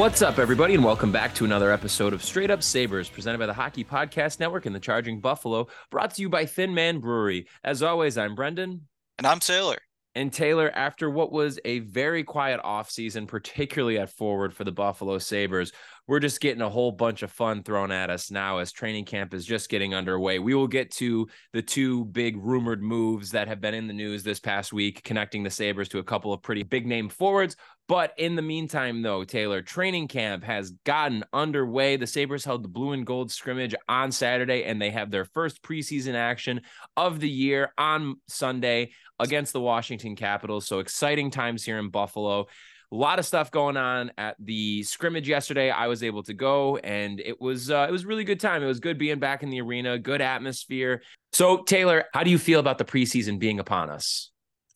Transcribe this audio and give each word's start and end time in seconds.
What's 0.00 0.22
up, 0.22 0.38
everybody, 0.38 0.72
and 0.72 0.82
welcome 0.82 1.12
back 1.12 1.34
to 1.34 1.44
another 1.44 1.70
episode 1.70 2.14
of 2.14 2.24
Straight 2.24 2.50
Up 2.50 2.62
Sabres, 2.62 3.10
presented 3.10 3.36
by 3.36 3.44
the 3.44 3.52
Hockey 3.52 3.84
Podcast 3.84 4.40
Network 4.40 4.64
and 4.64 4.74
the 4.74 4.80
Charging 4.80 5.20
Buffalo, 5.20 5.68
brought 5.90 6.14
to 6.14 6.22
you 6.22 6.30
by 6.30 6.46
Thin 6.46 6.72
Man 6.72 7.00
Brewery. 7.00 7.46
As 7.62 7.82
always, 7.82 8.16
I'm 8.16 8.34
Brendan. 8.34 8.88
And 9.18 9.26
I'm 9.26 9.40
Taylor. 9.40 9.76
And 10.16 10.32
Taylor, 10.32 10.72
after 10.74 11.08
what 11.08 11.30
was 11.30 11.60
a 11.64 11.78
very 11.80 12.24
quiet 12.24 12.60
offseason, 12.64 13.28
particularly 13.28 13.98
at 13.98 14.10
forward 14.10 14.52
for 14.52 14.64
the 14.64 14.72
Buffalo 14.72 15.18
Sabres, 15.18 15.70
we're 16.08 16.18
just 16.18 16.40
getting 16.40 16.62
a 16.62 16.68
whole 16.68 16.90
bunch 16.90 17.22
of 17.22 17.30
fun 17.30 17.62
thrown 17.62 17.92
at 17.92 18.10
us 18.10 18.32
now 18.32 18.58
as 18.58 18.72
training 18.72 19.04
camp 19.04 19.32
is 19.32 19.46
just 19.46 19.68
getting 19.68 19.94
underway. 19.94 20.40
We 20.40 20.54
will 20.54 20.66
get 20.66 20.90
to 20.94 21.28
the 21.52 21.62
two 21.62 22.06
big 22.06 22.36
rumored 22.36 22.82
moves 22.82 23.30
that 23.30 23.46
have 23.46 23.60
been 23.60 23.74
in 23.74 23.86
the 23.86 23.92
news 23.92 24.24
this 24.24 24.40
past 24.40 24.72
week, 24.72 25.04
connecting 25.04 25.44
the 25.44 25.50
Sabres 25.50 25.88
to 25.90 26.00
a 26.00 26.04
couple 26.04 26.32
of 26.32 26.42
pretty 26.42 26.64
big 26.64 26.86
name 26.86 27.08
forwards. 27.08 27.54
But 27.86 28.12
in 28.18 28.34
the 28.34 28.42
meantime, 28.42 29.02
though, 29.02 29.22
Taylor, 29.22 29.62
training 29.62 30.08
camp 30.08 30.42
has 30.42 30.72
gotten 30.84 31.24
underway. 31.32 31.96
The 31.96 32.06
Sabres 32.06 32.44
held 32.44 32.64
the 32.64 32.68
blue 32.68 32.92
and 32.92 33.06
gold 33.06 33.30
scrimmage 33.30 33.74
on 33.88 34.10
Saturday, 34.10 34.64
and 34.64 34.82
they 34.82 34.90
have 34.90 35.10
their 35.12 35.24
first 35.24 35.62
preseason 35.62 36.14
action 36.14 36.62
of 36.96 37.20
the 37.20 37.30
year 37.30 37.72
on 37.78 38.16
Sunday 38.28 38.90
against 39.20 39.52
the 39.52 39.60
Washington 39.60 40.16
Capitals. 40.16 40.66
So 40.66 40.80
exciting 40.80 41.30
times 41.30 41.62
here 41.62 41.78
in 41.78 41.90
Buffalo. 41.90 42.48
A 42.92 42.96
lot 42.96 43.20
of 43.20 43.26
stuff 43.26 43.52
going 43.52 43.76
on 43.76 44.10
at 44.18 44.34
the 44.40 44.82
scrimmage 44.82 45.28
yesterday. 45.28 45.70
I 45.70 45.86
was 45.86 46.02
able 46.02 46.24
to 46.24 46.34
go, 46.34 46.76
and 46.78 47.20
it 47.20 47.40
was 47.40 47.70
uh, 47.70 47.86
it 47.88 47.92
was 47.92 48.04
really 48.04 48.24
good 48.24 48.40
time. 48.40 48.64
It 48.64 48.66
was 48.66 48.80
good 48.80 48.98
being 48.98 49.20
back 49.20 49.44
in 49.44 49.50
the 49.50 49.60
arena, 49.60 49.96
good 49.96 50.20
atmosphere. 50.20 51.02
So 51.32 51.62
Taylor, 51.62 52.06
how 52.12 52.24
do 52.24 52.30
you 52.30 52.38
feel 52.38 52.58
about 52.58 52.78
the 52.78 52.84
preseason 52.84 53.38
being 53.38 53.60
upon 53.60 53.90
us? 53.90 54.32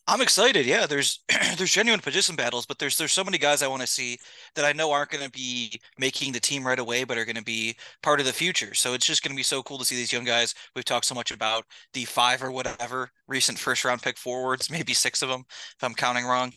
I'm 0.07 0.21
excited. 0.21 0.67
Yeah, 0.67 0.87
there's 0.87 1.21
there's 1.57 1.73
genuine 1.73 2.01
position 2.01 2.37
battles, 2.37 2.67
but 2.67 2.79
there's 2.79 2.99
there's 2.99 3.13
so 3.13 3.25
many 3.25 3.39
guys 3.39 3.63
I 3.63 3.69
want 3.69 3.81
to 3.81 3.87
see 3.87 4.19
that 4.55 4.65
I 4.65 4.73
know 4.73 4.93
aren't 4.93 5.11
going 5.11 5.25
to 5.25 5.31
be 5.31 5.81
making 5.99 6.33
the 6.33 6.41
team 6.41 6.67
right 6.67 6.79
away, 6.79 7.05
but 7.05 7.17
are 7.17 7.25
going 7.25 7.37
to 7.37 7.43
be 7.43 7.75
part 8.03 8.21
of 8.21 8.27
the 8.27 8.33
future. 8.33 8.75
So 8.75 8.93
it's 8.93 9.07
just 9.07 9.23
going 9.23 9.35
to 9.35 9.37
be 9.37 9.43
so 9.43 9.63
cool 9.63 9.79
to 9.79 9.85
see 9.85 9.97
these 9.97 10.13
young 10.13 10.25
guys. 10.25 10.55
We've 10.77 10.85
talked 10.85 11.07
so 11.07 11.15
much 11.15 11.31
about 11.31 11.65
the 11.95 12.05
five 12.05 12.43
or 12.43 12.51
whatever 12.51 13.11
recent 13.29 13.59
first 13.59 13.85
round 13.85 14.03
pick 14.03 14.19
forwards, 14.19 14.71
maybe 14.71 14.93
six 14.93 15.23
of 15.23 15.31
them 15.31 15.45
if 15.49 15.83
I'm 15.83 15.95
counting 15.95 16.27
wrong 16.27 16.53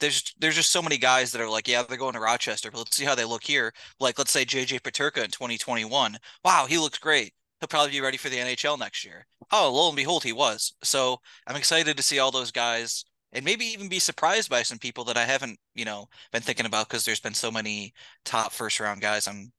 there's 0.00 0.34
there's 0.38 0.56
just 0.56 0.70
so 0.72 0.82
many 0.82 0.98
guys 0.98 1.32
that 1.32 1.40
are 1.40 1.48
like, 1.48 1.68
yeah, 1.68 1.82
they're 1.82 1.96
going 1.96 2.12
to 2.14 2.20
Rochester, 2.20 2.70
but 2.70 2.78
let's 2.78 2.96
see 2.96 3.04
how 3.04 3.14
they 3.14 3.24
look 3.24 3.42
here. 3.42 3.72
Like, 4.00 4.18
let's 4.18 4.30
say 4.30 4.44
JJ 4.44 4.80
Peterka 4.82 5.24
in 5.24 5.30
2021. 5.30 6.18
Wow, 6.44 6.66
he 6.68 6.78
looks 6.78 6.98
great. 6.98 7.32
He'll 7.60 7.68
probably 7.68 7.92
be 7.92 8.00
ready 8.00 8.16
for 8.16 8.28
the 8.28 8.36
NHL 8.36 8.78
next 8.78 9.04
year. 9.04 9.26
Oh, 9.50 9.72
lo 9.72 9.88
and 9.88 9.96
behold, 9.96 10.24
he 10.24 10.32
was. 10.32 10.74
So 10.82 11.18
I'm 11.46 11.56
excited 11.56 11.96
to 11.96 12.02
see 12.02 12.18
all 12.18 12.30
those 12.30 12.50
guys 12.50 13.04
and 13.32 13.44
maybe 13.44 13.64
even 13.66 13.88
be 13.88 13.98
surprised 13.98 14.50
by 14.50 14.62
some 14.62 14.78
people 14.78 15.04
that 15.04 15.16
I 15.16 15.24
haven't, 15.24 15.58
you 15.74 15.84
know, 15.84 16.08
been 16.32 16.42
thinking 16.42 16.66
about 16.66 16.88
because 16.88 17.04
there's 17.04 17.20
been 17.20 17.34
so 17.34 17.50
many 17.50 17.92
top 18.24 18.52
first 18.52 18.80
round 18.80 19.00
guys. 19.00 19.26
I'm, 19.26 19.52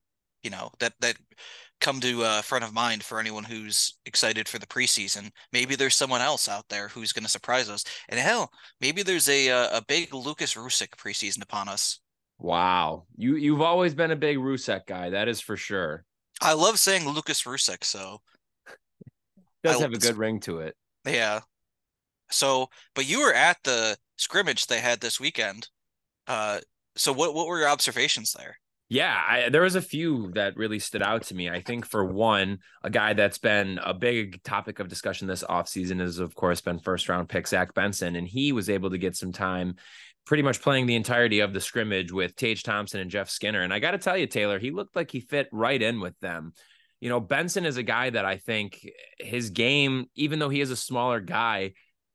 you 0.43 0.49
know, 0.49 0.71
that 0.79 0.93
that 1.01 1.17
come 1.79 1.99
to 1.99 2.23
uh, 2.23 2.41
front 2.41 2.63
of 2.63 2.73
mind 2.73 3.03
for 3.03 3.19
anyone 3.19 3.43
who's 3.43 3.99
excited 4.05 4.47
for 4.47 4.59
the 4.59 4.65
preseason. 4.65 5.31
Maybe 5.53 5.75
there's 5.75 5.95
someone 5.95 6.21
else 6.21 6.49
out 6.49 6.67
there 6.69 6.87
who's 6.87 7.13
going 7.13 7.25
to 7.25 7.29
surprise 7.29 7.69
us. 7.69 7.83
And 8.09 8.19
hell, 8.19 8.51
maybe 8.81 9.03
there's 9.03 9.29
a 9.29 9.49
uh, 9.49 9.77
a 9.77 9.85
big 9.87 10.13
Lukas 10.13 10.55
Rousek 10.55 10.89
preseason 10.97 11.43
upon 11.43 11.67
us. 11.67 11.99
Wow, 12.39 13.05
you 13.15 13.35
you've 13.35 13.61
always 13.61 13.93
been 13.93 14.11
a 14.11 14.15
big 14.15 14.37
Rousek 14.37 14.85
guy. 14.85 15.11
That 15.11 15.27
is 15.27 15.41
for 15.41 15.57
sure. 15.57 16.05
I 16.41 16.53
love 16.53 16.79
saying 16.79 17.07
Lukas 17.07 17.43
Rousek, 17.43 17.83
so 17.83 18.21
does 19.63 19.77
I, 19.77 19.81
have 19.81 19.93
a 19.93 19.97
good 19.97 20.17
ring 20.17 20.39
to 20.41 20.59
it. 20.59 20.75
Yeah. 21.05 21.41
So, 22.29 22.69
but 22.93 23.07
you 23.07 23.21
were 23.21 23.33
at 23.33 23.57
the 23.63 23.97
scrimmage 24.17 24.67
they 24.67 24.79
had 24.79 24.99
this 24.99 25.19
weekend. 25.19 25.69
Uh, 26.27 26.59
so 26.95 27.13
what 27.13 27.33
what 27.33 27.47
were 27.47 27.59
your 27.59 27.69
observations 27.69 28.33
there? 28.33 28.57
Yeah, 28.89 29.21
I, 29.27 29.49
there 29.49 29.63
was 29.63 29.75
a 29.75 29.81
few 29.81 30.31
that 30.35 30.55
really 30.55 30.79
stood 30.79 31.01
out 31.01 31.23
to 31.23 31.35
me. 31.35 31.49
I 31.49 31.61
think 31.61 31.85
for 31.85 32.05
one, 32.05 32.59
a 32.83 32.89
guy 32.89 33.13
that's 33.13 33.37
been 33.37 33.79
a 33.83 33.93
big 33.93 34.41
topic 34.43 34.79
of 34.79 34.87
discussion 34.87 35.27
this 35.27 35.43
offseason 35.43 35.99
is, 35.99 36.19
of 36.19 36.33
course, 36.35 36.61
been 36.61 36.79
first 36.79 37.09
round 37.09 37.27
pick 37.27 37.47
Zach 37.47 37.73
Benson, 37.73 38.15
and 38.15 38.25
he 38.25 38.53
was 38.53 38.69
able 38.69 38.89
to 38.91 38.97
get 38.97 39.17
some 39.17 39.33
time 39.33 39.75
pretty 40.27 40.43
much 40.43 40.61
playing 40.61 40.85
the 40.85 40.95
entirety 40.95 41.39
of 41.39 41.53
the 41.53 41.61
scrimmage 41.61 42.11
with 42.11 42.35
Tage 42.35 42.61
Thompson 42.61 42.99
and 42.99 43.09
Jeff 43.09 43.29
Skinner. 43.29 43.61
And 43.61 43.73
I 43.73 43.79
got 43.79 43.91
to 43.91 43.97
tell 43.97 44.17
you, 44.17 44.27
Taylor, 44.27 44.59
he 44.59 44.71
looked 44.71 44.93
like 44.95 45.09
he 45.09 45.21
fit 45.21 45.47
right 45.53 45.81
in 45.81 46.01
with 46.01 46.19
them. 46.19 46.51
You 46.99 47.07
know, 47.07 47.21
Benson 47.21 47.65
is 47.65 47.77
a 47.77 47.83
guy 47.83 48.09
that 48.09 48.25
I 48.25 48.35
think 48.35 48.85
his 49.19 49.51
game, 49.51 50.07
even 50.15 50.39
though 50.39 50.49
he 50.49 50.59
is 50.59 50.69
a 50.69 50.75
smaller 50.75 51.21
guy, 51.21 51.73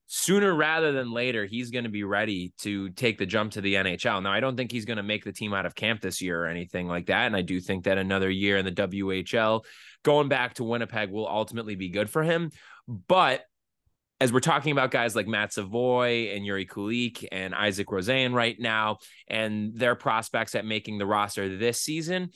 sooner 0.09 0.55
rather 0.55 0.93
than 0.93 1.11
later, 1.11 1.47
he's 1.47 1.71
going 1.71 1.85
to 1.85 1.91
be 1.91 2.05
ready 2.05 2.53
to 2.59 2.91
take 2.91 3.17
the 3.17 3.25
jump 3.25 3.53
to 3.53 3.63
the 3.63 3.75
NHL. 3.75 4.23
Now, 4.23 4.33
I 4.33 4.41
don't 4.41 4.59
think 4.59 4.73
he's 4.73 4.85
going 4.85 4.99
to 4.99 5.03
make 5.03 5.25
the 5.25 5.33
team 5.33 5.55
out 5.55 5.65
of 5.65 5.75
camp 5.75 6.03
this 6.03 6.21
year 6.21 6.45
or 6.45 6.49
anything 6.49 6.87
like 6.87 7.07
that. 7.07 7.27
And 7.27 7.37
I 7.37 7.41
do 7.41 7.61
think 7.61 7.85
that 7.85 7.97
another 7.97 8.29
year 8.29 8.59
in 8.59 8.67
the 8.67 8.73
WHL, 8.73 9.65
going 10.05 10.29
back 10.29 10.55
to 10.55 10.65
Winnipeg, 10.65 11.11
will 11.11 11.27
ultimately 11.27 11.77
be 11.77 11.89
good 11.89 12.11
for 12.11 12.23
him. 12.23 12.51
But 12.87 13.47
as 14.23 14.33
we're 14.33 14.39
talking 14.39 14.71
about 14.71 14.93
guys 14.93 15.17
like 15.17 15.27
Matt 15.27 15.53
Savoy 15.53 16.31
and 16.33 16.45
Jiri 16.45 16.65
Kulich 16.65 17.27
and 17.33 17.53
Isak 17.61 17.89
Rosén 17.89 18.33
right 18.33 18.55
now, 18.57 18.99
and 19.27 19.75
their 19.75 19.97
prospects 19.97 20.55
at 20.55 20.65
making 20.65 20.99
the 20.99 21.07
roster 21.07 21.57
this 21.57 21.81
season, 21.81 22.31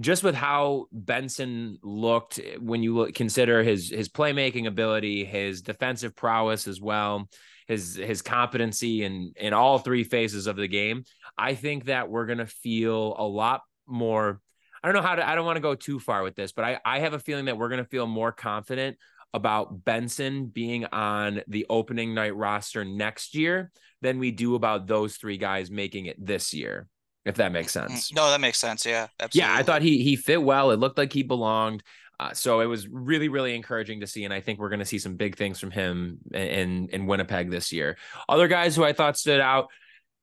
just 0.00 0.24
with 0.24 0.34
how 0.34 0.86
Benson 0.90 1.78
looked 1.84 2.40
eh, 2.40 2.56
when 2.58 2.82
you 2.82 2.96
look, 2.96 3.14
consider 3.14 3.62
his 3.62 3.90
his 3.90 4.08
playmaking 4.08 4.66
ability, 4.66 5.24
his 5.24 5.62
defensive 5.62 6.16
prowess 6.16 6.66
as 6.66 6.80
well, 6.80 7.28
his 7.68 7.94
his 7.94 8.22
competency 8.22 9.04
in 9.04 9.32
in 9.36 9.52
all 9.52 9.78
three 9.78 10.02
phases 10.02 10.48
of 10.48 10.56
the 10.56 10.66
game, 10.66 11.04
I 11.38 11.54
think 11.54 11.84
that 11.84 12.10
we're 12.10 12.26
gonna 12.26 12.46
feel 12.46 13.14
a 13.16 13.24
lot 13.24 13.60
more. 13.86 14.40
I 14.82 14.88
don't 14.88 14.96
know 14.96 15.08
how 15.08 15.14
to. 15.14 15.28
I 15.28 15.36
don't 15.36 15.46
want 15.46 15.58
to 15.58 15.62
go 15.62 15.76
too 15.76 16.00
far 16.00 16.24
with 16.24 16.34
this, 16.34 16.50
but 16.50 16.64
I 16.64 16.80
I 16.84 16.98
have 16.98 17.12
a 17.12 17.20
feeling 17.20 17.44
that 17.44 17.56
we're 17.56 17.68
gonna 17.68 17.84
feel 17.84 18.08
more 18.08 18.32
confident 18.32 18.96
about 19.32 19.84
Benson 19.84 20.46
being 20.46 20.84
on 20.86 21.42
the 21.46 21.66
opening 21.70 22.14
night 22.14 22.34
roster 22.34 22.84
next 22.84 23.34
year 23.34 23.70
than 24.02 24.18
we 24.18 24.30
do 24.30 24.54
about 24.54 24.86
those 24.86 25.16
three 25.16 25.36
guys 25.36 25.70
making 25.70 26.06
it 26.06 26.24
this 26.24 26.52
year 26.52 26.88
if 27.24 27.36
that 27.36 27.52
makes 27.52 27.72
mm, 27.72 27.88
sense. 27.88 28.12
No, 28.12 28.30
that 28.30 28.40
makes 28.40 28.58
sense. 28.58 28.86
Yeah, 28.86 29.08
absolutely. 29.20 29.52
Yeah, 29.52 29.58
I 29.58 29.62
thought 29.62 29.82
he 29.82 30.02
he 30.02 30.16
fit 30.16 30.42
well. 30.42 30.70
It 30.70 30.80
looked 30.80 30.98
like 30.98 31.12
he 31.12 31.22
belonged. 31.22 31.82
Uh, 32.18 32.34
so 32.34 32.60
it 32.60 32.66
was 32.66 32.86
really, 32.86 33.28
really 33.28 33.54
encouraging 33.54 34.00
to 34.00 34.06
see, 34.06 34.24
and 34.24 34.34
I 34.34 34.42
think 34.42 34.58
we're 34.58 34.68
going 34.68 34.80
to 34.80 34.84
see 34.84 34.98
some 34.98 35.16
big 35.16 35.36
things 35.36 35.58
from 35.58 35.70
him 35.70 36.18
in 36.32 36.88
in 36.90 37.06
Winnipeg 37.06 37.50
this 37.50 37.72
year. 37.72 37.96
Other 38.28 38.46
guys 38.46 38.76
who 38.76 38.84
I 38.84 38.92
thought 38.92 39.16
stood 39.16 39.40
out, 39.40 39.68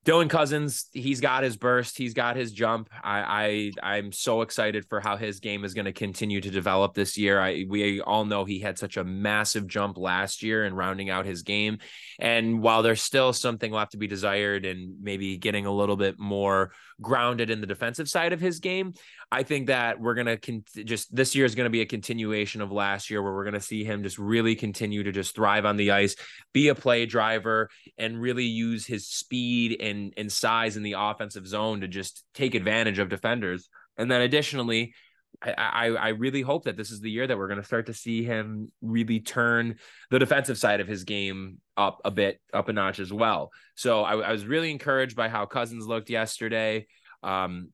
Dylan 0.07 0.29
Cozens, 0.29 0.85
he's 0.94 1.19
got 1.19 1.44
his 1.44 1.57
burst, 1.57 1.97
he's 1.97 2.13
got 2.13 2.38
his 2.38 2.53
jump. 2.53 2.90
I, 3.03 3.73
I 3.84 3.95
I'm 3.97 4.13
so 4.13 4.41
excited 4.41 4.85
for 4.88 5.01
how 5.01 5.18
his 5.18 5.41
game 5.41 5.66
is 5.66 5.73
going 5.73 5.84
to 5.84 5.91
continue 5.91 6.40
to 6.40 6.50
develop 6.50 6.94
this 6.94 7.18
year. 7.18 7.41
I 7.41 7.66
we 7.68 8.00
all 8.00 8.23
know 8.23 8.46
he 8.46 8.59
had 8.59 8.79
such 8.79 8.96
a 8.96 9.03
massive 9.03 9.67
jump 9.67 9.97
last 9.97 10.44
year 10.44 10.66
in 10.66 10.75
rounding 10.75 11.09
out 11.09 11.25
his 11.25 11.44
game, 11.44 11.79
and 12.19 12.62
while 12.62 12.84
there's 12.84 13.01
still 13.01 13.34
something 13.34 13.69
left 13.69 13.91
to 13.91 13.97
be 13.97 14.07
desired, 14.07 14.66
and 14.66 14.96
maybe 15.01 15.38
getting 15.38 15.66
a 15.66 15.73
little 15.73 15.97
bit 15.97 16.17
more 16.17 16.72
grounded 17.02 17.50
in 17.50 17.62
the 17.62 17.68
defensive 17.68 18.09
side 18.09 18.34
of 18.34 18.40
his 18.40 18.59
game, 18.59 18.94
I 19.31 19.44
think 19.44 19.68
that 19.68 20.00
we're 20.00 20.16
gonna 20.16 20.38
con- 20.38 20.63
just 20.85 21.13
this 21.16 21.35
year 21.35 21.46
is 21.46 21.56
going 21.56 21.66
to 21.66 21.69
be 21.69 21.81
a 21.81 21.85
continuation 21.85 22.62
of 22.62 22.72
last 22.72 23.09
year, 23.09 23.22
where 23.22 23.34
we're 23.34 23.44
going 23.44 23.53
to 23.53 23.59
see 23.62 23.84
him 23.84 24.03
just 24.03 24.18
really 24.18 24.56
continue 24.56 25.03
to 25.03 25.12
just 25.12 25.35
thrive 25.35 25.66
on 25.66 25.78
the 25.78 25.91
ice, 25.91 26.16
be 26.53 26.69
a 26.69 26.75
play 26.75 27.06
driver, 27.06 27.69
and 27.97 28.22
really 28.22 28.46
use 28.46 28.85
his 28.85 29.08
speed 29.08 29.81
and 29.81 30.13
and 30.18 30.31
size 30.31 30.78
in 30.78 30.84
the 30.84 30.96
offensive 30.97 31.47
zone 31.47 31.81
to 31.81 31.88
just 31.88 32.24
take 32.34 32.56
advantage 32.56 33.00
of 33.00 33.09
defenders. 33.09 33.69
And 33.97 34.12
then 34.12 34.22
additionally, 34.22 34.94
I, 35.41 35.89
I, 35.89 36.07
really 36.09 36.41
hope 36.41 36.63
that 36.63 36.77
this 36.77 36.89
is 36.89 36.99
the 36.99 37.11
year 37.11 37.27
that 37.27 37.37
we're 37.37 37.47
going 37.47 37.59
to 37.59 37.65
start 37.65 37.85
to 37.87 37.93
see 37.93 38.23
him 38.23 38.72
really 38.81 39.19
turn 39.19 39.75
the 40.09 40.17
defensive 40.17 40.57
side 40.57 40.79
of 40.79 40.87
his 40.87 41.03
game 41.03 41.59
up 41.75 42.01
a 42.03 42.09
bit, 42.09 42.41
up 42.53 42.69
a 42.69 42.73
notch 42.73 42.99
as 42.99 43.13
well. 43.13 43.51
So 43.75 44.03
I, 44.03 44.17
I 44.17 44.31
was 44.31 44.47
really 44.47 44.72
encouraged 44.72 45.16
by 45.16 45.29
how 45.29 45.45
Cozens 45.45 45.85
looked 45.85 46.09
yesterday. 46.09 46.87
Um, 47.22 47.69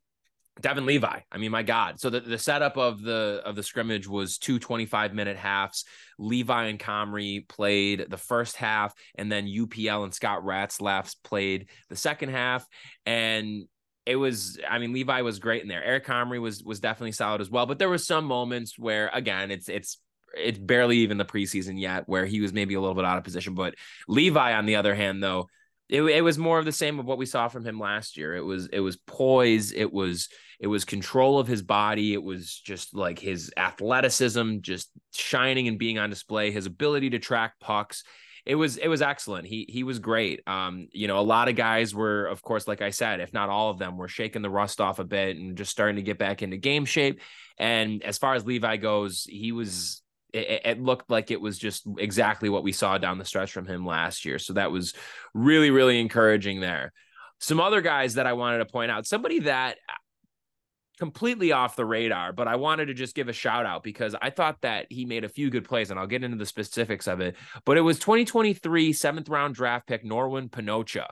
Devon 0.61 0.85
Levi. 0.85 1.19
I 1.31 1.37
mean, 1.37 1.51
my 1.51 1.63
God. 1.63 1.99
So 1.99 2.09
the, 2.09 2.19
the 2.19 2.37
setup 2.37 2.77
of 2.77 3.01
the 3.01 3.41
of 3.43 3.55
the 3.55 3.63
scrimmage 3.63 4.07
was 4.07 4.37
two 4.37 4.59
25 4.59 5.13
minute 5.13 5.37
halves. 5.37 5.85
Levi 6.19 6.65
and 6.65 6.79
Comrie 6.79 7.47
played 7.47 8.05
the 8.07 8.17
first 8.17 8.55
half, 8.55 8.93
and 9.15 9.31
then 9.31 9.47
UPL 9.47 10.03
and 10.03 10.13
Scott 10.13 10.43
Ratzlaff 10.43 11.15
played 11.23 11.69
the 11.89 11.95
second 11.95 12.29
half. 12.29 12.67
And 13.05 13.63
it 14.05 14.15
was, 14.15 14.59
I 14.69 14.79
mean, 14.79 14.93
Levi 14.93 15.21
was 15.21 15.39
great 15.39 15.61
in 15.61 15.67
there. 15.67 15.83
Eric 15.83 16.05
Comrie 16.05 16.41
was 16.41 16.63
was 16.63 16.79
definitely 16.79 17.13
solid 17.13 17.41
as 17.41 17.49
well. 17.49 17.65
But 17.65 17.79
there 17.79 17.89
were 17.89 17.97
some 17.97 18.25
moments 18.25 18.77
where, 18.77 19.09
again, 19.13 19.51
it's 19.51 19.69
it's 19.69 19.97
it's 20.35 20.57
barely 20.57 20.97
even 20.97 21.17
the 21.17 21.25
preseason 21.25 21.79
yet, 21.79 22.07
where 22.07 22.25
he 22.25 22.41
was 22.41 22.53
maybe 22.53 22.73
a 22.73 22.81
little 22.81 22.95
bit 22.95 23.05
out 23.05 23.17
of 23.17 23.23
position. 23.23 23.53
But 23.53 23.75
Levi, 24.07 24.53
on 24.53 24.65
the 24.65 24.75
other 24.75 24.95
hand, 24.95 25.23
though, 25.23 25.47
it, 25.89 26.01
it 26.01 26.21
was 26.21 26.37
more 26.37 26.59
of 26.59 26.65
the 26.65 26.71
same 26.71 26.99
of 26.99 27.05
what 27.05 27.17
we 27.17 27.25
saw 27.25 27.47
from 27.47 27.65
him 27.65 27.79
last 27.79 28.17
year. 28.17 28.35
It 28.35 28.43
was 28.43 28.67
it 28.67 28.79
was 28.79 28.97
poise, 28.97 29.71
it 29.71 29.91
was 29.91 30.29
it 30.59 30.67
was 30.67 30.85
control 30.85 31.39
of 31.39 31.47
his 31.47 31.61
body, 31.61 32.13
it 32.13 32.23
was 32.23 32.59
just 32.59 32.95
like 32.95 33.19
his 33.19 33.51
athleticism 33.57 34.59
just 34.61 34.89
shining 35.13 35.67
and 35.67 35.79
being 35.79 35.99
on 35.99 36.09
display, 36.09 36.51
his 36.51 36.65
ability 36.65 37.11
to 37.11 37.19
track 37.19 37.53
pucks. 37.59 38.03
It 38.45 38.55
was 38.55 38.77
it 38.77 38.87
was 38.87 39.01
excellent. 39.01 39.47
He 39.47 39.65
he 39.69 39.83
was 39.83 39.99
great. 39.99 40.41
Um, 40.47 40.87
you 40.91 41.07
know, 41.07 41.19
a 41.19 41.21
lot 41.21 41.47
of 41.47 41.55
guys 41.55 41.95
were, 41.95 42.25
of 42.25 42.41
course, 42.41 42.67
like 42.67 42.81
I 42.81 42.89
said, 42.89 43.21
if 43.21 43.33
not 43.33 43.49
all 43.49 43.69
of 43.69 43.79
them, 43.79 43.97
were 43.97 44.09
shaking 44.09 44.41
the 44.41 44.49
rust 44.49 44.81
off 44.81 44.99
a 44.99 45.05
bit 45.05 45.37
and 45.37 45.57
just 45.57 45.71
starting 45.71 45.95
to 45.95 46.01
get 46.01 46.17
back 46.17 46.41
into 46.41 46.57
game 46.57 46.85
shape. 46.85 47.21
And 47.57 48.03
as 48.03 48.17
far 48.17 48.33
as 48.33 48.45
Levi 48.45 48.77
goes, 48.77 49.23
he 49.23 49.51
was 49.53 50.01
it, 50.33 50.61
it, 50.65 50.81
looked 50.81 51.09
like 51.09 51.31
it 51.31 51.39
was 51.39 51.57
just 51.57 51.87
exactly 51.99 52.49
what 52.49 52.63
we 52.63 52.71
saw 52.71 52.97
down 52.97 53.19
the 53.19 53.25
stretch 53.25 53.51
from 53.51 53.67
him 53.67 53.85
last 53.85 54.25
year. 54.25 54.39
So 54.39 54.53
that 54.53 54.71
was 54.71 54.93
really, 55.33 55.69
really 55.69 55.99
encouraging 55.99 56.59
there. 56.59 56.91
Some 57.39 57.59
other 57.59 57.81
guys 57.81 58.15
that 58.15 58.25
I 58.25 58.33
wanted 58.33 58.57
to 58.59 58.65
point 58.65 58.89
out, 58.89 59.05
somebody 59.05 59.41
that 59.41 59.77
completely 60.99 61.51
off 61.51 61.75
the 61.75 61.85
radar, 61.85 62.33
but 62.33 62.47
I 62.47 62.55
wanted 62.55 62.85
to 62.87 62.93
just 62.93 63.15
give 63.15 63.29
a 63.29 63.33
shout 63.33 63.65
out 63.65 63.83
because 63.83 64.15
I 64.21 64.29
thought 64.29 64.61
that 64.61 64.87
he 64.89 65.05
made 65.05 65.23
a 65.23 65.29
few 65.29 65.49
good 65.49 65.65
plays 65.65 65.89
and 65.89 65.99
I'll 65.99 66.07
get 66.07 66.23
into 66.23 66.37
the 66.37 66.45
specifics 66.45 67.07
of 67.07 67.19
it. 67.19 67.35
But 67.65 67.77
it 67.77 67.81
was 67.81 67.99
2023 67.99 68.93
seventh 68.93 69.29
round 69.29 69.55
draft 69.55 69.87
pick 69.87 70.03
Norwin 70.03 70.49
Panocha. 70.49 71.07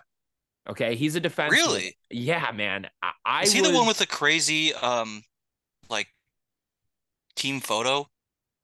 Okay, 0.69 0.95
he's 0.95 1.15
a 1.15 1.19
defense. 1.19 1.51
Really? 1.51 1.97
Yeah, 2.09 2.51
man. 2.53 2.87
I, 3.01 3.11
I 3.25 3.41
is 3.43 3.51
he 3.51 3.61
was... 3.61 3.71
the 3.71 3.77
one 3.77 3.87
with 3.87 3.97
the 3.97 4.05
crazy 4.05 4.73
um 4.75 5.23
like 5.89 6.07
team 7.35 7.59
photo? 7.59 8.07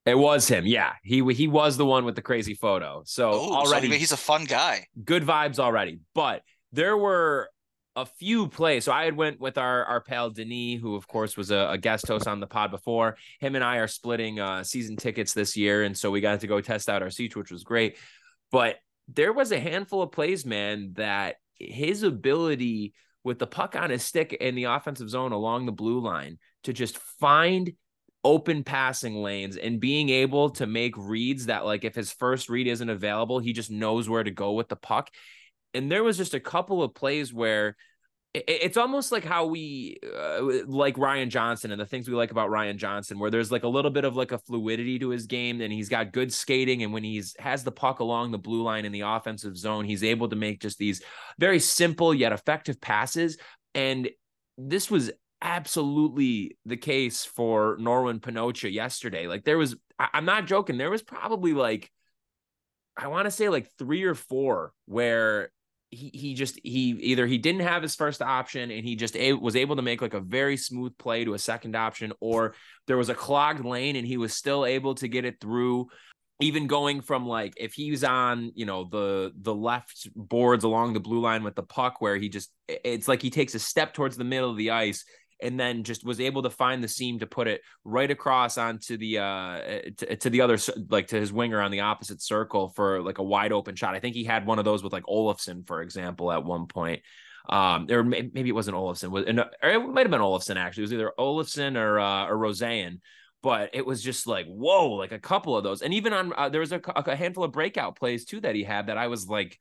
It 0.06 0.16
was 0.16 0.48
him. 0.48 0.64
Yeah, 0.64 0.92
he 1.02 1.22
he 1.34 1.48
was 1.48 1.76
the 1.76 1.84
one 1.84 2.04
with 2.04 2.14
the 2.14 2.22
crazy 2.22 2.54
photo. 2.54 3.02
So 3.04 3.30
oh, 3.32 3.52
already 3.52 3.90
so 3.90 3.94
he's 3.94 4.12
a 4.12 4.16
fun 4.16 4.44
guy. 4.44 4.86
Good 5.04 5.24
vibes 5.24 5.58
already. 5.58 6.00
But 6.14 6.42
there 6.72 6.96
were 6.96 7.50
a 8.02 8.06
few 8.06 8.48
plays. 8.48 8.84
So 8.84 8.92
I 8.92 9.04
had 9.04 9.16
went 9.16 9.40
with 9.40 9.58
our 9.58 9.84
our 9.84 10.00
pal 10.00 10.30
Denis, 10.30 10.80
who 10.80 10.94
of 10.94 11.08
course 11.08 11.36
was 11.36 11.50
a, 11.50 11.70
a, 11.70 11.78
guest 11.78 12.06
host 12.06 12.26
on 12.28 12.40
the 12.40 12.46
pod 12.46 12.70
before. 12.70 13.16
Him 13.40 13.54
and 13.54 13.64
I 13.64 13.78
are 13.78 13.88
splitting 13.88 14.38
uh, 14.38 14.62
season 14.62 14.96
tickets 14.96 15.34
this 15.34 15.56
year, 15.56 15.82
and 15.82 15.96
so 15.96 16.10
we 16.10 16.20
got 16.20 16.40
to 16.40 16.46
go 16.46 16.60
test 16.60 16.88
out 16.88 17.02
our 17.02 17.10
seats, 17.10 17.36
which 17.36 17.50
was 17.50 17.64
great. 17.64 17.96
But 18.50 18.76
there 19.08 19.32
was 19.32 19.52
a 19.52 19.60
handful 19.60 20.02
of 20.02 20.12
plays, 20.12 20.46
man, 20.46 20.92
that 20.94 21.36
his 21.58 22.02
ability 22.02 22.94
with 23.24 23.38
the 23.38 23.46
puck 23.46 23.74
on 23.76 23.90
his 23.90 24.04
stick 24.04 24.32
in 24.32 24.54
the 24.54 24.64
offensive 24.64 25.10
zone 25.10 25.32
along 25.32 25.66
the 25.66 25.72
blue 25.72 26.00
line 26.00 26.38
to 26.64 26.72
just 26.72 26.98
find 26.98 27.72
open 28.24 28.64
passing 28.64 29.16
lanes 29.16 29.56
and 29.56 29.80
being 29.80 30.08
able 30.08 30.50
to 30.50 30.66
make 30.66 30.96
reads 30.96 31.46
that 31.46 31.64
like 31.64 31.84
if 31.84 31.94
his 31.94 32.12
first 32.12 32.48
read 32.48 32.66
isn't 32.66 32.90
available 32.90 33.38
he 33.38 33.52
just 33.52 33.70
knows 33.70 34.08
where 34.08 34.24
to 34.24 34.30
go 34.30 34.52
with 34.52 34.68
the 34.68 34.76
puck 34.76 35.08
and 35.74 35.90
there 35.90 36.02
was 36.02 36.16
just 36.16 36.34
a 36.34 36.40
couple 36.40 36.82
of 36.82 36.94
plays 36.94 37.32
where 37.32 37.76
it's 38.34 38.76
almost 38.76 39.10
like 39.10 39.24
how 39.24 39.46
we 39.46 39.98
uh, 40.14 40.42
like 40.66 40.98
Ryan 40.98 41.30
Johnson 41.30 41.70
and 41.70 41.80
the 41.80 41.86
things 41.86 42.08
we 42.08 42.14
like 42.14 42.30
about 42.30 42.50
Ryan 42.50 42.76
Johnson, 42.76 43.18
where 43.18 43.30
there's 43.30 43.50
like 43.50 43.62
a 43.64 43.68
little 43.68 43.90
bit 43.90 44.04
of 44.04 44.16
like 44.16 44.32
a 44.32 44.38
fluidity 44.38 44.98
to 44.98 45.08
his 45.08 45.26
game, 45.26 45.60
and 45.60 45.72
he's 45.72 45.88
got 45.88 46.12
good 46.12 46.32
skating. 46.32 46.82
And 46.82 46.92
when 46.92 47.04
he's 47.04 47.34
has 47.38 47.64
the 47.64 47.72
puck 47.72 48.00
along 48.00 48.30
the 48.30 48.38
blue 48.38 48.62
line 48.62 48.84
in 48.84 48.92
the 48.92 49.00
offensive 49.00 49.56
zone, 49.56 49.84
he's 49.84 50.04
able 50.04 50.28
to 50.28 50.36
make 50.36 50.60
just 50.60 50.78
these 50.78 51.02
very 51.38 51.58
simple 51.58 52.12
yet 52.12 52.32
effective 52.32 52.80
passes. 52.80 53.38
And 53.74 54.10
this 54.58 54.90
was 54.90 55.10
absolutely 55.40 56.58
the 56.66 56.76
case 56.76 57.24
for 57.24 57.78
Norwin 57.78 58.20
Panocha 58.20 58.70
yesterday. 58.70 59.26
Like 59.26 59.44
there 59.44 59.58
was, 59.58 59.76
I'm 59.98 60.24
not 60.24 60.46
joking, 60.46 60.76
there 60.76 60.90
was 60.90 61.02
probably 61.02 61.54
like 61.54 61.90
I 62.98 63.06
want 63.06 63.26
to 63.26 63.30
say 63.30 63.48
like 63.48 63.70
three 63.78 64.02
or 64.02 64.14
four 64.16 64.72
where 64.86 65.50
he 65.90 66.10
he 66.12 66.34
just 66.34 66.60
he 66.62 66.90
either 67.00 67.26
he 67.26 67.38
didn't 67.38 67.62
have 67.62 67.82
his 67.82 67.94
first 67.94 68.20
option 68.20 68.70
and 68.70 68.84
he 68.84 68.94
just 68.94 69.16
a, 69.16 69.32
was 69.32 69.56
able 69.56 69.76
to 69.76 69.82
make 69.82 70.02
like 70.02 70.14
a 70.14 70.20
very 70.20 70.56
smooth 70.56 70.96
play 70.98 71.24
to 71.24 71.34
a 71.34 71.38
second 71.38 71.74
option 71.74 72.12
or 72.20 72.54
there 72.86 72.96
was 72.96 73.08
a 73.08 73.14
clogged 73.14 73.64
lane 73.64 73.96
and 73.96 74.06
he 74.06 74.16
was 74.16 74.34
still 74.34 74.66
able 74.66 74.94
to 74.94 75.08
get 75.08 75.24
it 75.24 75.40
through 75.40 75.86
even 76.40 76.66
going 76.66 77.00
from 77.00 77.26
like 77.26 77.54
if 77.56 77.72
he's 77.72 78.04
on 78.04 78.52
you 78.54 78.66
know 78.66 78.84
the 78.84 79.32
the 79.40 79.54
left 79.54 80.08
boards 80.14 80.64
along 80.64 80.92
the 80.92 81.00
blue 81.00 81.20
line 81.20 81.42
with 81.42 81.54
the 81.54 81.62
puck 81.62 82.00
where 82.00 82.16
he 82.16 82.28
just 82.28 82.50
it's 82.68 83.08
like 83.08 83.22
he 83.22 83.30
takes 83.30 83.54
a 83.54 83.58
step 83.58 83.94
towards 83.94 84.16
the 84.16 84.24
middle 84.24 84.50
of 84.50 84.56
the 84.56 84.70
ice 84.70 85.04
and 85.40 85.58
then 85.58 85.84
just 85.84 86.04
was 86.04 86.20
able 86.20 86.42
to 86.42 86.50
find 86.50 86.82
the 86.82 86.88
seam 86.88 87.18
to 87.18 87.26
put 87.26 87.46
it 87.46 87.62
right 87.84 88.10
across 88.10 88.58
onto 88.58 88.96
the 88.96 89.18
uh 89.18 89.58
to, 89.96 90.16
to, 90.16 90.30
the 90.30 90.40
other 90.40 90.58
like 90.88 91.08
to 91.08 91.20
his 91.20 91.32
winger 91.32 91.60
on 91.60 91.70
the 91.70 91.80
opposite 91.80 92.20
circle 92.22 92.68
for 92.70 93.02
like 93.02 93.18
a 93.18 93.22
wide 93.22 93.52
open 93.52 93.76
shot. 93.76 93.94
I 93.94 94.00
think 94.00 94.14
he 94.14 94.24
had 94.24 94.46
one 94.46 94.58
of 94.58 94.64
those 94.64 94.82
with 94.82 94.92
like 94.92 95.04
Olofsson, 95.04 95.66
for 95.66 95.82
example, 95.82 96.32
at 96.32 96.44
one 96.44 96.66
point. 96.66 97.02
Um, 97.48 97.86
or 97.90 98.04
maybe 98.04 98.50
it 98.50 98.54
wasn't 98.54 98.76
Olofsson, 98.76 99.08
was 99.08 99.24
it 99.24 99.34
might 99.34 100.02
have 100.02 100.10
been 100.10 100.20
Olofsson 100.20 100.56
actually. 100.56 100.82
It 100.82 100.84
was 100.84 100.92
either 100.92 101.12
Olofsson 101.18 101.76
or 101.76 101.98
uh, 101.98 102.26
or 102.26 102.36
Rosén 102.36 102.98
but 103.42 103.70
it 103.72 103.86
was 103.86 104.02
just 104.02 104.26
like 104.26 104.46
whoa 104.46 104.90
like 104.90 105.12
a 105.12 105.18
couple 105.18 105.56
of 105.56 105.64
those 105.64 105.82
and 105.82 105.94
even 105.94 106.12
on 106.12 106.32
uh, 106.36 106.48
there 106.48 106.60
was 106.60 106.72
a, 106.72 106.80
a, 106.84 107.16
handful 107.16 107.44
of 107.44 107.52
breakout 107.52 107.96
plays 107.96 108.24
too 108.24 108.40
that 108.40 108.54
he 108.54 108.64
had 108.64 108.88
that 108.88 108.98
i 108.98 109.06
was 109.06 109.28
like 109.28 109.56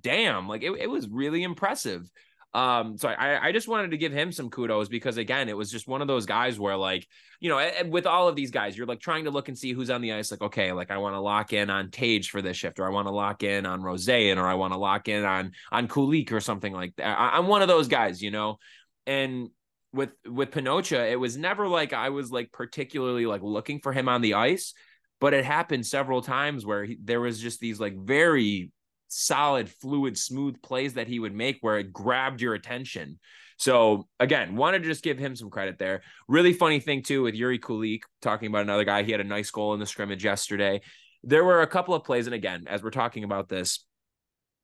damn 0.00 0.48
like 0.48 0.62
it, 0.62 0.70
it 0.72 0.90
was 0.90 1.08
really 1.08 1.42
impressive 1.42 2.08
um, 2.56 2.96
so 2.96 3.10
I, 3.10 3.48
I 3.48 3.52
just 3.52 3.68
wanted 3.68 3.90
to 3.90 3.98
give 3.98 4.12
him 4.12 4.32
some 4.32 4.48
kudos 4.48 4.88
because 4.88 5.18
again, 5.18 5.50
it 5.50 5.56
was 5.56 5.70
just 5.70 5.86
one 5.86 6.00
of 6.00 6.08
those 6.08 6.24
guys 6.24 6.58
where 6.58 6.74
like, 6.74 7.06
you 7.38 7.50
know, 7.50 7.70
with 7.90 8.06
all 8.06 8.28
of 8.28 8.34
these 8.34 8.50
guys, 8.50 8.74
you're 8.74 8.86
like 8.86 8.98
trying 8.98 9.24
to 9.24 9.30
look 9.30 9.48
and 9.48 9.58
see 9.58 9.74
who's 9.74 9.90
on 9.90 10.00
the 10.00 10.14
ice. 10.14 10.30
Like, 10.30 10.40
okay, 10.40 10.72
like 10.72 10.90
I 10.90 10.96
want 10.96 11.14
to 11.16 11.20
lock 11.20 11.52
in 11.52 11.68
on 11.68 11.90
Tage 11.90 12.30
for 12.30 12.40
this 12.40 12.56
shift, 12.56 12.80
or 12.80 12.86
I 12.86 12.88
want 12.88 13.08
to 13.08 13.12
lock 13.12 13.42
in 13.42 13.66
on 13.66 13.82
Rosén, 13.82 14.38
or 14.38 14.46
I 14.46 14.54
want 14.54 14.72
to 14.72 14.78
lock 14.78 15.06
in 15.06 15.22
on 15.22 15.52
on 15.70 15.86
Kulich 15.86 16.32
or 16.32 16.40
something 16.40 16.72
like 16.72 16.96
that. 16.96 17.18
I, 17.18 17.36
I'm 17.36 17.46
one 17.46 17.60
of 17.60 17.68
those 17.68 17.88
guys, 17.88 18.22
you 18.22 18.30
know. 18.30 18.58
And 19.06 19.50
with 19.92 20.12
with 20.26 20.50
Panocha, 20.50 21.12
it 21.12 21.16
was 21.16 21.36
never 21.36 21.68
like 21.68 21.92
I 21.92 22.08
was 22.08 22.30
like 22.30 22.52
particularly 22.52 23.26
like 23.26 23.42
looking 23.42 23.80
for 23.80 23.92
him 23.92 24.08
on 24.08 24.22
the 24.22 24.32
ice, 24.32 24.72
but 25.20 25.34
it 25.34 25.44
happened 25.44 25.84
several 25.84 26.22
times 26.22 26.64
where 26.64 26.86
he, 26.86 26.96
there 27.04 27.20
was 27.20 27.38
just 27.38 27.60
these 27.60 27.78
like 27.78 27.98
very 27.98 28.70
solid, 29.08 29.68
fluid, 29.68 30.18
smooth 30.18 30.60
plays 30.62 30.94
that 30.94 31.08
he 31.08 31.18
would 31.18 31.34
make 31.34 31.58
where 31.60 31.78
it 31.78 31.92
grabbed 31.92 32.40
your 32.40 32.54
attention. 32.54 33.18
So 33.58 34.06
again, 34.20 34.56
wanted 34.56 34.82
to 34.82 34.88
just 34.88 35.02
give 35.02 35.18
him 35.18 35.34
some 35.34 35.50
credit 35.50 35.78
there. 35.78 36.02
Really 36.28 36.52
funny 36.52 36.80
thing 36.80 37.02
too 37.02 37.22
with 37.22 37.34
Jiri 37.34 37.58
Kulich 37.58 38.00
talking 38.20 38.48
about 38.48 38.62
another 38.62 38.84
guy. 38.84 39.02
He 39.02 39.12
had 39.12 39.20
a 39.20 39.24
nice 39.24 39.50
goal 39.50 39.74
in 39.74 39.80
the 39.80 39.86
scrimmage 39.86 40.24
yesterday. 40.24 40.82
There 41.22 41.44
were 41.44 41.62
a 41.62 41.66
couple 41.66 41.94
of 41.94 42.04
plays, 42.04 42.26
and 42.26 42.34
again, 42.34 42.64
as 42.68 42.82
we're 42.82 42.90
talking 42.90 43.24
about 43.24 43.48
this, 43.48 43.84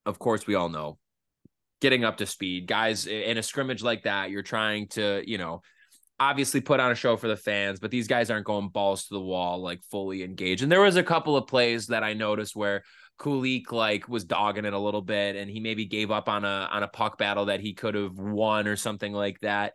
of 0.05 0.19
course, 0.19 0.47
we 0.47 0.55
all 0.55 0.69
know 0.69 0.99
getting 1.81 2.05
up 2.05 2.19
to 2.19 2.27
speed, 2.27 2.67
guys 2.69 3.07
in 3.07 3.39
a 3.39 3.43
scrimmage 3.43 3.83
like 3.83 4.05
that. 4.05 4.31
You're 4.31 4.43
trying 4.43 4.87
to, 4.89 5.23
you 5.27 5.39
know, 5.39 5.63
obviously 6.21 6.61
put 6.61 6.79
on 6.79 6.93
a 6.93 6.95
show 6.95 7.17
for 7.17 7.27
the 7.27 7.37
fans, 7.37 7.81
but 7.81 7.91
these 7.91 8.07
guys 8.07 8.31
aren't 8.31 8.47
going 8.47 8.69
balls 8.69 9.05
to 9.05 9.15
the 9.15 9.21
wall, 9.21 9.61
like 9.61 9.83
fully 9.91 10.23
engaged. 10.23 10.63
And 10.63 10.71
there 10.71 10.81
was 10.81 10.95
a 10.95 11.03
couple 11.03 11.37
of 11.37 11.49
plays 11.49 11.89
that 11.89 12.05
I 12.05 12.13
noticed 12.13 12.55
where 12.55 12.85
Kulich 13.23 13.71
like 13.71 14.09
was 14.09 14.25
dogging 14.25 14.65
it 14.65 14.73
a 14.73 14.79
little 14.79 15.01
bit 15.01 15.37
and 15.37 15.49
he 15.49 15.61
maybe 15.61 15.85
gave 15.85 16.11
up 16.11 16.29
on 16.29 16.45
a 16.45 16.69
on 16.73 16.83
a 16.83 16.89
puck 16.89 17.19
battle 17.19 17.47
that 17.47 17.61
he 17.61 17.73
could 17.73 17.95
have 17.95 18.19
won 18.19 18.67
or 18.67 18.77
something 18.77 19.13
like 19.13 19.39
that. 19.41 19.75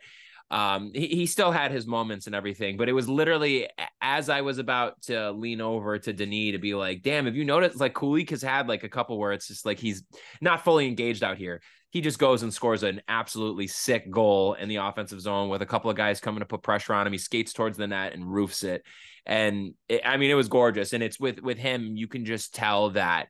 Um, 0.50 0.92
he, 0.94 1.08
he 1.08 1.26
still 1.26 1.50
had 1.50 1.72
his 1.72 1.86
moments 1.86 2.26
and 2.26 2.34
everything, 2.34 2.76
but 2.76 2.88
it 2.88 2.92
was 2.92 3.08
literally 3.08 3.68
as 4.00 4.28
I 4.28 4.42
was 4.42 4.58
about 4.58 5.00
to 5.02 5.30
lean 5.32 5.60
over 5.60 5.98
to 5.98 6.12
Denis 6.12 6.52
to 6.52 6.58
be 6.58 6.74
like, 6.74 7.02
damn, 7.02 7.24
have 7.24 7.36
you 7.36 7.44
noticed 7.44 7.80
like 7.80 7.94
Kulich 7.94 8.30
has 8.30 8.42
had 8.42 8.68
like 8.68 8.84
a 8.84 8.88
couple 8.88 9.18
where 9.18 9.32
it's 9.32 9.48
just 9.48 9.64
like 9.64 9.78
he's 9.78 10.02
not 10.40 10.64
fully 10.64 10.86
engaged 10.86 11.22
out 11.22 11.38
here. 11.38 11.62
He 11.90 12.02
just 12.02 12.18
goes 12.18 12.42
and 12.42 12.52
scores 12.52 12.82
an 12.82 13.00
absolutely 13.08 13.66
sick 13.66 14.10
goal 14.10 14.52
in 14.54 14.68
the 14.68 14.76
offensive 14.76 15.22
zone 15.22 15.48
with 15.48 15.62
a 15.62 15.66
couple 15.66 15.90
of 15.90 15.96
guys 15.96 16.20
coming 16.20 16.40
to 16.40 16.46
put 16.46 16.62
pressure 16.62 16.92
on 16.92 17.06
him. 17.06 17.14
He 17.14 17.18
skates 17.18 17.54
towards 17.54 17.78
the 17.78 17.86
net 17.86 18.12
and 18.12 18.30
roofs 18.30 18.62
it. 18.62 18.82
And 19.24 19.72
it, 19.88 20.02
I 20.04 20.18
mean, 20.18 20.30
it 20.30 20.34
was 20.34 20.48
gorgeous. 20.48 20.92
And 20.92 21.02
it's 21.02 21.18
with 21.18 21.40
with 21.40 21.56
him, 21.56 21.96
you 21.96 22.06
can 22.06 22.26
just 22.26 22.54
tell 22.54 22.90
that 22.90 23.28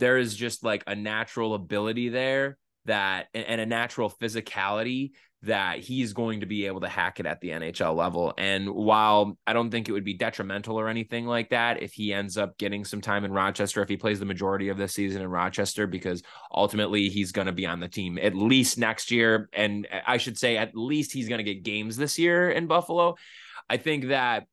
there 0.00 0.18
is 0.18 0.34
just 0.34 0.64
like 0.64 0.82
a 0.86 0.94
natural 0.94 1.54
ability 1.54 2.08
there 2.08 2.58
that 2.86 3.26
and 3.34 3.60
a 3.60 3.66
natural 3.66 4.10
physicality 4.10 5.12
that 5.42 5.78
he's 5.78 6.12
going 6.12 6.40
to 6.40 6.46
be 6.46 6.66
able 6.66 6.80
to 6.80 6.88
hack 6.88 7.18
it 7.18 7.24
at 7.24 7.40
the 7.40 7.48
NHL 7.48 7.96
level. 7.96 8.34
And 8.36 8.68
while 8.68 9.38
I 9.46 9.54
don't 9.54 9.70
think 9.70 9.88
it 9.88 9.92
would 9.92 10.04
be 10.04 10.12
detrimental 10.12 10.78
or 10.78 10.88
anything 10.88 11.26
like 11.26 11.50
that 11.50 11.82
if 11.82 11.94
he 11.94 12.12
ends 12.12 12.36
up 12.36 12.58
getting 12.58 12.84
some 12.84 13.00
time 13.00 13.24
in 13.24 13.32
Rochester, 13.32 13.82
if 13.82 13.88
he 13.88 13.96
plays 13.96 14.18
the 14.18 14.26
majority 14.26 14.68
of 14.68 14.76
this 14.76 14.92
season 14.92 15.22
in 15.22 15.30
Rochester, 15.30 15.86
because 15.86 16.22
ultimately 16.52 17.08
he's 17.08 17.32
going 17.32 17.46
to 17.46 17.52
be 17.52 17.64
on 17.64 17.80
the 17.80 17.88
team 17.88 18.18
at 18.20 18.34
least 18.34 18.76
next 18.76 19.10
year. 19.10 19.48
And 19.54 19.88
I 20.06 20.18
should 20.18 20.36
say, 20.36 20.58
at 20.58 20.74
least 20.74 21.12
he's 21.12 21.28
going 21.28 21.38
to 21.38 21.54
get 21.54 21.62
games 21.62 21.96
this 21.96 22.18
year 22.18 22.50
in 22.50 22.66
Buffalo. 22.66 23.16
I 23.68 23.78
think 23.78 24.08
that 24.08 24.46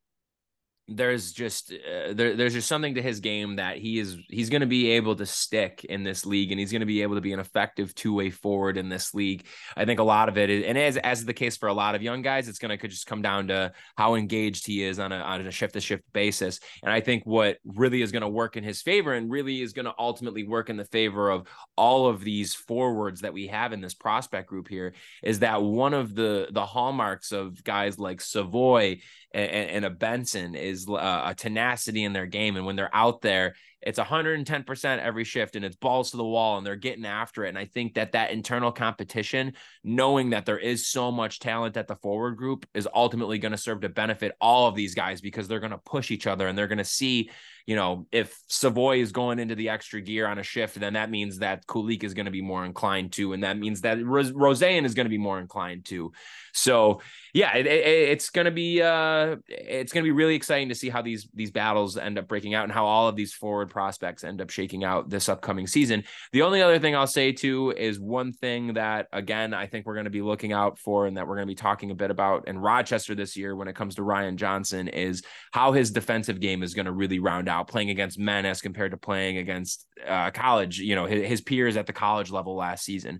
there's 0.87 1.33
just 1.33 1.73
uh, 1.73 2.13
there, 2.13 2.35
there's 2.35 2.53
just 2.53 2.67
something 2.67 2.95
to 2.95 3.01
his 3.01 3.19
game 3.19 3.57
that 3.57 3.77
he 3.77 3.99
is 3.99 4.17
he's 4.29 4.49
going 4.49 4.61
to 4.61 4.67
be 4.67 4.91
able 4.91 5.15
to 5.15 5.25
stick 5.25 5.83
in 5.83 6.03
this 6.03 6.25
league 6.25 6.51
and 6.51 6.59
he's 6.59 6.71
going 6.71 6.79
to 6.79 6.85
be 6.85 7.01
able 7.01 7.15
to 7.15 7.21
be 7.21 7.33
an 7.33 7.39
effective 7.39 7.93
two-way 7.93 8.29
forward 8.29 8.77
in 8.77 8.87
this 8.87 9.13
league. 9.13 9.45
I 9.75 9.83
think 9.83 9.99
a 9.99 10.03
lot 10.03 10.29
of 10.29 10.37
it 10.37 10.49
is, 10.49 10.63
and 10.63 10.77
as 10.77 10.95
as 10.97 11.25
the 11.25 11.33
case 11.33 11.57
for 11.57 11.67
a 11.67 11.73
lot 11.73 11.95
of 11.95 12.01
young 12.01 12.21
guys 12.21 12.47
it's 12.47 12.59
going 12.59 12.77
to 12.77 12.87
just 12.87 13.05
come 13.05 13.21
down 13.21 13.49
to 13.49 13.73
how 13.97 14.15
engaged 14.15 14.65
he 14.65 14.81
is 14.83 14.97
on 14.97 15.11
a 15.11 15.17
on 15.17 15.45
a 15.45 15.51
shift 15.51 15.73
to 15.73 15.81
shift 15.81 16.03
basis. 16.13 16.59
And 16.81 16.91
i 16.91 17.01
think 17.01 17.23
what 17.25 17.57
really 17.65 18.01
is 18.01 18.11
going 18.13 18.21
to 18.21 18.29
work 18.29 18.55
in 18.55 18.63
his 18.63 18.81
favor 18.81 19.13
and 19.13 19.29
really 19.29 19.61
is 19.61 19.73
going 19.73 19.85
to 19.85 19.93
ultimately 19.99 20.47
work 20.47 20.69
in 20.69 20.77
the 20.77 20.85
favor 20.85 21.29
of 21.29 21.47
all 21.75 22.07
of 22.07 22.23
these 22.23 22.53
forwards 22.53 23.21
that 23.21 23.33
we 23.33 23.47
have 23.47 23.73
in 23.73 23.81
this 23.81 23.93
prospect 23.93 24.47
group 24.47 24.69
here 24.69 24.93
is 25.21 25.39
that 25.39 25.61
one 25.61 25.93
of 25.93 26.15
the 26.15 26.47
the 26.51 26.65
hallmarks 26.65 27.33
of 27.33 27.61
guys 27.63 27.99
like 27.99 28.21
savoy 28.21 28.99
and, 29.33 29.69
and 29.69 29.85
a 29.85 29.89
Benson 29.89 30.55
is 30.55 30.87
uh, 30.89 31.23
a 31.25 31.35
tenacity 31.35 32.03
in 32.03 32.13
their 32.13 32.25
game. 32.25 32.55
And 32.55 32.65
when 32.65 32.75
they're 32.75 32.95
out 32.95 33.21
there, 33.21 33.55
it's 33.81 33.99
110% 33.99 34.99
every 34.99 35.23
shift 35.23 35.55
and 35.55 35.63
it's 35.63 35.75
balls 35.75 36.11
to 36.11 36.17
the 36.17 36.25
wall 36.25 36.57
and 36.57 36.65
they're 36.65 36.75
getting 36.75 37.05
after 37.05 37.45
it. 37.45 37.49
And 37.49 37.57
I 37.57 37.65
think 37.65 37.93
that 37.93 38.13
that 38.13 38.31
internal 38.31 38.71
competition, 38.71 39.53
knowing 39.83 40.31
that 40.31 40.45
there 40.45 40.57
is 40.57 40.87
so 40.87 41.11
much 41.11 41.39
talent 41.39 41.77
at 41.77 41.87
the 41.87 41.95
forward 41.95 42.37
group, 42.37 42.65
is 42.73 42.87
ultimately 42.93 43.37
going 43.37 43.51
to 43.51 43.57
serve 43.57 43.81
to 43.81 43.89
benefit 43.89 44.33
all 44.41 44.67
of 44.67 44.75
these 44.75 44.95
guys 44.95 45.21
because 45.21 45.47
they're 45.47 45.59
going 45.59 45.71
to 45.71 45.77
push 45.77 46.09
each 46.09 46.25
other 46.25 46.47
and 46.47 46.57
they're 46.57 46.67
going 46.67 46.77
to 46.79 46.83
see 46.83 47.29
you 47.67 47.75
know, 47.75 48.07
if 48.13 48.39
Savoy 48.47 49.01
is 49.01 49.11
going 49.11 49.39
into 49.39 49.53
the 49.53 49.67
extra 49.67 49.99
gear 49.99 50.25
on 50.25 50.39
a 50.39 50.43
shift, 50.43 50.79
then 50.79 50.93
that 50.93 51.11
means 51.11 51.39
that 51.39 51.67
Kulich 51.67 52.01
is 52.01 52.13
going 52.13 52.25
to 52.25 52.31
be 52.31 52.41
more 52.41 52.63
inclined 52.63 53.11
to, 53.13 53.33
and 53.33 53.43
that 53.43 53.59
means 53.59 53.81
that 53.81 54.03
Ros- 54.03 54.31
Rosén 54.31 54.85
is 54.85 54.93
going 54.93 55.05
to 55.05 55.09
be 55.09 55.17
more 55.17 55.37
inclined 55.37 55.83
to. 55.85 56.13
So 56.53 57.01
yeah, 57.33 57.55
it, 57.57 57.67
it, 57.67 57.85
it's 57.85 58.29
going 58.29 58.45
to 58.45 58.51
be 58.51 58.81
uh, 58.81 59.35
it's 59.49 59.91
going 59.91 60.03
to 60.03 60.07
be 60.07 60.11
really 60.13 60.35
exciting 60.35 60.69
to 60.69 60.75
see 60.75 60.89
how 60.89 61.01
these 61.01 61.27
these 61.33 61.51
battles 61.51 61.97
end 61.97 62.17
up 62.17 62.29
breaking 62.29 62.53
out 62.53 62.63
and 62.63 62.71
how 62.71 62.85
all 62.85 63.09
of 63.09 63.17
these 63.17 63.33
forward 63.33 63.69
prospects 63.69 64.23
end 64.23 64.39
up 64.41 64.49
shaking 64.49 64.85
out 64.85 65.09
this 65.09 65.27
upcoming 65.27 65.67
season. 65.67 66.05
The 66.31 66.43
only 66.43 66.61
other 66.61 66.79
thing 66.79 66.95
I'll 66.95 67.05
say 67.05 67.33
too 67.33 67.73
is 67.75 67.99
one 67.99 68.31
thing 68.31 68.75
that 68.75 69.07
again 69.11 69.53
I 69.53 69.67
think 69.67 69.85
we're 69.85 69.95
going 69.95 70.05
to 70.05 70.09
be 70.09 70.21
looking 70.21 70.53
out 70.53 70.79
for 70.79 71.05
and 71.05 71.17
that 71.17 71.27
we're 71.27 71.35
going 71.35 71.47
to 71.47 71.51
be 71.51 71.55
talking 71.55 71.91
a 71.91 71.95
bit 71.95 72.11
about 72.11 72.47
in 72.47 72.57
Rochester 72.57 73.13
this 73.13 73.35
year 73.35 73.57
when 73.57 73.67
it 73.67 73.75
comes 73.75 73.95
to 73.95 74.03
Ryan 74.03 74.37
Johnson 74.37 74.87
is 74.87 75.21
how 75.51 75.73
his 75.73 75.91
defensive 75.91 76.39
game 76.39 76.63
is 76.63 76.73
going 76.73 76.85
to 76.85 76.93
really 76.93 77.19
round 77.19 77.49
out 77.49 77.56
now 77.57 77.63
playing 77.63 77.89
against 77.89 78.19
men 78.19 78.45
as 78.45 78.61
compared 78.61 78.91
to 78.91 78.97
playing 78.97 79.37
against 79.37 79.85
uh, 80.07 80.31
college, 80.31 80.79
you 80.79 80.95
know, 80.95 81.05
his, 81.05 81.27
his, 81.27 81.41
peers 81.41 81.77
at 81.77 81.87
the 81.87 81.93
college 81.93 82.29
level 82.29 82.55
last 82.55 82.85
season. 82.85 83.19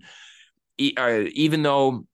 E- 0.78 0.94
uh, 0.96 1.24
even 1.32 1.62
though 1.62 2.06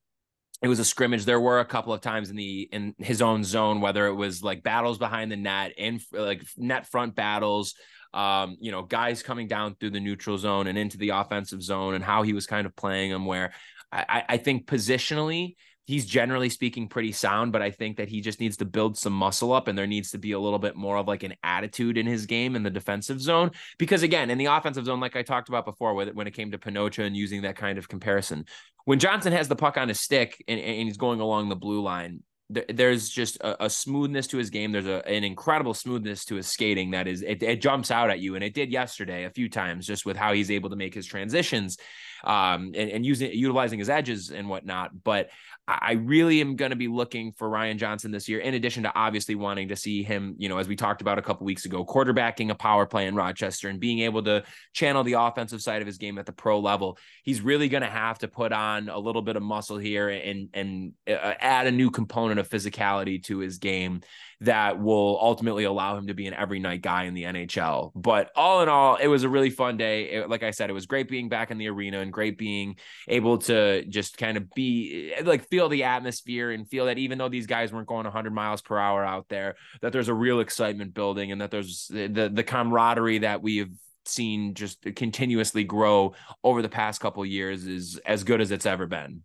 it 0.63 0.69
was 0.69 0.79
a 0.79 0.85
scrimmage, 0.85 1.25
there 1.25 1.41
were 1.41 1.61
a 1.61 1.65
couple 1.65 1.93
of 1.93 2.01
times 2.01 2.31
in 2.31 2.37
the 2.37 2.69
in 2.73 2.95
his 2.99 3.21
own 3.21 3.45
zone, 3.45 3.81
whether 3.81 4.07
it 4.07 4.15
was 4.15 4.43
like 4.43 4.63
battles 4.63 4.99
behind 4.99 5.31
the 5.31 5.37
net, 5.37 5.73
in 5.77 6.01
like 6.13 6.43
net 6.57 6.87
front 6.87 7.15
battles, 7.15 7.75
um, 8.15 8.57
you 8.59 8.73
know, 8.73 8.83
guys 8.83 9.23
coming 9.23 9.47
down 9.47 9.75
through 9.75 9.91
the 9.91 10.01
neutral 10.01 10.39
zone 10.39 10.67
and 10.67 10.79
into 10.79 10.97
the 10.97 11.11
offensive 11.11 11.63
zone, 11.63 11.95
and 11.95 12.03
how 12.03 12.23
he 12.23 12.33
was 12.33 12.47
kind 12.47 12.67
of 12.67 12.75
playing 12.75 13.11
them. 13.11 13.27
Where 13.27 13.53
I, 13.93 14.25
I 14.31 14.37
think 14.39 14.67
positionally 14.67 15.57
he's 15.87 16.07
generally 16.07 16.49
speaking 16.49 16.89
pretty 16.89 17.13
sound, 17.13 17.53
but 17.53 17.63
I 17.63 17.71
think 17.71 17.99
that 17.99 18.09
he 18.09 18.21
just 18.21 18.41
needs 18.41 18.57
to 18.59 18.65
build 18.65 18.97
some 18.97 19.13
muscle 19.13 19.53
up 19.53 19.69
and 19.69 19.77
there 19.77 19.87
needs 19.87 20.11
to 20.13 20.19
be 20.19 20.33
a 20.33 20.39
little 20.39 20.59
bit 20.59 20.77
more 20.77 20.97
of 20.97 21.07
like 21.07 21.23
an 21.23 21.35
attitude 21.43 21.99
in 21.99 22.07
his 22.07 22.27
game 22.27 22.57
in 22.57 22.63
the 22.63 22.71
defensive 22.71 23.21
zone. 23.21 23.51
Because 23.79 24.03
again, 24.03 24.31
in 24.31 24.39
the 24.39 24.47
offensive 24.47 24.87
zone, 24.87 25.01
like 25.01 25.17
I 25.17 25.23
talked 25.23 25.49
about 25.49 25.67
before, 25.67 25.95
with 25.95 26.15
when 26.15 26.27
it 26.27 26.33
came 26.33 26.51
to 26.53 26.59
Panocha 26.59 27.07
and 27.07 27.17
using 27.17 27.43
that 27.43 27.57
kind 27.57 27.77
of 27.77 27.89
comparison, 27.89 28.47
when 28.87 28.99
Johnson 28.99 29.33
has 29.33 29.49
the 29.49 29.57
puck 29.57 29.77
on 29.77 29.89
his 29.89 30.01
stick 30.01 30.43
and, 30.49 30.59
and 30.59 30.89
he's 30.89 30.97
going 30.97 31.21
along 31.21 31.49
the 31.49 31.57
blue 31.57 31.83
line, 31.83 32.23
there's 32.51 33.09
just 33.09 33.37
a, 33.37 33.65
a, 33.65 33.71
smoothness 33.71 34.27
to 34.29 34.37
his 34.37 34.51
game. 34.51 34.73
There's 34.73 34.87
a, 34.87 35.07
an 35.09 35.25
incredible 35.25 35.73
smoothness 35.73 36.27
to 36.27 36.35
his 36.35 36.47
skating 36.47 36.91
that 36.91 37.09
is 37.09 37.23
it, 37.23 37.43
it, 37.43 37.63
jumps 37.63 37.91
out 37.91 38.11
at 38.11 38.21
you, 38.21 38.35
and 38.35 38.45
it 38.45 38.53
did 38.53 38.71
yesterday 38.71 39.25
a 39.25 39.31
few 39.31 39.49
times, 39.49 39.87
just 39.87 40.05
with 40.05 40.17
how 40.17 40.35
he's 40.35 40.51
able 40.51 40.69
to 40.71 40.77
make 40.77 40.93
his 40.93 41.07
transitions, 41.07 41.79
um, 42.23 42.73
and, 42.75 42.91
and 42.91 43.07
using 43.07 43.33
utilizing 43.33 43.79
his 43.79 43.89
edges 43.89 44.31
and 44.31 44.49
whatnot. 44.49 44.91
But 45.03 45.31
I 45.67 45.93
really 45.93 46.43
am 46.43 46.57
going 46.57 46.73
to 46.73 46.77
be 46.77 46.89
looking 46.89 47.33
for 47.33 47.49
Ryan 47.49 47.79
Johnson 47.79 48.11
this 48.11 48.29
year, 48.29 48.41
in 48.41 48.53
addition 48.53 48.83
to 48.83 48.93
obviously 48.95 49.35
wanting 49.35 49.69
to 49.69 49.77
see 49.77 50.03
him, 50.03 50.35
you 50.37 50.51
know, 50.51 50.59
as 50.59 50.69
we 50.69 50.77
talked 50.77 51.01
about 51.01 51.19
a 51.19 51.23
couple 51.23 51.47
weeks 51.47 51.65
ago, 51.65 51.87
quarterbacking 51.87 52.51
a 52.51 52.55
power 52.55 52.85
play 52.85 53.07
in 53.07 53.15
Rochester 53.15 53.71
and 53.71 53.81
being 53.81 54.01
able 54.01 54.23
to 54.25 54.45
channel 54.75 55.03
the 55.05 55.15
offensive 55.15 55.63
side 55.63 55.81
of 55.81 55.87
his 55.87 55.97
game 55.97 56.19
at 56.19 56.27
the 56.27 56.33
pro 56.33 56.61
level. 56.61 56.99
He's 57.23 57.41
really 57.41 57.71
going 57.71 57.83
to 57.83 57.89
have 57.89 58.19
to 58.19 58.29
put 58.29 58.53
on 58.53 58.91
a 58.91 58.99
little 58.99 59.23
bit 59.23 59.37
of 59.37 59.43
muscle 59.43 59.79
here 59.79 60.11
and 60.11 60.51
and 60.53 60.93
uh, 61.09 61.33
add 61.41 61.67
a 61.67 61.73
new 61.73 61.91
component 61.91 62.41
of 62.41 62.49
physicality 62.49 63.23
to 63.25 63.39
his 63.39 63.57
game 63.57 64.03
that 64.41 64.81
will 64.81 65.19
ultimately 65.21 65.65
allow 65.65 65.97
him 65.97 66.07
to 66.09 66.15
be 66.15 66.27
an 66.27 66.35
every 66.35 66.59
night 66.59 66.83
guy 66.83 67.05
in 67.05 67.15
the 67.15 67.25
NHL. 67.25 67.93
But 67.95 68.31
all 68.37 68.63
in 68.63 68.69
all, 68.69 68.97
it 68.97 69.07
was 69.07 69.23
a 69.23 69.29
really 69.29 69.51
fun 69.51 69.77
day. 69.77 70.11
It, 70.11 70.29
like 70.29 70.43
I 70.43 70.51
said, 70.51 70.71
it 70.71 70.75
was 70.75 70.87
great 70.87 71.09
being 71.09 71.29
back 71.29 71.51
in 71.51 71.59
the 71.59 71.69
arena 71.69 72.01
and 72.01 72.13
great 72.13 72.39
being 72.39 72.77
able 73.09 73.39
to 73.39 73.85
just 73.87 74.17
kind 74.19 74.37
of 74.37 74.51
be 74.55 75.13
eh, 75.17 75.23
like 75.25 75.49
feel 75.49 75.69
the 75.69 75.85
atmosphere 75.85 76.51
and 76.51 76.69
feel 76.69 76.87
that 76.87 76.99
even 76.99 77.19
though 77.19 77.29
these 77.29 77.47
guys 77.47 77.73
weren't 77.73 77.89
going 77.89 78.05
100 78.05 78.33
miles 78.33 78.63
per 78.63 78.79
hour 78.79 79.05
out 79.05 79.29
there, 79.29 79.57
that 79.83 79.93
there's 79.93 80.09
a 80.09 80.15
real 80.15 80.41
excitement 80.41 80.95
building 80.95 81.33
and 81.33 81.41
that 81.41 81.51
there's 81.51 81.91
eh, 81.95 82.09
the 82.11 82.29
the 82.29 82.45
camaraderie 82.45 83.19
that 83.19 83.43
we've 83.43 83.73
seen 84.07 84.55
just 84.55 84.83
continuously 84.97 85.65
grow 85.65 86.15
over 86.43 86.63
the 86.63 86.69
past 86.69 87.01
couple 87.01 87.25
years 87.25 87.67
is 87.67 87.99
as 88.05 88.25
good 88.25 88.41
as 88.41 88.51
it's 88.51 88.67
ever 88.67 88.87
been. 88.87 89.23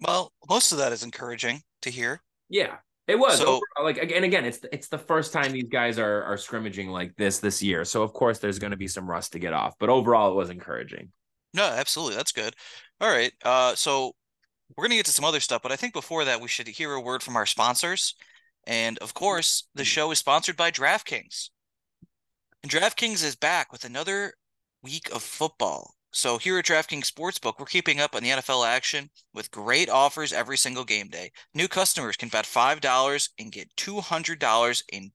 Well, 0.00 0.32
most 0.48 0.72
of 0.72 0.78
that 0.78 0.92
is 0.92 1.02
encouraging 1.02 1.62
to 1.82 1.90
hear. 1.90 2.22
Yeah. 2.48 2.76
It 3.06 3.18
was 3.18 3.38
so, 3.38 3.60
like 3.80 3.98
again, 3.98 4.24
again, 4.24 4.44
it's 4.44 4.60
it's 4.72 4.88
the 4.88 4.98
first 4.98 5.32
time 5.32 5.52
these 5.52 5.68
guys 5.70 5.98
are 5.98 6.24
are 6.24 6.36
scrimmaging 6.36 6.88
like 6.88 7.14
this 7.16 7.38
this 7.38 7.62
year. 7.62 7.84
So 7.84 8.02
of 8.02 8.12
course 8.12 8.38
there's 8.40 8.58
going 8.58 8.72
to 8.72 8.76
be 8.76 8.88
some 8.88 9.08
rust 9.08 9.32
to 9.32 9.38
get 9.38 9.52
off, 9.52 9.74
but 9.78 9.88
overall 9.88 10.32
it 10.32 10.34
was 10.34 10.50
encouraging. 10.50 11.12
No, 11.54 11.64
absolutely, 11.64 12.16
that's 12.16 12.32
good. 12.32 12.54
All 13.00 13.08
right, 13.08 13.32
uh, 13.44 13.74
so 13.76 14.12
we're 14.76 14.84
gonna 14.84 14.96
get 14.96 15.06
to 15.06 15.12
some 15.12 15.24
other 15.24 15.40
stuff, 15.40 15.62
but 15.62 15.72
I 15.72 15.76
think 15.76 15.92
before 15.92 16.24
that 16.24 16.40
we 16.40 16.48
should 16.48 16.66
hear 16.66 16.92
a 16.92 17.00
word 17.00 17.22
from 17.22 17.36
our 17.36 17.46
sponsors, 17.46 18.14
and 18.66 18.98
of 18.98 19.14
course 19.14 19.68
the 19.74 19.84
show 19.84 20.10
is 20.10 20.18
sponsored 20.18 20.56
by 20.56 20.70
DraftKings. 20.70 21.50
And 22.62 22.72
DraftKings 22.72 23.22
is 23.22 23.36
back 23.36 23.70
with 23.70 23.84
another 23.84 24.34
week 24.82 25.08
of 25.12 25.22
football. 25.22 25.95
So 26.16 26.38
here 26.38 26.58
at 26.58 26.64
DraftKings 26.64 27.12
Sportsbook, 27.12 27.58
we're 27.58 27.66
keeping 27.66 28.00
up 28.00 28.14
on 28.14 28.22
the 28.22 28.30
NFL 28.30 28.66
action 28.66 29.10
with 29.34 29.50
great 29.50 29.90
offers 29.90 30.32
every 30.32 30.56
single 30.56 30.86
game 30.86 31.08
day. 31.08 31.30
New 31.52 31.68
customers 31.68 32.16
can 32.16 32.30
bet 32.30 32.46
$5 32.46 33.28
and 33.38 33.52
get 33.52 33.76
$200 33.76 34.82
in 34.90 35.12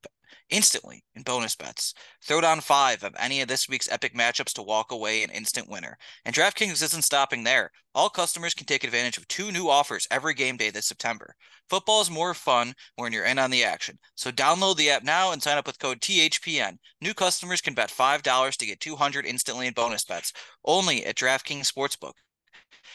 instantly 0.51 1.03
in 1.15 1.23
bonus 1.23 1.55
bets. 1.55 1.93
Throw 2.23 2.41
down 2.41 2.61
five 2.61 3.03
of 3.03 3.15
any 3.17 3.41
of 3.41 3.47
this 3.47 3.67
week's 3.67 3.91
epic 3.91 4.13
matchups 4.13 4.53
to 4.53 4.61
walk 4.61 4.91
away 4.91 5.23
an 5.23 5.31
instant 5.31 5.69
winner. 5.69 5.97
And 6.25 6.35
DraftKings 6.35 6.83
isn't 6.83 7.03
stopping 7.03 7.43
there. 7.43 7.71
All 7.95 8.09
customers 8.09 8.53
can 8.53 8.67
take 8.67 8.83
advantage 8.83 9.17
of 9.17 9.27
two 9.27 9.51
new 9.51 9.69
offers 9.69 10.07
every 10.11 10.33
game 10.33 10.57
day 10.57 10.69
this 10.69 10.87
September. 10.87 11.33
Football 11.69 12.01
is 12.01 12.11
more 12.11 12.33
fun 12.33 12.73
when 12.97 13.13
you're 13.13 13.25
in 13.25 13.39
on 13.39 13.49
the 13.49 13.63
action. 13.63 13.97
So 14.15 14.31
download 14.31 14.77
the 14.77 14.91
app 14.91 15.03
now 15.03 15.31
and 15.31 15.41
sign 15.41 15.57
up 15.57 15.65
with 15.65 15.79
code 15.79 16.01
THPN. 16.01 16.77
New 17.01 17.13
customers 17.13 17.61
can 17.61 17.73
bet 17.73 17.89
$5 17.89 18.57
to 18.57 18.65
get 18.65 18.79
200 18.79 19.25
instantly 19.25 19.67
in 19.67 19.73
bonus 19.73 20.05
bets 20.05 20.33
only 20.65 21.05
at 21.05 21.15
DraftKings 21.15 21.71
Sportsbook 21.71 22.13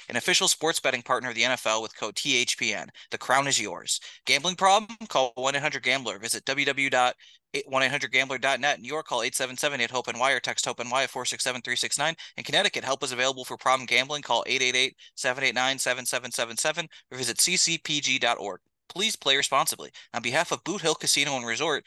an 0.09 0.17
official 0.17 0.49
sports 0.49 0.81
betting 0.81 1.03
partner 1.03 1.31
of 1.31 1.35
the 1.35 1.43
NFL 1.43 1.83
with 1.83 1.97
code 1.97 2.15
THPN. 2.15 2.89
The 3.11 3.19
crown 3.19 3.47
is 3.47 3.61
yours. 3.61 4.01
Gambling 4.25 4.57
problem? 4.57 4.97
Call 5.09 5.33
1 5.35 5.57
800 5.57 5.83
Gambler. 5.83 6.19
Visit 6.19 6.45
www 6.45 7.13
1-800-GAMBLER.net. 7.55 8.81
New 8.81 8.89
York, 8.89 9.07
call 9.07 9.21
877-8-HOPE-NY 9.21 10.33
or 10.33 10.41
text 10.41 10.67
HOPE-NY 10.67 11.05
at 11.05 11.11
467-369. 11.11 12.15
In 12.37 12.45
Connecticut, 12.45 12.85
help 12.85 13.03
is 13.03 13.13
available 13.13 13.45
for 13.45 13.57
problem 13.57 13.87
gambling. 13.87 14.21
Call 14.23 14.45
888-789-7777 14.47 16.89
or 17.11 17.19
visit 17.19 17.39
ccpg.org. 17.39 18.61
Please 18.89 19.17
play 19.17 19.37
responsibly. 19.37 19.91
On 20.15 20.23
behalf 20.23 20.53
of 20.53 20.63
Boot 20.65 20.83
Hill 20.83 20.95
Casino 20.95 21.37
and 21.37 21.47
Resort, 21.47 21.85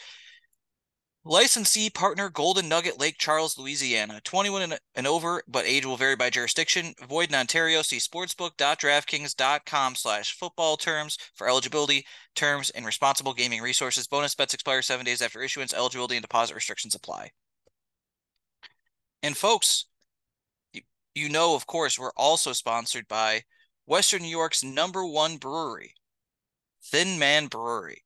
Licensee 1.26 1.90
partner 1.90 2.30
Golden 2.30 2.70
Nugget 2.70 2.98
Lake 2.98 3.18
Charles, 3.18 3.58
Louisiana. 3.58 4.22
21 4.24 4.76
and 4.96 5.08
over, 5.08 5.44
but 5.48 5.66
age 5.66 5.86
will 5.86 5.98
vary 5.98 6.16
by 6.16 6.30
jurisdiction. 6.30 6.94
Void 7.08 7.30
in 7.30 7.36
Ontario. 7.36 7.82
See 7.82 7.98
sportsbook.draftkings.com 7.98 9.96
slash 9.96 10.34
football 10.34 10.78
terms 10.78 11.18
for 11.36 11.50
eligibility, 11.50 12.06
terms, 12.36 12.70
and 12.70 12.86
responsible 12.86 13.34
gaming 13.34 13.62
resources. 13.62 14.08
Bonus 14.08 14.34
bets 14.34 14.54
expire 14.54 14.82
seven 14.82 15.06
days 15.06 15.22
after 15.22 15.42
issuance. 15.42 15.74
Eligibility 15.74 16.16
and 16.16 16.24
deposit 16.24 16.56
restrictions 16.56 16.96
apply. 16.96 17.32
And 19.22 19.36
folks, 19.36 19.88
you, 20.72 20.82
you 21.16 21.28
know, 21.28 21.54
of 21.54 21.68
course, 21.68 22.00
we're 22.00 22.14
also 22.16 22.54
sponsored 22.54 23.10
by 23.10 23.44
Western 23.86 24.22
New 24.22 24.30
York's 24.30 24.64
number 24.64 25.06
one 25.06 25.36
brewery, 25.36 25.96
Thin 26.82 27.20
Man 27.20 27.48
Brewery. 27.48 28.04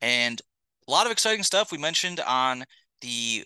And 0.00 0.40
a 0.90 0.92
lot 0.92 1.06
of 1.06 1.12
exciting 1.12 1.44
stuff. 1.44 1.70
We 1.70 1.78
mentioned 1.78 2.18
on 2.18 2.64
the 3.00 3.44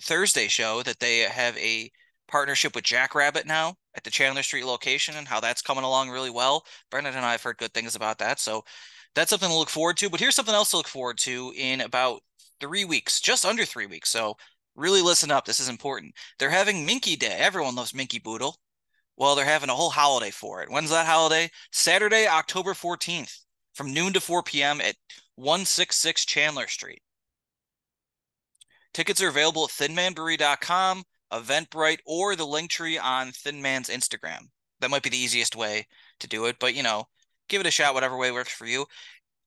Thursday 0.00 0.48
show 0.48 0.82
that 0.82 0.98
they 0.98 1.18
have 1.20 1.56
a 1.58 1.90
partnership 2.26 2.74
with 2.74 2.84
Jackrabbit 2.84 3.46
now 3.46 3.74
at 3.94 4.02
the 4.02 4.10
Chandler 4.10 4.42
Street 4.42 4.64
location 4.64 5.14
and 5.16 5.28
how 5.28 5.40
that's 5.40 5.60
coming 5.60 5.84
along 5.84 6.08
really 6.08 6.30
well. 6.30 6.64
Brendan 6.90 7.16
and 7.16 7.24
I 7.24 7.32
have 7.32 7.42
heard 7.42 7.58
good 7.58 7.74
things 7.74 7.94
about 7.94 8.16
that. 8.18 8.40
So 8.40 8.64
that's 9.14 9.28
something 9.28 9.50
to 9.50 9.54
look 9.54 9.68
forward 9.68 9.98
to. 9.98 10.08
But 10.08 10.20
here's 10.20 10.34
something 10.34 10.54
else 10.54 10.70
to 10.70 10.78
look 10.78 10.88
forward 10.88 11.18
to 11.18 11.52
in 11.54 11.82
about 11.82 12.22
three 12.60 12.86
weeks, 12.86 13.20
just 13.20 13.44
under 13.44 13.66
three 13.66 13.86
weeks. 13.86 14.08
So 14.08 14.34
really 14.74 15.02
listen 15.02 15.30
up. 15.30 15.44
This 15.44 15.60
is 15.60 15.68
important. 15.68 16.14
They're 16.38 16.48
having 16.48 16.86
Minkey 16.86 17.18
Day. 17.18 17.36
Everyone 17.38 17.74
loves 17.74 17.92
Minkey 17.92 18.22
Boodle. 18.22 18.56
Well, 19.18 19.34
they're 19.34 19.44
having 19.44 19.68
a 19.68 19.74
whole 19.74 19.90
holiday 19.90 20.30
for 20.30 20.62
it. 20.62 20.70
When's 20.70 20.90
that 20.90 21.06
holiday? 21.06 21.50
Saturday, 21.72 22.26
October 22.26 22.72
14th 22.72 23.36
from 23.74 23.92
noon 23.92 24.14
to 24.14 24.20
4 24.20 24.42
p.m. 24.42 24.80
at 24.80 24.96
166 25.36 26.24
Chandler 26.24 26.66
Street. 26.66 27.02
Tickets 28.92 29.20
are 29.20 29.28
available 29.28 29.64
at 29.64 29.70
thinmanbrewery.com, 29.70 31.02
Eventbrite, 31.32 31.98
or 32.06 32.36
the 32.36 32.46
link 32.46 32.70
tree 32.70 32.96
on 32.96 33.32
Thin 33.32 33.60
Man's 33.60 33.88
Instagram. 33.88 34.48
That 34.80 34.90
might 34.90 35.02
be 35.02 35.10
the 35.10 35.18
easiest 35.18 35.56
way 35.56 35.86
to 36.20 36.28
do 36.28 36.46
it, 36.46 36.56
but 36.60 36.74
you 36.74 36.82
know, 36.82 37.04
give 37.48 37.60
it 37.60 37.66
a 37.66 37.70
shot, 37.70 37.94
whatever 37.94 38.16
way 38.16 38.30
works 38.30 38.52
for 38.52 38.66
you. 38.66 38.86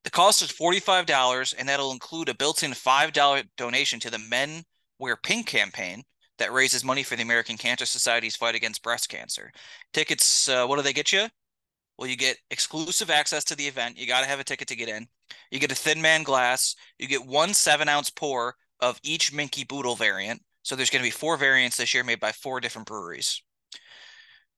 The 0.03 0.11
cost 0.11 0.41
is 0.41 0.51
$45, 0.51 1.55
and 1.57 1.67
that'll 1.67 1.91
include 1.91 2.29
a 2.29 2.35
built 2.35 2.63
in 2.63 2.71
$5 2.71 3.43
donation 3.57 3.99
to 4.01 4.09
the 4.09 4.19
Men 4.19 4.63
Wear 4.99 5.15
Pink 5.15 5.47
campaign 5.47 6.03
that 6.37 6.53
raises 6.53 6.83
money 6.83 7.03
for 7.03 7.15
the 7.15 7.23
American 7.23 7.57
Cancer 7.57 7.85
Society's 7.85 8.35
fight 8.35 8.55
against 8.55 8.83
breast 8.83 9.09
cancer. 9.09 9.51
Tickets, 9.93 10.47
uh, 10.49 10.65
what 10.65 10.77
do 10.77 10.81
they 10.81 10.93
get 10.93 11.11
you? 11.11 11.27
Well, 11.97 12.09
you 12.09 12.15
get 12.15 12.37
exclusive 12.51 13.09
access 13.09 13.43
to 13.45 13.55
the 13.55 13.67
event. 13.67 13.97
You 13.97 14.05
got 14.05 14.21
to 14.21 14.27
have 14.27 14.39
a 14.39 14.43
ticket 14.43 14.67
to 14.67 14.75
get 14.75 14.89
in. 14.89 15.07
You 15.51 15.59
get 15.59 15.71
a 15.71 15.75
Thin 15.75 16.01
Man 16.01 16.23
glass. 16.23 16.75
You 16.99 17.07
get 17.07 17.25
one 17.25 17.53
seven 17.53 17.89
ounce 17.89 18.09
pour 18.09 18.55
of 18.79 18.99
each 19.03 19.33
Minkey 19.33 19.67
Boodle 19.67 19.95
variant. 19.95 20.41
So 20.63 20.75
there's 20.75 20.89
going 20.89 21.01
to 21.01 21.07
be 21.07 21.11
four 21.11 21.37
variants 21.37 21.77
this 21.77 21.93
year 21.93 22.03
made 22.03 22.19
by 22.19 22.31
four 22.31 22.59
different 22.59 22.87
breweries. 22.87 23.41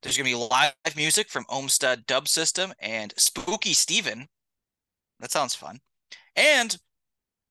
There's 0.01 0.17
going 0.17 0.29
to 0.29 0.38
be 0.38 0.48
live 0.50 0.74
music 0.96 1.29
from 1.29 1.46
Olmsted 1.50 2.05
Dub 2.05 2.27
System 2.27 2.74
and 2.79 3.13
Spooky 3.17 3.74
Steven. 3.74 4.27
That 5.19 5.31
sounds 5.31 5.55
fun. 5.55 5.79
And 6.36 6.75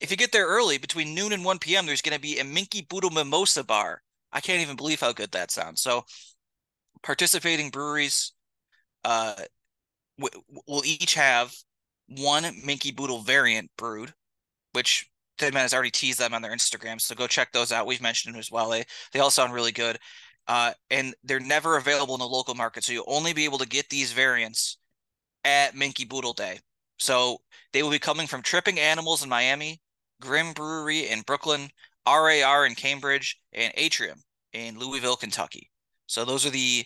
if 0.00 0.10
you 0.10 0.16
get 0.16 0.32
there 0.32 0.46
early, 0.46 0.78
between 0.78 1.14
noon 1.14 1.32
and 1.32 1.44
1 1.44 1.58
p.m., 1.58 1.86
there's 1.86 2.02
going 2.02 2.14
to 2.14 2.20
be 2.20 2.38
a 2.38 2.44
Minkey 2.44 2.88
Boodle 2.88 3.10
Mimosa 3.10 3.64
bar. 3.64 4.02
I 4.32 4.40
can't 4.40 4.62
even 4.62 4.76
believe 4.76 5.00
how 5.00 5.12
good 5.12 5.32
that 5.32 5.50
sounds. 5.50 5.80
So, 5.80 6.04
participating 7.02 7.70
breweries 7.70 8.32
uh, 9.04 9.34
w- 10.18 10.44
will 10.66 10.84
each 10.84 11.14
have 11.14 11.54
one 12.08 12.44
Minkey 12.44 12.94
Boodle 12.94 13.20
variant 13.20 13.70
brewed, 13.76 14.12
which 14.72 15.08
Man 15.40 15.52
has 15.54 15.72
already 15.74 15.90
teased 15.90 16.18
them 16.18 16.34
on 16.34 16.42
their 16.42 16.52
Instagram. 16.52 17.00
So 17.00 17.14
go 17.14 17.26
check 17.26 17.52
those 17.52 17.70
out. 17.70 17.86
We've 17.86 18.02
mentioned 18.02 18.34
them 18.34 18.40
as 18.40 18.50
well. 18.50 18.70
They 18.70 18.84
they 19.12 19.20
all 19.20 19.30
sound 19.30 19.52
really 19.52 19.72
good. 19.72 19.98
Uh, 20.48 20.72
and 20.90 21.14
they're 21.22 21.40
never 21.40 21.76
available 21.76 22.14
in 22.14 22.20
the 22.20 22.26
local 22.26 22.54
market. 22.54 22.82
So 22.82 22.92
you'll 22.92 23.04
only 23.06 23.34
be 23.34 23.44
able 23.44 23.58
to 23.58 23.68
get 23.68 23.88
these 23.88 24.12
variants 24.12 24.78
at 25.44 25.74
Minkey 25.74 26.08
Boodle 26.08 26.32
Day. 26.32 26.58
So 26.98 27.38
they 27.72 27.82
will 27.82 27.90
be 27.90 27.98
coming 27.98 28.26
from 28.26 28.42
Tripping 28.42 28.80
Animals 28.80 29.22
in 29.22 29.28
Miami, 29.28 29.80
Grimm 30.20 30.54
Brewery 30.54 31.08
in 31.08 31.20
Brooklyn, 31.20 31.68
RAR 32.06 32.66
in 32.66 32.74
Cambridge, 32.74 33.38
and 33.52 33.72
Atrium 33.76 34.22
in 34.54 34.78
Louisville, 34.78 35.16
Kentucky. 35.16 35.70
So 36.06 36.24
those 36.24 36.46
are 36.46 36.50
the 36.50 36.84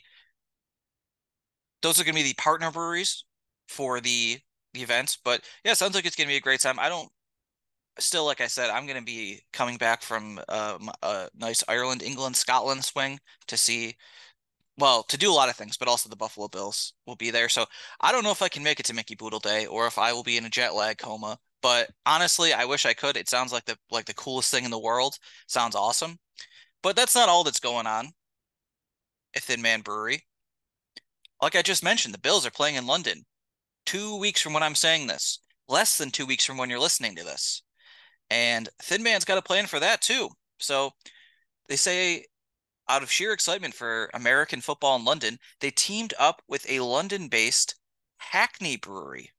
those 1.83 2.01
are 2.01 2.05
going 2.05 2.15
to 2.15 2.23
be 2.23 2.29
the 2.29 2.35
partner 2.35 2.71
breweries 2.71 3.25
for 3.69 4.01
the 4.01 4.39
the 4.75 4.83
events. 4.83 5.19
But 5.23 5.43
yeah, 5.65 5.75
sounds 5.75 5.95
like 5.95 6.07
it's 6.07 6.17
going 6.17 6.27
to 6.27 6.33
be 6.33 6.37
a 6.39 6.41
great 6.41 6.61
time. 6.61 6.79
I 6.79 6.89
don't 6.89 7.11
still, 7.99 8.25
like 8.25 8.41
I 8.41 8.47
said, 8.47 8.71
I'm 8.71 8.87
going 8.87 8.99
to 8.99 9.05
be 9.05 9.43
coming 9.53 9.77
back 9.77 10.03
from 10.03 10.41
um, 10.49 10.91
a 11.03 11.29
nice 11.35 11.63
Ireland, 11.69 12.03
England, 12.03 12.37
Scotland 12.37 12.85
swing 12.85 13.21
to 13.49 13.57
see, 13.57 13.97
well, 14.79 15.03
to 15.05 15.19
do 15.19 15.31
a 15.31 15.35
lot 15.35 15.49
of 15.49 15.57
things, 15.57 15.77
but 15.77 15.89
also 15.89 16.09
the 16.09 16.17
Buffalo 16.17 16.49
Bills 16.49 16.95
will 17.07 17.17
be 17.17 17.31
there. 17.31 17.49
So 17.49 17.67
I 18.01 18.13
don't 18.13 18.25
know 18.25 18.31
if 18.31 18.43
I 18.43 18.49
can 18.49 18.63
make 18.63 18.81
it 18.81 18.87
to 18.87 18.95
Minkey 18.95 19.17
Boodle 19.17 19.41
Day 19.41 19.67
or 19.67 19.87
if 19.87 19.99
I 19.99 20.13
will 20.13 20.23
be 20.23 20.37
in 20.37 20.47
a 20.47 20.51
jet 20.51 20.75
lag 20.75 20.99
coma. 20.99 21.39
But 21.63 21.91
honestly, 22.07 22.53
I 22.53 22.65
wish 22.65 22.87
I 22.87 22.95
could. 22.95 23.17
It 23.17 23.29
sounds 23.29 23.53
like 23.53 23.65
the 23.67 23.77
like 23.91 24.07
the 24.07 24.15
coolest 24.15 24.51
thing 24.51 24.65
in 24.65 24.71
the 24.71 24.79
world. 24.79 25.17
Sounds 25.47 25.77
awesome. 25.77 26.19
But 26.83 26.97
that's 26.97 27.15
not 27.15 27.29
all 27.29 27.45
that's 27.45 27.61
going 27.61 27.87
on 27.87 28.13
at 29.37 29.43
Thin 29.43 29.63
Man 29.63 29.83
Brewery. 29.83 30.25
Like 31.43 31.57
I 31.57 31.63
just 31.63 31.83
mentioned, 31.83 32.15
the 32.15 32.19
Bills 32.19 32.47
are 32.47 32.53
playing 32.53 32.77
in 32.77 32.87
London 32.87 33.25
two 33.85 34.17
weeks 34.17 34.41
from 34.41 34.53
when 34.53 34.63
I'm 34.63 34.77
saying 34.77 35.09
this, 35.09 35.41
less 35.69 35.99
than 35.99 36.13
two 36.13 36.25
weeks 36.25 36.45
from 36.45 36.57
when 36.57 36.71
you're 36.71 36.79
listening 36.79 37.17
to 37.17 37.25
this. 37.25 37.63
And 38.31 38.69
Thin 38.81 39.03
Man's 39.03 39.25
got 39.25 39.39
a 39.39 39.43
plan 39.43 39.67
for 39.67 39.81
that 39.81 40.01
too. 40.01 40.29
So 40.61 40.93
they 41.69 41.75
say, 41.75 42.27
out 42.89 43.03
of 43.03 43.11
sheer 43.11 43.33
excitement 43.33 43.75
for 43.75 44.09
American 44.15 44.61
football 44.61 44.95
in 44.97 45.05
London, 45.05 45.37
they 45.61 45.73
teamed 45.73 46.15
up 46.17 46.43
with 46.47 46.65
a 46.71 46.79
London 46.79 47.27
based 47.27 47.75
Hackney 48.19 48.77
brewery 48.77 49.33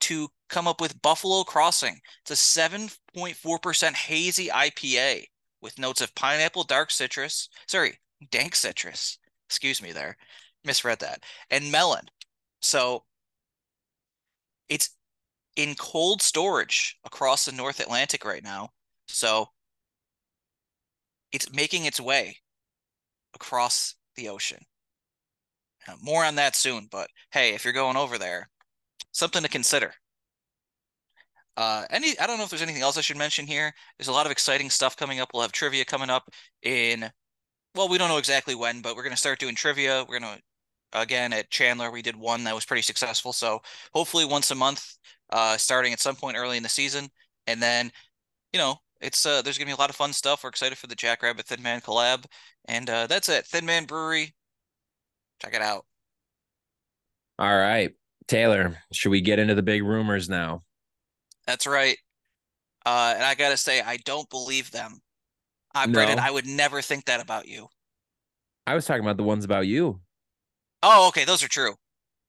to 0.00 0.28
come 0.48 0.66
up 0.66 0.80
with 0.80 1.00
Buffalo 1.00 1.44
Crossing. 1.44 2.00
It's 2.22 2.32
a 2.32 2.60
7.4% 2.60 3.94
hazy 3.94 4.48
IPA 4.48 5.26
with 5.60 5.78
notes 5.78 6.00
of 6.00 6.14
pineapple, 6.16 6.64
dark 6.64 6.90
citrus, 6.90 7.48
sorry, 7.68 8.00
dank 8.30 8.56
citrus. 8.56 9.19
Excuse 9.50 9.82
me 9.82 9.90
there. 9.90 10.16
Misread 10.64 11.00
that. 11.00 11.24
And 11.50 11.72
melon. 11.72 12.04
So 12.62 13.02
it's 14.68 14.90
in 15.56 15.74
cold 15.74 16.22
storage 16.22 16.96
across 17.04 17.44
the 17.46 17.52
North 17.52 17.80
Atlantic 17.80 18.24
right 18.24 18.44
now. 18.44 18.68
So 19.08 19.48
it's 21.32 21.52
making 21.52 21.84
its 21.84 22.00
way 22.00 22.36
across 23.34 23.96
the 24.14 24.28
ocean. 24.28 24.64
Now, 25.88 25.94
more 26.00 26.24
on 26.24 26.36
that 26.36 26.54
soon, 26.54 26.86
but 26.88 27.08
hey, 27.32 27.52
if 27.52 27.64
you're 27.64 27.72
going 27.72 27.96
over 27.96 28.18
there, 28.18 28.48
something 29.10 29.42
to 29.42 29.48
consider. 29.48 29.92
Uh, 31.56 31.86
any 31.90 32.16
I 32.20 32.28
don't 32.28 32.38
know 32.38 32.44
if 32.44 32.50
there's 32.50 32.62
anything 32.62 32.82
else 32.82 32.96
I 32.96 33.00
should 33.00 33.16
mention 33.16 33.48
here. 33.48 33.72
There's 33.98 34.06
a 34.06 34.12
lot 34.12 34.26
of 34.26 34.32
exciting 34.32 34.70
stuff 34.70 34.96
coming 34.96 35.18
up. 35.18 35.30
We'll 35.34 35.42
have 35.42 35.52
trivia 35.52 35.84
coming 35.84 36.08
up 36.08 36.28
in 36.62 37.10
well, 37.74 37.88
we 37.88 37.98
don't 37.98 38.08
know 38.08 38.18
exactly 38.18 38.54
when, 38.54 38.82
but 38.82 38.96
we're 38.96 39.02
gonna 39.02 39.16
start 39.16 39.38
doing 39.38 39.54
trivia. 39.54 40.04
We're 40.08 40.18
gonna 40.18 40.38
again 40.92 41.32
at 41.32 41.50
Chandler, 41.50 41.90
we 41.90 42.02
did 42.02 42.16
one 42.16 42.44
that 42.44 42.54
was 42.54 42.64
pretty 42.64 42.82
successful. 42.82 43.32
So 43.32 43.60
hopefully 43.94 44.24
once 44.24 44.50
a 44.50 44.54
month, 44.54 44.96
uh, 45.30 45.56
starting 45.56 45.92
at 45.92 46.00
some 46.00 46.16
point 46.16 46.36
early 46.36 46.56
in 46.56 46.62
the 46.62 46.68
season, 46.68 47.08
and 47.46 47.62
then 47.62 47.92
you 48.52 48.58
know 48.58 48.76
it's 49.00 49.24
uh, 49.24 49.42
there's 49.42 49.58
gonna 49.58 49.68
be 49.68 49.72
a 49.72 49.76
lot 49.76 49.90
of 49.90 49.96
fun 49.96 50.12
stuff. 50.12 50.42
We're 50.42 50.50
excited 50.50 50.78
for 50.78 50.86
the 50.86 50.94
Jackrabbit 50.94 51.46
Thin 51.46 51.62
Man 51.62 51.80
collab, 51.80 52.24
and 52.66 52.88
uh, 52.90 53.06
that's 53.06 53.28
it. 53.28 53.46
Thin 53.46 53.66
Man 53.66 53.84
Brewery, 53.84 54.34
check 55.40 55.54
it 55.54 55.62
out. 55.62 55.86
All 57.38 57.56
right, 57.56 57.92
Taylor, 58.28 58.76
should 58.92 59.10
we 59.10 59.20
get 59.20 59.38
into 59.38 59.54
the 59.54 59.62
big 59.62 59.82
rumors 59.82 60.28
now? 60.28 60.62
That's 61.46 61.66
right. 61.66 61.96
Uh, 62.84 63.12
and 63.14 63.24
I 63.24 63.34
gotta 63.34 63.56
say, 63.56 63.80
I 63.80 63.98
don't 63.98 64.28
believe 64.30 64.70
them. 64.70 65.00
Uh, 65.74 65.80
I, 65.80 65.86
no. 65.86 65.92
Brendan, 65.92 66.18
I 66.18 66.30
would 66.30 66.46
never 66.46 66.82
think 66.82 67.06
that 67.06 67.20
about 67.20 67.48
you. 67.48 67.68
I 68.66 68.74
was 68.74 68.86
talking 68.86 69.02
about 69.02 69.16
the 69.16 69.22
ones 69.22 69.44
about 69.44 69.66
you. 69.66 70.00
Oh, 70.82 71.08
okay, 71.08 71.24
those 71.24 71.42
are 71.42 71.48
true. 71.48 71.74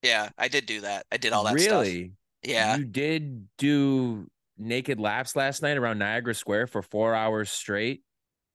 Yeah, 0.01 0.30
I 0.38 0.47
did 0.47 0.65
do 0.65 0.82
that. 0.82 1.06
I 1.12 1.17
did 1.17 1.34
all 1.34 1.43
that 1.45 1.54
really? 1.54 2.06
Stuff. 2.06 2.12
Yeah. 2.43 2.77
You 2.77 2.86
did 2.86 3.47
do 3.58 4.27
naked 4.58 4.99
laps 4.99 5.36
last 5.36 5.62
night 5.62 5.77
around 5.77 5.99
Niagara 5.99 6.34
Square 6.34 6.67
for 6.67 6.82
four 6.82 7.13
hours 7.13 7.51
straight, 7.51 8.01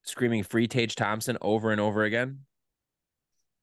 screaming 0.02 0.42
free 0.42 0.66
Tage 0.66 0.96
Thompson 0.96 1.38
over 1.40 1.70
and 1.70 1.80
over 1.80 2.04
again. 2.04 2.40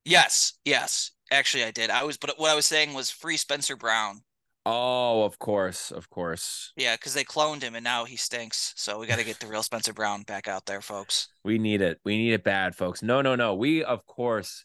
Yes, 0.05 0.53
yes. 0.65 1.12
Actually 1.31 1.63
I 1.63 1.71
did. 1.71 1.89
I 1.89 2.03
was 2.03 2.17
but 2.17 2.38
what 2.38 2.51
I 2.51 2.55
was 2.55 2.65
saying 2.65 2.93
was 2.93 3.09
free 3.09 3.38
Spencer 3.38 3.75
Brown. 3.75 4.21
Oh, 4.65 5.23
of 5.23 5.38
course, 5.39 5.91
of 5.91 6.10
course. 6.10 6.71
Yeah, 6.78 6.95
because 6.95 7.13
they 7.13 7.26
cloned 7.26 7.62
him 7.62 7.76
and 7.76 7.84
now 7.84 8.06
he 8.06 8.15
stinks. 8.15 8.73
So 8.78 8.97
we 8.97 9.08
got 9.08 9.19
to 9.19 9.26
get 9.26 9.39
the 9.39 9.47
real 9.47 9.63
Spencer 9.63 9.91
Brown 9.91 10.23
back 10.23 10.47
out 10.47 10.65
there, 10.65 10.80
folks. 10.80 11.28
We 11.43 11.58
need 11.58 11.82
it. 11.82 11.99
We 12.06 12.17
need 12.17 12.34
it 12.34 12.43
bad, 12.43 12.76
folks. 12.76 13.04
No, 13.04 13.21
no, 13.21 13.36
no. 13.36 13.56
We 13.56 13.84
of 13.84 14.06
course 14.06 14.63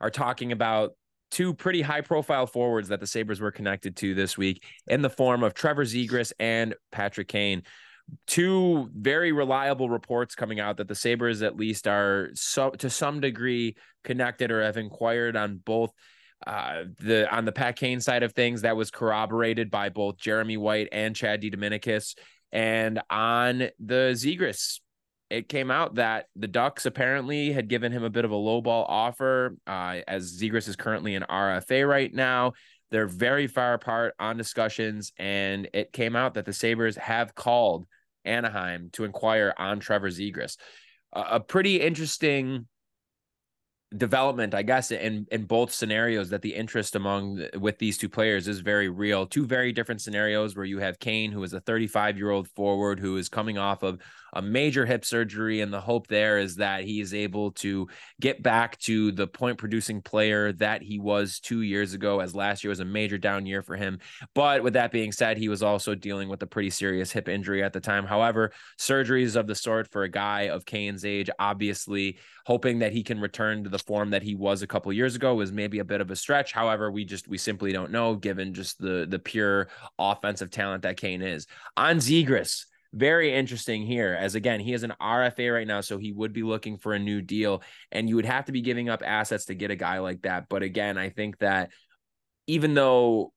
are 0.00 0.10
talking 0.10 0.50
about 0.50 0.92
two 1.30 1.54
pretty 1.54 1.82
high 1.82 2.00
profile 2.00 2.46
forwards 2.46 2.88
that 2.88 3.00
the 3.00 3.06
Sabres 3.06 3.40
were 3.40 3.52
connected 3.52 3.96
to 3.96 4.14
this 4.14 4.36
week 4.36 4.64
in 4.88 5.02
the 5.02 5.10
form 5.10 5.44
of 5.44 5.54
Trevor 5.54 5.84
Zegras 5.84 6.32
and 6.40 6.74
Patrick 6.90 7.28
Kane. 7.28 7.62
Two 8.26 8.90
very 8.96 9.32
reliable 9.32 9.90
reports 9.90 10.34
coming 10.34 10.58
out 10.58 10.78
that 10.78 10.88
the 10.88 10.94
Sabres 10.94 11.42
at 11.42 11.56
least 11.56 11.86
are 11.86 12.30
so 12.34 12.70
to 12.70 12.90
some 12.90 13.20
degree 13.20 13.76
connected 14.02 14.50
or 14.50 14.62
have 14.62 14.78
inquired 14.78 15.36
on 15.36 15.60
both 15.64 15.92
uh, 16.46 16.84
the 17.00 17.28
on 17.34 17.44
the 17.44 17.52
Pat 17.52 17.76
Kane 17.76 18.00
side 18.00 18.22
of 18.22 18.32
things 18.32 18.62
that 18.62 18.76
was 18.76 18.90
corroborated 18.90 19.70
by 19.70 19.88
both 19.88 20.18
Jeremy 20.18 20.56
White 20.56 20.88
and 20.92 21.14
Chad 21.14 21.42
DiDomenicis. 21.42 22.16
And 22.52 23.00
on 23.10 23.68
the 23.78 24.12
Zegras 24.14 24.80
it 25.30 25.48
came 25.48 25.70
out 25.70 25.96
that 25.96 26.26
the 26.36 26.48
Ducks 26.48 26.86
apparently 26.86 27.52
had 27.52 27.68
given 27.68 27.92
him 27.92 28.02
a 28.02 28.10
bit 28.10 28.24
of 28.24 28.30
a 28.30 28.36
lowball 28.36 28.86
offer, 28.88 29.56
uh, 29.66 30.00
as 30.08 30.38
Zegras 30.40 30.68
is 30.68 30.76
currently 30.76 31.14
an 31.14 31.24
RFA 31.28 31.86
right 31.86 32.12
now. 32.12 32.52
They're 32.90 33.06
very 33.06 33.46
far 33.46 33.74
apart 33.74 34.14
on 34.18 34.38
discussions, 34.38 35.12
and 35.18 35.68
it 35.74 35.92
came 35.92 36.16
out 36.16 36.34
that 36.34 36.46
the 36.46 36.54
Sabres 36.54 36.96
have 36.96 37.34
called 37.34 37.86
Anaheim 38.24 38.88
to 38.94 39.04
inquire 39.04 39.52
on 39.58 39.80
Trevor 39.80 40.08
Zegras. 40.08 40.56
Uh, 41.12 41.24
a 41.32 41.40
pretty 41.40 41.80
interesting 41.80 42.66
development, 43.96 44.54
I 44.54 44.62
guess, 44.62 44.90
in 44.90 45.26
in 45.30 45.44
both 45.44 45.72
scenarios 45.72 46.28
that 46.30 46.42
the 46.42 46.54
interest 46.54 46.94
among 46.94 47.46
with 47.58 47.78
these 47.78 47.96
two 47.96 48.08
players 48.08 48.46
is 48.46 48.60
very 48.60 48.88
real. 48.88 49.26
Two 49.26 49.46
very 49.46 49.72
different 49.72 50.00
scenarios 50.00 50.56
where 50.56 50.66
you 50.66 50.78
have 50.78 50.98
Kane, 50.98 51.32
who 51.32 51.42
is 51.42 51.52
a 51.52 51.60
35 51.60 52.18
year 52.18 52.30
old 52.30 52.48
forward 52.48 53.00
who 53.00 53.16
is 53.16 53.28
coming 53.28 53.56
off 53.56 53.82
of 53.82 54.00
a 54.32 54.42
major 54.42 54.86
hip 54.86 55.04
surgery, 55.04 55.60
and 55.60 55.72
the 55.72 55.80
hope 55.80 56.06
there 56.06 56.38
is 56.38 56.56
that 56.56 56.84
he 56.84 57.00
is 57.00 57.14
able 57.14 57.52
to 57.52 57.88
get 58.20 58.42
back 58.42 58.78
to 58.80 59.12
the 59.12 59.26
point 59.26 59.58
producing 59.58 60.02
player 60.02 60.52
that 60.54 60.82
he 60.82 60.98
was 60.98 61.40
two 61.40 61.62
years 61.62 61.94
ago, 61.94 62.20
as 62.20 62.34
last 62.34 62.64
year 62.64 62.70
was 62.70 62.80
a 62.80 62.84
major 62.84 63.18
down 63.18 63.46
year 63.46 63.62
for 63.62 63.76
him. 63.76 63.98
But 64.34 64.62
with 64.62 64.74
that 64.74 64.92
being 64.92 65.12
said, 65.12 65.38
he 65.38 65.48
was 65.48 65.62
also 65.62 65.94
dealing 65.94 66.28
with 66.28 66.42
a 66.42 66.46
pretty 66.46 66.70
serious 66.70 67.12
hip 67.12 67.28
injury 67.28 67.62
at 67.62 67.72
the 67.72 67.80
time. 67.80 68.04
However, 68.04 68.52
surgeries 68.78 69.36
of 69.36 69.46
the 69.46 69.54
sort 69.54 69.90
for 69.90 70.02
a 70.02 70.08
guy 70.08 70.42
of 70.48 70.64
Kane's 70.64 71.04
age, 71.04 71.30
obviously 71.38 72.18
hoping 72.46 72.78
that 72.78 72.92
he 72.92 73.02
can 73.02 73.20
return 73.20 73.62
to 73.62 73.70
the 73.70 73.78
form 73.78 74.10
that 74.10 74.22
he 74.22 74.34
was 74.34 74.62
a 74.62 74.66
couple 74.66 74.92
years 74.92 75.14
ago 75.14 75.34
was 75.34 75.52
maybe 75.52 75.80
a 75.80 75.84
bit 75.84 76.00
of 76.00 76.10
a 76.10 76.16
stretch. 76.16 76.52
However, 76.52 76.90
we 76.90 77.04
just 77.04 77.28
we 77.28 77.36
simply 77.36 77.72
don't 77.72 77.90
know 77.90 78.14
given 78.14 78.54
just 78.54 78.78
the 78.78 79.06
the 79.08 79.18
pure 79.18 79.68
offensive 79.98 80.50
talent 80.50 80.82
that 80.82 80.96
Kane 80.96 81.22
is. 81.22 81.46
On 81.76 81.96
Zegras, 81.98 82.64
very 82.94 83.34
interesting 83.34 83.82
here 83.82 84.16
as 84.18 84.34
again 84.34 84.60
he 84.60 84.72
is 84.72 84.82
an 84.82 84.94
RFA 85.00 85.52
right 85.52 85.66
now 85.66 85.80
so 85.80 85.98
he 85.98 86.12
would 86.12 86.32
be 86.32 86.42
looking 86.42 86.78
for 86.78 86.94
a 86.94 86.98
new 86.98 87.20
deal 87.20 87.62
and 87.92 88.08
you 88.08 88.16
would 88.16 88.24
have 88.24 88.46
to 88.46 88.52
be 88.52 88.62
giving 88.62 88.88
up 88.88 89.02
assets 89.04 89.46
to 89.46 89.54
get 89.54 89.70
a 89.70 89.76
guy 89.76 89.98
like 89.98 90.22
that 90.22 90.48
but 90.48 90.62
again 90.62 90.96
I 90.96 91.10
think 91.10 91.38
that 91.38 91.70
even 92.46 92.74
though 92.74 93.32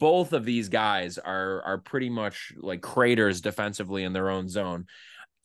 both 0.00 0.32
of 0.32 0.44
these 0.44 0.68
guys 0.68 1.18
are 1.18 1.62
are 1.62 1.78
pretty 1.78 2.10
much 2.10 2.52
like 2.56 2.82
craters 2.82 3.40
defensively 3.40 4.02
in 4.02 4.12
their 4.12 4.28
own 4.28 4.48
zone 4.48 4.86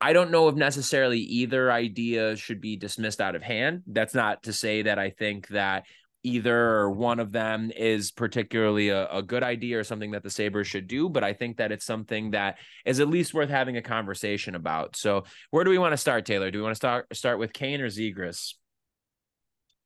I 0.01 0.13
don't 0.13 0.31
know 0.31 0.47
if 0.47 0.55
necessarily 0.55 1.19
either 1.19 1.71
idea 1.71 2.37
should 2.37 2.61
be 2.61 2.77
dismissed 2.77 3.19
out 3.19 3.35
of 3.35 3.43
hand. 3.43 3.83
That's 3.85 4.13
not 4.13 4.43
to 4.43 4.53
say 4.53 4.83
that 4.83 4.97
I 4.97 5.09
think 5.09 5.49
that 5.49 5.85
either 6.23 6.89
one 6.89 7.19
of 7.19 7.31
them 7.31 7.71
is 7.75 8.11
particularly 8.11 8.89
a, 8.89 9.07
a, 9.09 9.23
good 9.23 9.43
idea 9.43 9.79
or 9.79 9.83
something 9.83 10.11
that 10.11 10.23
the 10.23 10.29
Sabres 10.29 10.67
should 10.67 10.87
do, 10.87 11.07
but 11.07 11.23
I 11.23 11.33
think 11.33 11.57
that 11.57 11.71
it's 11.71 11.85
something 11.85 12.31
that 12.31 12.57
is 12.85 12.99
at 12.99 13.07
least 13.07 13.33
worth 13.33 13.49
having 13.49 13.77
a 13.77 13.81
conversation 13.81 14.55
about. 14.55 14.97
So 14.97 15.23
where 15.51 15.63
do 15.63 15.69
we 15.69 15.77
want 15.77 15.93
to 15.93 15.97
start, 15.97 16.25
Taylor? 16.25 16.51
Do 16.51 16.59
we 16.59 16.63
want 16.63 16.73
to 16.73 16.77
start 16.77 17.07
start 17.15 17.39
with 17.39 17.53
Kane 17.53 17.79
or 17.81 17.87
Zegras? 17.87 18.55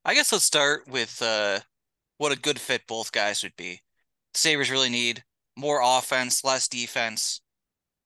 I 0.04 0.16
guess 0.16 0.32
let's 0.32 0.44
start 0.44 0.88
with 0.88 1.22
uh, 1.22 1.60
what 2.18 2.32
a 2.32 2.40
good 2.40 2.60
fit 2.60 2.82
both 2.88 3.12
guys 3.12 3.44
would 3.44 3.56
be. 3.56 3.82
The 4.34 4.40
Sabres 4.40 4.72
really 4.72 4.90
need 4.90 5.24
more 5.56 5.82
offense, 5.84 6.44
less 6.44 6.68
defense, 6.68 7.42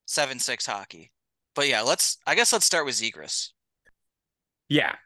seven 0.06 0.38
six 0.38 0.66
hockey. 0.66 1.10
But 1.54 1.66
yeah, 1.68 1.80
let's 1.80 2.18
I 2.26 2.34
guess 2.34 2.52
let's 2.52 2.66
start 2.66 2.84
with 2.84 2.94
Zegras. 2.94 3.50
Yeah, 4.68 4.96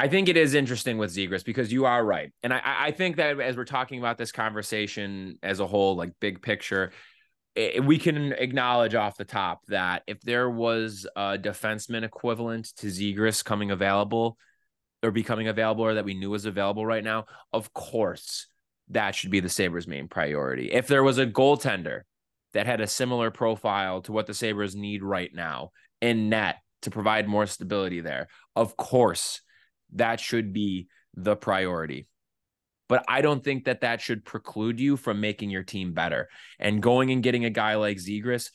I 0.00 0.08
think 0.08 0.30
it 0.30 0.38
is 0.38 0.54
interesting 0.54 0.96
with 0.96 1.14
Zegras 1.14 1.44
because 1.44 1.70
you 1.70 1.84
are 1.84 2.02
right. 2.02 2.32
And 2.42 2.54
I, 2.54 2.62
I 2.64 2.90
think 2.90 3.16
that 3.16 3.38
as 3.38 3.54
we're 3.54 3.66
talking 3.66 3.98
about 3.98 4.16
this 4.16 4.32
conversation 4.32 5.38
as 5.42 5.60
a 5.60 5.66
whole, 5.66 5.94
like 5.94 6.12
big 6.20 6.40
picture, 6.40 6.92
it, 7.54 7.84
we 7.84 7.98
can 7.98 8.32
acknowledge 8.32 8.94
off 8.94 9.18
the 9.18 9.26
top 9.26 9.60
that 9.68 10.02
if 10.06 10.18
there 10.22 10.48
was 10.48 11.06
a 11.14 11.36
defenseman 11.36 12.02
equivalent 12.02 12.74
to 12.78 12.86
Zegras 12.86 13.44
coming 13.44 13.72
available 13.72 14.38
or 15.02 15.10
becoming 15.10 15.48
available 15.48 15.84
or 15.84 15.92
that 15.92 16.06
we 16.06 16.14
knew 16.14 16.30
was 16.30 16.46
available 16.46 16.86
right 16.86 17.04
now, 17.04 17.26
of 17.52 17.74
course, 17.74 18.46
that 18.88 19.14
should 19.14 19.30
be 19.30 19.40
the 19.40 19.50
Sabres' 19.50 19.86
main 19.86 20.08
priority. 20.08 20.72
If 20.72 20.86
there 20.86 21.04
was 21.04 21.18
a 21.18 21.26
goaltender 21.26 22.04
that 22.54 22.64
had 22.64 22.80
a 22.80 22.86
similar 22.86 23.30
profile 23.30 24.00
to 24.00 24.12
what 24.12 24.26
the 24.26 24.32
Sabres 24.32 24.74
need 24.74 25.02
right 25.02 25.30
now 25.34 25.72
in 26.00 26.30
net 26.30 26.56
to 26.80 26.90
provide 26.90 27.28
more 27.28 27.44
stability 27.44 28.00
there, 28.00 28.28
of 28.56 28.78
course, 28.78 29.42
that 29.94 30.20
should 30.20 30.52
be 30.52 30.88
the 31.14 31.36
priority. 31.36 32.06
But 32.88 33.04
I 33.06 33.20
don't 33.20 33.44
think 33.44 33.66
that 33.66 33.82
that 33.82 34.00
should 34.00 34.24
preclude 34.24 34.80
you 34.80 34.96
from 34.96 35.20
making 35.20 35.50
your 35.50 35.62
team 35.62 35.92
better. 35.92 36.28
And 36.58 36.82
going 36.82 37.12
and 37.12 37.22
getting 37.22 37.44
a 37.44 37.50
guy 37.50 37.76
like 37.76 37.98
Zegras, 37.98 38.50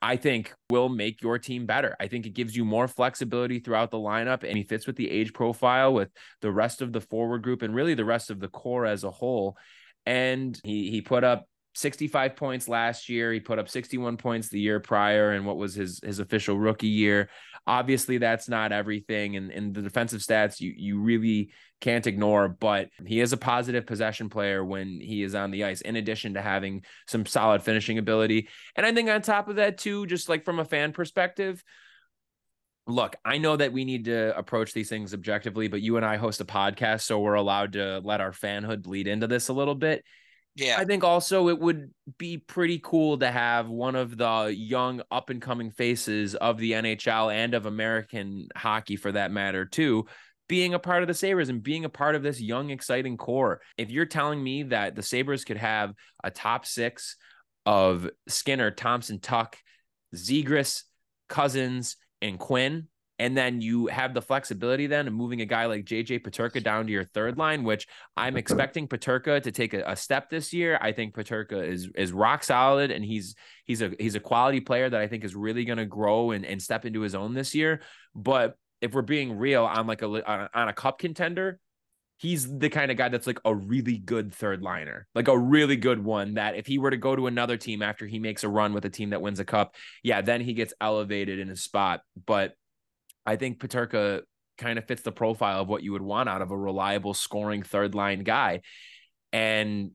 I 0.00 0.16
think 0.16 0.54
will 0.70 0.88
make 0.88 1.22
your 1.22 1.38
team 1.38 1.66
better. 1.66 1.96
I 1.98 2.06
think 2.06 2.26
it 2.26 2.34
gives 2.34 2.54
you 2.54 2.64
more 2.64 2.86
flexibility 2.86 3.58
throughout 3.58 3.90
the 3.90 3.96
lineup 3.96 4.44
and 4.44 4.56
he 4.56 4.62
fits 4.62 4.86
with 4.86 4.94
the 4.94 5.10
age 5.10 5.32
profile 5.32 5.92
with 5.92 6.10
the 6.42 6.52
rest 6.52 6.82
of 6.82 6.92
the 6.92 7.00
forward 7.00 7.42
group 7.42 7.62
and 7.62 7.74
really 7.74 7.94
the 7.94 8.04
rest 8.04 8.30
of 8.30 8.38
the 8.38 8.48
core 8.48 8.86
as 8.86 9.02
a 9.02 9.10
whole. 9.10 9.56
And 10.04 10.56
he 10.62 10.90
he 10.90 11.00
put 11.00 11.24
up 11.24 11.46
65 11.74 12.36
points 12.36 12.68
last 12.68 13.08
year. 13.08 13.32
He 13.32 13.40
put 13.40 13.58
up 13.58 13.68
61 13.68 14.18
points 14.18 14.48
the 14.48 14.60
year 14.60 14.80
prior 14.80 15.32
and 15.32 15.44
what 15.44 15.56
was 15.56 15.74
his 15.74 16.00
his 16.04 16.20
official 16.20 16.56
rookie 16.56 16.86
year. 16.86 17.28
Obviously, 17.66 18.18
that's 18.18 18.48
not 18.48 18.72
everything. 18.72 19.36
And, 19.36 19.50
and 19.50 19.74
the 19.74 19.82
defensive 19.82 20.20
stats 20.20 20.60
you 20.60 20.72
you 20.76 21.00
really 21.00 21.50
can't 21.80 22.06
ignore, 22.06 22.48
but 22.48 22.88
he 23.04 23.20
is 23.20 23.32
a 23.32 23.36
positive 23.36 23.86
possession 23.86 24.28
player 24.28 24.64
when 24.64 25.00
he 25.00 25.22
is 25.22 25.34
on 25.34 25.50
the 25.50 25.64
ice, 25.64 25.80
in 25.80 25.96
addition 25.96 26.34
to 26.34 26.42
having 26.42 26.84
some 27.06 27.26
solid 27.26 27.62
finishing 27.62 27.98
ability. 27.98 28.48
And 28.76 28.86
I 28.86 28.92
think 28.92 29.10
on 29.10 29.20
top 29.20 29.48
of 29.48 29.56
that, 29.56 29.78
too, 29.78 30.06
just 30.06 30.28
like 30.28 30.44
from 30.44 30.58
a 30.58 30.64
fan 30.64 30.92
perspective, 30.92 31.62
look, 32.86 33.16
I 33.24 33.38
know 33.38 33.56
that 33.56 33.72
we 33.72 33.84
need 33.84 34.04
to 34.04 34.36
approach 34.38 34.72
these 34.72 34.88
things 34.88 35.12
objectively, 35.12 35.68
but 35.68 35.82
you 35.82 35.96
and 35.96 36.06
I 36.06 36.16
host 36.16 36.40
a 36.40 36.44
podcast, 36.44 37.02
so 37.02 37.18
we're 37.18 37.34
allowed 37.34 37.72
to 37.72 38.00
let 38.04 38.20
our 38.20 38.30
fanhood 38.30 38.82
bleed 38.82 39.08
into 39.08 39.26
this 39.26 39.48
a 39.48 39.52
little 39.52 39.74
bit. 39.74 40.04
Yeah. 40.56 40.76
I 40.78 40.84
think 40.84 41.04
also 41.04 41.48
it 41.48 41.60
would 41.60 41.90
be 42.18 42.38
pretty 42.38 42.80
cool 42.82 43.18
to 43.18 43.30
have 43.30 43.68
one 43.68 43.94
of 43.94 44.16
the 44.16 44.54
young 44.56 45.02
up 45.10 45.30
and 45.30 45.40
coming 45.40 45.70
faces 45.70 46.34
of 46.34 46.58
the 46.58 46.72
NHL 46.72 47.32
and 47.32 47.54
of 47.54 47.66
American 47.66 48.48
hockey 48.56 48.96
for 48.96 49.12
that 49.12 49.30
matter 49.30 49.66
too 49.66 50.06
being 50.48 50.74
a 50.74 50.78
part 50.78 51.02
of 51.02 51.08
the 51.08 51.14
Sabres 51.14 51.48
and 51.48 51.62
being 51.62 51.84
a 51.84 51.88
part 51.88 52.14
of 52.14 52.22
this 52.22 52.40
young 52.40 52.70
exciting 52.70 53.16
core. 53.16 53.60
If 53.76 53.90
you're 53.90 54.06
telling 54.06 54.42
me 54.42 54.64
that 54.64 54.94
the 54.94 55.02
Sabres 55.02 55.44
could 55.44 55.56
have 55.56 55.92
a 56.22 56.30
top 56.30 56.66
6 56.66 57.16
of 57.64 58.08
Skinner, 58.28 58.70
Thompson, 58.70 59.18
Tuch, 59.18 59.56
Zegras, 60.14 60.84
Cozens, 61.28 61.96
and 62.22 62.38
Quinn 62.38 62.88
and 63.18 63.36
then 63.36 63.60
you 63.60 63.86
have 63.86 64.12
the 64.12 64.20
flexibility 64.20 64.86
then 64.86 65.06
of 65.06 65.14
moving 65.14 65.40
a 65.40 65.46
guy 65.46 65.66
like 65.66 65.84
JJ 65.84 66.22
Peterka 66.22 66.62
down 66.62 66.86
to 66.86 66.92
your 66.92 67.04
third 67.04 67.38
line, 67.38 67.64
which 67.64 67.86
I'm 68.16 68.30
mm-hmm. 68.30 68.38
expecting 68.38 68.88
Peterka 68.88 69.42
to 69.42 69.52
take 69.52 69.74
a, 69.74 69.82
a, 69.86 69.96
step 69.96 70.28
this 70.28 70.52
year. 70.52 70.78
I 70.80 70.92
think 70.92 71.14
Peterka 71.14 71.66
is 71.66 71.88
is 71.94 72.12
rock 72.12 72.44
solid 72.44 72.90
and 72.90 73.04
he's 73.04 73.34
he's 73.64 73.80
a 73.80 73.92
he's 73.98 74.14
a 74.14 74.20
quality 74.20 74.60
player 74.60 74.90
that 74.90 75.00
I 75.00 75.06
think 75.06 75.24
is 75.24 75.34
really 75.34 75.64
going 75.64 75.78
to 75.78 75.86
grow 75.86 76.32
and, 76.32 76.44
and 76.44 76.60
step 76.60 76.84
into 76.84 77.00
his 77.00 77.14
own 77.14 77.32
this 77.34 77.54
year. 77.54 77.80
But 78.14 78.56
if 78.80 78.92
we're 78.92 79.02
being 79.02 79.38
real, 79.38 79.64
on 79.64 79.86
like 79.86 80.02
a 80.02 80.50
on 80.56 80.68
a 80.68 80.72
cup 80.74 80.98
contender, 80.98 81.58
he's 82.18 82.58
the 82.58 82.68
kind 82.68 82.90
of 82.90 82.96
guy 82.96 83.08
that's 83.08 83.26
like 83.26 83.40
a 83.44 83.54
really 83.54 83.98
good 83.98 84.34
third 84.34 84.62
liner, 84.62 85.06
like 85.14 85.28
a 85.28 85.38
really 85.38 85.76
good 85.76 86.02
one 86.02 86.34
that 86.34 86.56
if 86.56 86.66
he 86.66 86.78
were 86.78 86.90
to 86.90 86.96
go 86.96 87.16
to 87.16 87.26
another 87.26 87.56
team 87.56 87.82
after 87.82 88.06
he 88.06 88.18
makes 88.18 88.44
a 88.44 88.48
run 88.48 88.72
with 88.72 88.84
a 88.84 88.90
team 88.90 89.10
that 89.10 89.22
wins 89.22 89.40
a 89.40 89.44
cup, 89.44 89.74
yeah, 90.02 90.20
then 90.20 90.40
he 90.40 90.52
gets 90.52 90.74
elevated 90.80 91.38
in 91.38 91.48
his 91.48 91.62
spot. 91.62 92.00
But 92.26 92.54
I 93.26 93.36
think 93.36 93.58
Peterka 93.58 94.22
kind 94.58 94.78
of 94.78 94.86
fits 94.86 95.02
the 95.02 95.12
profile 95.12 95.60
of 95.60 95.68
what 95.68 95.82
you 95.82 95.92
would 95.92 96.02
want 96.02 96.28
out 96.28 96.42
of 96.42 96.50
a 96.50 96.56
reliable 96.56 97.14
scoring 97.14 97.62
third 97.62 97.94
line 97.94 98.20
guy. 98.20 98.60
And 99.32 99.90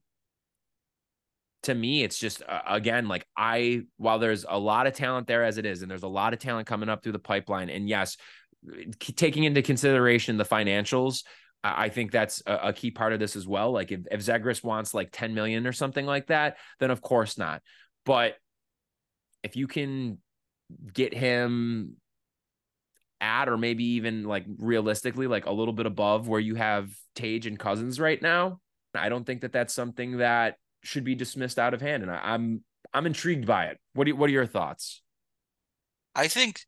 to 1.64 1.74
me, 1.74 2.04
it's 2.04 2.18
just 2.18 2.42
uh, 2.48 2.62
again 2.68 3.08
like 3.08 3.26
I 3.38 3.84
while 3.98 4.20
there's 4.20 4.46
a 4.48 4.58
lot 4.58 4.88
of 4.88 4.94
talent 4.94 5.28
there 5.28 5.44
as 5.44 5.58
it 5.58 5.66
is, 5.66 5.82
and 5.82 5.90
there's 5.90 6.04
a 6.04 6.08
lot 6.08 6.34
of 6.34 6.40
talent 6.40 6.68
coming 6.68 6.90
up 6.90 7.04
through 7.04 7.12
the 7.14 7.20
pipeline, 7.20 7.70
and 7.70 7.88
yes, 7.88 8.18
taking 9.16 9.44
into 9.44 9.62
consideration 9.62 10.38
the 10.38 10.46
financials. 10.46 11.24
I 11.64 11.90
think 11.90 12.12
that's 12.12 12.42
a, 12.48 12.56
a 12.70 12.74
key 12.74 12.90
part 12.90 13.14
of 13.14 13.20
this 13.20 13.36
as 13.36 13.48
well. 13.48 13.72
Like 13.72 13.92
if, 13.92 14.02
if 14.10 14.22
Zegras 14.22 14.64
wants 14.64 14.96
like 14.96 15.10
10 15.12 15.36
million 15.36 15.68
or 15.68 15.74
something 15.74 16.08
like 16.08 16.28
that, 16.28 16.58
then 16.80 16.90
of 16.90 17.02
course 17.02 17.38
not. 17.38 17.62
But 18.04 18.34
if 19.44 19.56
you 19.56 19.68
can 19.68 20.18
get 20.92 21.14
him 21.14 21.98
at 23.22 23.48
or 23.48 23.58
maybe 23.58 23.84
even 23.84 24.24
like 24.24 24.46
realistically 24.58 25.28
like 25.28 25.46
a 25.46 25.52
little 25.52 25.74
bit 25.74 25.86
above 25.86 26.28
where 26.28 26.40
you 26.40 26.56
have 26.56 26.90
Tage 27.16 27.46
and 27.46 27.60
Cozens 27.60 28.00
right 28.00 28.22
now. 28.22 28.60
I 28.94 29.08
don't 29.08 29.26
think 29.26 29.42
that 29.42 29.54
that's 29.54 29.74
something 29.74 30.18
that 30.18 30.56
should 30.84 31.06
be 31.06 31.16
dismissed 31.16 31.60
out 31.60 31.74
of 31.74 31.82
hand, 31.82 32.04
and 32.04 32.12
I, 32.12 32.20
I'm 32.22 32.64
I'm 32.94 33.06
intrigued 33.06 33.46
by 33.46 33.66
it. 33.68 33.80
What 33.94 34.06
do 34.06 34.10
you, 34.10 34.16
what 34.18 34.30
are 34.30 34.34
your 34.34 34.48
thoughts? 34.48 35.02
I 36.14 36.28
think 36.28 36.66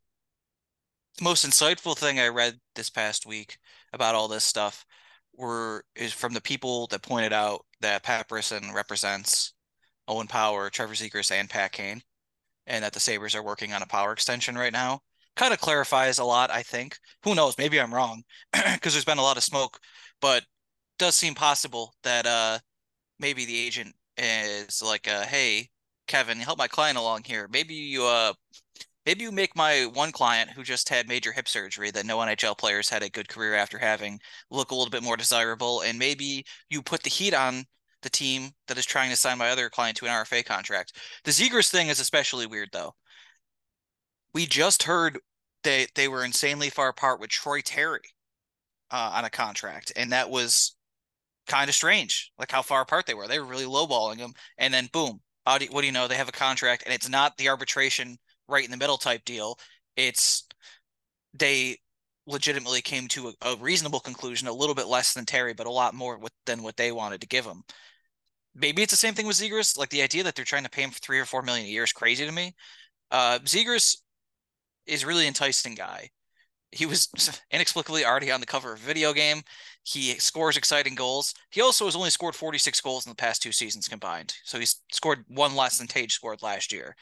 the 1.18 1.24
most 1.24 1.46
insightful 1.46 1.96
thing 1.96 2.18
I 2.18 2.28
read 2.28 2.58
this 2.76 2.88
past 2.88 3.26
week 3.26 3.58
about 3.92 4.14
all 4.14 4.28
this 4.28 4.44
stuff 4.44 4.86
were 5.36 5.84
is 5.94 6.12
from 6.12 6.32
the 6.32 6.40
people 6.40 6.86
that 6.88 7.02
pointed 7.02 7.32
out 7.32 7.66
that 7.80 8.04
Pat 8.04 8.30
represents 8.30 9.52
Owen 10.08 10.28
Power, 10.28 10.70
Trevor 10.70 10.94
Zegras, 10.94 11.30
and 11.30 11.50
Pat 11.50 11.72
Kane, 11.72 12.02
and 12.66 12.84
that 12.84 12.94
the 12.94 13.00
Sabres 13.00 13.34
are 13.34 13.44
working 13.44 13.74
on 13.74 13.82
a 13.82 13.86
power 13.86 14.12
extension 14.12 14.56
right 14.56 14.72
now 14.72 15.02
kind 15.36 15.52
of 15.52 15.60
clarifies 15.60 16.18
a 16.18 16.24
lot, 16.24 16.50
I 16.50 16.62
think. 16.62 16.98
Who 17.24 17.34
knows? 17.34 17.58
Maybe 17.58 17.80
I'm 17.80 17.94
wrong 17.94 18.22
because 18.52 18.92
there's 18.92 19.04
been 19.04 19.18
a 19.18 19.22
lot 19.22 19.36
of 19.36 19.42
smoke, 19.42 19.78
but 20.20 20.44
does 20.98 21.14
seem 21.16 21.34
possible 21.34 21.94
that 22.02 22.26
uh 22.26 22.58
maybe 23.18 23.44
the 23.44 23.58
agent 23.58 23.94
is 24.16 24.82
like 24.82 25.08
uh 25.08 25.22
hey 25.22 25.68
Kevyn 26.08 26.36
help 26.36 26.58
my 26.58 26.68
client 26.68 26.98
along 26.98 27.24
here 27.24 27.48
maybe 27.52 27.74
you 27.74 28.04
uh 28.04 28.32
maybe 29.06 29.22
you 29.22 29.32
make 29.32 29.56
my 29.56 29.88
one 29.92 30.12
client 30.12 30.50
who 30.50 30.62
just 30.62 30.88
had 30.88 31.08
major 31.08 31.32
hip 31.32 31.48
surgery 31.48 31.90
that 31.90 32.06
no 32.06 32.18
NHL 32.18 32.56
players 32.56 32.88
had 32.88 33.02
a 33.02 33.10
good 33.10 33.28
career 33.28 33.54
after 33.54 33.78
having 33.78 34.20
look 34.50 34.70
a 34.70 34.74
little 34.74 34.90
bit 34.90 35.02
more 35.02 35.16
desirable 35.16 35.80
and 35.82 35.98
maybe 35.98 36.44
you 36.70 36.82
put 36.82 37.02
the 37.02 37.10
heat 37.10 37.34
on 37.34 37.64
the 38.02 38.10
team 38.10 38.50
that 38.68 38.78
is 38.78 38.84
trying 38.86 39.10
to 39.10 39.16
sign 39.16 39.38
my 39.38 39.48
other 39.48 39.70
client 39.70 39.96
to 39.96 40.04
an 40.04 40.10
RFA 40.10 40.44
contract. 40.44 40.98
The 41.24 41.30
Zegras 41.30 41.70
thing 41.70 41.88
is 41.88 42.00
especially 42.00 42.46
weird 42.46 42.68
though 42.72 42.94
we 44.34 44.46
just 44.46 44.82
heard 44.82 45.18
they 45.62 45.86
they 45.94 46.08
were 46.08 46.24
insanely 46.24 46.70
far 46.70 46.88
apart 46.88 47.20
with 47.20 47.30
Troy 47.30 47.60
Terry 47.60 48.00
uh, 48.90 49.12
on 49.14 49.24
a 49.24 49.30
contract, 49.30 49.92
and 49.96 50.12
that 50.12 50.28
was 50.30 50.76
kind 51.46 51.68
of 51.68 51.74
strange, 51.74 52.32
like 52.38 52.50
how 52.50 52.62
far 52.62 52.82
apart 52.82 53.06
they 53.06 53.14
were. 53.14 53.28
They 53.28 53.38
were 53.38 53.46
really 53.46 53.64
lowballing 53.64 54.18
him, 54.18 54.34
and 54.58 54.72
then 54.72 54.88
boom, 54.92 55.20
what 55.44 55.60
do 55.60 55.86
you 55.86 55.92
know? 55.92 56.08
They 56.08 56.16
have 56.16 56.28
a 56.28 56.32
contract, 56.32 56.82
and 56.84 56.94
it's 56.94 57.08
not 57.08 57.36
the 57.36 57.48
arbitration 57.48 58.18
right 58.48 58.64
in 58.64 58.70
the 58.70 58.76
middle 58.76 58.98
type 58.98 59.24
deal. 59.24 59.58
It's 59.96 60.46
they 61.32 61.78
legitimately 62.26 62.80
came 62.80 63.06
to 63.08 63.28
a, 63.28 63.32
a, 63.42 63.56
reasonable 63.56 64.00
conclusion, 64.00 64.48
a 64.48 64.52
little 64.52 64.74
bit 64.74 64.86
less 64.86 65.12
than 65.12 65.26
Terry, 65.26 65.52
but 65.52 65.66
a 65.66 65.70
lot 65.70 65.94
more 65.94 66.16
with, 66.18 66.32
than 66.46 66.62
what 66.62 66.76
they 66.76 66.90
wanted 66.90 67.20
to 67.20 67.26
give 67.26 67.44
him. 67.44 67.62
Maybe 68.54 68.82
it's 68.82 68.92
the 68.92 68.96
same 68.96 69.14
thing 69.14 69.26
with 69.26 69.36
Zegras. 69.36 69.76
Like 69.76 69.90
the 69.90 70.02
idea 70.02 70.22
that 70.22 70.34
they're 70.34 70.44
trying 70.44 70.64
to 70.64 70.70
pay 70.70 70.82
him 70.82 70.90
for 70.90 71.00
three 71.00 71.18
or 71.18 71.26
four 71.26 71.42
million 71.42 71.66
a 71.66 71.70
year 71.70 71.84
is 71.84 71.92
crazy 71.92 72.24
to 72.24 72.32
me. 72.32 72.54
Uh, 73.10 73.40
Zegras 73.40 73.96
is 74.86 75.04
really 75.04 75.26
enticing 75.26 75.74
guy. 75.74 76.10
He 76.70 76.86
was 76.86 77.08
inexplicably 77.50 78.04
already 78.04 78.30
on 78.30 78.40
the 78.40 78.46
cover 78.46 78.72
of 78.72 78.82
a 78.82 78.86
video 78.86 79.12
game. 79.12 79.42
He 79.84 80.14
scores 80.14 80.56
exciting 80.56 80.94
goals. 80.94 81.34
He 81.50 81.60
also 81.60 81.84
has 81.84 81.96
only 81.96 82.10
scored 82.10 82.34
46 82.34 82.80
goals 82.80 83.06
in 83.06 83.10
the 83.10 83.16
past 83.16 83.42
two 83.42 83.52
seasons 83.52 83.88
combined. 83.88 84.34
So 84.44 84.58
he's 84.58 84.80
scored 84.92 85.24
one 85.28 85.54
less 85.54 85.78
than 85.78 85.86
Tage 85.86 86.12
scored 86.12 86.42
last 86.42 86.72
year. 86.72 86.96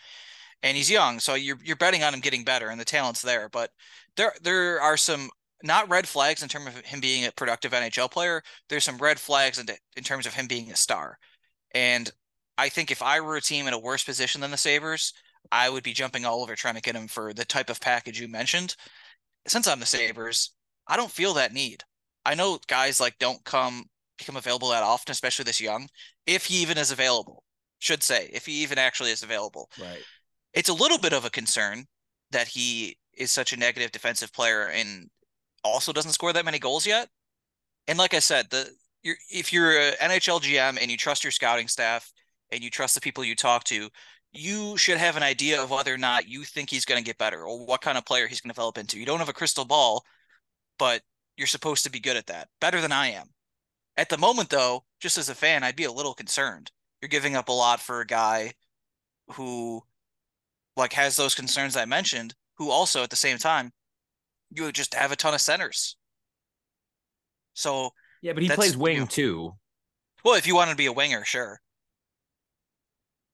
And 0.63 0.77
he's 0.77 0.91
young, 0.91 1.19
so 1.19 1.35
you're 1.35 1.59
you're 1.65 1.75
betting 1.75 2.05
on 2.05 2.15
him 2.15 2.21
getting 2.21 2.45
better 2.45 2.69
and 2.69 2.81
the 2.81 2.85
talent's 2.85 3.21
there, 3.21 3.49
but 3.49 3.71
there 4.17 4.33
there 4.43 4.81
are 4.81 4.97
some 4.97 5.29
not 5.63 5.89
red 5.89 6.07
flags 6.07 6.43
in 6.43 6.49
terms 6.49 6.69
of 6.69 6.77
him 6.85 7.01
being 7.01 7.25
a 7.25 7.33
productive 7.33 7.73
NHL 7.73 8.11
player. 8.11 8.43
There's 8.69 8.85
some 8.85 8.99
red 8.99 9.19
flags 9.19 9.59
in, 9.59 9.67
in 9.97 10.05
terms 10.05 10.27
of 10.27 10.35
him 10.35 10.47
being 10.47 10.71
a 10.71 10.77
star. 10.77 11.19
And 11.75 12.11
I 12.59 12.69
think 12.69 12.91
if 12.91 13.03
I 13.03 13.21
were 13.21 13.37
a 13.37 13.41
team 13.41 13.67
in 13.67 13.75
a 13.75 13.79
worse 13.79 14.05
position 14.05 14.41
than 14.41 14.51
the 14.51 14.57
Sabres, 14.57 15.13
I 15.51 15.69
would 15.69 15.83
be 15.83 15.93
jumping 15.93 16.25
all 16.25 16.43
over 16.43 16.55
trying 16.55 16.75
to 16.75 16.81
get 16.81 16.97
him 16.97 17.09
for 17.09 17.33
the 17.33 17.45
type 17.45 17.71
of 17.71 17.81
package 17.81 18.21
you 18.21 18.29
mentioned. 18.29 18.77
Since 19.47 19.67
I'm 19.67 19.81
the 19.81 19.87
Sabres, 19.87 20.53
I 20.87 20.97
don't 20.97 21.11
feel 21.11 21.35
that 21.35 21.53
need. 21.53 21.83
I 22.25 22.35
know 22.35 22.59
guys 22.69 23.01
like 23.01 23.19
don't 23.19 23.43
come 23.45 23.85
become 24.19 24.37
available 24.37 24.69
that 24.69 24.83
often, 24.83 25.13
especially 25.13 25.45
this 25.45 25.61
young. 25.61 25.89
If 26.27 26.47
he 26.47 26.63
even 26.63 26.79
is 26.79 26.93
available, 26.93 27.43
should 27.79 28.03
say, 28.03 28.31
if 28.33 28.47
he 28.47 28.63
even 28.63 28.79
actually 28.79 29.11
is 29.11 29.23
available. 29.23 29.69
Right. 29.81 30.03
It's 30.55 30.69
a 30.69 30.75
little 30.75 30.99
bit 30.99 31.13
of 31.13 31.25
a 31.25 31.31
concern 31.31 31.87
that 32.31 32.47
he 32.47 32.97
is 33.15 33.31
such 33.31 33.53
a 33.53 33.57
negative 33.57 33.91
defensive 33.91 34.33
player 34.33 34.69
and 34.69 35.11
also 35.65 35.93
doesn't 35.93 36.13
score 36.13 36.33
that 36.33 36.45
many 36.45 36.59
goals 36.59 36.87
yet. 36.87 37.09
And 37.89 37.99
like 37.99 38.15
I 38.15 38.21
said, 38.21 38.47
the 38.51 38.71
you're 39.03 39.17
if 39.31 39.53
you're 39.53 39.79
an 39.79 39.95
NHL 40.01 40.41
GM 40.41 40.79
and 40.81 40.91
you 40.91 40.97
trust 40.97 41.25
your 41.25 41.33
scouting 41.33 41.69
staff 41.69 42.13
and 42.51 42.63
you 42.63 42.71
trust 42.71 42.95
the 42.95 43.01
people 43.01 43.25
you 43.25 43.35
talk 43.35 43.65
to, 43.65 43.89
you 44.33 44.77
should 44.79 44.97
have 44.97 45.17
an 45.17 45.23
idea 45.23 45.63
of 45.63 45.71
whether 45.71 45.93
or 45.93 45.99
not 45.99 46.29
you 46.29 46.45
think 46.45 46.71
he's 46.71 46.87
going 46.87 47.03
to 47.03 47.05
get 47.05 47.19
better 47.19 47.45
or 47.45 47.67
what 47.67 47.83
kind 47.83 47.99
of 47.99 48.07
player 48.07 48.27
he's 48.27 48.41
going 48.41 48.49
to 48.49 48.55
develop 48.55 48.79
into. 48.79 48.99
You 48.99 49.07
don't 49.07 49.19
have 49.19 49.29
a 49.29 49.35
crystal 49.35 49.65
ball, 49.65 50.05
but 50.79 51.03
you're 51.37 51.47
supposed 51.47 51.85
to 51.85 51.91
be 51.91 52.01
good 52.01 52.17
at 52.17 52.27
that, 52.27 52.49
better 52.61 52.81
than 52.81 52.93
I 52.93 53.09
am. 53.09 53.29
At 53.97 54.09
the 54.09 54.17
moment, 54.17 54.49
though, 54.49 54.85
just 55.01 55.19
as 55.19 55.29
a 55.29 55.35
fan, 55.35 55.63
I'd 55.63 55.77
be 55.77 55.85
a 55.85 55.93
little 55.93 56.15
concerned. 56.15 56.71
You're 57.01 57.11
giving 57.11 57.37
up 57.37 57.49
a 57.49 57.53
lot 57.53 57.79
for 57.79 58.01
a 58.01 58.07
guy 58.07 58.53
who, 59.33 59.83
like, 60.77 60.95
has 60.95 61.17
those 61.17 61.35
concerns 61.35 61.77
I 61.77 61.85
mentioned. 61.85 62.35
Who 62.57 62.71
also, 62.71 63.03
at 63.03 63.11
the 63.11 63.17
same 63.17 63.39
time, 63.39 63.73
you 64.51 64.63
would 64.63 64.75
just 64.75 64.95
have 64.95 65.13
a 65.13 65.17
ton 65.17 65.35
of 65.35 65.41
centers. 65.41 65.97
So 67.55 67.91
yeah, 68.23 68.33
but 68.33 68.43
he 68.43 68.49
plays 68.49 68.77
wing 68.77 68.95
you 68.95 69.01
know, 69.01 69.07
too. 69.07 69.53
Well, 70.25 70.35
if 70.35 70.47
you 70.47 70.55
want 70.55 70.71
to 70.71 70.77
be 70.77 70.87
a 70.87 70.93
winger, 70.93 71.25
sure 71.25 71.62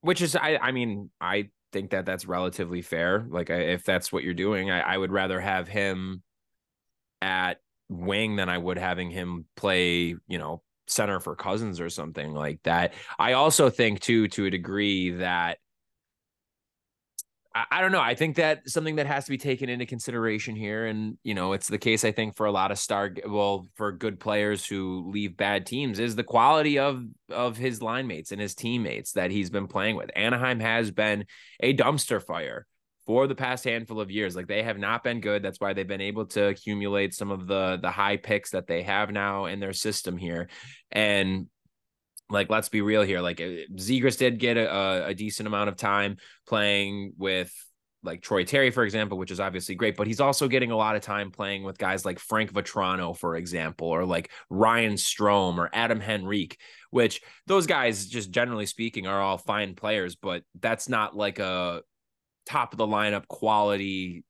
which 0.01 0.23
is 0.23 0.37
I 0.37 0.59
I 0.61 0.73
mean 0.73 1.11
I 1.21 1.51
think 1.73 1.91
that 1.91 2.07
that's 2.07 2.27
relatively 2.27 2.83
fair. 2.83 3.27
Like 3.29 3.51
if 3.51 3.85
that's 3.85 4.13
what 4.13 4.25
you're 4.25 4.35
doing, 4.35 4.71
I, 4.71 4.81
I 4.81 4.97
would 4.99 5.13
rather 5.13 5.41
have 5.41 5.69
him 5.69 6.23
at 7.21 7.61
wing 7.89 8.37
than 8.37 8.49
I 8.49 8.59
would 8.59 8.79
having 8.79 9.11
him 9.11 9.47
play, 9.57 10.15
you 10.27 10.39
know, 10.39 10.63
center 10.87 11.21
for 11.21 11.37
Cozens 11.37 11.81
or 11.81 11.91
something 11.91 12.35
like 12.35 12.61
that. 12.65 12.95
I 13.19 13.35
also 13.35 13.71
think 13.71 14.01
too, 14.01 14.29
to 14.29 14.47
a 14.47 14.51
degree, 14.51 15.11
that 15.13 15.59
I, 17.55 17.81
don't 17.81 17.93
know. 17.93 18.01
I 18.01 18.15
think 18.15 18.37
that 18.37 18.69
something 18.69 18.97
that 18.97 19.07
has 19.07 19.25
to 19.25 19.31
be 19.31 19.39
taken 19.39 19.69
into 19.69 19.87
consideration 19.87 20.55
here, 20.55 20.87
and 20.87 21.17
you 21.23 21.35
know, 21.35 21.55
it's 21.55 21.69
the 21.69 21.79
case 21.79 22.05
I 22.05 22.13
think 22.13 22.37
for 22.37 22.47
a 22.47 22.53
lot 22.53 22.71
of 22.71 22.79
star, 22.79 23.11
well, 23.27 23.67
for 23.75 23.91
good 23.91 24.21
players 24.21 24.67
who 24.67 25.11
leave 25.11 25.37
bad 25.37 25.67
teams, 25.67 25.99
is 25.99 26.15
the 26.15 26.25
quality 26.25 26.79
of 26.79 27.03
of 27.31 27.57
his 27.57 27.81
line 27.81 28.07
mates 28.07 28.33
and 28.33 28.41
his 28.41 28.55
teammates 28.55 29.13
that 29.13 29.31
he's 29.31 29.51
been 29.51 29.67
playing 29.67 29.97
with. 29.97 30.11
Anaheim 30.15 30.61
has 30.61 30.91
been 30.91 31.25
a 31.61 31.75
dumpster 31.75 32.23
fire 32.23 32.67
for 33.07 33.27
the 33.27 33.35
past 33.35 33.65
handful 33.65 34.01
of 34.01 34.11
years. 34.11 34.37
Like 34.37 34.47
they 34.47 34.63
have 34.63 34.79
not 34.79 35.03
been 35.03 35.21
good. 35.21 35.43
That's 35.43 35.59
why 35.59 35.73
they've 35.73 35.89
been 35.89 36.03
able 36.03 36.27
to 36.27 36.49
accumulate 36.49 37.15
some 37.15 37.31
of 37.31 37.47
the 37.47 37.79
the 37.81 37.91
high 37.91 38.19
picks 38.19 38.51
that 38.51 38.67
they 38.67 38.83
have 38.83 39.11
now 39.11 39.47
in 39.47 39.59
their 39.59 39.73
system 39.73 40.19
here, 40.19 40.49
and 40.93 41.47
like 42.31 42.51
let's 42.51 42.69
be 42.69 42.83
real 42.83 43.03
here 43.03 43.21
like 43.21 43.41
uh, 43.41 43.65
Zegras 43.75 44.19
did 44.19 44.39
get 44.39 44.57
a, 44.57 45.07
a 45.07 45.15
decent 45.15 45.47
amount 45.47 45.69
of 45.69 45.77
time 45.77 46.17
playing 46.47 47.15
with 47.17 47.53
like 48.03 48.23
Troy 48.23 48.45
Terry, 48.45 48.71
for 48.71 48.85
example, 48.85 49.19
which 49.19 49.31
is 49.31 49.41
obviously 49.41 49.75
great, 49.75 49.97
but 49.97 50.07
he's 50.07 50.21
also 50.21 50.47
getting 50.47 50.71
a 50.71 50.77
lot 50.77 50.95
of 50.97 51.03
time 51.03 51.31
playing 51.31 51.65
with 51.65 51.79
guys 51.79 52.05
like 52.05 52.19
Frank 52.19 52.53
Vatrano, 52.53 53.17
for 53.17 53.37
example, 53.37 53.89
or 53.89 54.05
like 54.05 54.31
Ryan 54.49 54.95
Strome 54.95 55.59
or 55.59 55.69
Adam 55.73 56.01
Henrique, 56.01 56.59
which 56.91 57.21
those 57.47 57.67
guys, 57.67 58.07
just 58.07 58.31
generally 58.31 58.67
speaking, 58.67 59.07
are 59.07 59.21
all 59.21 59.37
fine 59.37 59.75
players, 59.75 60.15
but 60.15 60.43
that's 60.61 60.89
not 60.89 61.17
like 61.17 61.39
a 61.39 61.83
top 62.47 62.73
of 62.73 62.79
the 62.79 62.87
lineup 62.87 63.27
quality 63.27 64.25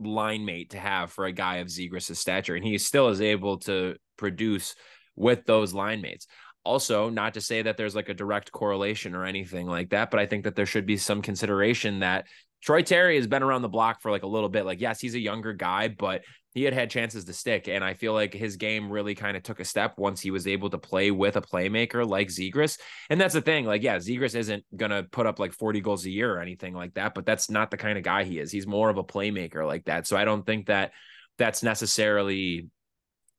line 0.00 0.44
mate 0.44 0.70
to 0.70 0.78
have 0.78 1.12
for 1.12 1.26
a 1.26 1.32
guy 1.32 1.56
of 1.56 1.68
Zegras' 1.68 2.16
stature. 2.16 2.56
And 2.56 2.64
he 2.64 2.76
still 2.78 3.08
is 3.08 3.20
able 3.20 3.58
to 3.60 3.96
produce 4.16 4.74
with 5.14 5.44
those 5.46 5.72
line 5.72 6.00
mates 6.02 6.26
also 6.64 7.10
not 7.10 7.34
to 7.34 7.40
say 7.40 7.62
that 7.62 7.76
there's 7.76 7.94
like 7.94 8.08
a 8.08 8.14
direct 8.14 8.52
correlation 8.52 9.14
or 9.14 9.24
anything 9.24 9.66
like 9.66 9.90
that 9.90 10.10
but 10.10 10.20
i 10.20 10.26
think 10.26 10.44
that 10.44 10.54
there 10.54 10.66
should 10.66 10.86
be 10.86 10.96
some 10.96 11.22
consideration 11.22 12.00
that 12.00 12.26
troy 12.62 12.82
terry 12.82 13.16
has 13.16 13.26
been 13.26 13.42
around 13.42 13.62
the 13.62 13.68
block 13.68 14.00
for 14.00 14.10
like 14.10 14.22
a 14.22 14.28
little 14.28 14.48
bit. 14.48 14.64
Like 14.64 14.80
yes 14.80 15.00
he's 15.00 15.14
a 15.14 15.20
younger 15.20 15.52
guy 15.52 15.88
but 15.88 16.22
he 16.54 16.64
had 16.64 16.74
had 16.74 16.90
chances 16.90 17.24
to 17.24 17.32
stick 17.32 17.66
and 17.66 17.82
i 17.82 17.94
feel 17.94 18.12
like 18.12 18.32
his 18.32 18.56
game 18.56 18.90
really 18.90 19.14
kind 19.14 19.36
of 19.36 19.42
took 19.42 19.58
a 19.58 19.64
step 19.64 19.94
once 19.96 20.20
he 20.20 20.30
was 20.30 20.46
able 20.46 20.70
to 20.70 20.78
play 20.78 21.10
with 21.10 21.36
a 21.36 21.40
playmaker 21.40 22.06
like 22.06 22.28
zegras. 22.28 22.78
And 23.10 23.20
that's 23.20 23.34
the 23.34 23.40
thing 23.40 23.64
like 23.64 23.82
yeah 23.82 23.96
zegras 23.96 24.34
isn't 24.34 24.64
gonna 24.76 25.02
put 25.02 25.26
up 25.26 25.38
like 25.38 25.52
40 25.52 25.80
goals 25.80 26.04
a 26.04 26.10
year 26.10 26.32
or 26.32 26.40
anything 26.40 26.74
like 26.74 26.94
that 26.94 27.14
but 27.14 27.26
that's 27.26 27.50
not 27.50 27.70
the 27.70 27.76
kind 27.76 27.98
of 27.98 28.04
guy 28.04 28.24
he 28.24 28.38
is. 28.38 28.52
He's 28.52 28.66
more 28.66 28.90
of 28.90 28.98
a 28.98 29.04
playmaker 29.04 29.66
like 29.66 29.86
that 29.86 30.06
so 30.06 30.16
i 30.16 30.24
don't 30.24 30.46
think 30.46 30.66
that 30.66 30.92
that's 31.38 31.62
necessarily 31.62 32.68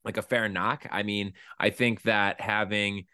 like 0.05 0.17
a 0.17 0.21
fair 0.21 0.49
knock. 0.49 0.85
I 0.91 1.03
mean, 1.03 1.33
I 1.59 1.69
think 1.69 2.03
that 2.03 2.41
having 2.41 3.05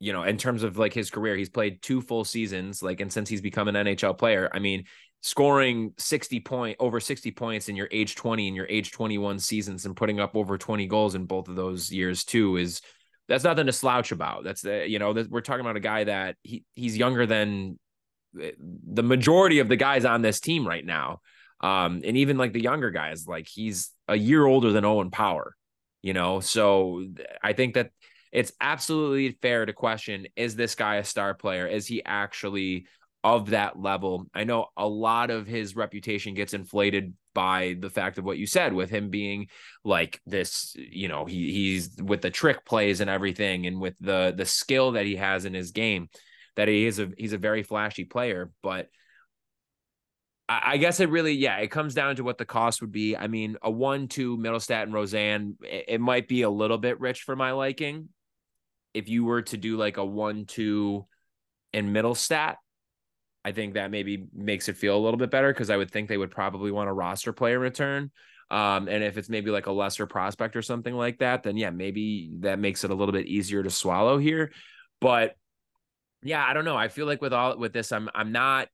you 0.00 0.12
know, 0.12 0.22
in 0.22 0.36
terms 0.36 0.62
of 0.62 0.78
like 0.78 0.94
his 0.94 1.10
career, 1.10 1.36
he's 1.36 1.48
played 1.48 1.82
two 1.82 2.00
full 2.00 2.24
seasons, 2.24 2.82
like, 2.82 3.00
and 3.00 3.12
since 3.12 3.28
he's 3.28 3.40
become 3.40 3.66
an 3.68 3.74
NHL 3.74 4.16
player, 4.16 4.48
I 4.52 4.60
mean, 4.60 4.84
scoring 5.20 5.92
60 5.98 6.40
point 6.40 6.76
over 6.78 7.00
60 7.00 7.32
points 7.32 7.68
in 7.68 7.74
your 7.74 7.88
age 7.90 8.14
20 8.14 8.46
and 8.46 8.56
your 8.56 8.66
age 8.68 8.92
21 8.92 9.40
seasons 9.40 9.84
and 9.84 9.96
putting 9.96 10.20
up 10.20 10.36
over 10.36 10.56
20 10.56 10.86
goals 10.86 11.16
in 11.16 11.24
both 11.24 11.48
of 11.48 11.56
those 11.56 11.90
years 11.90 12.22
too 12.22 12.56
is 12.56 12.80
that's 13.26 13.42
nothing 13.42 13.66
to 13.66 13.72
slouch 13.72 14.12
about. 14.12 14.44
That's 14.44 14.62
the, 14.62 14.88
you 14.88 15.00
know, 15.00 15.12
we're 15.28 15.40
talking 15.40 15.60
about 15.60 15.76
a 15.76 15.80
guy 15.80 16.04
that 16.04 16.36
he 16.42 16.64
he's 16.74 16.96
younger 16.96 17.26
than 17.26 17.78
eh, 18.40 18.52
the 18.58 19.02
majority 19.02 19.58
of 19.58 19.68
the 19.68 19.76
guys 19.76 20.04
on 20.04 20.22
this 20.22 20.38
team 20.38 20.66
right 20.66 20.84
now. 20.84 21.20
Um, 21.60 22.02
and 22.04 22.16
even 22.16 22.38
like 22.38 22.52
the 22.52 22.62
younger 22.62 22.92
guys, 22.92 23.26
like 23.26 23.48
he's 23.48 23.90
a 24.06 24.16
year 24.16 24.46
older 24.46 24.70
than 24.70 24.84
Owen 24.84 25.10
Power 25.10 25.56
you 26.02 26.12
know? 26.12 26.40
So 26.40 27.04
i 27.42 27.52
think 27.52 27.74
that 27.74 27.90
it's 28.32 28.52
absolutely 28.60 29.38
fair 29.40 29.64
to 29.64 29.72
question 29.72 30.26
is 30.36 30.54
this 30.54 30.74
guy 30.74 30.96
a 30.96 31.04
star 31.04 31.34
player? 31.34 31.66
Is 31.66 31.86
he 31.86 32.02
actually 32.04 32.86
of 33.24 33.50
that 33.50 33.78
level? 33.80 34.26
I 34.34 34.44
know 34.44 34.66
a 34.76 34.86
lot 34.86 35.30
of 35.30 35.46
his 35.46 35.76
reputation 35.76 36.34
gets 36.34 36.54
inflated 36.54 37.14
by 37.34 37.76
the 37.78 37.90
fact 37.90 38.18
of 38.18 38.24
what 38.24 38.38
you 38.38 38.46
said 38.46 38.72
with 38.72 38.90
him 38.90 39.10
being 39.10 39.46
like 39.84 40.20
this 40.26 40.74
you 40.76 41.06
know 41.06 41.24
he 41.24 41.52
he's 41.52 41.90
with 42.02 42.20
the 42.20 42.30
trick 42.30 42.64
plays 42.64 43.00
and 43.00 43.08
everything 43.08 43.66
and 43.66 43.80
with 43.80 43.94
the 44.00 44.34
the 44.36 44.44
skill 44.44 44.92
that 44.92 45.06
he 45.06 45.14
has 45.14 45.44
in 45.44 45.54
his 45.54 45.70
game 45.70 46.08
that 46.56 46.66
he 46.66 46.84
is 46.84 46.98
a 46.98 47.10
he's 47.16 47.32
a 47.32 47.38
very 47.38 47.62
flashy 47.62 48.04
player 48.04 48.50
but 48.60 48.88
I 50.50 50.78
guess 50.78 50.98
it 51.00 51.10
really, 51.10 51.34
yeah, 51.34 51.58
it 51.58 51.70
comes 51.70 51.92
down 51.92 52.16
to 52.16 52.24
what 52.24 52.38
the 52.38 52.46
cost 52.46 52.80
would 52.80 52.90
be. 52.90 53.14
I 53.14 53.26
mean, 53.26 53.58
a 53.62 53.70
one, 53.70 54.08
two 54.08 54.38
Mittelstadt 54.38 54.84
and 54.84 54.92
Rosén, 54.92 55.56
it 55.62 56.00
might 56.00 56.26
be 56.26 56.40
a 56.40 56.48
little 56.48 56.78
bit 56.78 56.98
rich 57.00 57.22
for 57.22 57.36
my 57.36 57.52
liking. 57.52 58.08
If 58.94 59.10
you 59.10 59.24
were 59.24 59.42
to 59.42 59.58
do 59.58 59.76
like 59.76 59.98
a 59.98 60.04
one, 60.04 60.46
two 60.46 61.06
and 61.74 61.94
Mittelstadt, 61.94 62.56
I 63.44 63.52
think 63.52 63.74
that 63.74 63.90
maybe 63.90 64.26
makes 64.34 64.70
it 64.70 64.78
feel 64.78 64.96
a 64.96 64.98
little 64.98 65.18
bit 65.18 65.30
better 65.30 65.52
because 65.52 65.68
I 65.68 65.76
would 65.76 65.90
think 65.90 66.08
they 66.08 66.16
would 66.16 66.30
probably 66.30 66.70
want 66.70 66.88
a 66.88 66.94
roster 66.94 67.34
player 67.34 67.58
return. 67.58 68.10
Um, 68.50 68.88
and 68.88 69.04
if 69.04 69.18
it's 69.18 69.28
maybe 69.28 69.50
like 69.50 69.66
a 69.66 69.72
lesser 69.72 70.06
prospect 70.06 70.56
or 70.56 70.62
something 70.62 70.94
like 70.94 71.18
that, 71.18 71.42
then 71.42 71.58
yeah, 71.58 71.70
maybe 71.70 72.30
that 72.40 72.58
makes 72.58 72.84
it 72.84 72.90
a 72.90 72.94
little 72.94 73.12
bit 73.12 73.26
easier 73.26 73.62
to 73.62 73.70
swallow 73.70 74.16
here. 74.16 74.52
But 75.00 75.36
yeah, 76.22 76.44
I 76.44 76.54
don't 76.54 76.64
know. 76.64 76.76
I 76.76 76.88
feel 76.88 77.06
like 77.06 77.20
with 77.20 77.34
all 77.34 77.58
with 77.58 77.74
this, 77.74 77.92
I'm 77.92 78.08
I'm 78.14 78.32
not 78.32 78.68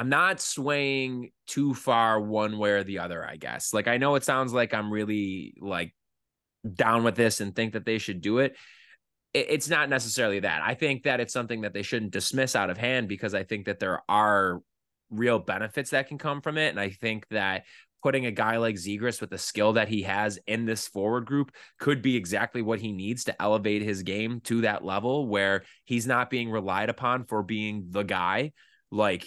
I'm 0.00 0.08
not 0.08 0.40
swaying 0.40 1.30
too 1.46 1.74
far 1.74 2.18
one 2.18 2.56
way 2.56 2.70
or 2.70 2.82
the 2.82 3.00
other, 3.00 3.22
I 3.22 3.36
guess. 3.36 3.74
Like 3.74 3.86
I 3.86 3.98
know 3.98 4.14
it 4.14 4.24
sounds 4.24 4.50
like 4.50 4.72
I'm 4.72 4.90
really 4.90 5.52
like 5.60 5.94
down 6.74 7.04
with 7.04 7.16
this 7.16 7.42
and 7.42 7.54
think 7.54 7.74
that 7.74 7.84
they 7.84 7.98
should 7.98 8.22
do 8.22 8.38
it. 8.38 8.56
It's 9.34 9.68
not 9.68 9.90
necessarily 9.90 10.40
that. 10.40 10.62
I 10.64 10.72
think 10.72 11.02
that 11.02 11.20
it's 11.20 11.34
something 11.34 11.60
that 11.60 11.74
they 11.74 11.82
shouldn't 11.82 12.12
dismiss 12.12 12.56
out 12.56 12.70
of 12.70 12.78
hand 12.78 13.08
because 13.08 13.34
I 13.34 13.44
think 13.44 13.66
that 13.66 13.78
there 13.78 14.00
are 14.08 14.62
real 15.10 15.38
benefits 15.38 15.90
that 15.90 16.08
can 16.08 16.16
come 16.16 16.40
from 16.40 16.56
it. 16.56 16.70
And 16.70 16.80
I 16.80 16.88
think 16.88 17.28
that 17.28 17.64
putting 18.02 18.24
a 18.24 18.30
guy 18.30 18.56
like 18.56 18.76
Zegras 18.76 19.20
with 19.20 19.28
the 19.28 19.36
skill 19.36 19.74
that 19.74 19.88
he 19.88 20.04
has 20.04 20.38
in 20.46 20.64
this 20.64 20.88
forward 20.88 21.26
group 21.26 21.52
could 21.78 22.00
be 22.00 22.16
exactly 22.16 22.62
what 22.62 22.80
he 22.80 22.92
needs 22.92 23.24
to 23.24 23.42
elevate 23.42 23.82
his 23.82 24.02
game 24.02 24.40
to 24.44 24.62
that 24.62 24.82
level 24.82 25.28
where 25.28 25.64
he's 25.84 26.06
not 26.06 26.30
being 26.30 26.50
relied 26.50 26.88
upon 26.88 27.26
for 27.26 27.42
being 27.42 27.88
the 27.90 28.02
guy. 28.02 28.52
Like, 28.90 29.26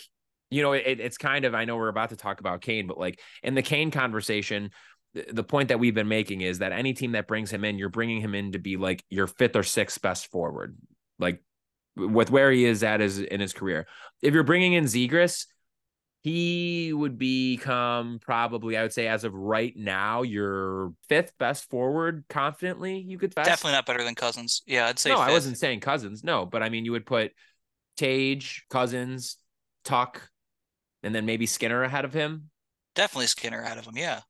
you 0.53 0.61
know, 0.61 0.73
it, 0.73 0.99
it's 0.99 1.17
kind 1.17 1.45
of, 1.45 1.55
I 1.55 1.65
know 1.65 1.75
we're 1.75 1.87
about 1.87 2.09
to 2.09 2.15
talk 2.15 2.39
about 2.39 2.61
Kane, 2.61 2.87
but 2.87 2.97
like 2.97 3.19
in 3.41 3.55
the 3.55 3.61
Kane 3.61 3.91
conversation, 3.91 4.71
the 5.13 5.43
point 5.43 5.69
that 5.69 5.79
we've 5.79 5.93
been 5.93 6.07
making 6.07 6.41
is 6.41 6.59
that 6.59 6.71
any 6.71 6.93
team 6.93 7.11
that 7.11 7.27
brings 7.27 7.51
him 7.51 7.63
in, 7.63 7.77
you're 7.77 7.89
bringing 7.89 8.21
him 8.21 8.33
in 8.33 8.51
to 8.53 8.59
be 8.59 8.77
like 8.77 9.03
your 9.09 9.27
fifth 9.27 9.55
or 9.55 9.63
sixth 9.63 10.01
best 10.01 10.31
forward, 10.31 10.75
like 11.19 11.41
with 11.95 12.31
where 12.31 12.51
he 12.51 12.65
is 12.65 12.83
at 12.83 12.99
his 12.99 13.19
in 13.19 13.39
his 13.39 13.53
career. 13.53 13.87
If 14.21 14.33
you're 14.33 14.43
bringing 14.43 14.73
in 14.73 14.85
Zegras, 14.85 15.45
he 16.23 16.93
would 16.93 17.19
become 17.19 18.19
probably, 18.21 18.77
I 18.77 18.81
would 18.81 18.93
say, 18.93 19.07
as 19.07 19.23
of 19.23 19.33
right 19.33 19.73
now, 19.75 20.23
your 20.23 20.93
fifth 21.09 21.33
best 21.37 21.69
forward 21.69 22.23
confidently. 22.29 22.97
You 22.97 23.19
could 23.19 23.35
best. 23.35 23.47
definitely 23.47 23.73
not 23.73 23.85
better 23.85 24.03
than 24.03 24.15
Cozens. 24.15 24.63
Yeah, 24.65 24.87
I'd 24.87 24.97
say. 24.97 25.09
No, 25.09 25.17
fifth. 25.17 25.29
I 25.29 25.31
wasn't 25.31 25.57
saying 25.57 25.81
Cozens. 25.81 26.23
No, 26.23 26.45
but 26.45 26.63
I 26.63 26.69
mean, 26.69 26.85
you 26.85 26.93
would 26.93 27.05
put 27.05 27.33
Tage, 27.97 28.65
Cozens, 28.69 29.37
Tuch, 29.83 30.17
and 31.03 31.13
then 31.13 31.25
maybe 31.25 31.45
Skinner 31.45 31.83
ahead 31.83 32.05
of 32.05 32.13
him. 32.13 32.49
Definitely 32.95 33.27
Skinner 33.27 33.61
ahead 33.61 33.77
of 33.77 33.85
him. 33.85 33.97
Yeah. 33.97 34.21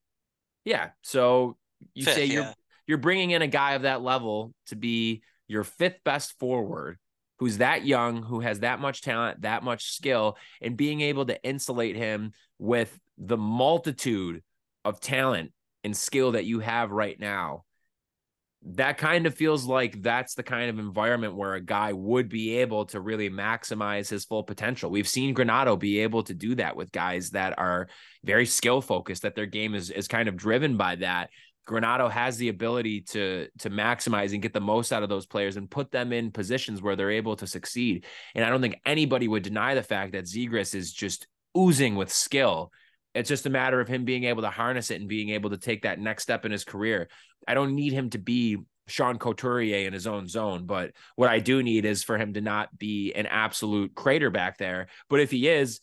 Yeah. 0.65 0.89
So 1.01 1.57
you 1.93 2.05
Fifth, 2.05 2.15
say 2.15 2.25
you're 2.25 2.43
yeah. 2.43 2.53
you're 2.87 2.97
bringing 2.97 3.31
in 3.31 3.41
a 3.41 3.47
guy 3.47 3.73
of 3.73 3.83
that 3.83 4.01
level 4.01 4.53
to 4.67 4.75
be 4.75 5.21
your 5.47 5.63
fifth 5.63 5.97
best 6.03 6.37
forward 6.39 6.97
who's 7.39 7.57
that 7.57 7.85
young, 7.85 8.23
who 8.23 8.39
has 8.39 8.61
that 8.61 8.79
much 8.79 9.01
talent, 9.01 9.41
that 9.41 9.63
much 9.63 9.91
skill, 9.91 10.37
and 10.61 10.77
being 10.77 11.01
able 11.01 11.25
to 11.25 11.43
insulate 11.43 11.95
him 11.95 12.31
with 12.57 12.97
the 13.17 13.37
multitude 13.37 14.41
of 14.85 14.99
talent 14.99 15.51
and 15.83 15.95
skill 15.95 16.31
that 16.31 16.45
you 16.45 16.59
have 16.59 16.91
right 16.91 17.19
now. 17.19 17.63
That 18.65 18.97
kind 18.97 19.25
of 19.25 19.35
feels 19.35 19.65
like 19.65 20.01
that's 20.01 20.35
the 20.35 20.43
kind 20.43 20.69
of 20.69 20.79
environment 20.79 21.35
where 21.35 21.55
a 21.55 21.61
guy 21.61 21.91
would 21.91 22.29
be 22.29 22.57
able 22.57 22.85
to 22.87 23.01
really 23.01 23.29
maximize 23.29 24.09
his 24.09 24.23
full 24.23 24.43
potential. 24.43 24.89
We've 24.89 25.07
seen 25.07 25.35
Granato 25.35 25.77
be 25.77 25.99
able 25.99 26.23
to 26.23 26.33
do 26.33 26.55
that 26.55 26.75
with 26.75 26.91
guys 26.93 27.31
that 27.31 27.59
are 27.59 27.89
very 28.23 28.45
skill 28.45 28.81
focused, 28.81 29.23
that 29.23 29.35
their 29.35 29.45
game 29.45 29.75
is 29.75 29.89
is 29.89 30.07
kind 30.07 30.29
of 30.29 30.37
driven 30.37 30.77
by 30.77 30.95
that. 30.97 31.29
Granato 31.67 32.09
has 32.09 32.37
the 32.37 32.49
ability 32.49 33.01
to 33.01 33.47
to 33.59 33.69
maximize 33.69 34.31
and 34.31 34.41
get 34.41 34.53
the 34.53 34.61
most 34.61 34.93
out 34.93 35.03
of 35.03 35.09
those 35.09 35.25
players 35.25 35.57
and 35.57 35.69
put 35.69 35.91
them 35.91 36.13
in 36.13 36.31
positions 36.31 36.81
where 36.81 36.95
they're 36.95 37.11
able 37.11 37.35
to 37.37 37.47
succeed. 37.47 38.05
And 38.33 38.45
I 38.45 38.49
don't 38.49 38.61
think 38.61 38.79
anybody 38.85 39.27
would 39.27 39.43
deny 39.43 39.75
the 39.75 39.83
fact 39.83 40.13
that 40.13 40.25
Zegras 40.25 40.73
is 40.73 40.93
just 40.93 41.27
oozing 41.57 41.95
with 41.95 42.11
skill. 42.11 42.71
It's 43.13 43.29
just 43.29 43.45
a 43.45 43.49
matter 43.49 43.79
of 43.79 43.87
him 43.87 44.05
being 44.05 44.23
able 44.25 44.41
to 44.41 44.49
harness 44.49 44.91
it 44.91 44.99
and 44.99 45.09
being 45.09 45.29
able 45.29 45.51
to 45.51 45.57
take 45.57 45.83
that 45.83 45.99
next 45.99 46.23
step 46.23 46.45
in 46.45 46.51
his 46.51 46.63
career. 46.63 47.09
I 47.47 47.53
don't 47.53 47.75
need 47.75 47.93
him 47.93 48.09
to 48.11 48.17
be 48.17 48.57
Sean 48.87 49.17
Couturier 49.17 49.87
in 49.87 49.93
his 49.93 50.07
own 50.07 50.27
zone, 50.27 50.65
but 50.65 50.91
what 51.15 51.29
I 51.29 51.39
do 51.39 51.63
need 51.63 51.85
is 51.85 52.03
for 52.03 52.17
him 52.17 52.33
to 52.33 52.41
not 52.41 52.77
be 52.77 53.13
an 53.13 53.25
absolute 53.27 53.95
crater 53.95 54.29
back 54.29 54.57
there. 54.57 54.87
But 55.09 55.19
if 55.19 55.31
he 55.31 55.47
is, 55.47 55.79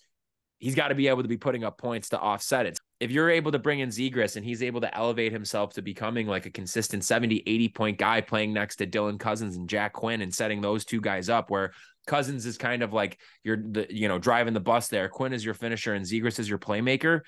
he's 0.58 0.74
got 0.74 0.88
to 0.88 0.94
be 0.94 1.08
able 1.08 1.22
to 1.22 1.28
be 1.28 1.38
putting 1.38 1.64
up 1.64 1.78
points 1.78 2.10
to 2.10 2.18
offset 2.18 2.66
it. 2.66 2.78
If 3.00 3.10
you're 3.10 3.30
able 3.30 3.52
to 3.52 3.58
bring 3.58 3.80
in 3.80 3.88
Zegras 3.88 4.36
and 4.36 4.44
he's 4.44 4.62
able 4.62 4.82
to 4.82 4.94
elevate 4.94 5.32
himself 5.32 5.72
to 5.74 5.82
becoming 5.82 6.26
like 6.26 6.44
a 6.44 6.50
consistent 6.50 7.02
70, 7.02 7.42
80 7.46 7.68
point 7.70 7.98
guy 7.98 8.20
playing 8.20 8.52
next 8.52 8.76
to 8.76 8.86
Dylan 8.86 9.18
Cozens 9.18 9.56
and 9.56 9.68
Jack 9.68 9.94
Quinn 9.94 10.20
and 10.20 10.34
setting 10.34 10.60
those 10.60 10.84
two 10.84 11.00
guys 11.00 11.30
up 11.30 11.48
where 11.48 11.72
Cozens 12.06 12.46
is 12.46 12.58
kind 12.58 12.82
of 12.82 12.92
like 12.92 13.18
you're 13.44 13.56
the 13.56 13.86
you 13.90 14.08
know 14.08 14.18
driving 14.18 14.54
the 14.54 14.60
bus 14.60 14.88
there. 14.88 15.08
Quinn 15.08 15.32
is 15.32 15.44
your 15.44 15.54
finisher 15.54 15.94
and 15.94 16.04
Zegras 16.04 16.38
is 16.38 16.48
your 16.48 16.58
playmaker. 16.58 17.20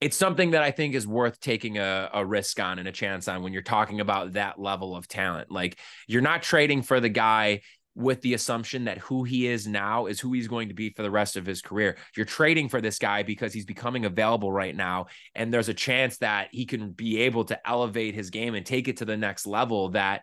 It's 0.00 0.16
something 0.16 0.50
that 0.50 0.62
I 0.62 0.72
think 0.72 0.94
is 0.94 1.06
worth 1.06 1.38
taking 1.38 1.78
a, 1.78 2.10
a 2.12 2.26
risk 2.26 2.58
on 2.58 2.80
and 2.80 2.88
a 2.88 2.92
chance 2.92 3.28
on 3.28 3.42
when 3.42 3.52
you're 3.52 3.62
talking 3.62 4.00
about 4.00 4.32
that 4.32 4.58
level 4.58 4.96
of 4.96 5.06
talent. 5.06 5.50
Like 5.50 5.78
you're 6.08 6.22
not 6.22 6.42
trading 6.42 6.82
for 6.82 6.98
the 6.98 7.08
guy 7.08 7.60
with 7.94 8.20
the 8.22 8.34
assumption 8.34 8.84
that 8.84 8.98
who 8.98 9.22
he 9.22 9.46
is 9.46 9.66
now 9.66 10.06
is 10.06 10.18
who 10.18 10.32
he's 10.32 10.48
going 10.48 10.68
to 10.68 10.74
be 10.74 10.90
for 10.90 11.02
the 11.02 11.10
rest 11.10 11.36
of 11.36 11.44
his 11.44 11.60
career. 11.60 11.96
You're 12.16 12.26
trading 12.26 12.68
for 12.68 12.80
this 12.80 12.98
guy 12.98 13.22
because 13.22 13.52
he's 13.52 13.66
becoming 13.66 14.04
available 14.04 14.50
right 14.50 14.74
now. 14.74 15.06
And 15.34 15.52
there's 15.52 15.68
a 15.68 15.74
chance 15.74 16.18
that 16.18 16.48
he 16.52 16.64
can 16.64 16.92
be 16.92 17.20
able 17.22 17.44
to 17.46 17.68
elevate 17.68 18.14
his 18.14 18.30
game 18.30 18.54
and 18.54 18.64
take 18.64 18.88
it 18.88 18.98
to 18.98 19.04
the 19.04 19.16
next 19.16 19.46
level 19.46 19.90
that 19.90 20.22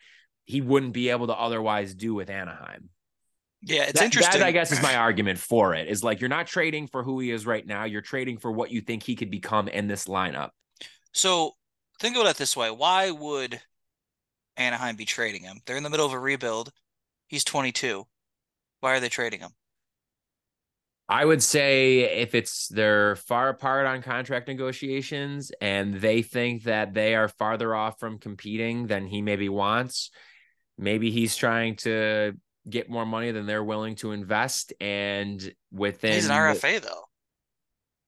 he 0.50 0.62
wouldn't 0.62 0.94
be 0.94 1.10
able 1.10 1.28
to 1.28 1.36
otherwise 1.36 1.94
do 1.94 2.16
with 2.16 2.28
Anaheim. 2.28 2.90
Yeah, 3.62 3.84
it's 3.84 4.00
that, 4.00 4.06
interesting. 4.06 4.40
That, 4.40 4.48
I 4.48 4.52
guess, 4.52 4.72
is 4.72 4.82
my 4.82 4.96
argument 4.96 5.38
for 5.38 5.76
it 5.76 5.88
is 5.88 6.04
like 6.04 6.20
you're 6.22 6.28
not 6.28 6.48
trading 6.48 6.88
for 6.88 7.04
who 7.04 7.20
he 7.20 7.30
is 7.30 7.46
right 7.46 7.66
now. 7.66 7.84
You're 7.84 8.02
trading 8.02 8.40
for 8.40 8.52
what 8.52 8.72
you 8.72 8.82
think 8.82 9.04
he 9.04 9.16
could 9.16 9.30
become 9.30 9.68
in 9.68 9.88
this 9.88 10.06
lineup. 10.06 10.50
So 11.14 11.52
think 12.00 12.16
about 12.16 12.32
it 12.32 12.38
this 12.38 12.58
way. 12.58 12.72
Why 12.72 13.12
would 13.12 13.62
Anaheim 14.58 14.96
be 14.96 15.06
trading 15.06 15.44
him? 15.44 15.60
They're 15.68 15.78
in 15.78 15.84
the 15.84 15.90
middle 15.92 16.08
of 16.08 16.14
a 16.14 16.20
rebuild. 16.20 16.72
He's 17.28 17.44
22. 17.44 18.08
Why 18.80 18.96
are 18.96 19.00
they 19.00 19.10
trading 19.10 19.42
him? 19.42 19.52
I 21.08 21.26
would 21.26 21.44
say 21.44 22.22
if 22.22 22.34
it's 22.34 22.70
they're 22.70 23.18
far 23.18 23.50
apart 23.50 23.86
on 23.86 24.02
contract 24.02 24.48
negotiations 24.48 25.52
and 25.62 25.94
they 25.94 26.24
think 26.24 26.64
that 26.64 26.96
they 26.96 27.14
are 27.14 27.28
farther 27.28 27.76
off 27.76 28.00
from 28.00 28.18
competing 28.18 28.88
than 28.88 29.06
he 29.06 29.22
maybe 29.22 29.50
wants, 29.50 30.10
maybe 30.80 31.12
he's 31.12 31.36
trying 31.36 31.76
to 31.76 32.34
get 32.68 32.90
more 32.90 33.06
money 33.06 33.32
than 33.32 33.46
they're 33.46 33.64
willing 33.64 33.96
to 33.96 34.14
invest. 34.14 34.74
And 34.80 35.54
within 35.72 36.14
He's 36.14 36.30
an 36.30 36.32
RFA 36.32 36.82
though. 36.82 37.04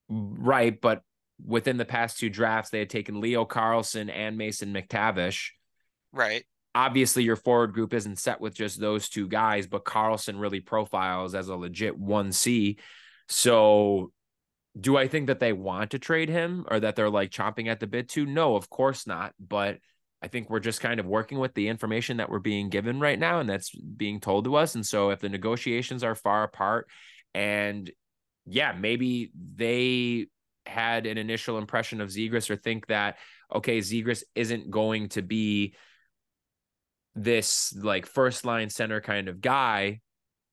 Right, 0.10 0.79
but 0.79 1.03
within 1.45 1.77
the 1.77 1.86
past 1.86 2.19
two 2.19 2.29
drafts, 2.29 2.69
they 2.69 2.79
had 2.79 2.89
taken 2.89 3.21
Leo 3.21 3.45
Carlsson 3.45 4.10
and 4.10 4.38
Mason 4.38 4.73
McTavish. 4.73 5.49
Right. 6.12 6.43
Obviously, 6.73 7.23
your 7.23 7.36
forward 7.36 7.73
group 7.73 7.93
isn't 7.93 8.19
set 8.19 8.39
with 8.39 8.53
just 8.53 8.79
those 8.79 9.10
two 9.10 9.27
guys, 9.27 9.67
but 9.67 9.84
Carlsson 9.84 10.39
really 10.39 10.62
profiles 10.62 11.36
as 11.36 11.49
a 11.49 11.55
legit 11.55 11.99
1C. 11.99 12.77
So, 13.27 14.12
do 14.79 14.95
I 14.95 15.07
think 15.07 15.27
that 15.27 15.39
they 15.39 15.51
want 15.51 15.91
to 15.91 15.99
trade 15.99 16.29
him 16.29 16.65
or 16.69 16.79
that 16.79 16.95
they're 16.95 17.10
like 17.10 17.31
chomping 17.31 17.67
at 17.67 17.81
the 17.81 17.88
bit 17.88 18.10
to? 18.10 18.25
No, 18.25 18.55
of 18.55 18.69
course 18.69 19.05
not. 19.05 19.34
But 19.39 19.79
I 20.21 20.27
think 20.27 20.49
we're 20.49 20.60
just 20.60 20.81
kind 20.81 20.99
of 20.99 21.05
working 21.05 21.39
with 21.39 21.53
the 21.53 21.67
information 21.67 22.17
that 22.17 22.29
we're 22.29 22.39
being 22.39 22.69
given 22.69 22.99
right 22.99 23.17
now 23.17 23.39
and 23.39 23.49
that's 23.49 23.71
being 23.75 24.19
told 24.19 24.45
to 24.45 24.55
us. 24.55 24.75
And 24.75 24.86
so, 24.86 25.10
if 25.10 25.19
the 25.19 25.29
negotiations 25.29 26.03
are 26.03 26.15
far 26.15 26.43
apart 26.43 26.88
and 27.34 27.89
yeah, 28.45 28.73
maybe 28.77 29.31
they 29.55 30.27
had 30.65 31.05
an 31.05 31.17
initial 31.17 31.57
impression 31.57 32.01
of 32.01 32.10
Zegras 32.10 32.49
or 32.49 32.55
think 32.55 32.88
that, 32.88 33.17
okay, 33.53 33.79
Zegras 33.79 34.23
isn't 34.36 34.69
going 34.69 35.10
to 35.10 35.21
be 35.21 35.75
this 37.15 37.75
like 37.75 38.05
first 38.05 38.45
line 38.45 38.69
center 38.69 39.01
kind 39.01 39.27
of 39.27 39.41
guy. 39.41 39.99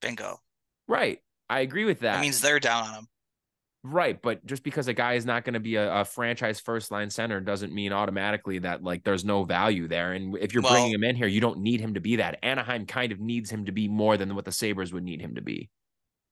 Bingo. 0.01 0.37
Right. 0.87 1.19
I 1.49 1.61
agree 1.61 1.85
with 1.85 2.01
that. 2.01 2.15
That 2.15 2.21
means 2.21 2.41
they're 2.41 2.59
down 2.59 2.83
on 2.87 2.93
him. 2.93 3.07
Right, 3.81 4.21
but 4.21 4.45
just 4.45 4.63
because 4.63 4.89
a 4.89 4.93
guy 4.93 5.13
is 5.13 5.25
not 5.25 5.45
going 5.45 5.53
to 5.53 5.59
be 5.61 5.75
a, 5.77 6.01
a, 6.01 6.05
franchise 6.05 6.59
first 6.59 6.91
line 6.91 7.09
center 7.09 7.39
doesn't 7.39 7.73
mean 7.73 7.93
automatically 7.93 8.59
that 8.59 8.83
like 8.83 9.05
there's 9.05 9.23
no 9.23 9.45
value 9.45 9.87
there. 9.87 10.11
And 10.11 10.35
if 10.37 10.53
you're 10.53 10.61
Well- 10.61 10.73
bringing 10.73 10.91
him 10.91 11.03
in 11.05 11.15
here, 11.15 11.27
you 11.27 11.39
don't 11.39 11.59
need 11.59 11.79
him 11.79 11.93
to 11.93 12.01
be 12.01 12.17
that. 12.17 12.39
Anaheim 12.43 12.85
kind 12.85 13.13
of 13.13 13.21
needs 13.21 13.49
him 13.49 13.65
to 13.65 13.71
be 13.71 13.87
more 13.87 14.17
than 14.17 14.35
what 14.35 14.43
the 14.43 14.51
Sabres 14.51 14.91
would 14.91 15.03
need 15.03 15.21
him 15.21 15.35
to 15.35 15.41
be. 15.41 15.69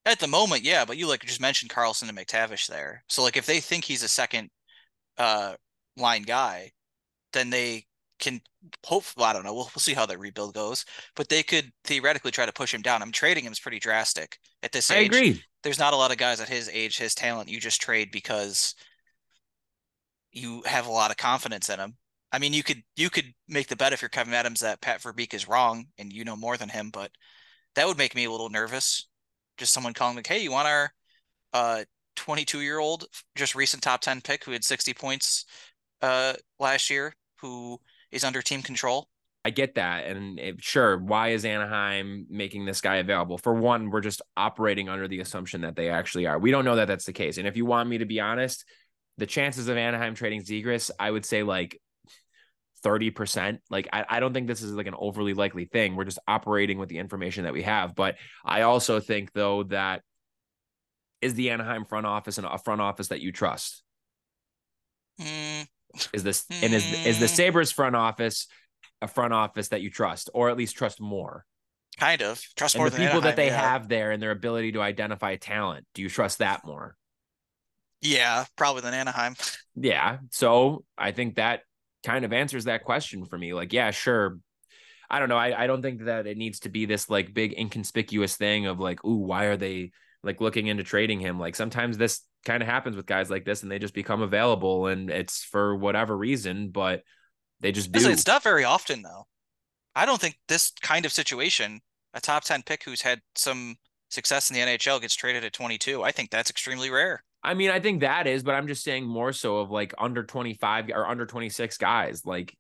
At 0.06 0.20
the 0.20 0.28
moment, 0.28 0.64
yeah, 0.64 0.84
but 0.84 0.98
you 0.98 1.08
like 1.08 1.24
just 1.26 1.40
mentioned 1.40 1.72
Carlsson 1.72 2.10
and 2.10 2.18
McTavish 2.18 2.68
there. 2.68 3.04
So 3.08 3.24
like 3.24 3.38
if 3.38 3.46
they 3.46 3.62
think 3.62 3.86
he's 3.86 4.04
a 4.04 4.10
second 4.10 4.50
uh 5.18 5.56
line 5.96 6.24
guy, 6.24 6.72
then 7.32 7.50
they 7.50 7.86
can 8.20 8.42
hope 8.86 9.06
well, 9.16 9.26
I 9.26 9.34
don't 9.34 9.44
know. 9.44 9.54
We'll, 9.54 9.70
we'll 9.74 9.82
see 9.82 9.94
how 9.94 10.06
that 10.06 10.20
rebuild 10.20 10.54
goes. 10.54 10.86
But 11.16 11.30
they 11.30 11.44
could 11.44 11.72
theoretically 11.86 12.32
try 12.32 12.46
to 12.46 12.54
push 12.54 12.74
him 12.74 12.82
down. 12.82 13.02
I'm 13.02 13.12
trading 13.12 13.46
him 13.46 13.52
is 13.54 13.60
pretty 13.60 13.80
drastic 13.80 14.38
at 14.64 14.72
this 14.72 14.92
age. 14.92 15.14
I 15.14 15.18
agree. 15.18 15.42
There's 15.68 15.80
not 15.80 15.92
a 15.92 15.98
lot 15.98 16.12
of 16.12 16.18
guys 16.18 16.40
at 16.40 16.48
his 16.48 16.70
age, 16.70 16.98
his 16.98 17.14
talent, 17.14 17.50
you 17.50 17.60
just 17.60 17.82
trade 17.82 18.10
because 18.10 18.74
you 20.32 20.62
have 20.66 20.88
a 20.88 20.92
lot 20.92 21.12
of 21.12 21.18
confidence 21.18 21.68
in 21.68 21.78
him. 21.78 21.98
I 22.32 22.40
mean, 22.40 22.54
you 22.54 22.64
could 22.64 22.84
you 22.96 23.10
could 23.10 23.34
make 23.50 23.68
the 23.68 23.76
bet 23.76 23.92
if 23.92 24.02
you're 24.02 24.08
Kevyn 24.08 24.32
Adams 24.32 24.62
that 24.62 24.80
Pat 24.80 25.02
Verbeek 25.02 25.34
is 25.34 25.46
wrong 25.46 25.88
and 25.98 26.14
you 26.14 26.24
know 26.24 26.38
more 26.38 26.56
than 26.56 26.70
him, 26.70 26.90
but 26.90 27.12
that 27.76 27.86
would 27.86 27.98
make 27.98 28.16
me 28.16 28.24
a 28.24 28.32
little 28.32 28.48
nervous. 28.48 29.10
Just 29.58 29.74
someone 29.74 29.94
calling 29.94 30.16
like, 30.16 30.28
"Hey, 30.28 30.40
you 30.40 30.52
want 30.52 30.70
our 30.70 30.94
uh 31.52 31.84
22 32.16 32.62
year 32.62 32.80
old, 32.80 33.04
just 33.36 33.54
recent 33.54 33.84
top 33.84 34.00
10 34.00 34.22
pick 34.22 34.46
who 34.46 34.54
had 34.54 34.64
60 34.64 34.94
points 34.94 35.44
uh 36.02 36.36
last 36.60 36.90
year, 36.90 37.14
who 37.42 37.78
is 38.10 38.24
under 38.24 38.42
team 38.42 38.62
control?" 38.62 39.10
I 39.48 39.50
get 39.50 39.76
that. 39.76 40.08
And 40.08 40.38
it, 40.38 40.62
sure, 40.62 40.98
why 40.98 41.30
is 41.30 41.46
Anaheim 41.46 42.26
making 42.30 42.66
this 42.66 42.82
guy 42.82 42.98
available? 42.98 43.38
For 43.38 43.54
one, 43.54 43.90
we're 43.92 44.02
just 44.02 44.22
operating 44.36 44.90
under 44.90 45.08
the 45.08 45.22
assumption 45.22 45.62
that 45.62 45.78
they 45.78 45.90
actually 45.90 46.26
are. 46.26 46.38
We 46.38 46.52
don't 46.52 46.66
know 46.66 46.76
that 46.76 46.90
that's 46.90 47.06
the 47.06 47.14
case. 47.14 47.38
And 47.38 47.48
if 47.48 47.56
you 47.56 47.66
want 47.66 47.88
me 47.88 48.00
to 48.00 48.06
be 48.06 48.20
honest, 48.20 48.66
the 49.18 49.26
chances 49.26 49.70
of 49.70 49.78
Anaheim 49.78 50.16
trading 50.16 50.42
Zegras, 50.42 50.92
I 51.00 51.10
would 51.10 51.26
say 51.26 51.44
like 51.44 51.80
30%. 52.84 53.60
Like, 53.70 53.88
I, 53.94 54.04
I 54.10 54.20
don't 54.20 54.34
think 54.34 54.48
this 54.48 54.62
is 54.62 54.74
like 54.74 54.88
an 54.88 54.96
overly 55.00 55.34
likely 55.34 55.64
thing. 55.64 55.96
We're 55.96 56.04
just 56.04 56.20
operating 56.28 56.78
with 56.78 56.90
the 56.90 56.98
information 56.98 57.46
that 57.46 57.54
we 57.54 57.64
have. 57.64 57.96
But 57.96 58.16
I 58.44 58.64
also 58.64 59.00
think, 59.00 59.32
though, 59.32 59.64
that 59.64 60.02
is 61.22 61.36
the 61.36 61.52
Anaheim 61.52 61.86
front 61.86 62.06
office 62.06 62.38
and 62.38 62.46
a 62.46 62.58
front 62.58 62.82
office 62.82 63.08
that 63.08 63.22
you 63.22 63.32
trust. 63.32 63.82
Mm, 65.22 65.68
Is 66.12 66.24
this 66.24 66.46
and 66.62 66.74
is 66.74 66.84
is 67.06 67.20
the 67.20 67.28
Mm. 67.28 67.36
Sabres 67.36 67.72
front 67.72 67.96
office 67.96 68.48
a 69.02 69.08
front 69.08 69.34
office 69.34 69.70
that 69.70 69.82
you 69.82 69.90
trust, 69.90 70.30
or 70.34 70.50
at 70.50 70.58
least 70.58 70.76
trust 70.76 71.00
more? 71.00 71.46
kind 71.98 72.22
of. 72.22 72.42
Trust 72.56 72.76
And 72.76 72.82
more 72.82 72.90
the 72.90 72.98
than 72.98 73.08
people 73.08 73.22
that 73.22 73.36
they 73.36 73.48
yeah. 73.48 73.60
have 73.60 73.90
there 73.90 74.12
and 74.12 74.22
their 74.22 74.32
ability 74.32 74.74
to 74.74 74.82
identify 74.82 75.36
talent, 75.36 75.86
do 75.94 76.02
you 76.02 76.10
trust 76.10 76.40
that 76.40 76.66
more? 76.66 76.96
Yeah, 78.02 78.46
probably 78.56 78.82
than 78.84 78.94
Anaheim. 78.94 79.36
Yeah. 79.76 80.20
So 80.32 80.86
I 80.98 81.12
think 81.12 81.36
that 81.36 81.62
kind 82.06 82.24
of 82.26 82.32
answers 82.32 82.66
that 82.66 82.84
question 82.84 83.26
for 83.26 83.38
me. 83.38 83.54
Like, 83.54 83.74
yeah, 83.74 83.92
sure. 83.92 84.40
I 85.10 85.20
don't 85.20 85.30
know. 85.30 85.38
I, 85.38 85.64
I 85.64 85.68
don't 85.68 85.82
think 85.82 86.06
that 86.06 86.28
it 86.28 86.38
needs 86.38 86.60
to 86.62 86.70
be 86.70 86.86
this 86.86 87.10
like 87.10 87.34
big 87.34 87.58
inconspicuous 87.58 88.36
thing 88.36 88.68
of 88.68 88.80
like, 88.80 89.04
ooh, 89.04 89.26
why 89.26 89.46
are 89.46 89.58
they 89.58 89.92
like 90.24 90.42
looking 90.42 90.68
into 90.68 90.84
trading 90.84 91.20
him? 91.20 91.40
Like 91.40 91.56
sometimes 91.56 91.98
this 91.98 92.22
kind 92.46 92.62
of 92.62 92.70
happens 92.70 92.96
with 92.96 93.06
guys 93.06 93.30
like 93.30 93.46
this 93.46 93.64
and 93.64 93.72
they 93.72 93.80
just 93.80 93.94
become 93.94 94.22
available 94.22 94.88
and 94.88 95.10
it's 95.10 95.44
for 95.44 95.76
whatever 95.76 96.16
reason, 96.16 96.70
but 96.70 97.02
they 97.60 97.72
just 97.72 97.92
do. 97.92 98.10
It's 98.10 98.28
not 98.28 98.44
very 98.44 98.64
often 98.64 99.02
though. 99.02 99.28
I 99.96 100.06
don't 100.06 100.22
think 100.22 100.38
this 100.48 100.72
kind 100.82 101.06
of 101.06 101.12
situation, 101.12 101.82
a 102.14 102.22
top 102.22 102.44
10 102.44 102.64
pick 102.64 102.84
who's 102.84 103.02
had 103.02 103.22
some 103.36 103.78
success 104.10 104.50
in 104.50 104.54
the 104.54 104.62
NHL 104.62 105.02
gets 105.02 105.16
traded 105.16 105.44
at 105.44 105.54
22. 105.54 106.04
I 106.04 106.12
think 106.12 106.30
that's 106.30 106.50
extremely 106.50 106.90
rare. 106.90 107.24
I 107.44 107.54
mean, 107.54 107.70
I 107.72 107.80
think 107.80 108.02
that 108.02 108.28
is, 108.28 108.44
but 108.44 108.56
I'm 108.56 108.68
just 108.68 108.84
saying 108.84 109.06
more 109.06 109.34
so 109.34 109.58
of 109.58 109.72
like 109.72 109.94
under 109.98 110.24
25 110.24 110.90
or 110.94 111.08
under 111.08 111.26
26 111.26 111.78
guys 111.78 112.26
like 112.26 112.56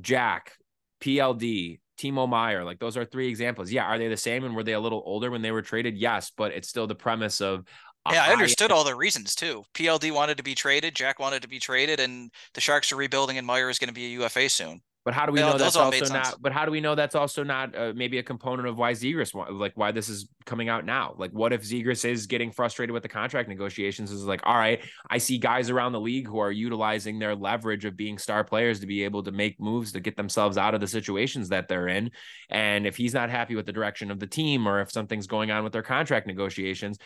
Jack, 0.00 0.52
PLD, 1.00 1.80
Timo 1.98 2.28
Meier. 2.28 2.64
Like 2.64 2.78
those 2.78 2.96
are 2.96 3.04
three 3.04 3.28
examples. 3.28 3.70
Yeah. 3.70 3.84
Are 3.84 3.98
they 3.98 4.08
the 4.08 4.16
same? 4.16 4.44
And 4.44 4.54
were 4.54 4.64
they 4.64 4.72
a 4.72 4.80
little 4.80 5.02
older 5.06 5.30
when 5.30 5.42
they 5.42 5.52
were 5.52 5.62
traded? 5.62 5.96
Yes, 5.96 6.32
but 6.36 6.52
it's 6.52 6.68
still 6.68 6.86
the 6.86 6.94
premise 6.94 7.40
of. 7.40 7.64
Yeah, 8.10 8.24
I 8.24 8.32
understood 8.32 8.72
all 8.72 8.84
the 8.84 8.96
reasons 8.96 9.34
too. 9.34 9.62
PLD 9.74 10.12
wanted 10.12 10.36
to 10.38 10.42
be 10.42 10.54
traded, 10.54 10.94
Jack 10.94 11.20
wanted 11.20 11.42
to 11.42 11.48
be 11.48 11.58
traded, 11.58 12.00
and 12.00 12.30
the 12.54 12.60
Sharks 12.60 12.92
are 12.92 12.96
rebuilding, 12.96 13.38
and 13.38 13.46
Meier 13.46 13.70
is 13.70 13.78
going 13.78 13.88
to 13.88 13.94
be 13.94 14.06
a 14.06 14.20
UFA 14.20 14.48
soon. 14.48 14.80
But 15.04 15.14
how 15.14 15.26
do 15.26 15.32
we 15.32 15.40
know 15.40 15.58
that's 15.58 15.74
also 15.74 16.12
not? 16.14 16.36
But 16.40 16.52
how 16.52 16.64
do 16.64 16.70
we 16.70 16.80
know 16.80 16.94
that's 16.94 17.16
also 17.16 17.42
not 17.42 17.76
uh, 17.76 17.92
maybe 17.94 18.18
a 18.18 18.22
component 18.22 18.68
of 18.68 18.78
why 18.78 18.92
Zegras 18.92 19.34
wa- 19.34 19.48
like 19.50 19.72
why 19.74 19.90
this 19.90 20.08
is 20.08 20.28
coming 20.46 20.68
out 20.68 20.84
now? 20.84 21.14
Like, 21.18 21.32
what 21.32 21.52
if 21.52 21.62
Zegras 21.62 22.04
is 22.04 22.26
getting 22.28 22.52
frustrated 22.52 22.92
with 22.92 23.02
the 23.02 23.08
contract 23.08 23.48
negotiations? 23.48 24.12
Is 24.12 24.24
like, 24.24 24.42
all 24.44 24.54
right, 24.54 24.80
I 25.10 25.18
see 25.18 25.38
guys 25.38 25.70
around 25.70 25.90
the 25.90 26.00
league 26.00 26.28
who 26.28 26.38
are 26.38 26.52
utilizing 26.52 27.18
their 27.18 27.34
leverage 27.34 27.84
of 27.84 27.96
being 27.96 28.16
star 28.16 28.44
players 28.44 28.78
to 28.80 28.86
be 28.86 29.02
able 29.02 29.24
to 29.24 29.32
make 29.32 29.58
moves 29.60 29.90
to 29.92 30.00
get 30.00 30.16
themselves 30.16 30.56
out 30.56 30.72
of 30.72 30.80
the 30.80 30.86
situations 30.86 31.48
that 31.48 31.66
they're 31.66 31.88
in. 31.88 32.12
And 32.48 32.86
if 32.86 32.96
he's 32.96 33.14
not 33.14 33.28
happy 33.28 33.56
with 33.56 33.66
the 33.66 33.72
direction 33.72 34.12
of 34.12 34.20
the 34.20 34.28
team, 34.28 34.68
or 34.68 34.80
if 34.80 34.92
something's 34.92 35.26
going 35.26 35.50
on 35.50 35.64
with 35.64 35.72
their 35.72 35.82
contract 35.82 36.28
negotiations, 36.28 36.98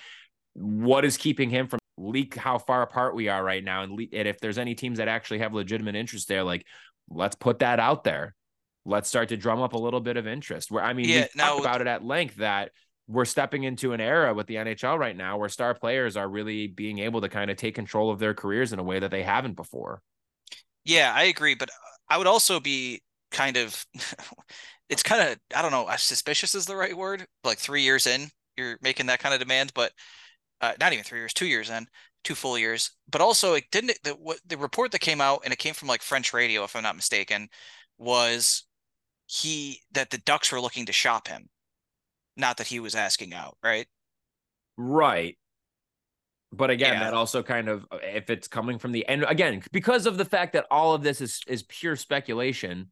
what 0.59 1.04
is 1.04 1.16
keeping 1.16 1.50
him 1.50 1.66
from 1.68 1.78
leak 1.98 2.34
how 2.34 2.59
far 2.59 2.82
apart 2.82 3.14
we 3.14 3.28
are 3.28 3.42
right 3.42 3.62
now? 3.62 3.82
And, 3.82 3.92
le- 3.92 4.07
and 4.12 4.26
if 4.26 4.40
there's 4.40 4.59
any 4.59 4.74
teams 4.74 4.98
that 4.98 5.09
actually 5.09 5.38
have 5.40 5.52
legitimate 5.54 5.94
interest 5.94 6.28
there, 6.28 6.42
like 6.44 6.66
let's 7.09 7.36
put 7.36 7.61
that 7.61 7.78
out 7.80 8.04
there 8.04 8.34
let's 8.88 9.09
start 9.09 9.28
to 9.30 9.36
drum 9.36 9.61
up 9.61 9.72
a 9.72 9.78
little 9.78 9.98
bit 9.98 10.16
of 10.16 10.28
interest. 10.28 10.70
Where 10.70 10.82
I 10.82 10.92
mean, 10.92 11.09
Yeah, 11.09 11.22
we 11.22 11.28
now- 11.34 11.48
talked 11.48 11.61
about 11.61 11.80
it 11.80 11.86
at 11.88 12.04
length 12.04 12.36
that 12.36 12.70
we're 13.09 13.24
stepping 13.24 13.64
into 13.64 13.92
an 13.92 14.00
era 14.00 14.32
with 14.32 14.46
the 14.46 14.54
NHL 14.57 14.96
right 14.98 15.16
now 15.16 15.38
where 15.38 15.48
star 15.48 15.74
players 15.74 16.16
are 16.16 16.28
really 16.28 16.68
being 16.68 17.00
able 17.00 17.20
to 17.20 17.28
kind 17.28 17.50
of 17.50 17.57
take 17.57 17.74
control 17.74 18.11
of 18.11 18.18
their 18.20 18.32
careers 18.32 18.72
in 18.72 18.78
a 18.78 18.82
way 18.84 19.00
that 19.00 19.11
they 19.11 19.24
haven't 19.24 19.54
before. 19.54 20.02
Yeah, 20.84 21.12
I 21.14 21.24
agree, 21.24 21.54
but 21.57 21.68
I 22.09 22.16
would 22.16 22.28
also 22.28 22.61
be 22.61 23.02
kind 23.32 23.57
of 23.57 23.84
it's 24.88 25.02
kind 25.02 25.20
of 25.30 25.38
I 25.54 25.62
don't 25.62 25.72
know, 25.72 25.88
suspicious 25.96 26.54
is 26.54 26.66
the 26.66 26.76
right 26.76 26.96
word. 26.96 27.26
Like 27.42 27.59
3 27.59 27.82
years 27.82 28.07
in, 28.07 28.28
you're 28.57 28.78
making 28.82 29.07
that 29.07 29.18
kind 29.18 29.34
of 29.34 29.40
demand, 29.40 29.72
but 29.74 29.90
uh, 30.61 30.72
not 30.80 30.92
even 30.92 31.04
3 31.04 31.18
years, 31.18 31.34
2 31.34 31.46
years 31.46 31.70
in, 31.70 31.86
two 32.24 32.34
full 32.34 32.59
years. 32.59 32.90
But 33.11 33.20
also 33.20 33.54
it 33.54 33.64
didn't 33.70 33.98
the 34.02 34.11
what 34.12 34.40
the 34.46 34.59
report 34.59 34.90
that 34.92 35.00
came 35.00 35.20
out 35.20 35.42
and 35.44 35.52
it 35.52 35.59
came 35.59 35.74
from 35.74 35.88
like 35.88 36.02
French 36.02 36.32
radio 36.34 36.64
if 36.64 36.74
I'm 36.76 36.82
not 36.82 36.96
mistaken 36.96 37.48
was 37.98 38.64
he 39.26 39.80
that 39.92 40.11
the 40.11 40.18
Ducks 40.18 40.52
were 40.52 40.61
looking 40.61 40.86
to 40.86 40.92
shop 40.92 41.28
him. 41.28 41.48
Not 42.36 42.59
that 42.59 42.66
he 42.66 42.80
was 42.80 42.94
asking 42.94 43.32
out, 43.34 43.57
right? 43.62 43.86
Right. 44.76 45.38
But 46.52 46.70
again, 46.70 46.94
Yeah. 46.94 47.00
that 47.00 47.14
also 47.14 47.42
kind 47.42 47.68
of 47.68 47.86
if 48.02 48.30
it's 48.30 48.48
coming 48.48 48.78
from 48.78 48.92
the 48.92 49.07
and 49.07 49.24
again, 49.28 49.62
because 49.72 50.07
of 50.07 50.16
the 50.18 50.24
fact 50.24 50.52
that 50.54 50.66
all 50.70 50.94
of 50.94 51.02
this 51.02 51.20
is 51.20 51.40
is 51.46 51.62
pure 51.64 51.96
speculation, 51.96 52.90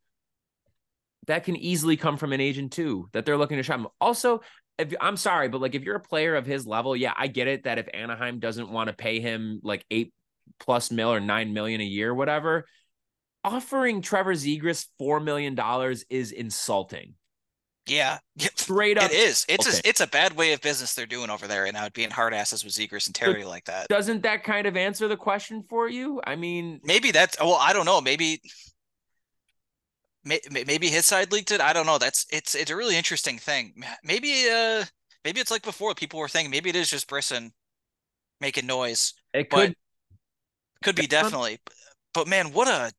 that 1.26 1.44
can 1.44 1.56
easily 1.56 1.96
come 1.96 2.16
from 2.16 2.32
an 2.32 2.40
agent 2.40 2.72
too, 2.72 3.08
that 3.12 3.24
they're 3.24 3.38
looking 3.38 3.56
to 3.56 3.62
shop 3.62 3.80
him. 3.80 3.88
Also, 4.00 4.40
if 4.78 4.94
I'm 5.00 5.16
sorry, 5.16 5.48
but 5.48 5.60
like 5.60 5.74
if 5.74 5.82
you're 5.82 5.96
a 5.96 6.00
player 6.00 6.34
of 6.36 6.46
his 6.46 6.66
level, 6.66 6.96
yeah, 6.96 7.12
I 7.16 7.26
get 7.28 7.46
it 7.48 7.64
that 7.64 7.78
if 7.78 7.86
Anaheim 7.94 8.38
doesn't 8.40 8.70
want 8.70 8.88
to 8.88 8.94
pay 8.94 9.20
him 9.20 9.60
like 9.62 9.84
eight 9.90 10.12
plus 10.60 10.90
mil 10.90 11.12
or 11.12 11.20
nine 11.20 11.52
million 11.52 11.80
a 11.80 11.84
year, 11.84 12.12
whatever, 12.14 12.66
offering 13.44 14.02
Trevor 14.02 14.34
Zegras 14.34 14.86
four 14.98 15.20
million 15.20 15.54
dollars 15.54 16.04
is 16.10 16.32
insulting. 16.32 17.14
Yeah. 17.86 18.18
Straight 18.56 18.96
up 18.96 19.10
It 19.10 19.12
is. 19.14 19.44
It's 19.48 19.68
Okay. 19.68 19.76
a, 19.84 19.88
it's 19.88 20.00
a 20.00 20.06
bad 20.06 20.34
way 20.36 20.54
of 20.54 20.60
business 20.62 20.94
they're 20.94 21.04
doing 21.04 21.28
over 21.28 21.46
there 21.46 21.64
right 21.64 21.72
now, 21.74 21.86
being 21.90 22.10
hard 22.10 22.32
asses 22.32 22.64
with 22.64 22.72
Zegras 22.72 23.06
and 23.06 23.14
Terry 23.14 23.44
like 23.44 23.66
that. 23.66 23.88
doesn't 23.88 24.22
that 24.22 24.42
kind 24.42 24.66
of 24.66 24.76
answer 24.76 25.06
the 25.06 25.16
question 25.18 25.62
for 25.68 25.88
you? 25.88 26.20
I 26.26 26.34
mean, 26.34 26.80
Maybe 26.82 27.10
that's 27.10 27.36
well, 27.38 27.58
I 27.60 27.72
don't 27.74 27.84
know. 27.84 28.00
Maybe 28.00 28.40
may- 28.40 28.40
may- 28.40 28.48
maybe 30.24 30.88
his 30.88 31.06
side 31.06 31.32
leaked 31.32 31.52
it. 31.52 31.60
I 31.60 31.72
don't 31.72 31.86
know. 31.86 31.98
That's 31.98 32.26
it's 32.30 32.54
it's 32.54 32.70
a 32.70 32.76
really 32.76 32.96
interesting 32.96 33.38
thing. 33.38 33.74
Maybe 34.02 34.48
uh 34.50 34.84
maybe 35.24 35.40
it's 35.40 35.50
like 35.50 35.62
before 35.62 35.94
people 35.94 36.18
were 36.18 36.28
thinking 36.28 36.50
maybe 36.50 36.70
it 36.70 36.76
is 36.76 36.90
just 36.90 37.08
Brisson 37.08 37.52
making 38.40 38.66
noise. 38.66 39.14
it 39.32 39.50
could 39.50 39.74
Could 40.82 40.96
be 40.96 41.06
definitely. 41.06 41.58
But, 41.64 41.74
but 42.14 42.28
man, 42.28 42.52
what 42.52 42.68
a 42.68 42.92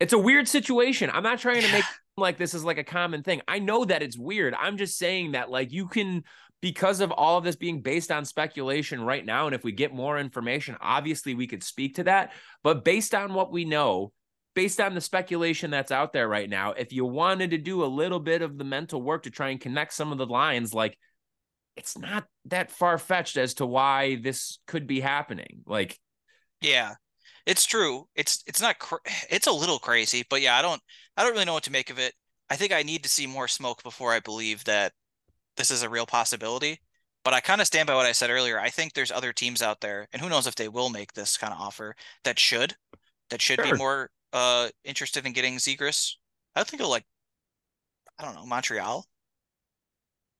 it's 0.00 0.12
a 0.12 0.18
weird 0.18 0.48
situation. 0.48 1.10
I'm 1.12 1.22
not 1.22 1.38
trying 1.38 1.62
to 1.62 1.72
make 1.72 1.84
like 2.16 2.38
this 2.38 2.54
is 2.54 2.64
like 2.64 2.78
a 2.78 2.84
common 2.84 3.22
thing. 3.22 3.42
I 3.46 3.58
know 3.58 3.84
that 3.84 4.02
it's 4.02 4.16
weird. 4.16 4.54
I'm 4.54 4.76
just 4.76 4.98
saying 4.98 5.32
that 5.32 5.50
like 5.50 5.72
you 5.72 5.88
can 5.88 6.24
because 6.62 7.00
of 7.00 7.10
all 7.12 7.36
of 7.36 7.44
this 7.44 7.56
being 7.56 7.82
based 7.82 8.10
on 8.10 8.24
speculation 8.24 9.00
right 9.00 9.24
now 9.24 9.46
and 9.46 9.54
if 9.54 9.62
we 9.62 9.72
get 9.72 9.94
more 9.94 10.18
information, 10.18 10.76
obviously 10.80 11.34
we 11.34 11.46
could 11.46 11.62
speak 11.62 11.96
to 11.96 12.04
that, 12.04 12.32
but 12.62 12.84
based 12.84 13.14
on 13.14 13.34
what 13.34 13.52
we 13.52 13.64
know, 13.64 14.12
based 14.56 14.80
on 14.80 14.94
the 14.94 15.00
speculation 15.02 15.70
that's 15.70 15.92
out 15.92 16.14
there 16.14 16.26
right 16.26 16.48
now, 16.48 16.72
if 16.72 16.90
you 16.90 17.04
wanted 17.04 17.50
to 17.50 17.58
do 17.58 17.84
a 17.84 17.86
little 17.86 18.18
bit 18.18 18.40
of 18.40 18.56
the 18.56 18.64
mental 18.64 19.02
work 19.02 19.22
to 19.24 19.30
try 19.30 19.50
and 19.50 19.60
connect 19.60 19.92
some 19.92 20.10
of 20.10 20.18
the 20.18 20.26
lines 20.26 20.72
like 20.72 20.98
it's 21.76 21.98
not 21.98 22.24
that 22.46 22.70
far 22.70 22.96
fetched 22.96 23.36
as 23.36 23.52
to 23.54 23.66
why 23.66 24.16
this 24.16 24.58
could 24.66 24.86
be 24.86 24.98
happening. 24.98 25.60
Like 25.66 26.00
yeah. 26.62 26.94
It's 27.44 27.66
true. 27.66 28.08
It's 28.16 28.42
it's 28.46 28.60
not 28.62 28.78
cr- 28.78 28.96
it's 29.30 29.46
a 29.46 29.52
little 29.52 29.78
crazy, 29.78 30.24
but 30.28 30.40
yeah, 30.40 30.56
I 30.56 30.62
don't 30.62 30.80
I 31.18 31.22
don't 31.22 31.32
really 31.32 31.44
know 31.44 31.54
what 31.54 31.64
to 31.64 31.72
make 31.72 31.90
of 31.90 31.98
it. 31.98 32.14
I 32.48 32.56
think 32.56 32.72
I 32.72 32.82
need 32.82 33.02
to 33.02 33.10
see 33.10 33.26
more 33.26 33.48
smoke 33.48 33.82
before 33.82 34.12
I 34.12 34.20
believe 34.20 34.64
that 34.64 34.92
this 35.58 35.70
is 35.70 35.82
a 35.82 35.90
real 35.90 36.06
possibility. 36.06 36.80
But 37.24 37.34
I 37.34 37.40
kind 37.40 37.60
of 37.60 37.66
stand 37.66 37.88
by 37.88 37.94
what 37.94 38.06
I 38.06 38.12
said 38.12 38.30
earlier. 38.30 38.58
I 38.58 38.70
think 38.70 38.94
there's 38.94 39.10
other 39.10 39.32
teams 39.32 39.60
out 39.60 39.80
there, 39.80 40.06
and 40.12 40.22
who 40.22 40.28
knows 40.28 40.46
if 40.46 40.54
they 40.54 40.68
will 40.68 40.88
make 40.88 41.12
this 41.12 41.36
kind 41.36 41.52
of 41.52 41.60
offer 41.60 41.94
that 42.24 42.38
should 42.38 42.76
that 43.30 43.42
should 43.42 43.60
Sure. 43.60 43.72
be 43.72 43.78
more 43.78 44.10
uh 44.36 44.68
interested 44.84 45.26
in 45.26 45.32
getting 45.32 45.56
Zegras. 45.56 46.12
I 46.54 46.62
think 46.64 46.82
of 46.82 46.88
like 46.88 47.04
I 48.18 48.24
don't 48.24 48.34
know, 48.34 48.46
Montreal. 48.46 49.04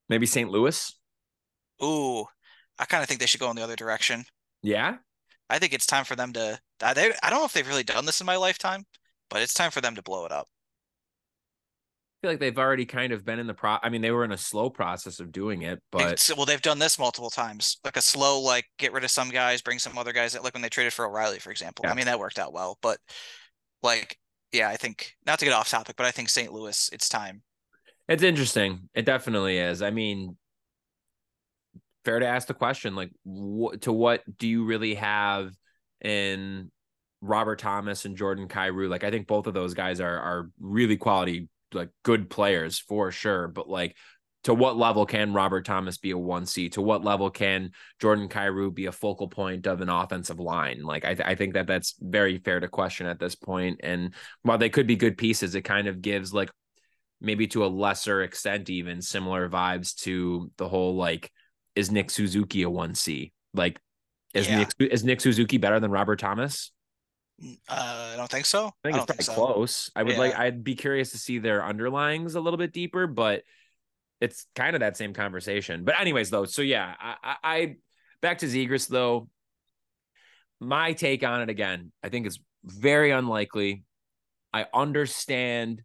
maybe 0.08 0.26
St. 0.26 0.50
Louis. 0.50 0.94
Ooh, 1.82 2.24
I 2.78 2.84
kind 2.86 3.02
of 3.02 3.08
think 3.08 3.20
they 3.20 3.26
should 3.26 3.40
go 3.40 3.50
in 3.50 3.56
the 3.56 3.62
other 3.62 3.76
direction. 3.76 4.24
Yeah. 4.62 4.96
I 5.50 5.58
think 5.58 5.72
it's 5.74 5.86
time 5.86 6.04
for 6.04 6.16
them 6.16 6.32
to. 6.32 6.58
I, 6.82 6.94
they, 6.94 7.12
I 7.22 7.30
don't 7.30 7.40
know 7.40 7.44
if 7.44 7.52
they've 7.52 7.66
really 7.68 7.84
done 7.84 8.06
this 8.06 8.20
in 8.20 8.26
my 8.26 8.36
lifetime, 8.36 8.84
but 9.30 9.42
it's 9.42 9.54
time 9.54 9.70
for 9.70 9.80
them 9.80 9.94
to 9.96 10.02
blow 10.02 10.24
it 10.24 10.32
up. 10.32 10.48
I 10.48 12.26
feel 12.26 12.30
like 12.32 12.40
they've 12.40 12.58
already 12.58 12.86
kind 12.86 13.12
of 13.12 13.24
been 13.24 13.38
in 13.38 13.46
the 13.46 13.54
pro. 13.54 13.76
I 13.82 13.90
mean, 13.90 14.00
they 14.00 14.10
were 14.10 14.24
in 14.24 14.32
a 14.32 14.38
slow 14.38 14.70
process 14.70 15.20
of 15.20 15.30
doing 15.32 15.62
it, 15.62 15.80
but 15.92 16.00
It's- 16.02 16.34
well, 16.34 16.46
they've 16.46 16.62
done 16.62 16.78
this 16.78 16.98
multiple 16.98 17.30
times, 17.30 17.78
like 17.84 17.96
a 17.96 18.02
slow, 18.02 18.40
like 18.40 18.64
get 18.78 18.92
rid 18.92 19.04
of 19.04 19.10
some 19.10 19.28
guys, 19.30 19.60
bring 19.62 19.78
some 19.78 19.98
other 19.98 20.12
guys. 20.12 20.34
Like 20.40 20.54
when 20.54 20.62
they 20.62 20.68
traded 20.70 20.92
for 20.94 21.06
O'Reilly, 21.06 21.38
for 21.38 21.50
example. 21.50 21.84
Yeah. 21.84 21.92
I 21.92 21.94
mean, 21.94 22.06
that 22.06 22.18
worked 22.18 22.38
out 22.38 22.52
well, 22.54 22.78
but 22.80 22.98
like, 23.86 24.18
yeah, 24.52 24.68
I 24.68 24.76
think 24.76 25.14
not 25.26 25.38
to 25.38 25.46
get 25.46 25.54
off 25.54 25.70
topic, 25.70 25.96
but 25.96 26.06
I 26.06 26.10
think 26.10 26.28
St. 26.28 26.52
Louis, 26.52 26.90
it's 26.92 27.08
time. 27.08 27.42
it's 28.08 28.22
interesting. 28.22 28.88
It 28.94 29.06
definitely 29.06 29.58
is. 29.58 29.82
I 29.82 29.90
mean, 29.90 30.36
fair 32.04 32.20
to 32.20 32.26
ask 32.26 32.46
the 32.46 32.54
question, 32.54 32.94
like, 32.94 33.10
to 33.80 33.92
what 33.92 34.22
do 34.38 34.46
you 34.46 34.64
really 34.64 34.94
have 34.94 35.52
in 36.00 36.70
Robert 37.20 37.58
Thomas 37.58 38.04
and 38.04 38.16
Jordan 38.16 38.48
Kyrou? 38.48 38.88
Like, 38.88 39.04
I 39.04 39.10
think 39.10 39.26
both 39.26 39.46
of 39.46 39.54
those 39.54 39.74
guys 39.74 40.00
are 40.00 40.18
are 40.18 40.50
really 40.60 40.96
quality, 40.96 41.48
like 41.72 41.90
good 42.04 42.30
players 42.30 42.78
for 42.78 43.10
sure. 43.10 43.48
But 43.48 43.68
like, 43.68 43.96
to 44.46 44.54
what 44.54 44.76
level 44.76 45.04
can 45.06 45.32
Robert 45.32 45.64
Thomas 45.64 45.98
be 45.98 46.12
a 46.12 46.18
one 46.18 46.46
C? 46.46 46.68
To 46.68 46.80
what 46.80 47.04
level 47.04 47.30
can 47.30 47.72
Jordan 48.00 48.28
Kyrou 48.28 48.72
be 48.72 48.86
a 48.86 48.92
focal 48.92 49.26
point 49.26 49.66
of 49.66 49.80
an 49.80 49.88
offensive 49.88 50.38
line? 50.38 50.84
Like, 50.84 51.04
I, 51.04 51.14
th- 51.14 51.26
I 51.26 51.34
think 51.34 51.54
that 51.54 51.66
that's 51.66 51.96
very 52.00 52.38
fair 52.38 52.60
to 52.60 52.68
question 52.68 53.08
at 53.08 53.18
this 53.18 53.34
point. 53.34 53.80
And 53.82 54.14
while 54.42 54.56
they 54.56 54.68
could 54.68 54.86
be 54.86 54.94
good 54.94 55.18
pieces, 55.18 55.56
it 55.56 55.62
kind 55.62 55.88
of 55.88 56.00
gives 56.00 56.32
like 56.32 56.48
maybe 57.20 57.48
to 57.48 57.64
a 57.64 57.66
lesser 57.66 58.22
extent, 58.22 58.70
even 58.70 59.02
similar 59.02 59.48
vibes 59.48 59.96
to 60.02 60.48
the 60.58 60.68
whole 60.68 60.94
like, 60.94 61.32
is 61.74 61.90
Nick 61.90 62.08
Suzuki 62.12 62.62
a 62.62 62.70
one 62.70 62.94
C? 62.94 63.32
Like, 63.52 63.80
is 64.32 64.46
Yeah. 64.46 64.58
Nick 64.58 64.68
is 64.78 65.02
Nick 65.02 65.20
Suzuki 65.20 65.58
better 65.58 65.80
than 65.80 65.90
Robert 65.90 66.20
Thomas? 66.20 66.70
Uh, 67.68 68.10
I 68.12 68.14
don't 68.16 68.30
think 68.30 68.46
so. 68.46 68.68
I 68.68 68.70
think 68.84 68.96
I 68.96 68.98
it's 69.00 69.06
don't 69.06 69.22
so. 69.24 69.34
close. 69.34 69.90
I 69.96 70.04
would 70.04 70.16
like 70.18 70.38
I'd 70.38 70.62
be 70.62 70.76
curious 70.76 71.10
to 71.10 71.18
see 71.18 71.40
their 71.40 71.62
underlyings 71.62 72.36
a 72.36 72.40
little 72.40 72.58
bit 72.58 72.72
deeper, 72.72 73.08
but 73.08 73.42
it's 74.20 74.46
kind 74.54 74.74
of 74.74 74.80
that 74.80 74.96
same 74.96 75.12
conversation. 75.12 75.84
But 75.84 76.00
anyways, 76.00 76.30
though, 76.30 76.44
so 76.44 76.62
yeah, 76.62 76.94
I, 76.98 77.36
I, 77.42 77.76
back 78.22 78.38
to 78.38 78.46
Zegras 78.46 78.88
though. 78.88 79.28
My 80.58 80.94
take 80.94 81.22
on 81.22 81.42
it 81.42 81.50
again, 81.50 81.92
I 82.02 82.08
think 82.08 82.26
is 82.26 82.40
very 82.64 83.10
unlikely. 83.10 83.84
I 84.54 84.66
understand 84.72 85.82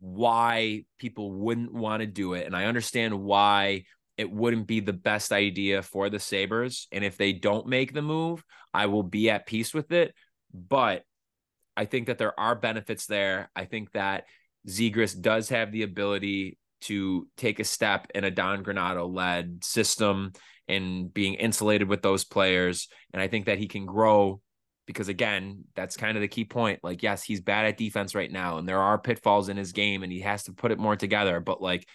why 0.00 0.84
people 0.98 1.30
wouldn't 1.30 1.74
want 1.74 2.00
to 2.00 2.06
do 2.06 2.32
it, 2.32 2.46
and 2.46 2.56
I 2.56 2.64
understand 2.64 3.20
why 3.20 3.84
it 4.16 4.30
wouldn't 4.30 4.66
be 4.66 4.80
the 4.80 4.92
best 4.92 5.32
idea 5.32 5.82
for 5.82 6.08
the 6.08 6.18
Sabres. 6.18 6.88
And 6.90 7.04
if 7.04 7.16
they 7.16 7.32
don't 7.32 7.66
make 7.66 7.92
the 7.92 8.02
move, 8.02 8.44
I 8.72 8.86
will 8.86 9.02
be 9.02 9.30
at 9.30 9.46
peace 9.46 9.74
with 9.74 9.92
it. 9.92 10.14
But 10.52 11.04
I 11.76 11.86
think 11.86 12.06
that 12.06 12.18
there 12.18 12.38
are 12.38 12.54
benefits 12.54 13.06
there. 13.06 13.50
I 13.56 13.64
think 13.64 13.92
that 13.92 14.24
Zegras 14.68 15.18
does 15.18 15.48
have 15.48 15.72
the 15.72 15.82
ability 15.82 16.58
to 16.82 17.28
take 17.36 17.60
a 17.60 17.64
step 17.64 18.06
in 18.14 18.24
a 18.24 18.30
Don 18.30 18.64
Granato 18.64 19.12
led 19.12 19.64
system 19.64 20.32
and 20.68 21.12
being 21.12 21.34
insulated 21.34 21.88
with 21.88 22.02
those 22.02 22.24
players. 22.24 22.88
And 23.12 23.20
I 23.20 23.28
think 23.28 23.46
that 23.46 23.58
he 23.58 23.68
can 23.68 23.86
grow 23.86 24.40
because, 24.86 25.08
again, 25.08 25.64
that's 25.74 25.96
kind 25.96 26.16
of 26.16 26.20
the 26.20 26.28
key 26.28 26.44
point. 26.44 26.80
Like, 26.82 27.02
yes, 27.02 27.22
he's 27.22 27.40
bad 27.40 27.66
at 27.66 27.76
defense 27.76 28.14
right 28.14 28.30
now, 28.30 28.58
and 28.58 28.68
there 28.68 28.80
are 28.80 28.98
pitfalls 28.98 29.48
in 29.48 29.56
his 29.56 29.72
game, 29.72 30.02
and 30.02 30.12
he 30.12 30.20
has 30.20 30.44
to 30.44 30.52
put 30.52 30.72
it 30.72 30.78
more 30.78 30.96
together. 30.96 31.40
But 31.40 31.62
like, 31.62 31.86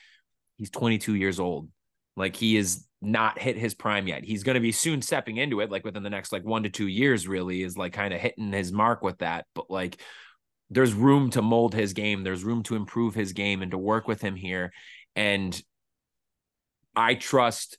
he's 0.57 0.69
22 0.69 1.15
years 1.15 1.39
old. 1.39 1.69
Like, 2.15 2.35
he 2.35 2.57
is 2.57 2.85
not 3.01 3.39
hit 3.39 3.57
his 3.57 3.75
prime 3.75 4.07
yet. 4.07 4.23
He's 4.23 4.43
going 4.43 4.55
to 4.55 4.61
be 4.61 4.71
soon 4.71 5.01
stepping 5.01 5.37
into 5.37 5.61
it, 5.61 5.69
like 5.69 5.85
within 5.85 6.03
the 6.03 6.09
next 6.09 6.31
like 6.31 6.43
one 6.43 6.63
to 6.63 6.69
two 6.69 6.87
years, 6.87 7.27
really 7.27 7.61
is 7.61 7.77
like 7.77 7.93
kind 7.93 8.13
of 8.13 8.19
hitting 8.19 8.51
his 8.51 8.71
mark 8.71 9.03
with 9.03 9.19
that. 9.19 9.45
But 9.53 9.69
like, 9.69 10.01
there's 10.69 10.93
room 10.93 11.29
to 11.31 11.41
mold 11.41 11.73
his 11.73 11.93
game. 11.93 12.23
There's 12.23 12.43
room 12.43 12.63
to 12.63 12.75
improve 12.75 13.15
his 13.15 13.33
game 13.33 13.61
and 13.61 13.71
to 13.71 13.77
work 13.77 14.07
with 14.07 14.21
him 14.21 14.35
here. 14.35 14.71
And 15.15 15.59
I 16.95 17.15
trust 17.15 17.77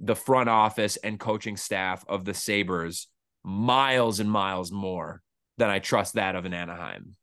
the 0.00 0.16
front 0.16 0.48
office 0.48 0.96
and 0.96 1.20
coaching 1.20 1.56
staff 1.56 2.04
of 2.08 2.24
the 2.24 2.34
Sabres 2.34 3.08
miles 3.44 4.20
and 4.20 4.30
miles 4.30 4.72
more 4.72 5.22
than 5.58 5.70
I 5.70 5.78
trust 5.78 6.14
that 6.14 6.34
of 6.34 6.44
an 6.44 6.54
Anaheim. 6.54 7.16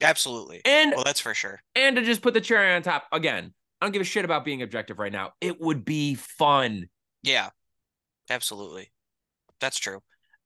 Absolutely. 0.00 0.62
And 0.64 0.92
well, 0.94 1.04
that's 1.04 1.20
for 1.20 1.34
sure. 1.34 1.60
And 1.74 1.96
to 1.96 2.02
just 2.02 2.22
put 2.22 2.32
the 2.32 2.40
cherry 2.40 2.72
on 2.72 2.82
top 2.82 3.04
again, 3.12 3.52
I 3.80 3.84
don't 3.86 3.92
give 3.92 4.00
a 4.00 4.04
shit 4.04 4.24
about 4.24 4.44
being 4.44 4.62
objective 4.62 4.98
right 4.98 5.12
now. 5.12 5.32
It 5.40 5.60
would 5.60 5.84
be 5.84 6.14
fun. 6.14 6.86
Yeah. 7.22 7.50
Absolutely. 8.30 8.90
That's 9.60 9.78
true. 9.78 10.00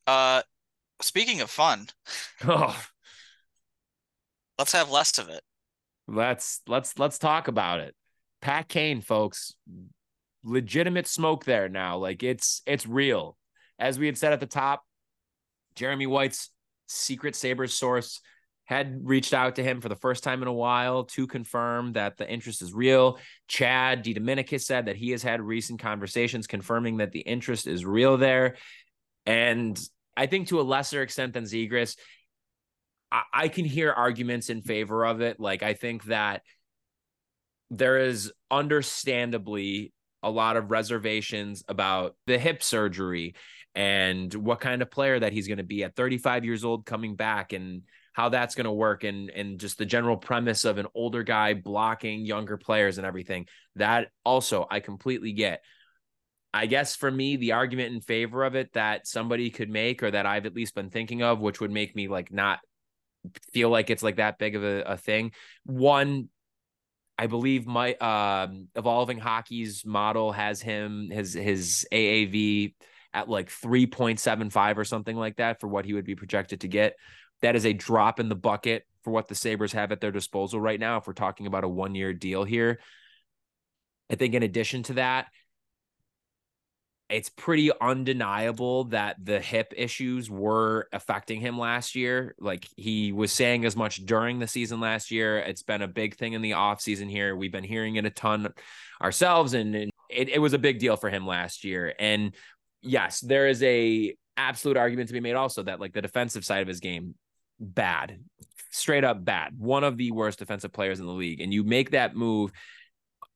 Uh 0.07 0.43
speaking 1.01 1.41
of 1.41 1.51
fun, 1.51 1.87
Oh, 2.45 2.77
let's 4.59 4.73
have 4.73 4.91
less 4.91 5.19
of 5.19 5.29
it. 5.29 5.43
let's 6.07 6.61
let's 6.67 6.99
let's 6.99 7.19
talk 7.19 7.49
about 7.49 7.81
it. 7.81 7.95
Pat 8.41 8.69
Kane, 8.69 9.01
folks, 9.01 9.55
legitimate 10.45 11.07
smoke 11.07 11.45
there 11.45 11.69
now. 11.69 11.97
Like 11.97 12.23
it's 12.23 12.63
it's 12.67 12.87
real. 12.87 13.37
As 13.79 13.99
we 13.99 14.07
had 14.07 14.19
said 14.19 14.33
at 14.33 14.41
the 14.41 14.47
top, 14.47 14.83
Jeremy 15.75 16.07
White's 16.07 16.51
secret 16.87 17.35
Sabres 17.35 17.75
source 17.75 18.21
had 18.67 19.01
reached 19.07 19.35
out 19.35 19.57
to 19.57 19.63
him 19.63 19.81
for 19.81 19.91
the 19.91 19.97
first 19.97 20.25
time 20.25 20.41
in 20.41 20.49
a 20.49 20.53
while 20.53 21.05
to 21.05 21.27
confirm 21.27 21.93
that 21.93 22.17
the 22.17 22.31
interest 22.31 22.63
is 22.63 22.73
real. 22.73 23.19
Chad 23.47 24.03
DeDominicis 24.03 24.63
said 24.63 24.87
that 24.87 24.97
he 24.97 25.11
has 25.11 25.23
had 25.23 25.43
recent 25.43 25.81
conversations 25.81 26.47
confirming 26.47 26.99
that 26.99 27.13
the 27.13 27.21
interest 27.21 27.67
is 27.67 27.85
real 27.85 28.17
there. 28.17 28.57
And 29.27 29.79
I 30.17 30.27
think 30.27 30.49
to 30.49 30.61
a 30.61 30.63
lesser 30.63 31.03
extent 31.03 31.35
than 31.35 31.45
Zegras, 31.45 31.97
I, 33.15 33.23
I 33.33 33.49
can 33.49 33.65
hear 33.65 33.93
arguments 33.93 34.51
in 34.51 34.61
favor 34.61 35.07
of 35.07 35.21
it. 35.21 35.39
Like 35.39 35.63
I 35.63 35.75
think 35.75 36.05
that 36.05 36.43
there 37.71 37.99
is 37.99 38.33
understandably 38.51 39.93
a 40.23 40.31
lot 40.31 40.57
of 40.57 40.71
reservations 40.71 41.63
about 41.69 42.17
the 42.27 42.39
hip 42.39 42.63
surgery 42.63 43.35
and 43.75 44.33
what 44.35 44.61
kind 44.61 44.83
of 44.83 44.91
player 44.91 45.19
that 45.19 45.33
he's 45.33 45.47
going 45.49 45.59
to 45.59 45.65
be 45.65 45.85
at 45.85 45.95
35 45.95 46.45
years 46.45 46.65
old 46.65 46.87
coming 46.87 47.15
back 47.15 47.53
and 47.53 47.83
how 48.13 48.29
that's 48.29 48.55
going 48.55 48.65
to 48.65 48.73
work 48.73 49.03
and 49.03 49.29
and 49.31 49.59
just 49.59 49.77
the 49.77 49.85
general 49.85 50.17
premise 50.17 50.65
of 50.65 50.79
an 50.79 50.87
older 50.95 51.23
guy 51.25 51.53
blocking 51.53 52.25
younger 52.25 52.57
players 52.57 52.97
and 52.97 53.07
everything 53.07 53.47
that 53.75 54.09
also 54.25 54.67
I 54.71 54.81
completely 54.81 55.33
get 55.33 55.63
I 56.55 56.67
guess 56.67 56.95
for 56.95 57.11
me 57.11 57.37
the 57.37 57.53
argument 57.53 57.93
in 57.93 58.01
favor 58.01 58.45
of 58.45 58.55
it 58.55 58.73
that 58.75 59.09
somebody 59.09 59.51
could 59.51 59.69
make 59.69 60.03
or 60.03 60.11
that 60.13 60.27
I've 60.27 60.47
at 60.47 60.55
least 60.55 60.77
been 60.77 60.91
thinking 60.91 61.23
of 61.23 61.41
which 61.41 61.61
would 61.61 61.73
make 61.73 61.97
me 61.97 62.07
like 62.07 62.33
not 62.33 62.61
feel 63.53 63.71
like 63.71 63.91
it's 63.91 64.03
like 64.03 64.17
that 64.17 64.39
big 64.39 64.57
of 64.57 64.65
a, 64.65 64.83
a 64.83 64.97
thing 64.97 65.33
one 65.65 66.29
I 67.17 67.27
believe 67.29 67.67
my 67.67 67.95
um 67.95 68.69
evolving 68.75 69.19
hockey's 69.19 69.85
model 69.87 70.33
has 70.33 70.61
him 70.61 71.11
his 71.11 71.33
his 71.33 71.87
AAV 71.93 72.75
at 73.13 73.29
like 73.29 73.49
3.75 73.49 74.77
or 74.77 74.85
something 74.85 75.17
like 75.17 75.37
that 75.37 75.61
for 75.61 75.69
what 75.69 75.85
he 75.85 75.95
would 75.95 76.05
be 76.05 76.17
projected 76.17 76.63
to 76.63 76.69
get. 76.69 76.97
That 77.43 77.55
is 77.55 77.65
a 77.65 77.73
drop 77.73 78.19
in 78.19 78.29
the 78.29 78.35
bucket 78.35 78.85
for 79.05 79.13
what 79.13 79.29
the 79.29 79.37
Sabres 79.37 79.73
have 79.73 79.93
at 79.93 80.01
their 80.01 80.11
disposal 80.11 80.61
right 80.61 80.81
now. 80.81 80.97
If 80.97 81.07
we're 81.07 81.13
talking 81.13 81.47
about 81.47 81.63
a 81.63 81.69
one 81.69 81.95
year 81.95 82.13
deal 82.13 82.43
here, 82.43 82.81
I 84.11 84.17
think 84.17 84.35
in 84.35 84.43
addition 84.43 84.83
to 84.85 84.95
that, 84.95 85.29
it's 87.11 87.29
pretty 87.29 87.71
undeniable 87.81 88.85
that 88.85 89.17
the 89.23 89.39
hip 89.39 89.75
issues 89.77 90.31
were 90.31 90.89
affecting 90.93 91.41
him 91.41 91.59
last 91.59 91.95
year. 91.95 92.35
Like 92.39 92.67
he 92.77 93.13
was 93.13 93.31
saying 93.31 93.65
as 93.65 93.77
much 93.77 94.05
during 94.07 94.39
the 94.39 94.47
season 94.47 94.81
last 94.81 95.11
year. 95.11 95.39
It's 95.39 95.63
been 95.63 95.83
a 95.83 95.89
big 95.89 96.17
thing 96.17 96.33
in 96.33 96.43
the 96.43 96.53
offseason 96.53 97.11
here. 97.11 97.37
We've 97.37 97.53
been 97.53 97.65
hearing 97.65 97.97
it 97.97 98.07
a 98.07 98.11
ton 98.11 98.53
ourselves, 99.03 99.55
and, 99.55 99.75
and 99.75 99.91
it, 100.09 100.31
it 100.31 100.39
was 100.39 100.55
a 100.55 100.59
big 100.59 100.79
deal 100.79 100.97
for 100.97 101.11
him 101.11 101.27
last 101.27 101.65
year. 101.65 101.95
And 101.99 102.35
yes, 102.81 103.21
there 103.21 103.49
is 103.49 103.63
a 103.63 104.17
absolute 104.37 104.77
argument 104.77 105.09
to 105.09 105.15
be 105.15 105.21
made 105.21 105.35
also 105.35 105.63
that 105.63 105.81
like 105.81 105.93
the 105.93 106.03
defensive 106.03 106.45
side 106.45 106.63
of 106.63 106.69
his 106.69 106.81
game, 106.81 107.15
bad, 107.61 108.19
straight 108.71 109.05
up 109.05 109.25
bad, 109.25 109.59
one 109.59 109.85
of 109.85 109.99
the 109.99 110.11
worst 110.11 110.39
defensive 110.39 110.73
players 110.73 111.01
in 111.01 111.07
the 111.07 111.13
league. 111.13 111.41
And 111.41 111.53
you 111.53 111.65
make 111.65 111.91
that 111.91 112.17
move 112.17 112.51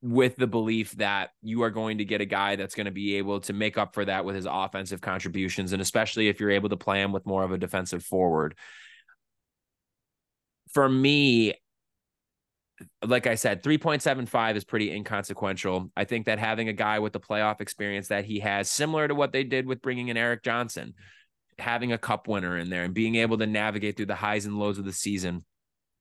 with 0.00 0.36
the 0.36 0.46
belief 0.46 0.92
that 0.92 1.30
you 1.42 1.62
are 1.62 1.70
going 1.70 1.98
to 1.98 2.04
get 2.04 2.20
a 2.20 2.26
guy 2.26 2.56
that's 2.56 2.74
going 2.74 2.86
to 2.86 2.92
be 2.92 3.16
able 3.16 3.40
to 3.40 3.52
make 3.52 3.76
up 3.76 3.94
for 3.94 4.04
that 4.04 4.24
with 4.24 4.36
his 4.36 4.46
offensive 4.48 5.00
contributions, 5.00 5.72
and 5.72 5.82
especially 5.82 6.28
if 6.28 6.38
you're 6.38 6.50
able 6.50 6.68
to 6.68 6.76
play 6.76 7.02
him 7.02 7.12
with 7.12 7.26
more 7.26 7.42
of 7.42 7.50
a 7.50 7.58
defensive 7.58 8.04
forward. 8.04 8.54
For 10.72 10.88
me, 10.88 11.54
like 13.04 13.26
I 13.26 13.34
said, 13.34 13.62
3.75 13.64 14.56
is 14.56 14.64
pretty 14.64 14.92
inconsequential. 14.92 15.90
I 15.96 16.04
think 16.04 16.26
that 16.26 16.38
having 16.38 16.68
a 16.68 16.72
guy 16.72 17.00
with 17.00 17.12
the 17.12 17.20
playoff 17.20 17.60
experience 17.60 18.08
that 18.08 18.24
he 18.24 18.38
has, 18.40 18.70
similar 18.70 19.08
to 19.08 19.14
what 19.14 19.32
they 19.32 19.42
did 19.42 19.66
with 19.66 19.82
bringing 19.82 20.08
in 20.08 20.16
Erik 20.16 20.44
Johnson, 20.44 20.94
having 21.58 21.92
a 21.92 21.98
cup 21.98 22.28
winner 22.28 22.56
in 22.56 22.70
there 22.70 22.84
and 22.84 22.94
being 22.94 23.16
able 23.16 23.38
to 23.38 23.46
navigate 23.46 23.96
through 23.96 24.06
the 24.06 24.14
highs 24.14 24.46
and 24.46 24.58
lows 24.58 24.78
of 24.78 24.84
the 24.84 24.92
season, 24.92 25.44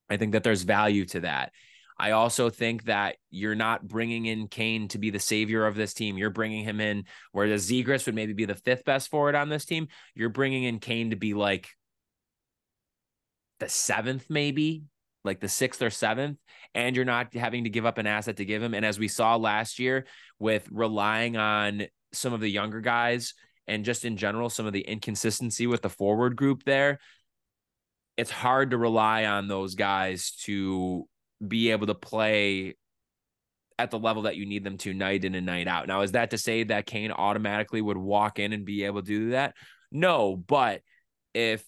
I 0.07 0.17
think 0.17 0.33
that 0.33 0.43
there's 0.43 0.61
value 0.61 1.05
to 1.05 1.21
that. 1.21 1.51
I 1.99 2.11
also 2.11 2.49
think 2.49 2.85
that 2.85 3.17
you're 3.29 3.55
not 3.55 3.87
bringing 3.87 4.25
in 4.25 4.47
Kane 4.47 4.87
to 4.89 4.97
be 4.97 5.09
the 5.09 5.19
savior 5.19 5.65
of 5.65 5.75
this 5.75 5.93
team. 5.93 6.17
You're 6.17 6.29
bringing 6.29 6.63
him 6.63 6.79
in, 6.79 7.05
whereas 7.31 7.69
Zegras 7.69 8.05
would 8.05 8.15
maybe 8.15 8.33
be 8.33 8.45
the 8.45 8.55
fifth 8.55 8.85
best 8.85 9.09
forward 9.09 9.35
on 9.35 9.49
this 9.49 9.65
team. 9.65 9.87
You're 10.13 10.29
bringing 10.29 10.63
in 10.63 10.79
Kane 10.79 11.09
to 11.09 11.15
be 11.15 11.33
like 11.33 11.69
the 13.59 13.69
seventh, 13.69 14.29
maybe 14.29 14.83
like 15.23 15.39
the 15.39 15.49
sixth 15.49 15.81
or 15.81 15.89
seventh, 15.89 16.37
and 16.75 16.95
you're 16.95 17.05
not 17.05 17.33
having 17.33 17.63
to 17.63 17.69
give 17.69 17.85
up 17.85 17.97
an 17.97 18.07
asset 18.07 18.37
to 18.37 18.45
give 18.45 18.61
him. 18.61 18.73
And 18.73 18.85
as 18.85 18.99
we 18.99 19.07
saw 19.07 19.35
last 19.35 19.79
year 19.79 20.05
with 20.39 20.67
relying 20.71 21.35
on 21.35 21.87
some 22.13 22.33
of 22.33 22.41
the 22.41 22.49
younger 22.49 22.79
guys 22.79 23.33
and 23.67 23.83
just 23.83 24.05
in 24.05 24.17
general, 24.17 24.49
some 24.49 24.65
of 24.65 24.73
the 24.73 24.81
inconsistency 24.81 25.67
with 25.67 25.81
the 25.81 25.89
forward 25.89 26.35
group 26.35 26.63
there, 26.63 26.99
it's 28.15 28.31
hard 28.31 28.71
to 28.71 28.77
rely 28.77 29.25
on 29.25 29.47
those 29.47 29.75
guys 29.75 30.31
to 30.43 31.07
be 31.45 31.71
able 31.71 31.87
to 31.87 31.95
play 31.95 32.75
at 33.79 33.91
the 33.91 33.99
level 33.99 34.23
that 34.23 34.35
you 34.35 34.45
need 34.45 34.63
them 34.63 34.77
to 34.77 34.93
night 34.93 35.23
in 35.23 35.35
and 35.35 35.45
night 35.45 35.67
out. 35.67 35.87
Now, 35.87 36.01
is 36.01 36.13
that 36.13 36.31
to 36.31 36.37
say 36.37 36.63
that 36.63 36.87
Kane 36.87 37.11
automatically 37.11 37.81
would 37.81 37.97
walk 37.97 38.39
in 38.39 38.53
and 38.53 38.65
be 38.65 38.83
able 38.85 39.01
to 39.01 39.07
do 39.07 39.29
that? 39.31 39.53
No, 39.91 40.35
but 40.35 40.81
if 41.33 41.63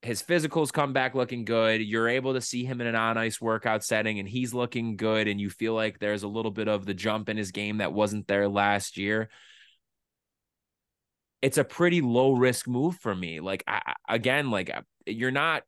his 0.00 0.22
physicals 0.22 0.72
come 0.72 0.92
back 0.92 1.14
looking 1.14 1.44
good, 1.44 1.80
you're 1.82 2.08
able 2.08 2.34
to 2.34 2.40
see 2.40 2.64
him 2.64 2.80
in 2.80 2.86
an 2.86 2.94
on 2.96 3.18
ice 3.18 3.40
workout 3.40 3.84
setting 3.84 4.18
and 4.18 4.28
he's 4.28 4.54
looking 4.54 4.96
good, 4.96 5.28
and 5.28 5.40
you 5.40 5.50
feel 5.50 5.74
like 5.74 5.98
there's 5.98 6.22
a 6.22 6.28
little 6.28 6.50
bit 6.50 6.68
of 6.68 6.86
the 6.86 6.94
jump 6.94 7.28
in 7.28 7.36
his 7.36 7.52
game 7.52 7.78
that 7.78 7.92
wasn't 7.92 8.26
there 8.26 8.48
last 8.48 8.96
year. 8.96 9.28
It's 11.42 11.58
a 11.58 11.64
pretty 11.64 12.00
low 12.00 12.32
risk 12.32 12.66
move 12.66 12.96
for 12.96 13.14
me. 13.14 13.40
Like, 13.40 13.64
I, 13.66 13.94
again, 14.08 14.50
like 14.50 14.70
uh, 14.70 14.82
you're 15.06 15.30
not 15.30 15.64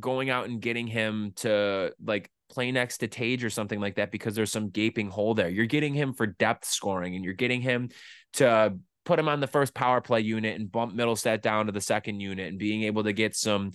going 0.00 0.30
out 0.30 0.48
and 0.48 0.60
getting 0.60 0.86
him 0.86 1.32
to 1.36 1.92
like 2.04 2.30
play 2.48 2.70
next 2.72 2.98
to 2.98 3.08
Tage 3.08 3.44
or 3.44 3.50
something 3.50 3.80
like 3.80 3.96
that 3.96 4.10
because 4.10 4.34
there's 4.34 4.52
some 4.52 4.70
gaping 4.70 5.10
hole 5.10 5.34
there. 5.34 5.48
You're 5.48 5.66
getting 5.66 5.94
him 5.94 6.12
for 6.12 6.26
depth 6.26 6.64
scoring 6.64 7.14
and 7.14 7.24
you're 7.24 7.34
getting 7.34 7.60
him 7.60 7.90
to 8.34 8.76
put 9.04 9.18
him 9.18 9.28
on 9.28 9.40
the 9.40 9.46
first 9.46 9.74
power 9.74 10.00
play 10.00 10.20
unit 10.20 10.58
and 10.58 10.70
bump 10.70 10.94
Mittelstadt 10.94 11.42
down 11.42 11.66
to 11.66 11.72
the 11.72 11.80
second 11.80 12.20
unit 12.20 12.48
and 12.48 12.58
being 12.58 12.82
able 12.82 13.04
to 13.04 13.12
get 13.12 13.36
some 13.36 13.72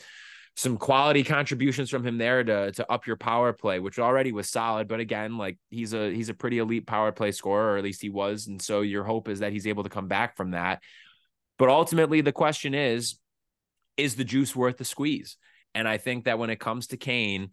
some 0.56 0.78
quality 0.78 1.24
contributions 1.24 1.90
from 1.90 2.06
him 2.06 2.18
there 2.18 2.44
to 2.44 2.72
to 2.74 2.92
up 2.92 3.08
your 3.08 3.16
power 3.16 3.54
play, 3.54 3.80
which 3.80 4.00
already 4.00 4.32
was 4.32 4.50
solid. 4.50 4.88
But 4.88 5.00
again, 5.00 5.38
like 5.38 5.58
he's 5.70 5.94
a 5.94 6.14
he's 6.14 6.30
a 6.30 6.34
pretty 6.34 6.60
elite 6.60 6.86
power 6.86 7.12
play 7.12 7.32
scorer, 7.32 7.74
or 7.74 7.78
at 7.78 7.84
least 7.84 8.02
he 8.02 8.10
was. 8.10 8.48
And 8.48 8.62
so 8.62 8.82
your 8.82 9.04
hope 9.04 9.30
is 9.30 9.40
that 9.40 9.54
he's 9.54 9.68
able 9.68 9.84
to 9.84 9.90
come 9.90 10.08
back 10.08 10.36
from 10.36 10.52
that. 10.52 10.82
But 11.58 11.70
ultimately, 11.70 12.22
the 12.22 12.32
question 12.32 12.74
is, 12.74 13.18
is 13.96 14.16
the 14.16 14.24
juice 14.24 14.56
worth 14.56 14.78
the 14.78 14.86
squeeze? 14.86 15.38
And 15.74 15.88
I 15.88 15.98
think 15.98 16.26
that 16.26 16.40
when 16.40 16.50
it 16.50 16.60
comes 16.60 16.88
to 16.88 16.98
Kane, 16.98 17.52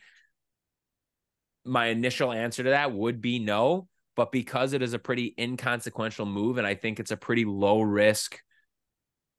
my 1.68 1.86
initial 1.86 2.32
answer 2.32 2.64
to 2.64 2.70
that 2.70 2.92
would 2.92 3.20
be 3.20 3.38
no. 3.38 3.88
But 4.16 4.32
because 4.32 4.72
it 4.72 4.82
is 4.82 4.94
a 4.94 4.98
pretty 4.98 5.34
inconsequential 5.38 6.26
move, 6.26 6.58
and 6.58 6.66
I 6.66 6.74
think 6.74 6.98
it's 6.98 7.12
a 7.12 7.16
pretty 7.16 7.44
low 7.44 7.80
risk, 7.82 8.40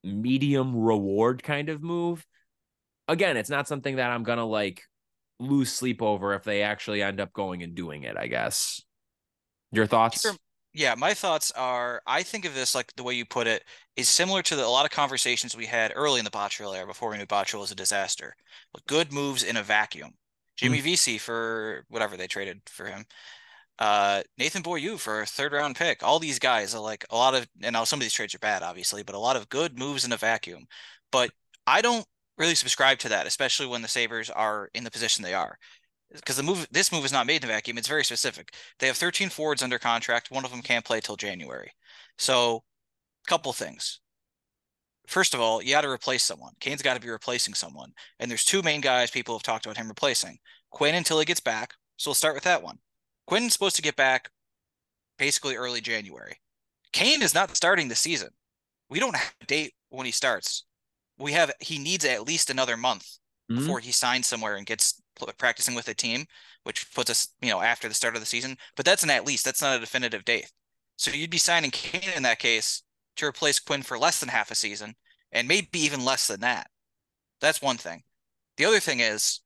medium 0.04 0.74
reward 0.74 1.44
kind 1.44 1.68
of 1.68 1.84
move, 1.84 2.26
again, 3.10 3.36
it's 3.36 3.50
not 3.50 3.68
something 3.68 3.98
that 3.98 4.10
I'm 4.10 4.24
gonna 4.24 4.46
like 4.46 4.84
lose 5.40 5.72
sleep 5.72 6.02
over 6.02 6.34
if 6.34 6.44
they 6.44 6.62
actually 6.62 7.02
end 7.02 7.20
up 7.20 7.34
going 7.34 7.62
and 7.64 7.76
doing 7.76 8.04
it, 8.04 8.16
I 8.18 8.28
guess. 8.28 8.82
Your 9.72 9.86
thoughts? 9.86 10.26
Yeah, 10.74 10.96
my 10.96 11.14
thoughts 11.14 11.52
are 11.52 12.02
I 12.06 12.24
think 12.24 12.46
of 12.46 12.54
this 12.54 12.76
like 12.76 12.96
the 12.96 13.04
way 13.04 13.16
you 13.16 13.26
put 13.26 13.48
it 13.48 13.64
is 13.96 14.08
similar 14.08 14.42
to 14.44 14.56
the, 14.56 14.66
a 14.66 14.68
lot 14.68 14.86
of 14.86 14.92
conversations 14.92 15.58
we 15.58 15.66
had 15.66 15.92
early 15.96 16.20
in 16.20 16.26
the 16.26 16.32
Botterill 16.32 16.76
era 16.76 16.86
before 16.86 17.10
we 17.10 17.18
knew 17.18 17.26
Botterill 17.26 17.62
was 17.62 17.72
a 17.72 17.76
disaster. 17.76 18.36
Good 18.88 19.12
moves 19.12 19.44
in 19.44 19.58
a 19.58 19.64
vacuum. 19.64 20.14
Jimmy 20.60 20.80
mm. 20.80 20.84
Vesey 20.84 21.18
for 21.18 21.86
whatever 21.88 22.18
they 22.18 22.28
traded 22.28 22.62
for 22.66 22.86
him. 22.86 23.06
Uh, 23.80 24.22
Nathan 24.38 24.62
Beaulieu 24.62 24.98
for 24.98 25.22
a 25.22 25.26
third 25.26 25.54
round 25.54 25.78
pick. 25.78 26.04
All 26.04 26.20
these 26.20 26.38
guys 26.38 26.76
are 26.76 26.82
like 26.82 27.06
a 27.10 27.16
lot 27.16 27.34
of, 27.34 27.48
and 27.64 27.72
now 27.72 27.86
some 27.86 27.98
of 27.98 28.04
these 28.04 28.14
trades 28.14 28.36
are 28.36 28.40
bad, 28.40 28.62
obviously, 28.62 29.02
but 29.02 29.16
a 29.16 29.20
lot 29.20 29.38
of 29.38 29.48
good 29.48 29.80
moves 29.80 30.04
in 30.04 30.12
a 30.12 30.18
vacuum. 30.18 30.68
But 31.14 31.32
I 31.66 31.82
don't 31.82 32.06
really 32.38 32.56
subscribe 32.56 33.00
to 33.00 33.10
that, 33.10 33.26
especially 33.26 33.68
when 33.68 33.82
the 33.82 33.88
Sabres 33.88 34.30
are 34.30 34.70
in 34.74 34.84
the 34.84 34.92
position 34.92 35.24
they 35.24 35.34
are. 35.34 35.58
Because 36.14 36.36
the 36.36 36.44
move, 36.44 36.68
this 36.72 36.92
move 36.92 37.06
is 37.06 37.14
not 37.14 37.28
made 37.28 37.42
in 37.42 37.50
a 37.50 37.54
vacuum. 37.54 37.78
It's 37.78 37.88
very 37.88 38.04
specific. 38.04 38.54
They 38.80 38.88
have 38.88 38.98
13 38.98 39.30
forwards 39.30 39.64
under 39.64 39.80
contract. 39.80 40.30
One 40.30 40.44
of 40.44 40.52
them 40.52 40.62
can't 40.62 40.84
play 40.84 41.00
till 41.00 41.16
January. 41.16 41.72
So, 42.18 42.64
a 43.26 43.30
couple 43.30 43.54
things. 43.54 44.02
First 45.10 45.34
of 45.34 45.42
all, 45.42 45.62
you 45.62 45.72
got 45.72 45.82
to 45.82 45.90
replace 45.90 46.24
someone. 46.24 46.54
Kane's 46.60 46.82
got 46.82 46.94
to 46.94 47.02
be 47.02 47.10
replacing 47.10 47.54
someone. 47.54 47.92
And 48.20 48.30
there's 48.30 48.46
two 48.46 48.62
main 48.62 48.82
guys 48.82 49.12
people 49.12 49.36
have 49.36 49.44
talked 49.44 49.66
about 49.66 49.78
him 49.78 49.88
replacing 49.88 50.38
Quinn 50.72 50.96
until 50.96 51.20
he 51.20 51.26
gets 51.26 51.40
back. 51.40 51.74
So, 51.98 52.10
we'll 52.10 52.16
start 52.16 52.36
with 52.36 52.44
that 52.44 52.64
one. 52.64 52.78
Quinn's 53.28 53.54
supposed 53.54 53.76
to 53.76 53.82
get 53.82 53.96
back 53.96 54.30
basically 55.18 55.56
early 55.56 55.82
January. 55.82 56.38
Kane 56.94 57.22
is 57.22 57.34
not 57.34 57.56
starting 57.56 57.90
the 57.90 57.96
season. 57.96 58.30
We 58.90 59.00
don't 59.00 59.16
have 59.16 59.36
a 59.42 59.46
date 59.46 59.74
when 59.90 60.06
he 60.06 60.12
starts 60.12 60.64
we 61.20 61.34
have 61.34 61.52
he 61.60 61.78
needs 61.78 62.06
at 62.06 62.26
least 62.26 62.50
another 62.50 62.78
month 62.78 63.04
mm-hmm. 63.52 63.60
before 63.60 63.80
he 63.80 63.92
signs 63.92 64.26
somewhere 64.26 64.56
and 64.56 64.66
gets 64.66 65.02
practicing 65.38 65.76
with 65.76 65.88
a 65.90 65.94
team, 65.94 66.26
which 66.64 66.92
puts 66.94 67.12
us, 67.12 67.28
you 67.42 67.50
know, 67.50 67.62
after 67.62 67.88
the 67.88 67.94
start 67.94 68.16
of 68.16 68.22
the 68.22 68.26
season. 68.26 68.58
But 68.76 68.86
that's 68.86 69.04
an 69.04 69.10
at 69.10 69.28
least. 69.28 69.46
That's 69.46 69.62
not 69.62 69.76
a 69.76 69.80
definitive 69.80 70.26
date. 70.26 70.52
So 70.96 71.12
you'd 71.12 71.30
be 71.30 71.38
signing 71.38 71.72
Kane 71.72 72.10
in 72.16 72.24
that 72.24 72.40
case 72.40 72.84
to 73.20 73.28
replace 73.28 73.60
Quinn 73.60 73.84
for 73.84 73.98
less 73.98 74.20
than 74.20 74.30
half 74.30 74.52
a 74.52 74.56
season, 74.56 74.96
and 75.32 75.48
maybe 75.48 75.80
even 75.80 76.04
less 76.04 76.28
than 76.28 76.42
that. 76.42 76.70
That's 77.42 77.62
one 77.62 77.78
thing. 77.78 78.04
The 78.58 78.66
other 78.66 78.80
thing 78.80 79.00
is, 79.00 79.42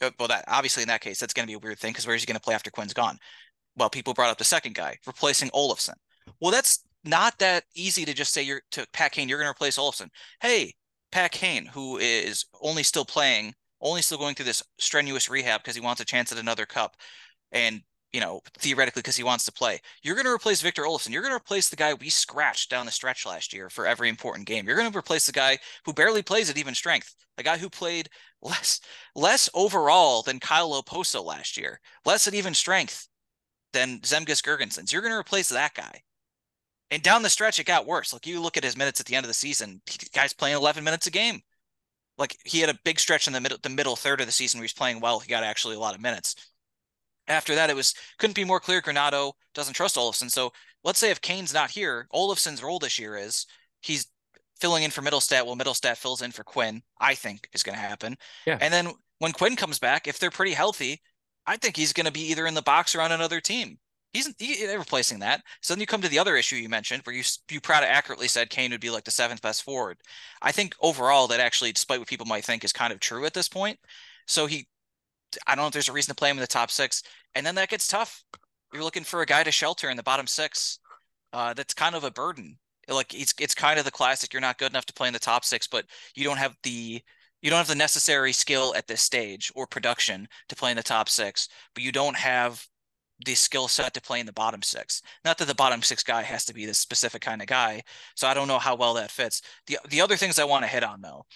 uh, 0.00 0.10
well, 0.18 0.28
that 0.28 0.44
obviously 0.48 0.82
in 0.82 0.88
that 0.88 1.00
case 1.00 1.20
that's 1.20 1.32
going 1.32 1.46
to 1.46 1.50
be 1.50 1.54
a 1.54 1.58
weird 1.58 1.78
thing 1.78 1.92
because 1.92 2.06
where's 2.06 2.22
he 2.22 2.26
going 2.26 2.36
to 2.36 2.42
play 2.42 2.54
after 2.54 2.70
Quinn's 2.70 2.94
gone? 2.94 3.18
Well, 3.76 3.90
people 3.90 4.14
brought 4.14 4.30
up 4.30 4.38
the 4.38 4.44
second 4.44 4.74
guy 4.74 4.98
replacing 5.06 5.50
Olofsson. 5.50 5.94
Well, 6.40 6.50
that's 6.50 6.84
not 7.04 7.38
that 7.38 7.64
easy 7.74 8.04
to 8.04 8.14
just 8.14 8.32
say 8.32 8.42
you're 8.42 8.62
to 8.72 8.86
Pat 8.92 9.12
Kane, 9.12 9.28
you're 9.28 9.38
going 9.38 9.46
to 9.46 9.56
replace 9.56 9.78
Olofsson. 9.78 10.08
Hey, 10.40 10.74
Pat 11.12 11.30
Kane, 11.30 11.66
who 11.66 11.98
is 11.98 12.46
only 12.60 12.82
still 12.82 13.04
playing, 13.04 13.54
only 13.80 14.02
still 14.02 14.18
going 14.18 14.34
through 14.34 14.46
this 14.46 14.62
strenuous 14.78 15.30
rehab 15.30 15.62
because 15.62 15.76
he 15.76 15.80
wants 15.80 16.00
a 16.00 16.04
chance 16.04 16.32
at 16.32 16.38
another 16.38 16.66
cup, 16.66 16.96
and 17.52 17.82
you 18.14 18.20
know 18.20 18.40
theoretically 18.58 19.00
because 19.00 19.16
he 19.16 19.24
wants 19.24 19.44
to 19.44 19.52
play. 19.52 19.80
You're 20.04 20.14
going 20.14 20.24
to 20.24 20.32
replace 20.32 20.62
Victor 20.62 20.82
Olofsson. 20.82 21.10
You're 21.10 21.22
going 21.22 21.32
to 21.32 21.36
replace 21.36 21.68
the 21.68 21.76
guy 21.76 21.92
we 21.94 22.08
scratched 22.08 22.70
down 22.70 22.86
the 22.86 22.92
stretch 22.92 23.26
last 23.26 23.52
year 23.52 23.68
for 23.68 23.88
every 23.88 24.08
important 24.08 24.46
game. 24.46 24.66
You're 24.66 24.76
going 24.76 24.90
to 24.90 24.96
replace 24.96 25.26
the 25.26 25.32
guy 25.32 25.58
who 25.84 25.92
barely 25.92 26.22
plays 26.22 26.48
at 26.48 26.56
even 26.56 26.76
strength, 26.76 27.12
the 27.36 27.42
guy 27.42 27.58
who 27.58 27.68
played 27.68 28.08
less 28.40 28.80
less 29.16 29.50
overall 29.52 30.22
than 30.22 30.38
Kyle 30.38 30.80
Okposo 30.80 31.24
last 31.24 31.56
year, 31.56 31.80
less 32.04 32.28
at 32.28 32.34
even 32.34 32.54
strength 32.54 33.08
than 33.72 33.98
Zemgus 34.00 34.42
Girgensons. 34.42 34.92
You're 34.92 35.02
going 35.02 35.12
to 35.12 35.18
replace 35.18 35.48
that 35.48 35.74
guy. 35.74 36.00
And 36.92 37.02
down 37.02 37.22
the 37.22 37.30
stretch, 37.30 37.58
it 37.58 37.64
got 37.64 37.86
worse. 37.86 38.12
Like 38.12 38.28
you 38.28 38.40
look 38.40 38.56
at 38.56 38.62
his 38.62 38.76
minutes 38.76 39.00
at 39.00 39.06
the 39.06 39.16
end 39.16 39.24
of 39.24 39.28
the 39.28 39.34
season, 39.34 39.82
guy's 40.14 40.32
playing 40.32 40.56
11 40.56 40.84
minutes 40.84 41.08
a 41.08 41.10
game. 41.10 41.40
Like 42.16 42.36
he 42.44 42.60
had 42.60 42.70
a 42.70 42.78
big 42.84 43.00
stretch 43.00 43.26
in 43.26 43.32
the 43.32 43.40
middle, 43.40 43.58
the 43.60 43.68
middle 43.70 43.96
third 43.96 44.20
of 44.20 44.26
the 44.26 44.32
season 44.32 44.60
where 44.60 44.64
he's 44.64 44.72
playing 44.72 45.00
well. 45.00 45.18
He 45.18 45.28
got 45.28 45.42
actually 45.42 45.74
a 45.74 45.80
lot 45.80 45.96
of 45.96 46.00
minutes. 46.00 46.36
After 47.26 47.54
that, 47.54 47.70
it 47.70 47.76
was 47.76 47.94
couldn't 48.18 48.36
be 48.36 48.44
more 48.44 48.60
clear. 48.60 48.82
Granato 48.82 49.32
doesn't 49.54 49.74
trust 49.74 49.96
Olofsson. 49.96 50.30
So 50.30 50.52
let's 50.82 50.98
say 50.98 51.10
if 51.10 51.20
Kane's 51.20 51.54
not 51.54 51.70
here, 51.70 52.06
Olofsson's 52.12 52.62
role 52.62 52.78
this 52.78 52.98
year 52.98 53.16
is 53.16 53.46
he's 53.80 54.06
filling 54.60 54.82
in 54.82 54.90
for 54.90 55.02
Mittelstadt. 55.02 55.46
Well, 55.46 55.56
Mittelstadt 55.56 55.96
fills 55.96 56.22
in 56.22 56.30
for 56.30 56.44
Quinn. 56.44 56.82
I 57.00 57.14
think 57.14 57.48
is 57.52 57.62
going 57.62 57.76
to 57.76 57.84
happen. 57.84 58.16
Yeah. 58.46 58.58
And 58.60 58.72
then 58.72 58.92
when 59.18 59.32
Quinn 59.32 59.56
comes 59.56 59.78
back, 59.78 60.06
if 60.06 60.18
they're 60.18 60.30
pretty 60.30 60.52
healthy, 60.52 61.00
I 61.46 61.56
think 61.56 61.76
he's 61.76 61.92
going 61.92 62.06
to 62.06 62.12
be 62.12 62.30
either 62.30 62.46
in 62.46 62.54
the 62.54 62.62
box 62.62 62.94
or 62.94 63.00
on 63.00 63.12
another 63.12 63.40
team. 63.40 63.78
He's 64.12 64.32
he, 64.38 64.64
replacing 64.76 65.18
that. 65.20 65.42
So 65.60 65.74
then 65.74 65.80
you 65.80 65.86
come 65.86 66.00
to 66.00 66.08
the 66.08 66.20
other 66.20 66.36
issue 66.36 66.54
you 66.54 66.68
mentioned, 66.68 67.02
where 67.04 67.16
you 67.16 67.24
you 67.50 67.60
proud 67.60 67.82
accurately 67.82 68.28
said 68.28 68.48
Kane 68.48 68.70
would 68.70 68.80
be 68.80 68.90
like 68.90 69.04
the 69.04 69.10
seventh 69.10 69.42
best 69.42 69.64
forward. 69.64 69.98
I 70.40 70.52
think 70.52 70.76
overall 70.80 71.26
that 71.28 71.40
actually, 71.40 71.72
despite 71.72 71.98
what 71.98 72.08
people 72.08 72.26
might 72.26 72.44
think, 72.44 72.62
is 72.64 72.72
kind 72.72 72.92
of 72.92 73.00
true 73.00 73.24
at 73.24 73.34
this 73.34 73.48
point. 73.48 73.78
So 74.26 74.46
he, 74.46 74.68
I 75.46 75.54
don't 75.54 75.62
know 75.62 75.66
if 75.68 75.72
there's 75.72 75.88
a 75.88 75.92
reason 75.92 76.14
to 76.14 76.18
play 76.18 76.30
him 76.30 76.36
in 76.36 76.40
the 76.42 76.46
top 76.46 76.70
six, 76.70 77.02
and 77.34 77.44
then 77.44 77.54
that 77.56 77.68
gets 77.68 77.88
tough. 77.88 78.24
You're 78.72 78.84
looking 78.84 79.04
for 79.04 79.22
a 79.22 79.26
guy 79.26 79.44
to 79.44 79.50
shelter 79.52 79.90
in 79.90 79.96
the 79.96 80.02
bottom 80.02 80.26
six. 80.26 80.78
Uh, 81.32 81.54
that's 81.54 81.74
kind 81.74 81.94
of 81.94 82.04
a 82.04 82.10
burden. 82.10 82.58
Like 82.88 83.14
it's 83.14 83.34
it's 83.38 83.54
kind 83.54 83.78
of 83.78 83.84
the 83.84 83.90
classic. 83.90 84.32
You're 84.32 84.40
not 84.40 84.58
good 84.58 84.72
enough 84.72 84.86
to 84.86 84.92
play 84.92 85.08
in 85.08 85.14
the 85.14 85.18
top 85.20 85.44
six, 85.44 85.66
but 85.66 85.86
you 86.14 86.24
don't 86.24 86.36
have 86.38 86.56
the 86.62 87.02
you 87.42 87.50
don't 87.50 87.58
have 87.58 87.68
the 87.68 87.74
necessary 87.74 88.32
skill 88.32 88.74
at 88.76 88.86
this 88.86 89.02
stage 89.02 89.52
or 89.54 89.66
production 89.66 90.28
to 90.48 90.56
play 90.56 90.70
in 90.70 90.76
the 90.76 90.82
top 90.82 91.08
six, 91.08 91.48
but 91.74 91.84
you 91.84 91.92
don't 91.92 92.16
have 92.16 92.66
the 93.24 93.34
skill 93.34 93.68
set 93.68 93.94
to 93.94 94.00
play 94.00 94.20
in 94.20 94.26
the 94.26 94.32
bottom 94.32 94.62
six. 94.62 95.02
Not 95.24 95.38
that 95.38 95.48
the 95.48 95.54
bottom 95.54 95.82
six 95.82 96.02
guy 96.02 96.22
has 96.22 96.44
to 96.46 96.54
be 96.54 96.66
this 96.66 96.78
specific 96.78 97.22
kind 97.22 97.40
of 97.40 97.46
guy. 97.46 97.82
So 98.16 98.26
I 98.26 98.34
don't 98.34 98.48
know 98.48 98.58
how 98.58 98.74
well 98.76 98.94
that 98.94 99.10
fits. 99.10 99.42
The 99.66 99.78
the 99.88 100.00
other 100.00 100.16
things 100.16 100.38
I 100.38 100.44
want 100.44 100.64
to 100.64 100.68
hit 100.68 100.84
on 100.84 101.00
though, 101.00 101.26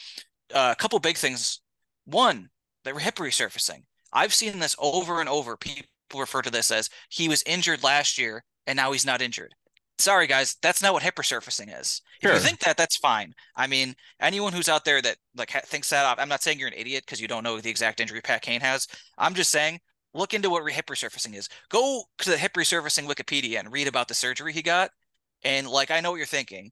uh, 0.54 0.74
a 0.76 0.80
couple 0.80 0.98
big 0.98 1.16
things. 1.16 1.60
One, 2.04 2.50
the 2.92 3.00
hip 3.00 3.16
resurfacing. 3.16 3.82
I've 4.12 4.34
seen 4.34 4.58
this 4.58 4.76
over 4.78 5.20
and 5.20 5.28
over. 5.28 5.56
People 5.56 5.86
refer 6.14 6.42
to 6.42 6.50
this 6.50 6.70
as 6.70 6.88
he 7.08 7.28
was 7.28 7.42
injured 7.44 7.82
last 7.82 8.18
year 8.18 8.44
and 8.66 8.76
now 8.76 8.92
he's 8.92 9.06
not 9.06 9.22
injured. 9.22 9.54
Sorry 9.98 10.26
guys, 10.26 10.56
that's 10.62 10.80
not 10.80 10.92
what 10.92 11.02
hip 11.02 11.16
resurfacing 11.16 11.78
is. 11.78 12.00
Sure. 12.22 12.32
If 12.32 12.38
you 12.38 12.46
think 12.46 12.60
that, 12.60 12.76
that's 12.76 12.96
fine. 12.96 13.34
I 13.56 13.66
mean, 13.66 13.94
anyone 14.20 14.52
who's 14.52 14.68
out 14.68 14.84
there 14.84 15.02
that 15.02 15.16
like 15.36 15.50
thinks 15.66 15.90
that, 15.90 16.18
I'm 16.18 16.28
not 16.28 16.42
saying 16.42 16.58
you're 16.58 16.68
an 16.68 16.74
idiot 16.76 17.04
because 17.04 17.20
you 17.20 17.28
don't 17.28 17.42
know 17.42 17.60
the 17.60 17.70
exact 17.70 18.00
injury 18.00 18.20
Pat 18.20 18.42
Kane 18.42 18.60
has. 18.60 18.86
I'm 19.18 19.34
just 19.34 19.50
saying 19.50 19.80
look 20.14 20.34
into 20.34 20.50
what 20.50 20.70
hip 20.70 20.86
resurfacing 20.86 21.34
is. 21.34 21.48
Go 21.68 22.04
to 22.18 22.30
the 22.30 22.38
hip 22.38 22.54
resurfacing 22.54 23.08
Wikipedia 23.08 23.58
and 23.58 23.72
read 23.72 23.88
about 23.88 24.08
the 24.08 24.14
surgery 24.14 24.52
he 24.52 24.62
got. 24.62 24.90
And 25.44 25.68
like, 25.68 25.90
I 25.90 26.00
know 26.00 26.10
what 26.10 26.16
you're 26.16 26.26
thinking. 26.26 26.70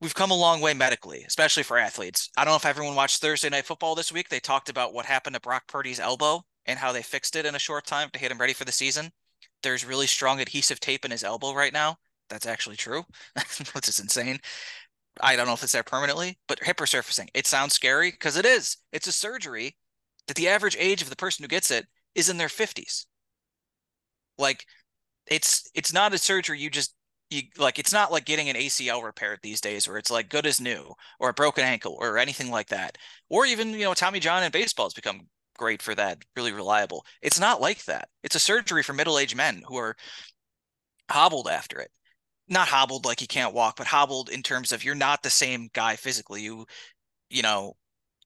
We've 0.00 0.14
come 0.14 0.30
a 0.30 0.36
long 0.36 0.60
way 0.60 0.74
medically, 0.74 1.24
especially 1.24 1.64
for 1.64 1.76
athletes. 1.76 2.30
I 2.36 2.44
don't 2.44 2.52
know 2.52 2.56
if 2.56 2.66
everyone 2.66 2.94
watched 2.94 3.20
Thursday 3.20 3.48
Night 3.48 3.66
Football 3.66 3.96
this 3.96 4.12
week. 4.12 4.28
They 4.28 4.38
talked 4.38 4.68
about 4.68 4.94
what 4.94 5.06
happened 5.06 5.34
to 5.34 5.40
Brock 5.40 5.66
Purdy's 5.66 5.98
elbow 5.98 6.42
and 6.66 6.78
how 6.78 6.92
they 6.92 7.02
fixed 7.02 7.34
it 7.34 7.44
in 7.44 7.56
a 7.56 7.58
short 7.58 7.84
time 7.84 8.08
to 8.12 8.18
get 8.20 8.30
him 8.30 8.38
ready 8.38 8.52
for 8.52 8.64
the 8.64 8.70
season. 8.70 9.10
There's 9.62 9.84
really 9.84 10.06
strong 10.06 10.40
adhesive 10.40 10.78
tape 10.78 11.04
in 11.04 11.10
his 11.10 11.24
elbow 11.24 11.52
right 11.52 11.72
now. 11.72 11.96
That's 12.30 12.46
actually 12.46 12.76
true, 12.76 13.04
which 13.72 13.88
is 13.88 13.98
insane. 13.98 14.38
I 15.20 15.34
don't 15.34 15.46
know 15.46 15.54
if 15.54 15.64
it's 15.64 15.72
there 15.72 15.82
permanently, 15.82 16.38
but 16.46 16.62
hip 16.62 16.76
resurfacing. 16.76 17.28
It 17.34 17.46
sounds 17.48 17.74
scary 17.74 18.12
because 18.12 18.36
it 18.36 18.46
is. 18.46 18.76
It's 18.92 19.08
a 19.08 19.12
surgery 19.12 19.76
that 20.28 20.36
the 20.36 20.48
average 20.48 20.76
age 20.78 21.02
of 21.02 21.10
the 21.10 21.16
person 21.16 21.42
who 21.42 21.48
gets 21.48 21.72
it 21.72 21.86
is 22.14 22.28
in 22.28 22.36
their 22.36 22.48
50s. 22.48 23.06
Like 24.36 24.64
it's 25.26 25.68
it's 25.74 25.92
not 25.92 26.14
a 26.14 26.18
surgery 26.18 26.60
you 26.60 26.70
just 26.70 26.94
you 27.30 27.42
like 27.58 27.78
it's 27.78 27.92
not 27.92 28.10
like 28.12 28.24
getting 28.24 28.48
an 28.48 28.56
ACL 28.56 29.02
repaired 29.02 29.40
these 29.42 29.60
days 29.60 29.86
where 29.86 29.98
it's 29.98 30.10
like 30.10 30.28
good 30.30 30.46
as 30.46 30.60
new 30.60 30.92
or 31.20 31.28
a 31.30 31.34
broken 31.34 31.64
ankle 31.64 31.96
or 32.00 32.18
anything 32.18 32.50
like 32.50 32.68
that. 32.68 32.96
Or 33.28 33.44
even, 33.46 33.70
you 33.70 33.84
know, 33.84 33.94
Tommy 33.94 34.20
John 34.20 34.42
in 34.42 34.50
baseball 34.50 34.86
has 34.86 34.94
become 34.94 35.28
great 35.58 35.82
for 35.82 35.94
that, 35.94 36.18
really 36.36 36.52
reliable. 36.52 37.04
It's 37.22 37.40
not 37.40 37.60
like 37.60 37.84
that. 37.84 38.08
It's 38.22 38.36
a 38.36 38.40
surgery 38.40 38.82
for 38.82 38.92
middle-aged 38.92 39.36
men 39.36 39.62
who 39.66 39.76
are 39.76 39.96
hobbled 41.10 41.48
after 41.48 41.80
it. 41.80 41.90
Not 42.48 42.68
hobbled 42.68 43.04
like 43.04 43.20
you 43.20 43.26
can't 43.26 43.54
walk, 43.54 43.76
but 43.76 43.86
hobbled 43.86 44.30
in 44.30 44.42
terms 44.42 44.72
of 44.72 44.82
you're 44.84 44.94
not 44.94 45.22
the 45.22 45.30
same 45.30 45.68
guy 45.74 45.96
physically. 45.96 46.42
You 46.42 46.66
you 47.30 47.42
know, 47.42 47.76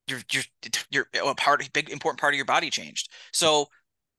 you're 0.06 0.20
you're 0.32 0.44
you're 0.90 1.06
a 1.24 1.34
part 1.34 1.68
big 1.72 1.90
important 1.90 2.20
part 2.20 2.34
of 2.34 2.36
your 2.36 2.44
body 2.44 2.70
changed. 2.70 3.10
So 3.32 3.66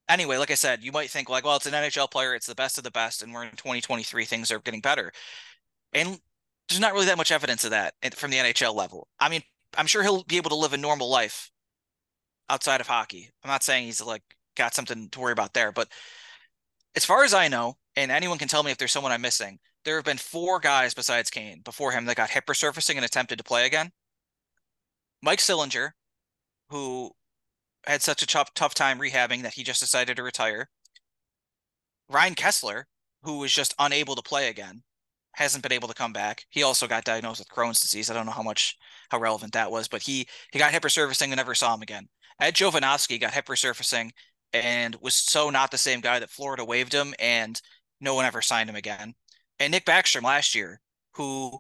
anyway, 0.10 0.38
like 0.38 0.52
I 0.52 0.56
said, 0.56 0.84
you 0.84 0.92
might 0.92 1.10
think 1.10 1.30
like, 1.30 1.46
well, 1.46 1.56
it's 1.56 1.66
an 1.66 1.74
NHL 1.74 2.12
player, 2.12 2.36
it's 2.36 2.48
the 2.48 2.56
best 2.56 2.78
of 2.78 2.84
the 2.84 2.92
best, 2.92 3.22
and 3.24 3.34
we're 3.34 3.44
in 3.44 3.52
2023, 3.52 4.26
things 4.26 4.52
are 4.52 4.60
getting 4.60 4.82
better. 4.82 5.12
And 5.94 6.20
there's 6.70 6.80
not 6.80 6.94
really 6.94 7.06
that 7.06 7.18
much 7.18 7.32
evidence 7.32 7.64
of 7.64 7.72
that 7.72 7.94
from 8.16 8.32
the 8.32 8.38
NHL 8.38 8.76
level. 8.76 9.08
I 9.20 9.30
mean, 9.30 9.42
I'm 9.78 9.88
sure 9.88 10.04
he'll 10.04 10.24
be 10.24 10.38
able 10.38 10.50
to 10.52 10.56
live 10.56 10.74
a 10.74 10.78
normal 10.78 11.10
life 11.10 11.52
outside 12.50 12.82
of 12.82 12.88
hockey. 12.88 13.32
I'm 13.44 13.50
not 13.50 13.64
saying 13.64 13.86
he's 13.86 14.02
like 14.02 14.24
got 14.56 14.74
something 14.74 15.10
to 15.10 15.20
worry 15.20 15.34
about 15.34 15.54
there, 15.54 15.72
but 15.72 15.90
as 16.96 17.06
far 17.06 17.24
as 17.24 17.34
I 17.34 17.48
know, 17.48 17.76
and 17.96 18.12
anyone 18.12 18.38
can 18.38 18.48
tell 18.48 18.64
me 18.64 18.72
if 18.72 18.78
there's 18.78 18.92
someone 18.92 19.12
I'm 19.12 19.22
missing, 19.22 19.60
there 19.86 19.96
have 19.96 20.06
been 20.06 20.18
four 20.18 20.60
guys 20.60 20.94
besides 20.94 21.30
Kane 21.30 21.62
before 21.64 21.92
him 21.92 22.06
that 22.06 22.16
got 22.16 22.30
hip 22.30 22.46
resurfacing 22.46 22.96
and 22.96 23.06
attempted 23.06 23.38
to 23.38 23.44
play 23.44 23.66
again. 23.66 23.92
Mike 25.22 25.40
Sillinger, 25.40 25.92
who 26.70 27.12
had 27.86 28.02
such 28.02 28.22
a 28.22 28.28
tough 28.28 28.54
tough 28.54 28.74
time 28.74 29.00
rehabbing 29.00 29.44
that 29.44 29.54
he 29.54 29.64
just 29.64 29.80
decided 29.80 30.18
to 30.18 30.24
retire. 30.24 30.70
Ryan 32.10 32.36
Kesler, 32.36 32.84
who 33.24 33.40
was 33.40 33.54
just 33.54 33.74
unable 33.80 34.16
to 34.16 34.22
play 34.22 34.50
again, 34.50 34.84
hasn't 35.34 35.64
been 35.64 35.72
able 35.72 35.88
to 35.88 35.94
come 35.94 36.14
back. 36.14 36.46
He 36.50 36.64
also 36.64 36.88
got 36.88 37.06
diagnosed 37.06 37.40
with 37.40 37.50
Crohn's 37.50 37.80
disease. 37.80 38.10
I 38.10 38.14
don't 38.14 38.26
know 38.26 38.32
how 38.32 38.44
much 38.44 38.78
how 39.10 39.20
relevant 39.20 39.54
that 39.54 39.72
was, 39.72 39.88
but 39.88 40.02
he 40.02 40.28
he 40.52 40.60
got 40.60 40.72
hip 40.72 40.84
resurfacing 40.84 41.28
and 41.28 41.38
never 41.38 41.56
saw 41.56 41.74
him 41.74 41.82
again. 41.82 42.08
Ed 42.40 42.56
Jovanovski 42.56 43.20
got 43.20 43.34
hip 43.34 43.46
resurfacing 43.46 44.12
and 44.54 44.96
was 45.02 45.16
so 45.16 45.50
not 45.50 45.72
the 45.72 45.78
same 45.78 46.02
guy 46.02 46.20
that 46.20 46.30
Florida 46.30 46.64
waived 46.64 46.94
him 46.94 47.14
and 47.20 47.60
no 48.00 48.14
one 48.16 48.26
ever 48.26 48.42
signed 48.42 48.70
him 48.70 48.76
again. 48.76 49.14
And 49.60 49.72
Nick 49.72 49.86
Backstrom 49.86 50.24
last 50.24 50.56
year, 50.56 50.82
who 51.14 51.60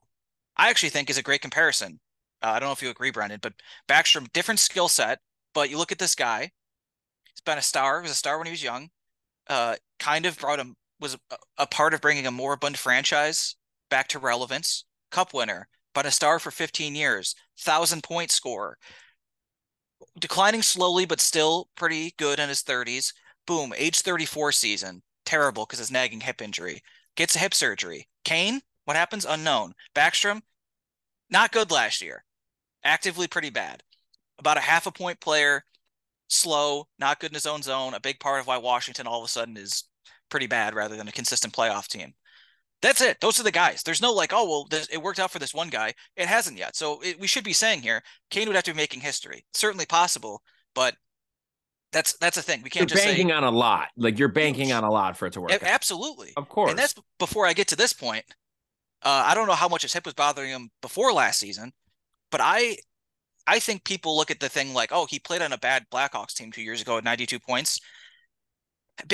I 0.58 0.70
actually 0.70 0.90
think 0.90 1.10
is 1.10 1.18
a 1.18 1.24
great 1.24 1.42
comparison. 1.42 2.00
Uh, 2.42 2.48
I 2.50 2.60
don't 2.60 2.68
know 2.68 2.74
if 2.74 2.84
you 2.84 2.90
agree, 2.90 3.12
Brendan, 3.12 3.40
but 3.42 3.54
Backstrom, 3.88 4.32
different 4.34 4.60
skill 4.60 4.88
set, 4.90 5.20
but 5.54 5.70
you 5.70 5.78
look 5.78 5.92
at 5.92 6.00
this 6.00 6.16
guy. 6.16 6.52
He's 7.30 7.42
been 7.46 7.58
a 7.58 7.62
star. 7.62 8.00
He 8.00 8.04
was 8.04 8.12
a 8.12 8.16
star 8.16 8.38
when 8.38 8.48
he 8.48 8.52
was 8.52 8.64
young. 8.64 8.90
Uh, 9.48 9.76
kind 10.00 10.26
of 10.26 10.38
brought 10.38 10.60
him 10.60 10.76
was 11.00 11.18
a, 11.32 11.38
a 11.58 11.68
part 11.68 11.94
of 11.94 12.02
bringing 12.02 12.26
a 12.28 12.32
moribund 12.32 12.78
franchise 12.78 13.56
back 13.90 14.08
to 14.10 14.20
relevance. 14.20 14.86
Cup 15.12 15.34
winner, 15.34 15.68
but 15.94 16.06
a 16.06 16.12
star 16.12 16.40
for 16.40 16.50
15 16.50 16.96
years. 16.96 17.36
Thousand 17.60 18.04
point 18.04 18.32
scorer. 18.32 18.78
Declining 20.20 20.62
slowly, 20.62 21.06
but 21.06 21.20
still 21.20 21.70
pretty 21.76 22.14
good 22.18 22.40
in 22.40 22.50
his 22.50 22.64
30s. 22.64 23.14
Boom, 23.46 23.74
age 23.78 24.02
34 24.02 24.52
season. 24.54 25.04
Terrible 25.26 25.66
because 25.66 25.80
his 25.80 25.92
nagging 25.92 26.22
hip 26.22 26.42
injury. 26.42 26.82
Gets 27.16 27.36
a 27.36 27.40
hip 27.40 27.54
surgery. 27.54 28.08
Kane, 28.24 28.62
what 28.86 28.98
happens? 28.98 29.26
Unknown. 29.26 29.74
Backstrom, 29.96 30.42
not 31.30 31.52
good 31.52 31.72
last 31.72 32.02
year. 32.02 32.24
Actively 32.84 33.28
pretty 33.28 33.50
bad 33.50 33.84
about 34.40 34.58
a 34.58 34.62
half 34.62 34.88
a 34.88 34.92
point 34.92 35.20
player, 35.20 35.64
slow, 36.28 36.88
not 37.00 37.20
good 37.20 37.32
in 37.32 37.36
his 37.36 37.46
own 37.46 37.62
zone. 37.62 37.94
A 37.94 38.00
big 38.00 38.20
part 38.20 38.40
of 38.40 38.48
why 38.48 38.58
Washington 38.58 39.08
all 39.08 39.20
of 39.20 39.26
a 39.26 39.30
sudden 39.30 39.58
is 39.58 39.84
pretty 40.30 40.48
bad 40.48 40.74
rather 40.74 40.96
than 40.96 41.08
a 41.08 41.12
consistent 41.12 41.54
playoff 41.54 41.88
team. 41.88 42.14
That's 42.82 43.02
it. 43.02 43.22
Those 43.22 43.40
are 43.40 43.44
the 43.44 43.52
guys. 43.52 43.82
There's 43.82 44.02
no 44.02 44.12
like, 44.12 44.34
oh 44.34 44.48
well, 44.48 44.68
this, 44.70 44.88
it 44.88 45.02
worked 45.02 45.20
out 45.20 45.32
for 45.32 45.40
this 45.40 45.54
one 45.54 45.70
guy. 45.70 45.94
It 46.18 46.28
hasn't 46.28 46.58
yet. 46.58 46.76
So 46.76 47.00
it, 47.02 47.18
we 47.20 47.28
should 47.28 47.46
be 47.46 47.54
saying 47.54 47.82
here, 47.82 48.02
Kane 48.30 48.48
would 48.48 48.56
have 48.56 48.66
to 48.66 48.74
be 48.74 48.78
making 48.78 49.00
history. 49.00 49.46
Certainly 49.54 49.86
possible, 49.86 50.42
but 50.76 50.96
that's 51.94 52.18
that's 52.18 52.36
a 52.36 52.42
thing. 52.42 52.62
We 52.62 52.70
can't 52.70 52.82
you're 52.82 52.98
just 52.98 53.06
banking 53.06 53.30
say, 53.30 53.34
on 53.34 53.46
a 53.46 53.52
lot. 53.52 53.88
Like 53.96 54.20
you're 54.20 54.28
banking 54.28 54.74
on 54.74 54.84
a 54.84 54.92
lot 54.92 55.16
for 55.16 55.28
it 55.28 55.34
to 55.34 55.42
work. 55.42 55.52
A- 55.52 55.66
absolutely, 55.66 56.34
of 56.36 56.50
course. 56.50 56.72
And 56.72 56.78
that's 56.78 56.96
before 57.20 57.46
I 57.46 57.54
get 57.54 57.70
to 57.70 57.78
this 57.78 57.94
point. 57.94 58.26
Uh, 59.02 59.24
I 59.28 59.36
don't 59.36 59.48
know 59.48 59.54
how 59.54 59.70
much 59.70 59.84
his 59.84 59.94
hip 59.94 60.06
was 60.06 60.14
bothering 60.14 60.50
him 60.50 60.70
before 60.82 61.14
last 61.14 61.40
season, 61.40 61.72
but 62.32 62.42
I 62.42 62.78
I 63.46 63.60
think 63.60 63.84
people 63.84 64.16
look 64.16 64.32
at 64.32 64.40
the 64.40 64.50
thing 64.50 64.74
like, 64.74 64.92
oh, 64.92 65.06
he 65.10 65.20
played 65.20 65.42
on 65.42 65.54
a 65.54 65.58
bad 65.58 65.86
Blackhawks 65.92 66.34
team 66.34 66.52
two 66.52 66.62
years 66.62 66.82
ago 66.82 66.98
at 66.98 67.04
92 67.04 67.40
points. 67.40 67.80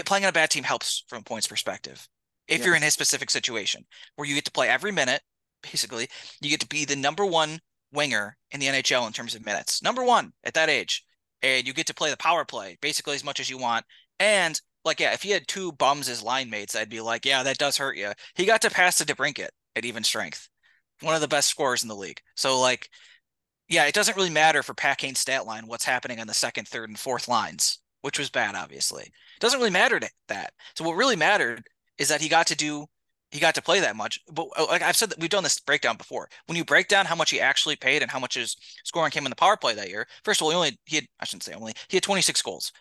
Playing 0.05 0.25
on 0.25 0.29
a 0.29 0.33
bad 0.33 0.49
team 0.49 0.63
helps 0.63 1.03
from 1.07 1.19
a 1.19 1.23
points 1.23 1.47
perspective. 1.47 2.07
If 2.47 2.65
you're 2.65 2.75
in 2.75 2.81
his 2.81 2.93
specific 2.93 3.29
situation 3.29 3.85
where 4.15 4.27
you 4.27 4.35
get 4.35 4.45
to 4.45 4.51
play 4.51 4.69
every 4.69 4.91
minute, 4.91 5.21
basically, 5.61 6.07
you 6.41 6.49
get 6.49 6.59
to 6.61 6.67
be 6.67 6.83
the 6.83 6.95
number 6.95 7.25
one 7.25 7.59
winger 7.91 8.37
in 8.51 8.59
the 8.59 8.67
NHL 8.67 9.05
in 9.07 9.13
terms 9.13 9.35
of 9.35 9.45
minutes, 9.45 9.83
number 9.83 10.03
one 10.03 10.33
at 10.43 10.53
that 10.55 10.69
age, 10.69 11.03
and 11.41 11.67
you 11.67 11.73
get 11.73 11.87
to 11.87 11.93
play 11.93 12.09
the 12.09 12.17
power 12.17 12.45
play 12.45 12.77
basically 12.81 13.15
as 13.15 13.23
much 13.23 13.39
as 13.39 13.49
you 13.49 13.57
want. 13.57 13.85
And 14.19 14.59
like, 14.83 14.99
yeah, 14.99 15.13
if 15.13 15.21
he 15.21 15.31
had 15.31 15.47
two 15.47 15.71
bums 15.73 16.09
as 16.09 16.23
line 16.23 16.49
mates, 16.49 16.75
I'd 16.75 16.89
be 16.89 17.01
like, 17.01 17.25
yeah, 17.25 17.43
that 17.43 17.57
does 17.57 17.77
hurt 17.77 17.97
you. 17.97 18.11
He 18.35 18.45
got 18.45 18.61
to 18.63 18.69
pass 18.69 18.97
to 18.97 19.05
DeBrincat 19.05 19.49
at 19.75 19.85
even 19.85 20.03
strength, 20.03 20.49
one 21.01 21.15
of 21.15 21.21
the 21.21 21.27
best 21.27 21.49
scorers 21.49 21.83
in 21.83 21.89
the 21.89 21.95
league. 21.95 22.21
So 22.35 22.59
like, 22.59 22.89
yeah, 23.69 23.85
it 23.85 23.93
doesn't 23.93 24.17
really 24.17 24.29
matter 24.29 24.63
for 24.63 24.73
Pat 24.73 24.97
Kane's 24.97 25.19
stat 25.19 25.45
line 25.45 25.67
what's 25.67 25.85
happening 25.85 26.19
on 26.19 26.27
the 26.27 26.33
second, 26.33 26.67
third, 26.67 26.89
and 26.89 26.99
fourth 26.99 27.27
lines, 27.27 27.79
which 28.01 28.19
was 28.19 28.29
bad, 28.29 28.55
obviously. 28.55 29.03
It 29.03 29.39
doesn't 29.39 29.59
really 29.59 29.71
matter 29.71 29.99
to 29.99 30.09
that. 30.27 30.53
So 30.75 30.83
what 30.83 30.95
really 30.97 31.15
mattered 31.15 31.63
is 31.97 32.09
that 32.09 32.21
he 32.21 32.29
got 32.29 32.47
to 32.47 32.55
do 32.55 32.87
he 33.31 33.39
got 33.39 33.53
to 33.55 33.61
play 33.61 33.79
that 33.79 33.95
much. 33.95 34.19
But 34.31 34.47
uh, 34.57 34.65
like 34.67 34.81
I've 34.81 34.95
said 34.95 35.11
that 35.11 35.19
we've 35.19 35.29
done 35.29 35.43
this 35.43 35.59
breakdown 35.59 35.97
before. 35.97 36.29
When 36.47 36.57
you 36.57 36.65
break 36.65 36.87
down 36.87 37.05
how 37.05 37.15
much 37.15 37.29
he 37.29 37.39
actually 37.39 37.75
paid 37.75 38.01
and 38.01 38.09
how 38.09 38.19
much 38.19 38.33
his 38.33 38.57
scoring 38.83 39.11
came 39.11 39.25
in 39.25 39.29
the 39.29 39.35
power 39.35 39.55
play 39.55 39.75
that 39.75 39.89
year, 39.89 40.07
first 40.23 40.41
of 40.41 40.45
all, 40.45 40.49
he 40.49 40.55
only 40.55 40.79
he 40.85 40.95
had 40.95 41.05
I 41.19 41.25
shouldn't 41.25 41.43
say 41.43 41.53
only 41.53 41.73
he 41.89 41.97
had 41.97 42.03
26 42.03 42.41
goals. 42.41 42.71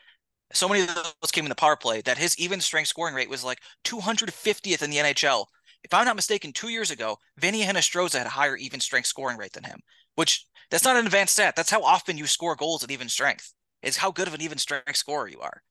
So 0.55 0.66
many 0.68 0.82
of 0.82 0.95
those 0.95 1.30
came 1.30 1.45
in 1.45 1.51
the 1.51 1.55
power 1.55 1.76
play 1.76 2.01
that 2.03 2.16
his 2.16 2.39
even 2.39 2.61
strength 2.61 2.89
scoring 2.89 3.14
rate 3.14 3.28
was 3.28 3.45
like 3.45 3.61
250th 3.84 4.82
in 4.82 4.91
the 4.91 4.97
NHL. 4.97 5.45
If 5.84 5.94
I'm 5.94 6.04
not 6.04 6.16
mistaken, 6.16 6.52
two 6.52 6.68
years 6.68 6.90
ago, 6.90 7.18
Vinny 7.36 7.62
Hinostroza 7.62 8.18
had 8.18 8.26
a 8.26 8.30
higher 8.30 8.56
even 8.56 8.80
strength 8.80 9.06
scoring 9.06 9.38
rate 9.38 9.52
than 9.52 9.64
him, 9.64 9.80
which 10.16 10.46
that's 10.70 10.84
not 10.84 10.96
an 10.96 11.06
advanced 11.06 11.34
stat. 11.34 11.56
That's 11.56 11.70
how 11.70 11.82
often 11.82 12.18
you 12.18 12.26
score 12.26 12.56
goals 12.56 12.84
at 12.84 12.90
even 12.90 13.08
strength. 13.08 13.54
Is 13.82 13.96
how 13.96 14.10
good 14.10 14.26
of 14.26 14.34
an 14.34 14.42
even 14.42 14.58
strength 14.58 14.96
scorer 14.96 15.28
you 15.28 15.40
are. 15.40 15.62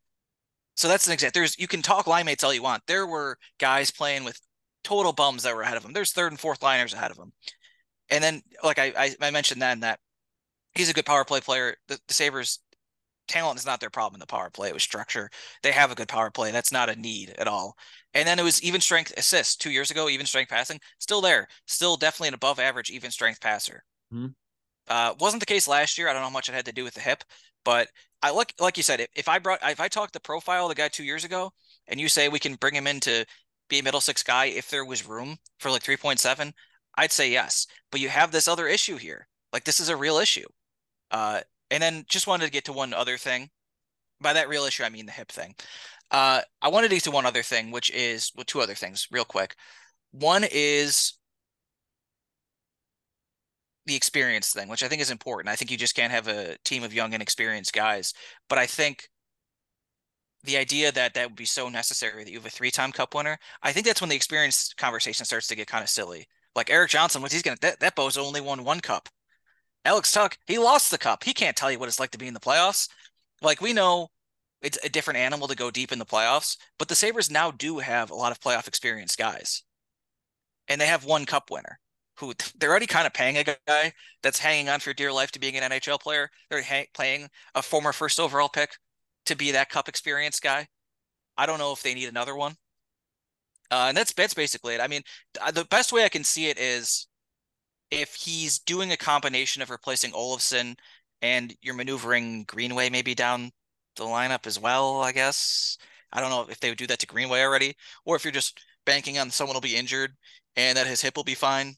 So 0.77 0.87
that's 0.87 1.07
an 1.07 1.13
example. 1.13 1.39
There's 1.39 1.59
you 1.59 1.67
can 1.67 1.81
talk 1.81 2.07
line 2.07 2.25
mates 2.25 2.43
all 2.43 2.53
you 2.53 2.63
want. 2.63 2.83
There 2.87 3.05
were 3.05 3.37
guys 3.59 3.91
playing 3.91 4.23
with 4.23 4.39
total 4.83 5.11
bums 5.11 5.43
that 5.43 5.55
were 5.55 5.63
ahead 5.63 5.75
of 5.75 5.83
him. 5.83 5.91
There's 5.91 6.13
third 6.13 6.31
and 6.31 6.39
fourth 6.39 6.63
liners 6.63 6.93
ahead 6.93 7.11
of 7.11 7.17
him. 7.17 7.33
And 8.09 8.23
then, 8.23 8.41
like 8.63 8.79
I, 8.79 8.93
I, 8.97 9.15
I 9.19 9.31
mentioned 9.31 9.61
then 9.61 9.81
that 9.81 9.99
he's 10.73 10.89
a 10.89 10.93
good 10.93 11.05
power 11.05 11.25
play 11.25 11.41
player. 11.41 11.75
The, 11.89 11.99
the 12.07 12.13
Sabres 12.13 12.59
talent 13.27 13.59
is 13.59 13.65
not 13.65 13.79
their 13.79 13.89
problem 13.89 14.15
in 14.15 14.19
the 14.19 14.25
power 14.25 14.49
play. 14.49 14.69
It 14.69 14.73
was 14.73 14.83
structure. 14.83 15.29
They 15.63 15.71
have 15.71 15.91
a 15.91 15.95
good 15.95 16.07
power 16.07 16.31
play. 16.31 16.51
That's 16.51 16.71
not 16.71 16.89
a 16.89 16.95
need 16.95 17.33
at 17.37 17.47
all. 17.47 17.75
And 18.13 18.27
then 18.27 18.39
it 18.39 18.43
was 18.43 18.61
even 18.63 18.81
strength 18.81 19.13
assists 19.17 19.55
two 19.55 19.71
years 19.71 19.91
ago, 19.91 20.09
even 20.09 20.25
strength 20.25 20.49
passing, 20.49 20.79
still 20.99 21.21
there, 21.21 21.47
still 21.65 21.97
definitely 21.97 22.29
an 22.29 22.33
above 22.33 22.59
average 22.59 22.89
even 22.89 23.11
strength 23.11 23.41
passer. 23.41 23.83
Mm-hmm. 24.13 24.27
Uh, 24.87 25.13
wasn't 25.19 25.41
the 25.41 25.45
case 25.45 25.67
last 25.67 25.97
year. 25.97 26.07
I 26.07 26.13
don't 26.13 26.21
know 26.21 26.29
how 26.29 26.33
much 26.33 26.49
it 26.49 26.55
had 26.55 26.65
to 26.65 26.71
do 26.71 26.83
with 26.83 26.93
the 26.93 27.01
hip, 27.01 27.23
but 27.65 27.89
I 28.21 28.31
like 28.31 28.53
like 28.59 28.77
you 28.77 28.83
said, 28.83 29.01
if, 29.01 29.07
if 29.15 29.27
I 29.27 29.39
brought 29.39 29.59
if 29.61 29.79
I 29.79 29.87
talked 29.87 30.13
the 30.13 30.19
profile 30.19 30.65
of 30.65 30.69
the 30.69 30.75
guy 30.75 30.87
two 30.87 31.03
years 31.03 31.23
ago, 31.23 31.51
and 31.87 31.99
you 31.99 32.07
say 32.07 32.29
we 32.29 32.39
can 32.39 32.55
bring 32.55 32.73
him 32.73 32.87
in 32.87 32.99
to 33.01 33.25
be 33.69 33.79
a 33.79 33.83
middle 33.83 34.01
six 34.01 34.23
guy 34.23 34.45
if 34.45 34.69
there 34.69 34.85
was 34.85 35.07
room 35.07 35.37
for 35.59 35.69
like 35.69 35.83
three 35.83 35.97
point 35.97 36.19
seven, 36.19 36.53
I'd 36.95 37.11
say 37.11 37.29
yes. 37.29 37.67
But 37.91 37.99
you 37.99 38.09
have 38.09 38.31
this 38.31 38.47
other 38.47 38.67
issue 38.67 38.95
here. 38.97 39.27
Like 39.51 39.65
this 39.65 39.79
is 39.79 39.89
a 39.89 39.97
real 39.97 40.17
issue. 40.17 40.47
Uh, 41.11 41.41
and 41.71 41.81
then 41.81 42.05
just 42.07 42.27
wanted 42.27 42.45
to 42.45 42.51
get 42.51 42.65
to 42.65 42.73
one 42.73 42.93
other 42.93 43.17
thing. 43.17 43.49
By 44.19 44.33
that 44.33 44.49
real 44.49 44.65
issue, 44.65 44.83
I 44.83 44.89
mean 44.89 45.05
the 45.05 45.11
hip 45.11 45.31
thing. 45.31 45.55
Uh, 46.09 46.41
I 46.61 46.69
wanted 46.69 46.89
to 46.89 46.95
get 46.95 47.03
to 47.03 47.11
one 47.11 47.25
other 47.25 47.43
thing, 47.43 47.71
which 47.71 47.91
is 47.91 48.31
well, 48.35 48.45
two 48.45 48.61
other 48.61 48.75
things, 48.75 49.07
real 49.11 49.25
quick. 49.25 49.55
One 50.11 50.43
is 50.49 51.13
the 53.85 53.95
experience 53.95 54.51
thing, 54.51 54.67
which 54.67 54.83
I 54.83 54.87
think 54.87 55.01
is 55.01 55.11
important. 55.11 55.49
I 55.49 55.55
think 55.55 55.71
you 55.71 55.77
just 55.77 55.95
can't 55.95 56.11
have 56.11 56.27
a 56.27 56.57
team 56.65 56.83
of 56.83 56.93
young 56.93 57.13
and 57.13 57.23
experienced 57.23 57.73
guys. 57.73 58.13
But 58.49 58.57
I 58.57 58.65
think 58.65 59.09
the 60.43 60.57
idea 60.57 60.91
that 60.91 61.13
that 61.13 61.29
would 61.29 61.35
be 61.35 61.45
so 61.45 61.69
necessary 61.69 62.23
that 62.23 62.31
you 62.31 62.37
have 62.37 62.45
a 62.45 62.49
three-time 62.49 62.91
cup 62.91 63.15
winner, 63.15 63.37
I 63.63 63.71
think 63.71 63.85
that's 63.85 64.01
when 64.01 64.09
the 64.09 64.15
experience 64.15 64.73
conversation 64.73 65.25
starts 65.25 65.47
to 65.47 65.55
get 65.55 65.67
kind 65.67 65.83
of 65.83 65.89
silly. 65.89 66.27
Like 66.55 66.69
Erik 66.69 66.89
Johnson, 66.89 67.21
what 67.21 67.31
he's 67.31 67.41
gonna 67.43 67.57
that, 67.61 67.79
that 67.79 67.95
Bo's 67.95 68.17
only 68.17 68.41
won 68.41 68.63
one 68.63 68.79
cup. 68.79 69.09
Alex 69.85 70.11
Tuch, 70.11 70.37
he 70.47 70.57
lost 70.57 70.91
the 70.91 70.97
cup. 70.97 71.23
He 71.23 71.33
can't 71.33 71.55
tell 71.55 71.71
you 71.71 71.79
what 71.79 71.87
it's 71.87 71.99
like 71.99 72.11
to 72.11 72.17
be 72.17 72.27
in 72.27 72.33
the 72.33 72.39
playoffs. 72.39 72.89
Like 73.41 73.61
we 73.61 73.73
know 73.73 74.09
it's 74.61 74.83
a 74.83 74.89
different 74.89 75.19
animal 75.19 75.47
to 75.47 75.55
go 75.55 75.71
deep 75.71 75.91
in 75.91 75.99
the 75.99 76.05
playoffs, 76.05 76.57
but 76.77 76.87
the 76.87 76.95
Sabres 76.95 77.31
now 77.31 77.51
do 77.51 77.79
have 77.79 78.09
a 78.09 78.15
lot 78.15 78.31
of 78.31 78.39
playoff 78.39 78.67
experience 78.67 79.15
guys. 79.15 79.63
And 80.67 80.81
they 80.81 80.87
have 80.87 81.05
one 81.05 81.25
cup 81.25 81.49
winner 81.49 81.79
who 82.19 82.33
they're 82.57 82.69
already 82.69 82.87
kind 82.87 83.07
of 83.07 83.13
paying 83.13 83.37
a 83.37 83.43
guy 83.43 83.93
that's 84.23 84.39
hanging 84.39 84.69
on 84.69 84.79
for 84.79 84.93
dear 84.93 85.11
life 85.11 85.31
to 85.31 85.39
being 85.39 85.55
an 85.55 85.71
NHL 85.71 85.99
player. 85.99 86.29
They're 86.49 86.63
ha- 86.63 86.87
playing 86.93 87.29
a 87.55 87.61
former 87.61 87.93
first 87.93 88.19
overall 88.19 88.49
pick 88.49 88.71
to 89.25 89.35
be 89.35 89.51
that 89.51 89.69
cup 89.69 89.87
experience 89.87 90.39
guy. 90.39 90.67
I 91.37 91.45
don't 91.45 91.59
know 91.59 91.71
if 91.71 91.83
they 91.83 91.93
need 91.93 92.09
another 92.09 92.35
one. 92.35 92.55
Uh, 93.69 93.85
and 93.89 93.97
that's 93.97 94.13
that's 94.13 94.33
basically 94.33 94.75
it. 94.75 94.81
I 94.81 94.87
mean, 94.87 95.01
the 95.53 95.65
best 95.65 95.91
way 95.91 96.05
I 96.05 96.09
can 96.09 96.23
see 96.23 96.47
it 96.47 96.57
is 96.57 97.07
if 97.91 98.15
he's 98.15 98.59
doing 98.59 98.91
a 98.91 98.97
combination 98.97 99.61
of 99.61 99.69
replacing 99.69 100.11
Olofsson 100.11 100.75
and 101.21 101.55
you're 101.61 101.75
maneuvering 101.75 102.43
Greenway 102.43 102.89
maybe 102.89 103.15
down 103.15 103.51
the 103.95 104.03
lineup 104.03 104.45
as 104.45 104.59
well. 104.59 105.01
I 105.01 105.11
guess 105.11 105.77
I 106.13 106.21
don't 106.21 106.29
know 106.29 106.45
if 106.49 106.59
they 106.59 106.69
would 106.69 106.77
do 106.77 106.87
that 106.87 106.99
to 106.99 107.07
Greenway 107.07 107.41
already, 107.41 107.75
or 108.05 108.15
if 108.15 108.23
you're 108.23 108.31
just 108.31 108.59
banking 108.85 109.17
on 109.17 109.29
someone 109.29 109.55
will 109.55 109.61
be 109.61 109.75
injured 109.75 110.13
and 110.55 110.77
that 110.77 110.87
his 110.87 111.01
hip 111.01 111.15
will 111.15 111.23
be 111.23 111.35
fine. 111.35 111.75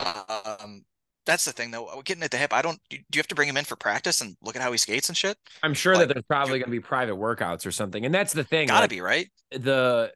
Um, 0.00 0.82
that's 1.24 1.44
the 1.44 1.52
thing 1.52 1.70
though. 1.70 2.02
Getting 2.04 2.22
at 2.22 2.30
the 2.30 2.36
hip, 2.36 2.52
I 2.52 2.62
don't. 2.62 2.78
Do 2.90 2.96
you 2.96 3.18
have 3.18 3.28
to 3.28 3.34
bring 3.34 3.48
him 3.48 3.56
in 3.56 3.64
for 3.64 3.76
practice 3.76 4.20
and 4.20 4.36
look 4.42 4.56
at 4.56 4.62
how 4.62 4.72
he 4.72 4.78
skates 4.78 5.08
and 5.08 5.16
shit? 5.16 5.36
I'm 5.62 5.74
sure 5.74 5.94
like, 5.94 6.08
that 6.08 6.14
there's 6.14 6.24
probably 6.26 6.58
going 6.58 6.64
to 6.64 6.70
be 6.70 6.80
private 6.80 7.14
workouts 7.14 7.66
or 7.66 7.70
something, 7.70 8.04
and 8.04 8.14
that's 8.14 8.32
the 8.32 8.44
thing. 8.44 8.68
Gotta 8.68 8.82
like, 8.82 8.90
be 8.90 9.00
right. 9.00 9.30
The 9.52 10.12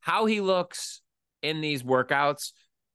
how 0.00 0.26
he 0.26 0.40
looks 0.40 1.00
in 1.42 1.60
these 1.60 1.82
workouts 1.82 2.52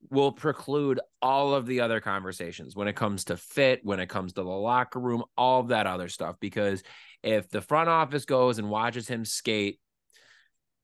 will 0.09 0.31
preclude 0.31 0.99
all 1.21 1.53
of 1.53 1.65
the 1.65 1.81
other 1.81 1.99
conversations 1.99 2.75
when 2.75 2.87
it 2.87 2.95
comes 2.95 3.25
to 3.25 3.37
fit, 3.37 3.81
when 3.83 3.99
it 3.99 4.09
comes 4.09 4.33
to 4.33 4.43
the 4.43 4.49
locker 4.49 4.99
room, 4.99 5.23
all 5.37 5.61
of 5.61 5.69
that 5.69 5.87
other 5.87 6.09
stuff. 6.09 6.35
Because 6.39 6.83
if 7.23 7.49
the 7.49 7.61
front 7.61 7.89
office 7.89 8.25
goes 8.25 8.59
and 8.59 8.69
watches 8.69 9.07
him 9.07 9.25
skate, 9.25 9.79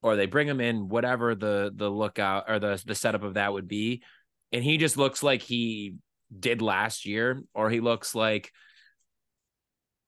or 0.02 0.16
they 0.16 0.26
bring 0.26 0.48
him 0.48 0.60
in, 0.60 0.90
whatever 0.90 1.36
the 1.36 1.72
the 1.76 1.90
lookout 1.90 2.46
or 2.48 2.60
the 2.60 2.82
the 2.86 2.96
setup 2.96 3.24
of 3.24 3.36
that 3.36 3.54
would 3.54 3.68
be, 3.68 4.04
and 4.52 4.64
he 4.64 4.78
just 4.78 4.98
looks 4.98 5.22
like 5.22 5.42
he 5.42 5.96
did 6.38 6.62
last 6.62 7.06
year, 7.06 7.42
or 7.54 7.70
he 7.70 7.80
looks 7.80 8.16
like 8.16 8.52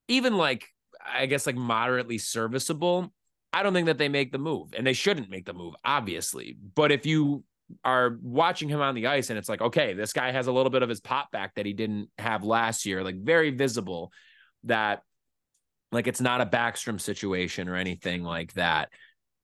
even 0.08 0.36
like 0.38 0.68
I 1.06 1.26
guess 1.26 1.46
like 1.46 1.56
moderately 1.56 2.18
serviceable. 2.18 3.14
I 3.52 3.62
don't 3.62 3.74
think 3.74 3.86
that 3.86 4.00
they 4.00 4.10
make 4.10 4.32
the 4.32 4.40
move, 4.40 4.74
and 4.76 4.86
they 4.86 4.94
shouldn't 4.94 5.30
make 5.30 5.46
the 5.46 5.54
move, 5.54 5.76
obviously. 5.86 6.58
But 6.76 6.92
if 6.92 7.06
you 7.06 7.44
are 7.84 8.18
watching 8.22 8.70
him 8.70 8.82
on 8.82 8.96
the 8.96 9.08
ice 9.08 9.30
and 9.30 9.40
it's 9.40 9.50
like, 9.50 9.62
okay, 9.62 9.94
this 9.94 10.14
guy 10.14 10.32
has 10.32 10.48
a 10.48 10.52
little 10.52 10.70
bit 10.70 10.84
of 10.84 10.90
his 10.90 11.02
pop 11.02 11.32
back 11.32 11.56
that 11.56 11.66
he 11.66 11.74
didn't 11.74 12.10
have 12.18 12.44
last 12.44 12.86
year, 12.86 13.04
like 13.04 13.18
very 13.18 13.52
visible 13.52 14.12
that 14.64 15.02
like 15.92 16.08
it's 16.08 16.22
not 16.22 16.42
a 16.42 16.46
Backstrom 16.46 17.00
situation 17.00 17.70
or 17.70 17.76
anything 17.76 18.24
like 18.24 18.54
that, 18.54 18.90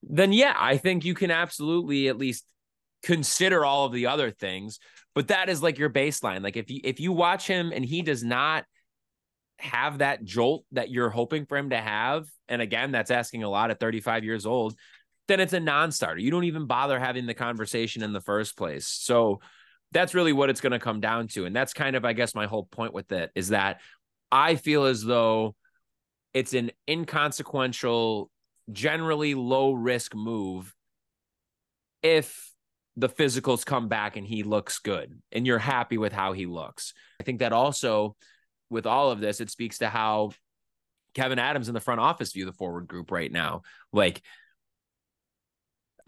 then 0.04 0.34
yeah, 0.34 0.56
I 0.58 0.78
think 0.78 1.06
you 1.06 1.14
can 1.14 1.32
absolutely 1.32 2.08
at 2.08 2.18
least 2.18 2.46
consider 3.04 3.64
all 3.64 3.86
of 3.86 3.94
the 3.94 4.08
other 4.08 4.32
things. 4.32 4.80
But 5.16 5.30
that 5.30 5.50
is 5.50 5.62
like 5.62 5.78
your 5.78 5.90
baseline. 5.90 6.44
Like 6.44 6.58
if 6.58 6.70
you 6.70 6.82
if 6.84 7.00
you 7.00 7.12
watch 7.12 7.48
him 7.48 7.72
and 7.74 7.84
he 7.84 8.02
does 8.02 8.24
not 8.24 8.66
have 9.60 9.98
that 9.98 10.24
jolt 10.24 10.64
that 10.72 10.90
you're 10.90 11.10
hoping 11.10 11.46
for 11.46 11.58
him 11.58 11.72
to 11.72 11.78
have, 11.78 12.26
and 12.48 12.62
again, 12.62 12.92
that's 12.92 13.12
asking 13.12 13.44
a 13.44 13.50
lot 13.50 13.72
at 13.72 13.80
35 13.80 14.24
years 14.24 14.46
old, 14.46 14.76
then 15.30 15.40
it's 15.40 15.54
a 15.54 15.60
non-starter. 15.60 16.20
You 16.20 16.32
don't 16.32 16.44
even 16.44 16.66
bother 16.66 17.00
having 17.00 17.26
the 17.26 17.34
conversation 17.34 18.04
in 18.04 18.12
the 18.12 18.20
first 18.20 18.58
place. 18.58 18.88
So 18.88 19.40
that's 19.92 20.14
really 20.14 20.34
what 20.34 20.50
it's 20.50 20.60
going 20.60 20.74
to 20.74 20.80
come 20.80 21.00
down 21.00 21.28
to. 21.30 21.46
And 21.46 21.56
that's 21.56 21.74
kind 21.74 21.96
of, 21.96 22.04
I 22.04 22.14
guess, 22.14 22.36
my 22.36 22.48
whole 22.48 22.66
point 22.66 22.94
with 22.94 23.12
it 23.12 23.32
is 23.36 23.50
that 23.50 23.80
I 24.32 24.56
feel 24.56 24.86
as 24.86 25.04
though 25.04 25.56
it's 26.34 26.54
an 26.54 26.72
inconsequential, 26.88 28.30
generally 28.72 29.36
low 29.36 29.74
risk 29.74 30.16
move 30.16 30.76
if 32.04 32.52
the 32.96 33.10
physicals 33.10 33.66
come 33.66 33.88
back 33.88 34.18
and 34.18 34.28
he 34.28 34.44
looks 34.44 34.80
good 34.80 35.22
and 35.32 35.48
you're 35.48 35.58
happy 35.60 35.98
with 35.98 36.12
how 36.12 36.34
he 36.34 36.46
looks. 36.46 36.94
I 37.20 37.24
think 37.24 37.40
that 37.40 37.54
also 37.54 38.16
with 38.70 38.86
all 38.86 39.12
of 39.12 39.20
this, 39.20 39.42
it 39.42 39.50
speaks 39.50 39.80
to 39.80 39.90
how 39.90 40.32
Kevyn 41.16 41.38
Adams 41.38 41.68
in 41.68 41.74
the 41.74 41.80
front 41.80 42.00
office 42.00 42.34
view 42.34 42.46
the 42.46 42.54
forward 42.54 42.88
group 42.88 43.12
right 43.12 43.32
now. 43.32 43.62
Like 43.92 44.22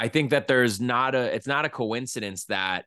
I 0.02 0.08
think 0.08 0.32
that 0.32 0.48
there's 0.48 0.82
not 0.82 1.14
a 1.14 1.34
it's 1.36 1.46
not 1.46 1.64
a 1.64 1.70
coincidence 1.70 2.46
that 2.46 2.86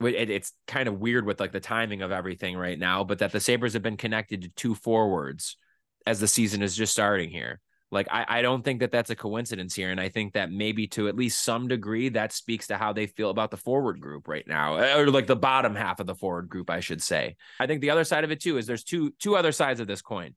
it, 0.00 0.28
it's 0.28 0.52
kind 0.66 0.88
of 0.88 0.98
weird 0.98 1.24
with 1.24 1.38
like 1.38 1.52
the 1.52 1.60
timing 1.60 2.02
of 2.02 2.10
everything 2.10 2.56
right 2.56 2.76
now, 2.76 3.04
but 3.04 3.20
that 3.20 3.30
the 3.30 3.38
Sabres 3.38 3.74
have 3.74 3.82
been 3.84 3.96
connected 3.96 4.42
to 4.42 4.48
two 4.48 4.74
forwards 4.74 5.56
as 6.04 6.18
the 6.18 6.26
season 6.26 6.62
is 6.62 6.74
just 6.74 6.92
starting 6.92 7.30
here. 7.30 7.60
Like 7.92 8.08
I, 8.10 8.26
I 8.28 8.42
don't 8.42 8.64
think 8.64 8.80
that 8.80 8.90
that's 8.90 9.10
a 9.10 9.14
coincidence 9.14 9.72
here, 9.72 9.92
and 9.92 10.00
I 10.00 10.08
think 10.08 10.32
that 10.32 10.50
maybe 10.50 10.88
to 10.88 11.06
at 11.06 11.14
least 11.14 11.44
some 11.44 11.68
degree 11.68 12.08
that 12.08 12.32
speaks 12.32 12.66
to 12.66 12.76
how 12.76 12.92
they 12.92 13.06
feel 13.06 13.30
about 13.30 13.52
the 13.52 13.56
forward 13.56 14.00
group 14.00 14.26
right 14.26 14.46
now, 14.48 14.98
or 14.98 15.08
like 15.08 15.28
the 15.28 15.36
bottom 15.36 15.76
half 15.76 16.00
of 16.00 16.08
the 16.08 16.16
forward 16.16 16.48
group, 16.48 16.70
I 16.70 16.80
should 16.80 17.00
say. 17.00 17.36
I 17.60 17.68
think 17.68 17.82
the 17.82 17.90
other 17.90 18.02
side 18.02 18.24
of 18.24 18.32
it 18.32 18.40
too 18.40 18.58
is 18.58 18.66
there's 18.66 18.82
two 18.82 19.14
two 19.20 19.36
other 19.36 19.52
sides 19.52 19.78
of 19.78 19.86
this 19.86 20.02
coin. 20.02 20.34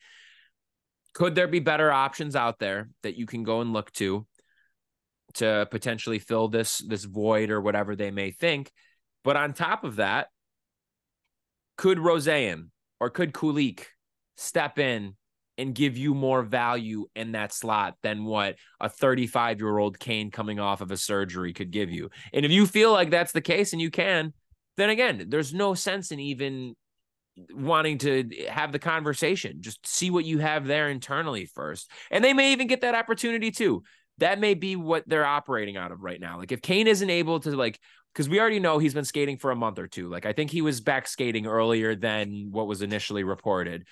Could 1.15 1.33
there 1.33 1.47
be 1.47 1.59
better 1.59 1.91
options 1.91 2.35
out 2.35 2.59
there 2.59 2.89
that 3.01 3.15
you 3.15 3.25
can 3.25 3.41
go 3.41 3.61
and 3.61 3.73
look 3.73 3.91
to? 3.93 4.27
To 5.35 5.67
potentially 5.71 6.19
fill 6.19 6.47
this 6.47 6.79
this 6.79 7.05
void 7.05 7.49
or 7.49 7.61
whatever 7.61 7.95
they 7.95 8.11
may 8.11 8.31
think. 8.31 8.71
But 9.23 9.35
on 9.35 9.53
top 9.53 9.83
of 9.83 9.97
that, 9.97 10.27
could 11.77 11.97
Rosén 11.97 12.69
or 12.99 13.09
could 13.09 13.33
Kulich 13.33 13.83
step 14.35 14.79
in 14.79 15.15
and 15.57 15.75
give 15.75 15.97
you 15.97 16.13
more 16.13 16.41
value 16.41 17.07
in 17.15 17.33
that 17.33 17.53
slot 17.53 17.95
than 18.01 18.23
what 18.23 18.55
a 18.79 18.89
35 18.89 19.59
year 19.59 19.77
old 19.77 19.99
Kane 19.99 20.31
coming 20.31 20.59
off 20.59 20.81
of 20.81 20.91
a 20.91 20.97
surgery 20.97 21.53
could 21.53 21.71
give 21.71 21.91
you? 21.91 22.09
And 22.33 22.45
if 22.45 22.51
you 22.51 22.65
feel 22.65 22.91
like 22.91 23.09
that's 23.09 23.33
the 23.33 23.41
case 23.41 23.73
and 23.73 23.81
you 23.81 23.91
can, 23.91 24.33
then 24.77 24.89
again, 24.89 25.25
there's 25.27 25.53
no 25.53 25.73
sense 25.73 26.11
in 26.11 26.19
even 26.19 26.75
wanting 27.53 27.97
to 27.99 28.29
have 28.49 28.71
the 28.71 28.79
conversation. 28.79 29.57
Just 29.61 29.85
see 29.85 30.09
what 30.09 30.25
you 30.25 30.39
have 30.39 30.65
there 30.65 30.89
internally 30.89 31.45
first. 31.45 31.89
And 32.11 32.23
they 32.23 32.33
may 32.33 32.53
even 32.53 32.67
get 32.67 32.81
that 32.81 32.95
opportunity 32.95 33.51
too 33.51 33.83
that 34.19 34.39
may 34.39 34.53
be 34.53 34.75
what 34.75 35.03
they're 35.07 35.25
operating 35.25 35.77
out 35.77 35.91
of 35.91 36.01
right 36.03 36.19
now. 36.19 36.37
Like 36.37 36.51
if 36.51 36.61
Kane 36.61 36.87
isn't 36.87 37.09
able 37.09 37.39
to 37.41 37.55
like 37.55 37.79
because 38.13 38.29
we 38.29 38.39
already 38.39 38.59
know 38.59 38.79
he's 38.79 38.93
been 38.93 39.05
skating 39.05 39.37
for 39.37 39.51
a 39.51 39.55
month 39.55 39.79
or 39.79 39.87
two. 39.87 40.09
Like 40.09 40.25
I 40.25 40.33
think 40.33 40.51
he 40.51 40.61
was 40.61 40.81
back 40.81 41.07
skating 41.07 41.45
earlier 41.45 41.95
than 41.95 42.49
what 42.51 42.67
was 42.67 42.81
initially 42.81 43.23
reported. 43.23 43.85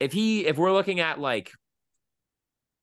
If 0.00 0.12
he 0.12 0.46
if 0.46 0.56
we're 0.56 0.72
looking 0.72 1.00
at 1.00 1.20
like 1.20 1.52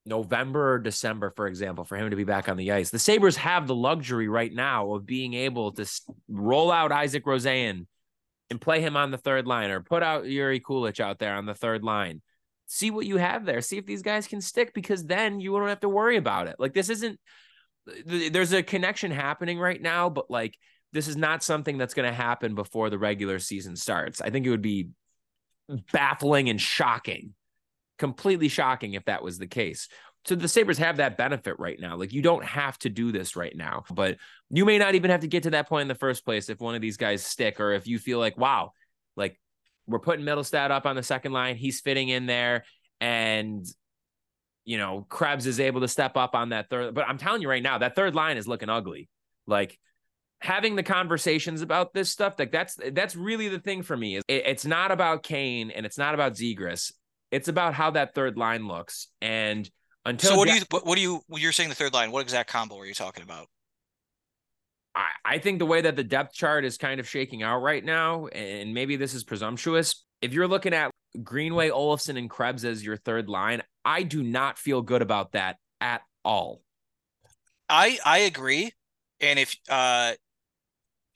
November 0.06 0.74
or 0.74 0.80
December, 0.80 1.32
for 1.36 1.48
example, 1.48 1.84
for 1.84 1.96
him 1.96 2.10
to 2.10 2.16
be 2.16 2.24
back 2.24 2.50
on 2.50 2.58
the 2.58 2.72
ice, 2.72 2.90
the 2.90 3.00
Sabres 3.00 3.38
have 3.38 3.68
the 3.68 3.76
luxury 3.76 4.28
right 4.28 4.54
now 4.54 4.94
of 4.94 5.06
being 5.06 5.34
able 5.34 5.72
to 5.74 5.86
roll 6.28 6.72
out 6.72 6.92
Isak 6.92 7.26
Rosén 7.26 7.86
and 8.50 8.62
play 8.62 8.82
him 8.82 8.98
on 8.98 9.12
the 9.12 9.18
third 9.18 9.48
line 9.48 9.70
or 9.70 9.82
put 9.82 10.04
out 10.04 10.24
Jiri 10.24 10.62
Kulich 10.62 11.00
out 11.00 11.20
there 11.20 11.36
on 11.36 11.46
the 11.46 11.54
third 11.54 11.84
line 11.84 12.22
see 12.74 12.89
what 12.89 13.05
you 13.05 13.17
have 13.17 13.45
there. 13.45 13.59
See 13.59 13.78
if 13.78 13.86
these 13.86 14.01
guys 14.01 14.28
can 14.28 14.39
stick 14.39 14.74
because 14.74 15.03
then 15.03 15.41
you 15.41 15.51
don't 15.51 15.67
have 15.67 15.82
to 15.82 15.89
worry 15.89 16.15
about 16.15 16.47
it. 16.47 16.55
Like 16.57 16.74
this 16.74 16.88
isn't 16.89 17.19
there's 18.05 18.53
a 18.53 18.63
connection 18.63 19.11
happening 19.11 19.59
right 19.59 19.82
now, 19.82 20.09
but 20.09 20.32
like 20.32 20.57
this 20.93 21.09
is 21.09 21.17
not 21.17 21.43
something 21.43 21.78
that's 21.78 21.93
going 21.93 22.09
to 22.09 22.15
happen 22.15 22.55
before 22.55 22.89
the 22.89 22.97
regular 22.97 23.39
season 23.39 23.76
starts. 23.76 24.22
I 24.22 24.30
think 24.30 24.45
it 24.45 24.51
would 24.51 24.61
be 24.61 24.88
baffling 25.91 26.47
and 26.47 26.61
shocking, 26.61 27.34
completely 27.99 28.47
shocking 28.47 28.93
if 28.93 29.03
that 29.03 29.22
was 29.22 29.38
the 29.38 29.47
case. 29.47 29.89
So 30.24 30.36
the 30.36 30.47
Sabres 30.47 30.78
have 30.78 30.97
that 30.97 31.17
benefit 31.17 31.59
right 31.59 31.78
now. 31.78 31.97
Like 31.97 32.13
you 32.13 32.22
don't 32.22 32.45
have 32.45 32.78
to 32.80 32.89
do 32.89 33.11
this 33.11 33.36
right 33.36 33.55
now, 33.55 33.84
but 33.91 34.15
you 34.49 34.63
may 34.63 34.78
not 34.78 34.95
even 34.95 35.11
have 35.11 35.22
to 35.22 35.28
get 35.28 35.43
to 35.43 35.49
that 35.49 35.67
point 35.67 35.82
in 35.82 35.88
the 35.89 35.95
first 35.95 36.24
place 36.24 36.47
if 36.47 36.61
one 36.61 36.76
of 36.76 36.82
these 36.82 36.97
guys 36.97 37.22
stick 37.22 37.59
or 37.59 37.74
if 37.74 37.86
you 37.86 37.99
feel 37.99 38.19
like, 38.19 38.38
wow, 38.38 38.72
like 39.17 39.41
we're 39.92 40.00
putting 40.00 40.26
Mittelstadt 40.26 40.72
up 40.72 40.86
on 40.86 40.96
the 40.96 41.04
second 41.04 41.34
line. 41.34 41.56
He's 41.56 41.82
fitting 41.82 42.10
in 42.10 42.26
there. 42.26 42.64
And, 43.00 43.66
you 44.66 44.78
know, 44.78 45.06
Krebs 45.10 45.48
is 45.48 45.60
able 45.60 45.82
to 45.82 45.88
step 45.88 46.18
up 46.18 46.36
on 46.36 46.50
that 46.50 46.70
third. 46.70 46.94
But 46.94 47.08
I'm 47.08 47.18
telling 47.18 47.42
you 47.42 47.50
right 47.50 47.64
now, 47.64 47.80
that 47.80 47.96
third 47.96 48.16
line 48.16 48.38
is 48.38 48.48
looking 48.48 48.70
ugly. 48.70 49.10
Like 49.48 49.78
having 50.39 50.76
the 50.76 50.84
conversations 50.84 51.62
about 51.62 51.94
this 51.94 52.10
stuff, 52.10 52.36
like 52.38 52.52
that's 52.52 52.78
that's 52.94 53.16
really 53.16 53.48
the 53.48 53.60
thing 53.60 53.84
for 53.84 53.96
me. 53.96 54.18
It, 54.18 54.24
it's 54.28 54.66
not 54.66 54.92
about 54.92 55.24
Kane 55.24 55.72
and 55.72 55.86
it's 55.86 55.98
not 55.98 56.14
about 56.14 56.34
Zegras. 56.34 56.92
It's 57.32 57.48
about 57.48 57.74
how 57.74 57.92
that 57.92 58.14
third 58.14 58.38
line 58.38 58.68
looks. 58.68 59.08
And 59.22 59.70
until 60.06 60.32
So 60.32 60.38
what 60.38 60.48
do 60.48 60.56
you 60.56 60.62
what, 60.70 60.86
what 60.86 60.96
do 60.96 61.02
you 61.02 61.22
you're 61.30 61.52
saying 61.52 61.70
the 61.70 61.76
third 61.76 61.94
line, 61.94 62.12
what 62.12 62.22
exact 62.22 62.50
combo 62.50 62.78
are 62.80 62.86
you 62.86 62.94
talking 62.94 63.24
about? 63.24 63.48
I, 64.94 65.08
I 65.24 65.38
think 65.38 65.60
the 65.60 65.66
way 65.66 65.82
that 65.82 65.96
the 65.96 66.04
depth 66.04 66.34
chart 66.34 66.66
is 66.66 66.78
kind 66.78 67.00
of 67.00 67.08
shaking 67.08 67.44
out 67.44 67.62
right 67.62 67.84
now, 67.84 68.28
and 68.28 68.74
maybe 68.74 68.96
this 68.96 69.14
is 69.14 69.24
presumptuous, 69.24 70.04
if 70.22 70.34
you're 70.34 70.48
looking 70.48 70.74
at 70.74 70.92
Greenway, 71.24 71.70
Olofsson, 71.70 72.18
and 72.18 72.30
Krebs 72.30 72.66
as 72.66 72.84
your 72.84 72.98
third 72.98 73.30
line, 73.30 73.62
I 73.84 74.04
do 74.04 74.24
not 74.24 74.58
feel 74.58 74.82
good 74.82 75.02
about 75.02 75.34
that 75.34 75.58
at 75.80 76.02
all. 76.24 76.62
I 77.70 77.98
I 78.06 78.20
agree. 78.20 78.72
And 79.20 79.39
if 79.39 79.56
uh 79.70 80.14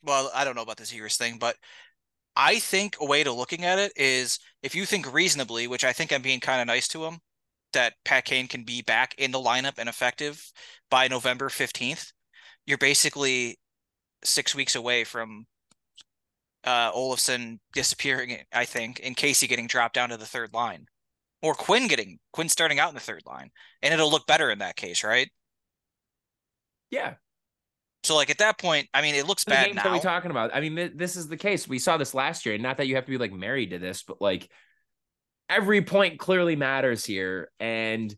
well, 0.02 0.30
I 0.34 0.44
don't 0.44 0.54
know 0.54 0.62
about 0.62 0.76
the 0.76 0.84
Zegras 0.84 1.16
thing, 1.16 1.38
but 1.38 1.56
I 2.36 2.58
think 2.58 2.96
a 3.00 3.04
way 3.04 3.24
to 3.24 3.32
looking 3.32 3.64
at 3.64 3.78
it 3.78 3.92
is 3.96 4.38
if 4.62 4.74
you 4.74 4.84
think 4.86 5.12
reasonably, 5.12 5.66
which 5.66 5.84
I 5.84 5.92
think 5.92 6.12
I'm 6.12 6.22
being 6.22 6.40
kind 6.40 6.60
of 6.60 6.66
nice 6.66 6.88
to 6.88 7.04
him, 7.04 7.18
that 7.72 7.94
Pat 8.04 8.24
Kane 8.24 8.46
can 8.46 8.64
be 8.64 8.82
back 8.82 9.14
in 9.18 9.32
the 9.32 9.38
lineup 9.38 9.78
and 9.78 9.88
effective 9.88 10.42
by 10.90 11.08
November 11.08 11.48
15th, 11.48 12.12
you're 12.66 12.78
basically 12.78 13.58
six 14.24 14.54
weeks 14.54 14.74
away 14.74 15.04
from 15.04 15.46
uh, 16.64 16.92
Olofsson 16.92 17.58
disappearing, 17.72 18.38
I 18.52 18.64
think, 18.64 19.00
and 19.02 19.16
Casey 19.16 19.46
getting 19.46 19.66
dropped 19.66 19.94
down 19.94 20.08
to 20.08 20.16
the 20.16 20.26
third 20.26 20.52
line, 20.52 20.86
or 21.42 21.54
Quinn 21.54 21.86
getting 21.86 22.18
Quinn 22.32 22.48
starting 22.48 22.78
out 22.78 22.88
in 22.88 22.94
the 22.94 23.00
third 23.00 23.22
line, 23.26 23.50
and 23.82 23.94
it'll 23.94 24.10
look 24.10 24.26
better 24.26 24.50
in 24.50 24.58
that 24.58 24.76
case, 24.76 25.04
right? 25.04 25.30
Yeah. 26.90 27.14
So, 28.04 28.14
like 28.14 28.30
at 28.30 28.38
that 28.38 28.58
point, 28.58 28.88
I 28.94 29.02
mean, 29.02 29.16
it 29.16 29.26
looks 29.26 29.44
bad 29.44 29.74
now. 29.74 29.82
That 29.82 29.92
we 29.92 30.00
talking 30.00 30.30
about? 30.30 30.54
I 30.54 30.60
mean, 30.60 30.76
th- 30.76 30.92
this 30.94 31.16
is 31.16 31.26
the 31.26 31.36
case. 31.36 31.66
We 31.66 31.80
saw 31.80 31.96
this 31.96 32.14
last 32.14 32.46
year. 32.46 32.54
And 32.54 32.62
not 32.62 32.76
that 32.76 32.86
you 32.86 32.94
have 32.94 33.04
to 33.04 33.10
be 33.10 33.18
like 33.18 33.32
married 33.32 33.70
to 33.70 33.78
this, 33.78 34.04
but 34.04 34.20
like 34.20 34.48
every 35.48 35.82
point 35.82 36.18
clearly 36.18 36.54
matters 36.54 37.04
here, 37.04 37.50
and 37.58 38.14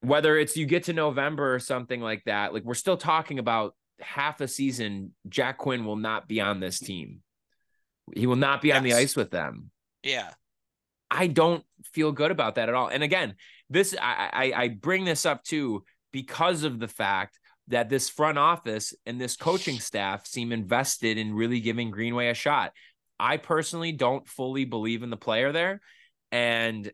whether 0.00 0.36
it's 0.36 0.56
you 0.56 0.66
get 0.66 0.84
to 0.84 0.92
November 0.92 1.54
or 1.54 1.60
something 1.60 2.00
like 2.00 2.24
that, 2.24 2.52
like 2.52 2.64
we're 2.64 2.74
still 2.74 2.96
talking 2.96 3.38
about 3.38 3.74
half 4.02 4.40
a 4.40 4.48
season, 4.48 5.12
Jack 5.28 5.58
Quinn 5.58 5.84
will 5.84 5.96
not 5.96 6.28
be 6.28 6.40
on 6.40 6.60
this 6.60 6.78
team. 6.78 7.20
He 8.14 8.26
will 8.26 8.36
not 8.36 8.60
be 8.60 8.68
yes. 8.68 8.78
on 8.78 8.82
the 8.82 8.94
ice 8.94 9.16
with 9.16 9.30
them. 9.30 9.70
Yeah. 10.02 10.30
I 11.10 11.26
don't 11.26 11.64
feel 11.92 12.12
good 12.12 12.30
about 12.30 12.54
that 12.54 12.68
at 12.68 12.74
all. 12.74 12.88
And 12.88 13.02
again, 13.02 13.34
this 13.68 13.94
I, 14.00 14.30
I, 14.32 14.62
I 14.62 14.68
bring 14.68 15.04
this 15.04 15.26
up 15.26 15.42
too 15.44 15.84
because 16.12 16.64
of 16.64 16.78
the 16.78 16.88
fact 16.88 17.38
that 17.68 17.88
this 17.88 18.08
front 18.08 18.38
office 18.38 18.94
and 19.06 19.20
this 19.20 19.36
coaching 19.36 19.78
staff 19.78 20.26
seem 20.26 20.52
invested 20.52 21.18
in 21.18 21.34
really 21.34 21.60
giving 21.60 21.90
Greenway 21.90 22.28
a 22.28 22.34
shot. 22.34 22.72
I 23.18 23.36
personally 23.36 23.92
don't 23.92 24.26
fully 24.26 24.64
believe 24.64 25.02
in 25.02 25.10
the 25.10 25.16
player 25.16 25.52
there. 25.52 25.80
And 26.32 26.90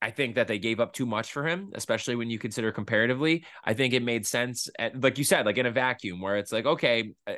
I 0.00 0.10
think 0.10 0.36
that 0.36 0.46
they 0.46 0.58
gave 0.58 0.78
up 0.78 0.92
too 0.92 1.06
much 1.06 1.32
for 1.32 1.46
him, 1.46 1.70
especially 1.74 2.14
when 2.14 2.30
you 2.30 2.38
consider 2.38 2.70
comparatively. 2.70 3.44
I 3.64 3.74
think 3.74 3.94
it 3.94 4.02
made 4.02 4.26
sense, 4.26 4.68
at, 4.78 5.00
like 5.00 5.18
you 5.18 5.24
said, 5.24 5.44
like 5.44 5.58
in 5.58 5.66
a 5.66 5.72
vacuum 5.72 6.20
where 6.20 6.36
it's 6.36 6.52
like, 6.52 6.66
okay, 6.66 7.14
uh, 7.26 7.34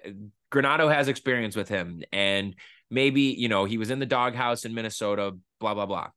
Granato 0.53 0.93
has 0.93 1.09
experience 1.09 1.57
with 1.57 1.69
him, 1.69 2.03
and 2.13 2.55
maybe 2.91 3.23
you 3.23 3.49
know 3.49 3.65
he 3.65 3.79
was 3.79 3.91
in 3.91 3.99
the 3.99 4.07
doghouse 4.07 4.65
in 4.65 4.75
Minnesota, 4.75 5.33
blah 5.59 5.75
blah 5.75 5.87
blah. 5.87 6.09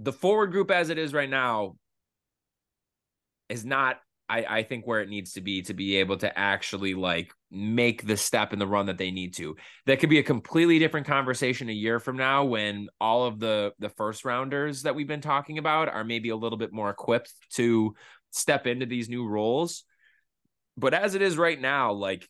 The 0.00 0.12
forward 0.12 0.50
group 0.52 0.70
as 0.70 0.90
it 0.90 0.98
is 0.98 1.12
right 1.12 1.30
now 1.30 1.76
is 3.48 3.64
not 3.64 4.00
I, 4.28 4.44
I 4.48 4.62
think 4.62 4.86
where 4.86 5.00
it 5.00 5.08
needs 5.08 5.32
to 5.32 5.40
be 5.40 5.62
to 5.62 5.74
be 5.74 5.96
able 5.96 6.16
to 6.18 6.38
actually 6.38 6.94
like 6.94 7.32
make 7.54 8.06
the 8.06 8.16
step 8.16 8.52
in 8.52 8.58
the 8.58 8.66
run 8.66 8.86
that 8.86 8.98
they 8.98 9.10
need 9.10 9.34
to. 9.34 9.56
That 9.86 10.00
could 10.00 10.10
be 10.10 10.18
a 10.18 10.24
completely 10.24 10.78
different 10.78 11.06
conversation 11.06 11.68
a 11.68 11.72
year 11.72 12.00
from 12.00 12.16
now 12.16 12.44
when 12.44 12.88
all 13.00 13.24
of 13.24 13.38
the 13.38 13.72
the 13.78 13.88
first 13.88 14.24
rounders 14.24 14.82
that 14.82 14.94
we've 14.94 15.08
been 15.08 15.20
talking 15.20 15.58
about 15.58 15.88
are 15.88 16.04
maybe 16.04 16.30
a 16.30 16.36
little 16.36 16.58
bit 16.58 16.72
more 16.72 16.90
equipped 16.90 17.32
to 17.54 17.94
step 18.30 18.66
into 18.66 18.86
these 18.86 19.08
new 19.08 19.26
roles. 19.26 19.84
But 20.76 20.94
as 20.94 21.14
it 21.14 21.22
is 21.22 21.36
right 21.36 21.60
now, 21.60 21.92
like 21.92 22.28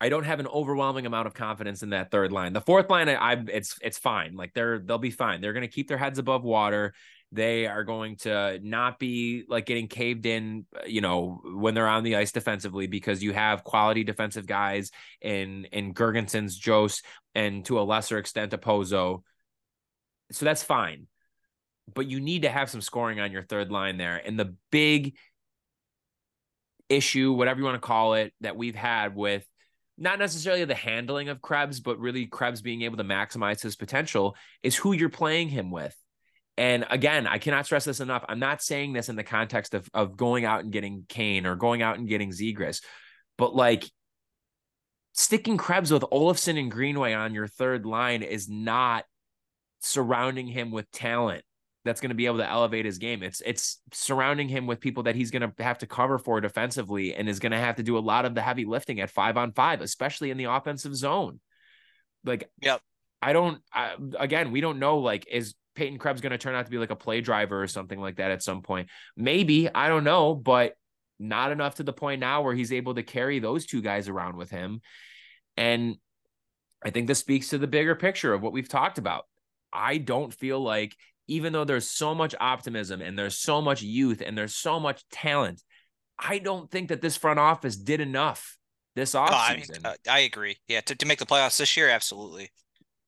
I 0.00 0.08
don't 0.08 0.24
have 0.24 0.40
an 0.40 0.46
overwhelming 0.46 1.06
amount 1.06 1.26
of 1.26 1.34
confidence 1.34 1.82
in 1.82 1.90
that 1.90 2.10
third 2.10 2.30
line. 2.30 2.52
The 2.52 2.60
fourth 2.60 2.90
line, 2.90 3.08
I, 3.08 3.14
I 3.14 3.44
it's 3.48 3.78
it's 3.80 3.98
fine. 3.98 4.34
Like 4.36 4.52
they're 4.52 4.78
they'll 4.78 4.98
be 4.98 5.10
fine. 5.10 5.40
They're 5.40 5.54
going 5.54 5.62
to 5.62 5.72
keep 5.72 5.88
their 5.88 5.98
heads 5.98 6.18
above 6.18 6.44
water. 6.44 6.92
They 7.32 7.66
are 7.66 7.84
going 7.84 8.16
to 8.18 8.60
not 8.62 8.98
be 8.98 9.44
like 9.48 9.66
getting 9.66 9.88
caved 9.88 10.26
in, 10.26 10.64
uh, 10.74 10.86
you 10.86 11.00
know, 11.00 11.40
when 11.44 11.74
they're 11.74 11.88
on 11.88 12.04
the 12.04 12.16
ice 12.16 12.32
defensively 12.32 12.86
because 12.86 13.22
you 13.22 13.32
have 13.32 13.64
quality 13.64 14.04
defensive 14.04 14.46
guys 14.46 14.90
in 15.20 15.66
in 15.66 15.92
Girgensons, 15.92 16.52
Jost, 16.58 17.04
and 17.34 17.64
to 17.66 17.80
a 17.80 17.82
lesser 17.82 18.18
extent, 18.18 18.52
Okposo. 18.52 19.22
So 20.30 20.44
that's 20.44 20.62
fine. 20.62 21.08
But 21.92 22.06
you 22.06 22.20
need 22.20 22.42
to 22.42 22.48
have 22.48 22.70
some 22.70 22.80
scoring 22.80 23.20
on 23.20 23.32
your 23.32 23.42
third 23.42 23.70
line 23.70 23.96
there. 23.96 24.16
And 24.24 24.38
the 24.38 24.54
big 24.70 25.16
issue, 26.88 27.32
whatever 27.32 27.60
you 27.60 27.64
want 27.64 27.80
to 27.80 27.86
call 27.86 28.14
it, 28.14 28.32
that 28.40 28.56
we've 28.56 28.74
had 28.74 29.14
with 29.14 29.46
not 29.98 30.18
necessarily 30.18 30.64
the 30.64 30.74
handling 30.74 31.28
of 31.28 31.40
Krebs, 31.40 31.80
but 31.80 31.98
really 31.98 32.26
Krebs 32.26 32.60
being 32.60 32.82
able 32.82 32.98
to 32.98 33.04
maximize 33.04 33.62
his 33.62 33.76
potential 33.76 34.36
is 34.62 34.76
who 34.76 34.92
you're 34.92 35.08
playing 35.08 35.48
him 35.48 35.70
with. 35.70 35.96
And 36.58 36.86
again, 36.88 37.26
I 37.26 37.38
cannot 37.38 37.66
stress 37.66 37.84
this 37.84 38.00
enough. 38.00 38.24
I'm 38.28 38.38
not 38.38 38.62
saying 38.62 38.94
this 38.94 39.08
in 39.08 39.16
the 39.16 39.24
context 39.24 39.74
of, 39.74 39.88
of 39.92 40.16
going 40.16 40.44
out 40.44 40.64
and 40.64 40.72
getting 40.72 41.04
Kane 41.08 41.44
or 41.44 41.54
going 41.54 41.82
out 41.82 41.98
and 41.98 42.08
getting 42.08 42.30
Zegras, 42.30 42.82
but 43.36 43.54
like 43.54 43.84
sticking 45.12 45.56
Krebs 45.58 45.90
with 45.90 46.02
Olofsson 46.02 46.58
and 46.58 46.70
Greenway 46.70 47.12
on 47.12 47.34
your 47.34 47.46
third 47.46 47.84
line 47.84 48.22
is 48.22 48.48
not 48.48 49.04
surrounding 49.80 50.46
him 50.46 50.70
with 50.70 50.90
talent 50.90 51.44
that's 51.84 52.00
going 52.00 52.10
to 52.10 52.16
be 52.16 52.26
able 52.26 52.38
to 52.38 52.48
elevate 52.48 52.84
his 52.84 52.98
game. 52.98 53.22
It's 53.22 53.40
it's 53.40 53.80
surrounding 53.92 54.48
him 54.48 54.66
with 54.66 54.80
people 54.80 55.04
that 55.04 55.14
he's 55.14 55.30
going 55.30 55.42
to 55.42 55.62
have 55.62 55.78
to 55.78 55.86
cover 55.86 56.18
for 56.18 56.40
defensively 56.40 57.14
and 57.14 57.28
is 57.28 57.38
going 57.38 57.52
to 57.52 57.58
have 57.58 57.76
to 57.76 57.82
do 57.82 57.96
a 57.96 58.00
lot 58.00 58.24
of 58.24 58.34
the 58.34 58.42
heavy 58.42 58.64
lifting 58.64 59.00
at 59.00 59.10
5 59.10 59.36
on 59.36 59.52
5, 59.52 59.80
especially 59.80 60.30
in 60.30 60.36
the 60.36 60.44
offensive 60.44 60.94
zone. 60.94 61.40
Like 62.24 62.50
Yep. 62.60 62.80
I 63.22 63.32
don't 63.32 63.62
I, 63.72 63.94
again, 64.18 64.52
we 64.52 64.60
don't 64.60 64.78
know 64.78 64.98
like 64.98 65.26
is 65.30 65.54
Peyton 65.76 65.98
Krebs 65.98 66.20
going 66.20 66.32
to 66.32 66.38
turn 66.38 66.54
out 66.54 66.64
to 66.64 66.70
be 66.70 66.78
like 66.78 66.90
a 66.90 66.96
play 66.96 67.20
driver 67.20 67.62
or 67.62 67.68
something 67.68 68.00
like 68.00 68.16
that 68.16 68.30
at 68.30 68.42
some 68.42 68.62
point. 68.62 68.88
Maybe, 69.16 69.72
I 69.72 69.88
don't 69.88 70.04
know, 70.04 70.34
but 70.34 70.74
not 71.18 71.52
enough 71.52 71.76
to 71.76 71.82
the 71.82 71.92
point 71.92 72.20
now 72.20 72.42
where 72.42 72.54
he's 72.54 72.72
able 72.72 72.94
to 72.94 73.02
carry 73.02 73.38
those 73.38 73.66
two 73.66 73.82
guys 73.82 74.08
around 74.08 74.36
with 74.36 74.50
him. 74.50 74.80
And 75.56 75.96
I 76.84 76.90
think 76.90 77.06
this 77.06 77.20
speaks 77.20 77.50
to 77.50 77.58
the 77.58 77.66
bigger 77.66 77.94
picture 77.94 78.34
of 78.34 78.42
what 78.42 78.52
we've 78.52 78.68
talked 78.68 78.98
about. 78.98 79.24
I 79.72 79.98
don't 79.98 80.32
feel 80.32 80.60
like, 80.60 80.96
even 81.28 81.52
though 81.52 81.64
there's 81.64 81.90
so 81.90 82.14
much 82.14 82.34
optimism 82.38 83.02
and 83.02 83.18
there's 83.18 83.36
so 83.36 83.60
much 83.60 83.82
youth 83.82 84.22
and 84.24 84.36
there's 84.36 84.54
so 84.54 84.78
much 84.78 85.06
talent, 85.10 85.62
I 86.18 86.38
don't 86.38 86.70
think 86.70 86.88
that 86.88 87.02
this 87.02 87.16
front 87.16 87.38
office 87.38 87.76
did 87.76 88.00
enough 88.00 88.56
this 88.94 89.14
offseason. 89.14 89.30
Oh, 89.30 89.34
I, 89.34 89.56
mean, 89.56 89.66
uh, 89.84 89.94
I 90.08 90.18
agree. 90.20 90.56
Yeah, 90.68 90.80
to, 90.82 90.94
to 90.94 91.06
make 91.06 91.18
the 91.18 91.26
playoffs 91.26 91.58
this 91.58 91.76
year, 91.76 91.88
absolutely. 91.88 92.50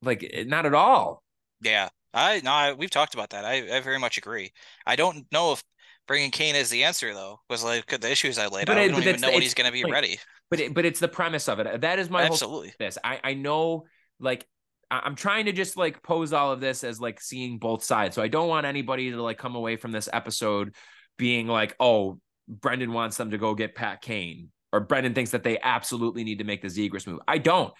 Like, 0.02 0.28
eh, 0.30 0.44
not 0.46 0.66
at 0.66 0.74
all. 0.74 1.22
Yeah. 1.62 1.88
I 2.18 2.40
no, 2.42 2.50
I, 2.50 2.72
we've 2.72 2.90
talked 2.90 3.14
about 3.14 3.30
that. 3.30 3.44
I, 3.44 3.76
I 3.76 3.80
very 3.80 3.98
much 3.98 4.18
agree. 4.18 4.52
I 4.86 4.96
don't 4.96 5.26
know 5.32 5.52
if 5.52 5.62
bringing 6.06 6.30
Kane 6.30 6.56
is 6.56 6.70
the 6.70 6.84
answer 6.84 7.12
though, 7.14 7.40
was 7.48 7.62
like 7.62 7.86
the 7.86 8.10
issues 8.10 8.38
I 8.38 8.48
laid 8.48 8.66
but 8.66 8.76
out. 8.76 8.84
I 8.84 8.88
don't 8.88 9.02
even 9.02 9.20
know 9.20 9.30
when 9.30 9.42
he's 9.42 9.54
going 9.54 9.66
to 9.66 9.72
be 9.72 9.84
like, 9.84 9.92
ready. 9.92 10.18
But 10.50 10.60
it, 10.60 10.74
but 10.74 10.84
it's 10.84 11.00
the 11.00 11.08
premise 11.08 11.48
of 11.48 11.60
it. 11.60 11.82
That 11.82 11.98
is 11.98 12.10
my 12.10 12.22
absolutely. 12.22 12.72
this 12.78 12.98
I 13.04 13.20
I 13.22 13.34
know 13.34 13.84
like 14.18 14.46
I'm 14.90 15.14
trying 15.14 15.46
to 15.46 15.52
just 15.52 15.76
like 15.76 16.02
pose 16.02 16.32
all 16.32 16.52
of 16.52 16.60
this 16.60 16.82
as 16.82 17.00
like 17.00 17.20
seeing 17.20 17.58
both 17.58 17.84
sides. 17.84 18.14
So 18.14 18.22
I 18.22 18.28
don't 18.28 18.48
want 18.48 18.66
anybody 18.66 19.10
to 19.10 19.22
like 19.22 19.38
come 19.38 19.54
away 19.54 19.76
from 19.76 19.92
this 19.92 20.08
episode 20.12 20.74
being 21.18 21.46
like, 21.46 21.76
oh, 21.78 22.18
Brendan 22.48 22.92
wants 22.92 23.16
them 23.18 23.30
to 23.32 23.38
go 23.38 23.54
get 23.54 23.74
Pat 23.74 24.00
Kane, 24.00 24.48
or 24.72 24.80
Brendan 24.80 25.12
thinks 25.14 25.32
that 25.32 25.42
they 25.42 25.58
absolutely 25.60 26.24
need 26.24 26.38
to 26.38 26.44
make 26.44 26.62
the 26.62 26.68
Zegras 26.68 27.06
move. 27.06 27.20
I 27.28 27.38
don't. 27.38 27.72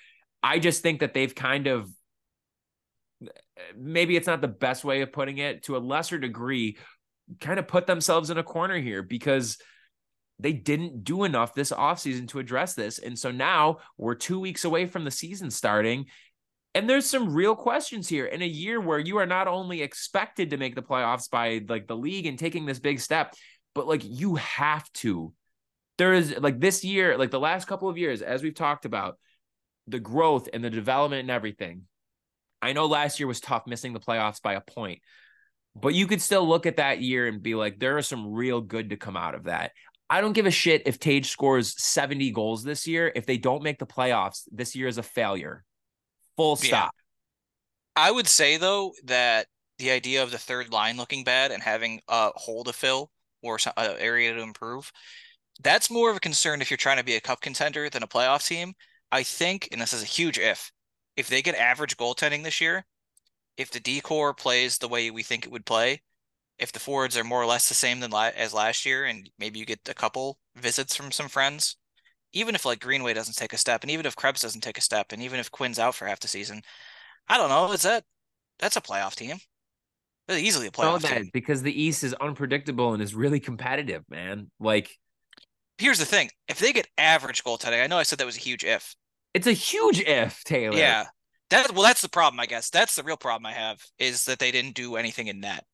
I 0.43 0.59
just 0.59 0.82
think 0.82 1.01
that 1.01 1.14
they've 1.14 1.34
kind 1.34 1.66
of 1.66 1.89
maybe 3.76 4.16
it's 4.16 4.26
not 4.26 4.40
the 4.40 4.48
best 4.48 4.84
way 4.84 5.00
of 5.02 5.12
putting 5.12 5.38
it 5.38 5.64
to 5.64 5.76
a 5.76 5.78
lesser 5.78 6.18
degree 6.18 6.76
kind 7.40 7.58
of 7.58 7.68
put 7.68 7.86
themselves 7.86 8.30
in 8.30 8.38
a 8.38 8.42
corner 8.42 8.78
here 8.78 9.02
because 9.02 9.58
they 10.38 10.52
didn't 10.52 11.02
do 11.02 11.24
enough 11.24 11.52
this 11.52 11.72
offseason 11.72 12.28
to 12.28 12.38
address 12.38 12.74
this. 12.74 13.00
And 13.00 13.18
so 13.18 13.30
now 13.32 13.78
we're 13.96 14.14
2 14.14 14.38
weeks 14.38 14.64
away 14.64 14.86
from 14.86 15.04
the 15.04 15.10
season 15.10 15.50
starting 15.50 16.06
and 16.74 16.88
there's 16.88 17.06
some 17.06 17.34
real 17.34 17.56
questions 17.56 18.08
here 18.08 18.26
in 18.26 18.40
a 18.40 18.46
year 18.46 18.80
where 18.80 19.00
you 19.00 19.18
are 19.18 19.26
not 19.26 19.48
only 19.48 19.82
expected 19.82 20.50
to 20.50 20.58
make 20.58 20.76
the 20.76 20.82
playoffs 20.82 21.28
by 21.28 21.64
like 21.68 21.88
the 21.88 21.96
league 21.96 22.26
and 22.26 22.38
taking 22.38 22.66
this 22.66 22.78
big 22.78 23.00
step 23.00 23.34
but 23.74 23.88
like 23.88 24.02
you 24.04 24.36
have 24.36 24.90
to. 24.92 25.32
There 25.96 26.12
is 26.14 26.36
like 26.38 26.60
this 26.60 26.84
year 26.84 27.18
like 27.18 27.32
the 27.32 27.40
last 27.40 27.66
couple 27.66 27.88
of 27.88 27.98
years 27.98 28.22
as 28.22 28.42
we've 28.42 28.54
talked 28.54 28.84
about 28.84 29.18
the 29.88 29.98
growth 29.98 30.48
and 30.52 30.62
the 30.62 30.70
development 30.70 31.22
and 31.22 31.30
everything 31.30 31.88
I 32.61 32.72
know 32.72 32.86
last 32.86 33.20
year 33.20 33.26
was 33.26 33.40
tough, 33.40 33.66
missing 33.66 33.92
the 33.92 34.00
playoffs 34.00 34.42
by 34.42 34.54
a 34.54 34.61
point, 34.61 35.00
but 35.74 35.94
you 35.94 36.06
could 36.06 36.20
still 36.22 36.46
look 36.46 36.66
at 36.66 36.76
that 36.78 37.00
year 37.00 37.26
and 37.26 37.42
be 37.42 37.54
like, 37.54 37.78
there 37.78 37.96
are 37.96 38.02
some 38.02 38.32
real 38.32 38.61
good 38.61 38.90
to 38.90 38.96
come 38.96 39.16
out 39.16 39.34
of 39.34 39.44
that. 39.44 39.72
I 40.11 40.20
don't 40.20 40.32
give 40.32 40.46
a 40.46 40.50
shit 40.50 40.82
if 40.86 40.98
Tage 40.98 41.28
scores 41.28 41.80
70 41.82 42.30
goals 42.32 42.64
this 42.64 42.86
year. 42.86 43.12
If 43.14 43.26
they 43.26 43.36
don't 43.36 43.62
make 43.62 43.78
the 43.78 43.86
playoffs, 43.86 44.42
this 44.50 44.74
year 44.74 44.88
is 44.88 44.98
a 44.98 45.02
failure. 45.02 45.64
Full 46.36 46.56
stop. 46.56 46.92
Yeah. 46.94 48.04
I 48.04 48.11
would 48.11 48.26
say, 48.26 48.56
though, 48.56 48.92
that 49.04 49.46
the 49.78 49.90
idea 49.90 50.22
of 50.22 50.30
the 50.30 50.38
third 50.38 50.72
line 50.72 50.96
looking 50.96 51.24
bad 51.24 51.50
and 51.52 51.62
having 51.62 52.00
a 52.09 52.30
hole 52.34 52.64
to 52.64 52.72
fill 52.72 53.11
or 53.42 53.59
an 53.76 53.96
area 53.98 54.34
to 54.34 54.40
improve, 54.40 54.90
that's 55.62 55.90
more 55.90 56.11
of 56.11 56.16
a 56.16 56.20
concern 56.20 56.62
if 56.62 56.70
you're 56.70 56.78
trying 56.78 56.98
to 56.98 57.04
be 57.04 57.16
a 57.16 57.20
cup 57.20 57.40
contender 57.40 57.90
than 57.90 58.02
a 58.02 58.09
playoff 58.09 58.46
team. 58.46 58.72
I 59.12 59.22
think, 59.22 59.68
and 59.72 59.80
this 59.80 59.92
is 59.92 60.02
a 60.02 60.06
huge 60.06 60.38
if, 60.38 60.70
if 61.18 61.28
they 61.28 61.42
get 61.42 61.56
average 61.56 61.96
goaltending 61.96 62.44
this 62.44 62.60
year, 62.60 62.86
if 63.56 63.72
the 63.72 63.80
decor 63.80 64.32
plays 64.32 64.78
the 64.78 64.86
way 64.86 65.10
we 65.10 65.24
think 65.24 65.44
it 65.44 65.50
would 65.50 65.66
play, 65.66 66.00
if 66.60 66.70
the 66.70 66.78
forwards 66.78 67.16
are 67.16 67.24
more 67.24 67.42
or 67.42 67.46
less 67.46 67.68
the 67.68 67.74
same 67.74 67.98
than 67.98 68.12
la- 68.12 68.30
as 68.36 68.54
last 68.54 68.86
year, 68.86 69.04
and 69.04 69.28
maybe 69.36 69.58
you 69.58 69.66
get 69.66 69.80
a 69.88 69.94
couple 69.94 70.38
visits 70.54 70.94
from 70.94 71.10
some 71.10 71.28
friends, 71.28 71.76
even 72.32 72.54
if 72.54 72.64
like 72.64 72.78
Greenway 72.78 73.14
doesn't 73.14 73.36
take 73.36 73.52
a 73.52 73.56
step, 73.58 73.82
and 73.82 73.90
even 73.90 74.06
if 74.06 74.14
Krebs 74.14 74.42
doesn't 74.42 74.60
take 74.60 74.78
a 74.78 74.80
step, 74.80 75.10
and 75.10 75.20
even 75.20 75.40
if 75.40 75.50
Quinn's 75.50 75.80
out 75.80 75.96
for 75.96 76.06
half 76.06 76.20
the 76.20 76.28
season, 76.28 76.62
I 77.28 77.36
don't 77.36 77.48
know. 77.48 77.72
Is 77.72 77.82
that 77.82 78.04
that's 78.60 78.76
a 78.76 78.80
playoff 78.80 79.16
team? 79.16 79.38
That's 80.28 80.40
easily 80.40 80.68
a 80.68 80.70
playoff 80.70 81.02
that, 81.02 81.14
team 81.14 81.30
because 81.32 81.62
the 81.62 81.82
East 81.82 82.04
is 82.04 82.14
unpredictable 82.14 82.92
and 82.92 83.02
is 83.02 83.16
really 83.16 83.40
competitive, 83.40 84.04
man. 84.08 84.52
Like, 84.60 84.88
here's 85.78 85.98
the 85.98 86.04
thing: 86.04 86.30
if 86.46 86.60
they 86.60 86.72
get 86.72 86.86
average 86.96 87.42
goaltending, 87.42 87.82
I 87.82 87.88
know 87.88 87.98
I 87.98 88.04
said 88.04 88.20
that 88.20 88.26
was 88.26 88.36
a 88.36 88.40
huge 88.40 88.62
if. 88.62 88.94
It's 89.39 89.47
a 89.47 89.53
huge 89.53 90.01
if, 90.01 90.43
Taylor. 90.43 90.76
Yeah. 90.76 91.07
That 91.51 91.72
well, 91.72 91.84
that's 91.84 92.03
the 92.03 92.09
problem, 92.09 92.41
I 92.41 92.47
guess. 92.47 92.70
That's 92.70 92.97
the 92.97 93.05
real 93.05 93.16
problem 93.16 93.47
I 93.47 93.53
have 93.53 93.80
is 94.01 94.24
that 94.24 94.41
they 94.41 94.51
didn't 94.51 94.74
do 94.74 94.97
anything 94.97 95.28
in 95.28 95.39
net. 95.39 95.64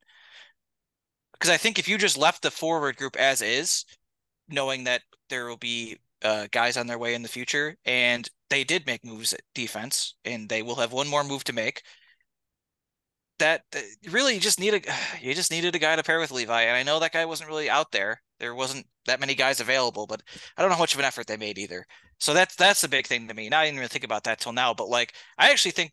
Because 1.33 1.49
I 1.49 1.57
think 1.57 1.79
if 1.79 1.89
you 1.89 1.97
just 1.97 2.19
left 2.19 2.43
the 2.43 2.51
forward 2.51 2.97
group 2.97 3.17
as 3.17 3.41
is, 3.41 3.87
knowing 4.51 4.85
that 4.85 5.01
there 5.31 5.47
will 5.47 5.57
be 5.57 5.97
uh, 6.23 6.47
guys 6.53 6.77
on 6.77 6.87
their 6.87 6.99
way 6.99 7.15
in 7.15 7.23
the 7.23 7.29
future, 7.29 7.79
and 7.87 8.29
they 8.51 8.65
did 8.65 8.87
make 8.87 9.03
moves 9.03 9.33
at 9.33 9.41
defense, 9.55 10.15
and 10.27 10.47
they 10.47 10.61
will 10.61 10.77
have 10.77 10.93
one 10.93 11.09
more 11.09 11.25
move 11.25 11.45
to 11.45 11.55
make. 11.55 11.81
That 13.41 13.63
really 14.11 14.35
you 14.35 14.41
just 14.41 14.61
need 14.61 14.75
a 14.75 14.81
you 15.21 15.35
just 15.35 15.51
needed 15.51 15.75
a 15.75 15.79
guy 15.79 15.97
to 15.97 16.03
pair 16.03 16.21
with 16.21 16.31
Levi, 16.31 16.63
and 16.63 16.77
I 16.77 16.83
know 16.83 17.01
that 17.01 17.13
guy 17.13 17.25
wasn't 17.25 17.51
really 17.51 17.71
out 17.71 17.93
there. 17.93 18.21
There 18.41 18.55
wasn't 18.55 18.87
that 19.07 19.21
many 19.21 19.35
guys 19.35 19.61
available, 19.61 20.07
but 20.07 20.23
I 20.57 20.63
don't 20.63 20.71
know 20.71 20.77
how 20.77 20.83
much 20.83 20.95
of 20.95 21.01
an 21.01 21.07
effort 21.07 21.27
they 21.27 21.37
made 21.37 21.59
either. 21.59 21.85
So 22.19 22.35
that's 22.35 22.57
that's 22.57 22.81
the 22.81 22.89
big 22.89 23.07
thing 23.07 23.29
to 23.29 23.35
me. 23.35 23.49
Not 23.49 23.61
I 23.61 23.65
didn't 23.67 23.79
even 23.79 23.89
think 23.89 24.05
about 24.05 24.25
that 24.25 24.41
till 24.41 24.53
now, 24.53 24.75
but 24.75 24.89
like 24.89 25.15
I 25.39 25.51
actually 25.51 25.73
think, 25.73 25.93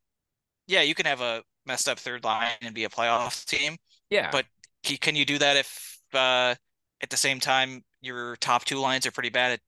yeah, 0.68 0.82
you 0.82 0.96
can 0.96 1.06
have 1.06 1.22
a 1.22 1.44
messed 1.66 1.88
up 1.88 2.00
third 2.00 2.24
line 2.24 2.50
and 2.62 2.74
be 2.74 2.86
a 2.86 2.89
playoff 2.89 3.46
team. 3.46 3.78
Yeah. 4.10 4.30
But 4.32 4.46
can 4.84 5.16
you 5.16 5.26
do 5.26 5.38
that 5.38 5.58
if 5.58 6.00
uh, 6.14 6.56
at 7.02 7.10
the 7.10 7.18
same 7.18 7.39
time, 7.39 7.84
your 8.02 8.36
top 8.38 8.66
two 8.66 8.80
lines 8.80 9.06
are 9.06 9.12
pretty 9.12 9.30
bad 9.30 9.54
at 9.54 9.60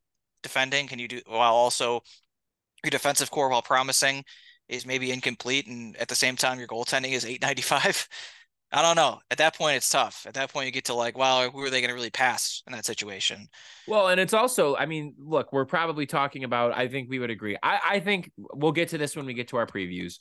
defending. 0.41 0.87
Can 0.87 0.99
you 0.99 1.07
do 1.07 1.21
while 1.27 1.53
also 1.53 2.01
your 2.83 2.91
defensive 2.91 3.31
core, 3.31 3.49
while 3.49 3.61
promising, 3.61 4.23
is 4.69 4.85
maybe 4.85 5.11
incomplete, 5.11 5.67
and 5.67 5.95
at 5.97 6.07
the 6.07 6.15
same 6.15 6.35
time, 6.35 6.59
your 6.59 6.67
goaltending 6.67 7.11
is 7.11 7.25
895. 7.25 8.07
I 8.75 8.81
don't 8.81 8.95
know. 8.95 9.19
At 9.29 9.37
that 9.37 9.55
point, 9.55 9.77
it's 9.77 9.89
tough. 9.89 10.25
At 10.27 10.33
that 10.33 10.51
point, 10.51 10.65
you 10.65 10.71
get 10.71 10.85
to 10.85 10.95
like, 10.95 11.15
wow, 11.15 11.47
who 11.47 11.61
are 11.61 11.69
they 11.69 11.79
going 11.79 11.89
to 11.89 11.95
really 11.95 12.09
pass 12.09 12.63
in 12.65 12.73
that 12.73 12.87
situation? 12.87 13.47
Well, 13.87 14.07
and 14.07 14.19
it's 14.19 14.33
also, 14.33 14.75
I 14.75 14.87
mean, 14.87 15.13
look, 15.19 15.53
we're 15.53 15.65
probably 15.65 16.07
talking 16.07 16.43
about. 16.43 16.75
I 16.75 16.87
think 16.87 17.07
we 17.07 17.19
would 17.19 17.29
agree. 17.29 17.55
I, 17.61 17.79
I 17.87 17.99
think 17.99 18.31
we'll 18.37 18.71
get 18.71 18.89
to 18.89 18.97
this 18.97 19.15
when 19.15 19.27
we 19.27 19.35
get 19.35 19.49
to 19.49 19.57
our 19.57 19.67
previews, 19.67 20.17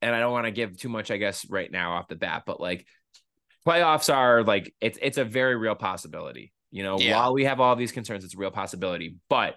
and 0.00 0.14
I 0.14 0.20
don't 0.20 0.32
want 0.32 0.46
to 0.46 0.50
give 0.50 0.78
too 0.78 0.88
much, 0.88 1.10
I 1.10 1.18
guess, 1.18 1.44
right 1.50 1.70
now 1.70 1.92
off 1.92 2.08
the 2.08 2.16
bat, 2.16 2.44
but 2.46 2.58
like 2.58 2.86
playoffs 3.66 4.12
are 4.12 4.42
like 4.42 4.74
it's 4.80 4.98
it's 5.00 5.18
a 5.18 5.24
very 5.24 5.56
real 5.56 5.74
possibility. 5.74 6.52
You 6.70 6.84
know, 6.84 6.98
yeah. 6.98 7.16
while 7.16 7.34
we 7.34 7.44
have 7.44 7.60
all 7.60 7.76
these 7.76 7.92
concerns, 7.92 8.24
it's 8.24 8.34
a 8.34 8.38
real 8.38 8.50
possibility. 8.50 9.16
But 9.28 9.56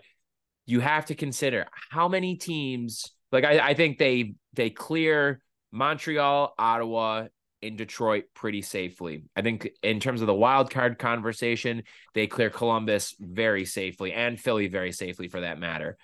you 0.66 0.80
have 0.80 1.06
to 1.06 1.16
consider 1.16 1.68
how 1.92 2.08
many 2.08 2.36
teams. 2.36 3.12
Like 3.34 3.44
I, 3.44 3.70
I 3.70 3.74
think 3.74 3.98
they 3.98 4.36
they 4.54 4.70
clear 4.70 5.42
Montreal, 5.72 6.54
Ottawa, 6.58 7.28
in 7.64 7.76
Detroit 7.76 8.26
pretty 8.36 8.62
safely. 8.62 9.24
I 9.36 9.42
think 9.42 9.70
in 9.82 10.00
terms 10.00 10.22
of 10.22 10.28
the 10.28 10.34
wild 10.34 10.70
card 10.70 11.00
conversation, 11.00 11.84
they 12.14 12.28
clear 12.28 12.50
Columbus 12.50 13.16
very 13.20 13.66
safely 13.66 14.14
and 14.14 14.40
Philly 14.40 14.68
very 14.68 14.92
safely 14.92 15.30
for 15.30 15.42
that 15.42 15.60
matter. 15.60 15.98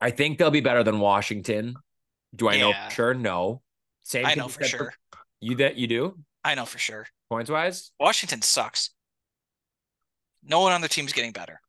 I 0.00 0.10
think 0.10 0.38
they'll 0.38 0.50
be 0.50 0.60
better 0.60 0.82
than 0.82 0.98
Washington. 0.98 1.76
Do 2.34 2.48
I 2.48 2.54
yeah. 2.54 2.60
know 2.60 2.72
for 2.72 2.90
sure? 2.90 3.14
No. 3.14 3.62
Same. 4.02 4.26
I 4.26 4.34
know 4.34 4.48
for 4.48 4.64
sure. 4.64 4.92
For, 5.12 5.18
you 5.40 5.56
that 5.56 5.76
you 5.76 5.86
do? 5.86 6.18
I 6.44 6.54
know 6.54 6.64
for 6.64 6.78
sure. 6.78 7.06
Points 7.28 7.50
wise, 7.50 7.92
Washington 8.00 8.42
sucks. 8.42 8.90
No 10.42 10.60
one 10.60 10.72
on 10.72 10.80
the 10.80 10.88
team's 10.88 11.12
getting 11.12 11.32
better. 11.32 11.60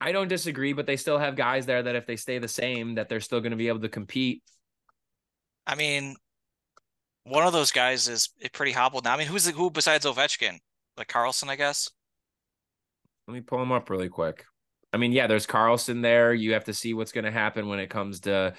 I 0.00 0.12
don't 0.12 0.28
disagree, 0.28 0.72
but 0.72 0.86
they 0.86 0.96
still 0.96 1.18
have 1.18 1.34
guys 1.34 1.66
there 1.66 1.82
that 1.82 1.96
if 1.96 2.06
they 2.06 2.16
stay 2.16 2.38
the 2.38 2.48
same, 2.48 2.94
that 2.94 3.08
they're 3.08 3.20
still 3.20 3.40
going 3.40 3.50
to 3.50 3.56
be 3.56 3.68
able 3.68 3.80
to 3.80 3.88
compete. 3.88 4.42
I 5.66 5.74
mean, 5.74 6.16
one 7.24 7.46
of 7.46 7.52
those 7.52 7.72
guys 7.72 8.08
is 8.08 8.28
pretty 8.52 8.72
hobbled 8.72 9.04
now. 9.04 9.14
I 9.14 9.18
mean, 9.18 9.26
who's 9.26 9.44
the, 9.44 9.52
who 9.52 9.70
besides 9.70 10.06
Ovechkin? 10.06 10.58
Like 10.96 11.08
Carlson, 11.08 11.48
I 11.48 11.56
guess. 11.56 11.90
Let 13.26 13.34
me 13.34 13.40
pull 13.40 13.60
him 13.60 13.72
up 13.72 13.90
really 13.90 14.08
quick. 14.08 14.44
I 14.92 14.96
mean, 14.96 15.12
yeah, 15.12 15.26
there's 15.26 15.46
Carlson 15.46 16.00
there. 16.00 16.32
You 16.32 16.54
have 16.54 16.64
to 16.64 16.74
see 16.74 16.94
what's 16.94 17.12
going 17.12 17.24
to 17.24 17.30
happen 17.30 17.68
when 17.68 17.78
it 17.78 17.90
comes 17.90 18.20
to, 18.20 18.54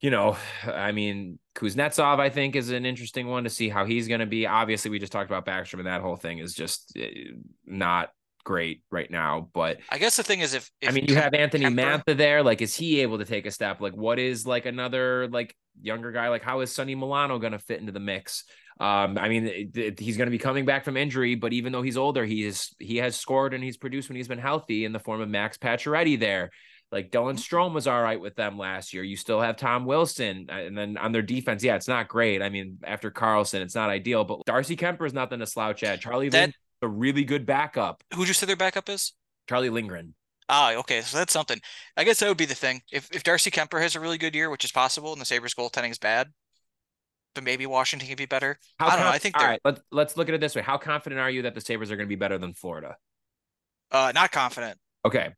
you 0.00 0.10
know, 0.10 0.36
I 0.64 0.92
mean, 0.92 1.38
Kuznetsov, 1.54 2.18
I 2.18 2.30
think, 2.30 2.56
is 2.56 2.70
an 2.70 2.86
interesting 2.86 3.26
one 3.26 3.44
to 3.44 3.50
see 3.50 3.68
how 3.68 3.84
he's 3.84 4.08
going 4.08 4.20
to 4.20 4.26
be. 4.26 4.46
Obviously, 4.46 4.90
we 4.90 4.98
just 4.98 5.12
talked 5.12 5.30
about 5.30 5.44
Backstrom, 5.44 5.80
and 5.80 5.86
that 5.86 6.00
whole 6.00 6.16
thing 6.16 6.38
is 6.38 6.54
just 6.54 6.92
eh, 6.96 7.32
not 7.66 8.08
great 8.44 8.82
right 8.90 9.10
now. 9.10 9.48
But 9.52 9.78
I 9.90 9.98
guess 9.98 10.16
the 10.16 10.22
thing 10.22 10.40
is, 10.40 10.54
if, 10.54 10.70
if 10.80 10.90
I 10.90 10.92
mean, 10.92 11.06
you 11.08 11.16
have 11.16 11.34
Anthony 11.34 11.64
Kuemper, 11.64 12.04
Mantha 12.04 12.16
there, 12.16 12.42
like, 12.42 12.62
is 12.62 12.74
he 12.74 13.00
able 13.00 13.18
to 13.18 13.24
take 13.24 13.46
a 13.46 13.50
step? 13.50 13.80
Like, 13.80 13.96
what 13.96 14.18
is 14.18 14.46
like 14.46 14.66
another 14.66 15.28
like 15.28 15.56
younger 15.80 16.12
guy? 16.12 16.28
Like, 16.28 16.42
how 16.42 16.60
is 16.60 16.72
Sonny 16.72 16.94
Milano 16.94 17.38
going 17.38 17.52
to 17.52 17.58
fit 17.58 17.80
into 17.80 17.92
the 17.92 18.00
mix? 18.00 18.44
Um, 18.80 19.18
I 19.18 19.28
mean, 19.28 19.46
it, 19.46 19.76
it, 19.76 20.00
he's 20.00 20.16
going 20.16 20.26
to 20.26 20.32
be 20.32 20.38
coming 20.38 20.64
back 20.64 20.84
from 20.84 20.96
injury, 20.96 21.36
but 21.36 21.52
even 21.52 21.72
though 21.72 21.82
he's 21.82 21.96
older, 21.96 22.24
he 22.24 22.44
is 22.44 22.74
he 22.78 22.96
has 22.96 23.16
scored 23.16 23.54
and 23.54 23.62
he's 23.62 23.76
produced 23.76 24.08
when 24.08 24.16
he's 24.16 24.28
been 24.28 24.38
healthy 24.38 24.84
in 24.84 24.92
the 24.92 24.98
form 24.98 25.20
of 25.20 25.28
Max 25.28 25.56
Pacioretty 25.56 26.18
there. 26.18 26.50
Like 26.90 27.10
Dylan 27.10 27.34
Strome 27.34 27.72
was 27.72 27.86
all 27.86 28.00
right 28.00 28.20
with 28.20 28.36
them 28.36 28.58
last 28.58 28.92
year. 28.92 29.02
You 29.02 29.16
still 29.16 29.40
have 29.40 29.56
Tom 29.56 29.84
Wilson, 29.84 30.46
uh, 30.48 30.54
and 30.54 30.76
then 30.76 30.96
on 30.96 31.12
their 31.12 31.22
defense, 31.22 31.64
yeah, 31.64 31.74
it's 31.74 31.88
not 31.88 32.08
great. 32.08 32.42
I 32.42 32.50
mean, 32.50 32.78
after 32.84 33.10
Carlson, 33.10 33.62
it's 33.62 33.74
not 33.74 33.90
ideal, 33.90 34.24
but 34.24 34.44
Darcy 34.44 34.76
Kuemper 34.76 35.06
is 35.06 35.12
nothing 35.12 35.40
to 35.40 35.46
slouch 35.46 35.82
at. 35.82 36.00
Charlie 36.00 36.28
that, 36.28 36.52
a 36.84 36.88
really 36.88 37.24
good 37.24 37.46
backup. 37.46 38.04
Who'd 38.14 38.28
you 38.28 38.34
say 38.34 38.46
their 38.46 38.54
backup 38.54 38.88
is? 38.88 39.12
Charlie 39.48 39.70
Lindgren. 39.70 40.14
Ah, 40.48 40.74
okay. 40.74 41.00
So 41.00 41.18
that's 41.18 41.32
something. 41.32 41.60
I 41.96 42.04
guess 42.04 42.20
that 42.20 42.28
would 42.28 42.36
be 42.36 42.44
the 42.44 42.54
thing. 42.54 42.82
If 42.92 43.10
if 43.12 43.22
Darcy 43.24 43.50
Kuemper 43.50 43.80
has 43.80 43.96
a 43.96 44.00
really 44.00 44.18
good 44.18 44.34
year, 44.34 44.50
which 44.50 44.64
is 44.64 44.72
possible, 44.72 45.12
and 45.12 45.20
the 45.20 45.24
Sabres 45.24 45.54
goaltending 45.54 45.90
is 45.90 45.98
bad, 45.98 46.28
but 47.34 47.44
maybe 47.44 47.66
Washington 47.66 48.06
can 48.06 48.16
be 48.16 48.26
better. 48.26 48.58
How 48.78 48.86
I 48.86 48.90
don't 48.90 48.98
conf- 48.98 49.06
know. 49.06 49.14
I 49.14 49.18
think 49.18 49.38
all 49.38 49.46
right. 49.46 49.60
Let's 49.64 49.80
let's 49.90 50.16
look 50.16 50.28
at 50.28 50.34
it 50.34 50.40
this 50.40 50.54
way. 50.54 50.62
How 50.62 50.78
confident 50.78 51.20
are 51.20 51.30
you 51.30 51.42
that 51.42 51.54
the 51.54 51.60
Sabres 51.60 51.90
are 51.90 51.96
going 51.96 52.06
to 52.06 52.14
be 52.14 52.16
better 52.16 52.38
than 52.38 52.54
Florida? 52.54 52.96
Uh, 53.90 54.12
not 54.14 54.30
confident. 54.32 54.78
Okay. 55.04 55.32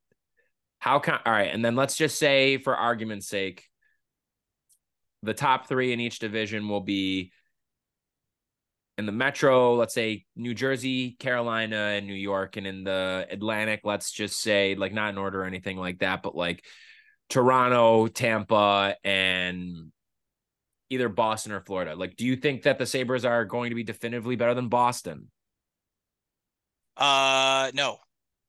How 0.79 0.99
can 0.99 1.19
all 1.25 1.33
right, 1.33 1.53
and 1.53 1.65
then 1.65 1.75
let's 1.75 1.97
just 1.97 2.19
say, 2.19 2.59
for 2.59 2.77
argument's 2.77 3.29
sake, 3.29 3.65
the 5.23 5.35
top 5.35 5.69
three 5.69 5.93
in 5.93 6.01
each 6.01 6.19
division 6.19 6.69
will 6.69 6.83
be 6.83 7.33
in 8.99 9.07
the 9.07 9.13
metro, 9.13 9.75
let's 9.75 9.95
say 9.95 10.25
New 10.37 10.55
Jersey, 10.55 11.17
Carolina, 11.19 11.77
and 11.77 12.07
New 12.07 12.15
York, 12.15 12.57
and 12.57 12.67
in 12.67 12.85
the 12.85 13.27
Atlantic, 13.31 13.81
let's 13.85 14.11
just 14.11 14.41
say 14.41 14.75
like 14.75 14.93
not 14.93 15.11
in 15.11 15.19
order 15.19 15.43
or 15.43 15.45
anything 15.45 15.77
like 15.77 15.99
that, 15.99 16.23
but 16.23 16.35
like 16.35 16.65
Toronto, 17.29 18.07
Tampa, 18.07 18.97
and 19.05 19.93
either 20.89 21.09
Boston 21.09 21.53
or 21.53 21.61
Florida. 21.61 21.95
Like, 21.95 22.17
do 22.17 22.25
you 22.25 22.37
think 22.37 22.63
that 22.63 22.79
the 22.79 22.87
Sabres 22.87 23.25
are 23.25 23.45
going 23.45 23.71
to 23.71 23.77
be 23.77 23.83
definitively 23.83 24.37
better 24.37 24.55
than 24.55 24.69
Boston? 24.69 25.31
Uh, 26.97 27.71
no. 27.75 27.99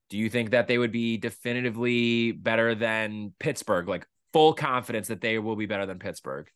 Do 0.10 0.18
you 0.18 0.30
think 0.30 0.52
that 0.52 0.68
they 0.68 0.78
would 0.78 0.94
be 0.94 1.18
definitively 1.18 2.32
better 2.32 2.76
than 2.76 3.34
Pittsburgh? 3.40 3.90
Like, 3.90 4.08
full 4.32 4.54
confidence 4.54 5.10
that 5.10 5.20
they 5.20 5.40
will 5.40 5.58
be 5.58 5.66
better 5.66 5.86
than 5.86 6.00
Pittsburgh? 6.00 6.48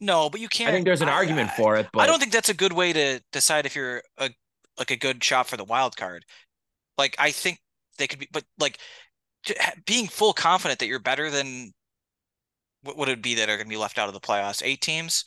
No, 0.00 0.28
but 0.28 0.40
you 0.40 0.48
can't. 0.48 0.68
I 0.68 0.72
think 0.72 0.84
there's 0.84 1.02
an 1.02 1.08
I, 1.08 1.12
argument 1.12 1.50
I, 1.50 1.56
for 1.56 1.76
it, 1.76 1.88
but 1.92 2.00
I 2.00 2.06
don't 2.06 2.18
think 2.18 2.32
that's 2.32 2.48
a 2.48 2.54
good 2.54 2.72
way 2.72 2.92
to 2.92 3.20
decide 3.32 3.66
if 3.66 3.74
you're 3.74 4.02
a 4.18 4.30
like 4.78 4.90
a 4.90 4.96
good 4.96 5.22
shot 5.24 5.46
for 5.46 5.56
the 5.56 5.64
wild 5.64 5.96
card. 5.96 6.24
Like 6.98 7.16
I 7.18 7.30
think 7.30 7.58
they 7.98 8.06
could 8.06 8.18
be, 8.18 8.28
but 8.32 8.44
like 8.58 8.78
being 9.86 10.06
full 10.06 10.32
confident 10.32 10.80
that 10.80 10.86
you're 10.86 10.98
better 10.98 11.30
than 11.30 11.72
what 12.82 12.96
would 12.96 13.08
it 13.08 13.22
be 13.22 13.34
that 13.36 13.48
are 13.48 13.56
going 13.56 13.66
to 13.66 13.70
be 13.70 13.76
left 13.76 13.98
out 13.98 14.08
of 14.08 14.14
the 14.14 14.20
playoffs? 14.20 14.62
Eight 14.64 14.80
teams. 14.80 15.24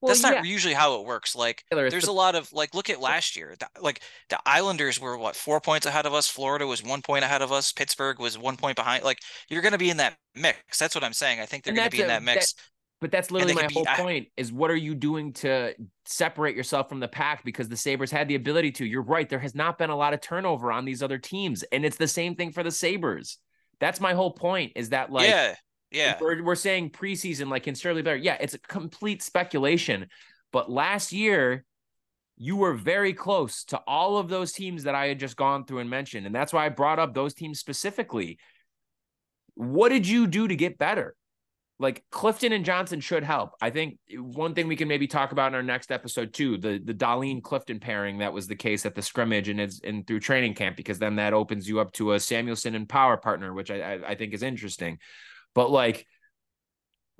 Well, 0.00 0.10
That's 0.10 0.22
not 0.22 0.34
yeah. 0.34 0.42
usually 0.44 0.74
how 0.74 1.00
it 1.00 1.06
works. 1.06 1.34
Like, 1.34 1.64
there's 1.72 2.06
a 2.06 2.12
lot 2.12 2.36
of 2.36 2.52
like, 2.52 2.72
look 2.72 2.88
at 2.88 3.00
last 3.00 3.34
year. 3.34 3.56
Like, 3.80 4.00
the 4.28 4.38
Islanders 4.46 5.00
were 5.00 5.18
what 5.18 5.34
four 5.34 5.60
points 5.60 5.86
ahead 5.86 6.06
of 6.06 6.14
us. 6.14 6.28
Florida 6.28 6.68
was 6.68 6.84
one 6.84 7.02
point 7.02 7.24
ahead 7.24 7.42
of 7.42 7.50
us. 7.50 7.72
Pittsburgh 7.72 8.20
was 8.20 8.38
one 8.38 8.56
point 8.56 8.76
behind. 8.76 9.02
Like, 9.02 9.18
you're 9.48 9.62
going 9.62 9.72
to 9.72 9.78
be 9.78 9.90
in 9.90 9.96
that 9.96 10.16
mix. 10.36 10.78
That's 10.78 10.94
what 10.94 11.02
I'm 11.02 11.12
saying. 11.12 11.40
I 11.40 11.46
think 11.46 11.64
they're 11.64 11.74
going 11.74 11.90
to 11.90 11.96
be 11.96 12.02
in 12.02 12.08
that 12.08 12.22
mix. 12.22 12.52
That, 12.52 12.62
but 13.00 13.12
that's 13.12 13.30
literally 13.30 13.54
my 13.54 13.68
whole 13.72 13.86
point 13.86 14.28
is 14.36 14.52
what 14.52 14.70
are 14.70 14.76
you 14.76 14.94
doing 14.94 15.32
to 15.34 15.74
separate 16.04 16.56
yourself 16.56 16.88
from 16.88 16.98
the 16.98 17.08
pack 17.08 17.44
because 17.44 17.68
the 17.68 17.76
Sabres 17.76 18.10
had 18.10 18.26
the 18.26 18.34
ability 18.34 18.72
to. 18.72 18.84
You're 18.84 19.02
right. 19.02 19.28
There 19.28 19.38
has 19.38 19.54
not 19.54 19.78
been 19.78 19.90
a 19.90 19.96
lot 19.96 20.14
of 20.14 20.20
turnover 20.20 20.72
on 20.72 20.84
these 20.84 21.02
other 21.02 21.18
teams. 21.18 21.62
And 21.70 21.84
it's 21.84 21.96
the 21.96 22.08
same 22.08 22.34
thing 22.34 22.50
for 22.50 22.64
the 22.64 22.72
Sabres. 22.72 23.38
That's 23.78 24.00
my 24.00 24.14
whole 24.14 24.32
point 24.32 24.72
is 24.74 24.88
that 24.88 25.12
like 25.12 25.28
yeah, 25.28 25.54
yeah. 25.92 26.18
We're, 26.20 26.42
we're 26.42 26.56
saying 26.56 26.90
preseason 26.90 27.48
like 27.48 27.62
can 27.62 27.76
Sterling 27.76 28.02
better. 28.02 28.16
Yeah, 28.16 28.36
it's 28.40 28.54
a 28.54 28.58
complete 28.58 29.22
speculation. 29.22 30.08
But 30.52 30.68
last 30.68 31.12
year, 31.12 31.64
you 32.36 32.56
were 32.56 32.74
very 32.74 33.12
close 33.12 33.64
to 33.64 33.78
all 33.86 34.18
of 34.18 34.28
those 34.28 34.52
teams 34.52 34.84
that 34.84 34.94
I 34.96 35.06
had 35.06 35.20
just 35.20 35.36
gone 35.36 35.64
through 35.64 35.78
and 35.78 35.90
mentioned. 35.90 36.26
And 36.26 36.34
that's 36.34 36.52
why 36.52 36.66
I 36.66 36.68
brought 36.68 36.98
up 36.98 37.14
those 37.14 37.34
teams 37.34 37.60
specifically. 37.60 38.38
What 39.54 39.90
did 39.90 40.06
you 40.06 40.26
do 40.26 40.48
to 40.48 40.56
get 40.56 40.78
better? 40.78 41.14
Like 41.80 42.02
Clifton 42.10 42.52
and 42.52 42.64
Johnson 42.64 43.00
should 43.00 43.22
help. 43.22 43.52
I 43.60 43.70
think 43.70 43.98
one 44.16 44.54
thing 44.54 44.66
we 44.66 44.74
can 44.74 44.88
maybe 44.88 45.06
talk 45.06 45.30
about 45.30 45.52
in 45.52 45.54
our 45.54 45.62
next 45.62 45.92
episode 45.92 46.32
too, 46.32 46.58
the 46.58 46.80
the 46.82 46.94
Dahlin 46.94 47.40
Clifton 47.42 47.78
pairing 47.78 48.18
that 48.18 48.32
was 48.32 48.48
the 48.48 48.56
case 48.56 48.84
at 48.84 48.96
the 48.96 49.02
scrimmage 49.02 49.48
and 49.48 49.60
is 49.60 49.80
and 49.84 50.06
through 50.06 50.20
training 50.20 50.54
camp 50.54 50.76
because 50.76 50.98
then 50.98 51.16
that 51.16 51.34
opens 51.34 51.68
you 51.68 51.78
up 51.78 51.92
to 51.92 52.14
a 52.14 52.20
Samuelsson 52.20 52.74
and 52.74 52.88
power 52.88 53.16
partner, 53.16 53.54
which 53.54 53.70
I, 53.70 53.94
I, 53.94 54.08
I 54.08 54.14
think 54.16 54.34
is 54.34 54.42
interesting. 54.42 54.98
But 55.54 55.70
like 55.70 56.06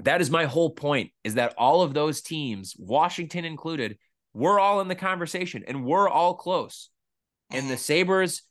that 0.00 0.20
is 0.20 0.30
my 0.30 0.46
whole 0.46 0.70
point 0.70 1.12
is 1.22 1.34
that 1.34 1.54
all 1.56 1.82
of 1.82 1.94
those 1.94 2.20
teams, 2.20 2.74
Washington 2.78 3.44
included, 3.44 3.98
we're 4.34 4.58
all 4.58 4.80
in 4.80 4.88
the 4.88 4.94
conversation 4.94 5.64
and 5.66 5.84
we're 5.84 6.08
all 6.08 6.34
close. 6.34 6.90
And 7.50 7.70
the. 7.70 7.76
Sabres 7.88 8.42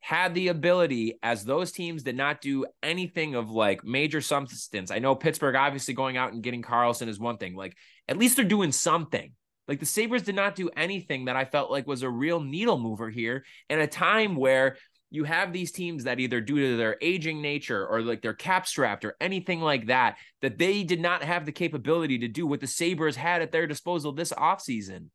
had 0.00 0.34
the 0.34 0.48
ability 0.48 1.18
as 1.22 1.44
those 1.44 1.72
teams 1.72 2.02
did 2.02 2.16
not 2.16 2.40
do 2.40 2.66
anything 2.82 3.34
of 3.34 3.50
like 3.50 3.84
major 3.84 4.20
substance. 4.20 4.90
I 4.90 4.98
know 4.98 5.14
Pittsburgh 5.14 5.54
obviously 5.54 5.94
going 5.94 6.16
out 6.16 6.32
and 6.32 6.42
getting 6.42 6.62
Karlsson 6.62 7.08
is 7.08 7.20
one 7.20 7.36
thing. 7.36 7.54
Like 7.54 7.76
at 8.08 8.16
least 8.16 8.36
they're 8.36 8.44
doing 8.44 8.72
something. 8.72 9.32
Like 9.68 9.78
the 9.78 9.86
Sabres 9.86 10.22
did 10.22 10.34
not 10.34 10.56
do 10.56 10.70
anything 10.76 11.26
that 11.26 11.36
I 11.36 11.44
felt 11.44 11.70
like 11.70 11.86
was 11.86 12.02
a 12.02 12.10
real 12.10 12.40
needle 12.40 12.78
mover 12.78 13.08
here 13.08 13.44
in 13.68 13.78
a 13.78 13.86
time 13.86 14.34
where 14.34 14.76
you 15.10 15.24
have 15.24 15.52
these 15.52 15.72
teams 15.72 16.04
that 16.04 16.20
either 16.20 16.40
due 16.40 16.58
to 16.58 16.76
their 16.76 16.96
aging 17.00 17.42
nature 17.42 17.86
or 17.86 18.00
like 18.00 18.22
they're 18.22 18.32
cap 18.32 18.66
strapped 18.66 19.04
or 19.04 19.16
anything 19.20 19.60
like 19.60 19.86
that, 19.86 20.16
that 20.40 20.58
they 20.58 20.82
did 20.82 21.00
not 21.00 21.22
have 21.22 21.44
the 21.44 21.52
capability 21.52 22.18
to 22.20 22.28
do 22.28 22.46
what 22.46 22.60
the 22.60 22.66
Sabres 22.66 23.16
had 23.16 23.42
at 23.42 23.52
their 23.52 23.66
disposal 23.66 24.12
this 24.12 24.32
offseason. 24.32 25.08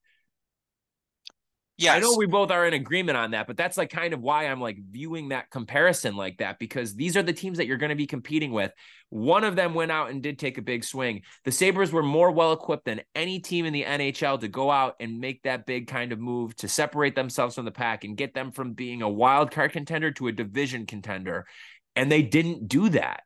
Yes. 1.77 1.97
I 1.97 1.99
know 1.99 2.15
we 2.15 2.25
both 2.25 2.51
are 2.51 2.65
in 2.65 2.73
agreement 2.73 3.17
on 3.17 3.31
that, 3.31 3.47
but 3.47 3.57
that's 3.57 3.75
like 3.75 3.89
kind 3.89 4.13
of 4.13 4.21
why 4.21 4.47
I'm 4.47 4.61
like 4.61 4.77
viewing 4.89 5.29
that 5.29 5.49
comparison 5.49 6.15
like 6.15 6.37
that 6.37 6.57
because 6.57 6.95
these 6.95 7.17
are 7.17 7.23
the 7.23 7.33
teams 7.33 7.57
that 7.57 7.67
you're 7.67 7.77
going 7.77 7.89
to 7.89 7.95
be 7.95 8.07
competing 8.07 8.51
with. 8.51 8.71
One 9.09 9.43
of 9.43 9.57
them 9.57 9.73
went 9.73 9.91
out 9.91 10.09
and 10.09 10.23
did 10.23 10.39
take 10.39 10.57
a 10.57 10.61
big 10.61 10.85
swing. 10.85 11.23
The 11.43 11.51
Sabres 11.51 11.91
were 11.91 12.03
more 12.03 12.31
well 12.31 12.53
equipped 12.53 12.85
than 12.85 13.01
any 13.13 13.39
team 13.39 13.65
in 13.65 13.73
the 13.73 13.83
NHL 13.83 14.39
to 14.39 14.47
go 14.47 14.71
out 14.71 14.95
and 15.01 15.19
make 15.19 15.43
that 15.43 15.65
big 15.65 15.87
kind 15.87 16.13
of 16.13 16.19
move 16.19 16.55
to 16.57 16.69
separate 16.69 17.13
themselves 17.13 17.55
from 17.55 17.65
the 17.65 17.71
pack 17.71 18.05
and 18.05 18.15
get 18.15 18.33
them 18.33 18.53
from 18.53 18.71
being 18.71 19.01
a 19.01 19.09
wild 19.09 19.51
card 19.51 19.73
contender 19.73 20.11
to 20.11 20.27
a 20.27 20.31
division 20.31 20.85
contender. 20.85 21.45
And 21.97 22.09
they 22.09 22.21
didn't 22.21 22.69
do 22.69 22.87
that. 22.89 23.23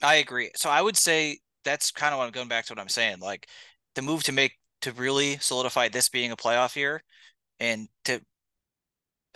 I 0.00 0.16
agree. 0.16 0.50
So 0.54 0.70
I 0.70 0.80
would 0.80 0.96
say 0.96 1.38
that's 1.64 1.90
kind 1.90 2.14
of 2.14 2.18
what 2.18 2.26
I'm 2.26 2.32
going 2.32 2.48
back 2.48 2.66
to 2.66 2.72
what 2.72 2.80
I'm 2.80 2.88
saying. 2.88 3.18
Like 3.18 3.48
the 3.96 4.02
move 4.02 4.22
to 4.24 4.32
make 4.32 4.52
to 4.82 4.92
really 4.92 5.38
solidify 5.38 5.88
this 5.88 6.08
being 6.08 6.30
a 6.30 6.36
playoff 6.36 6.76
year 6.76 7.02
and 7.60 7.88
to 8.06 8.20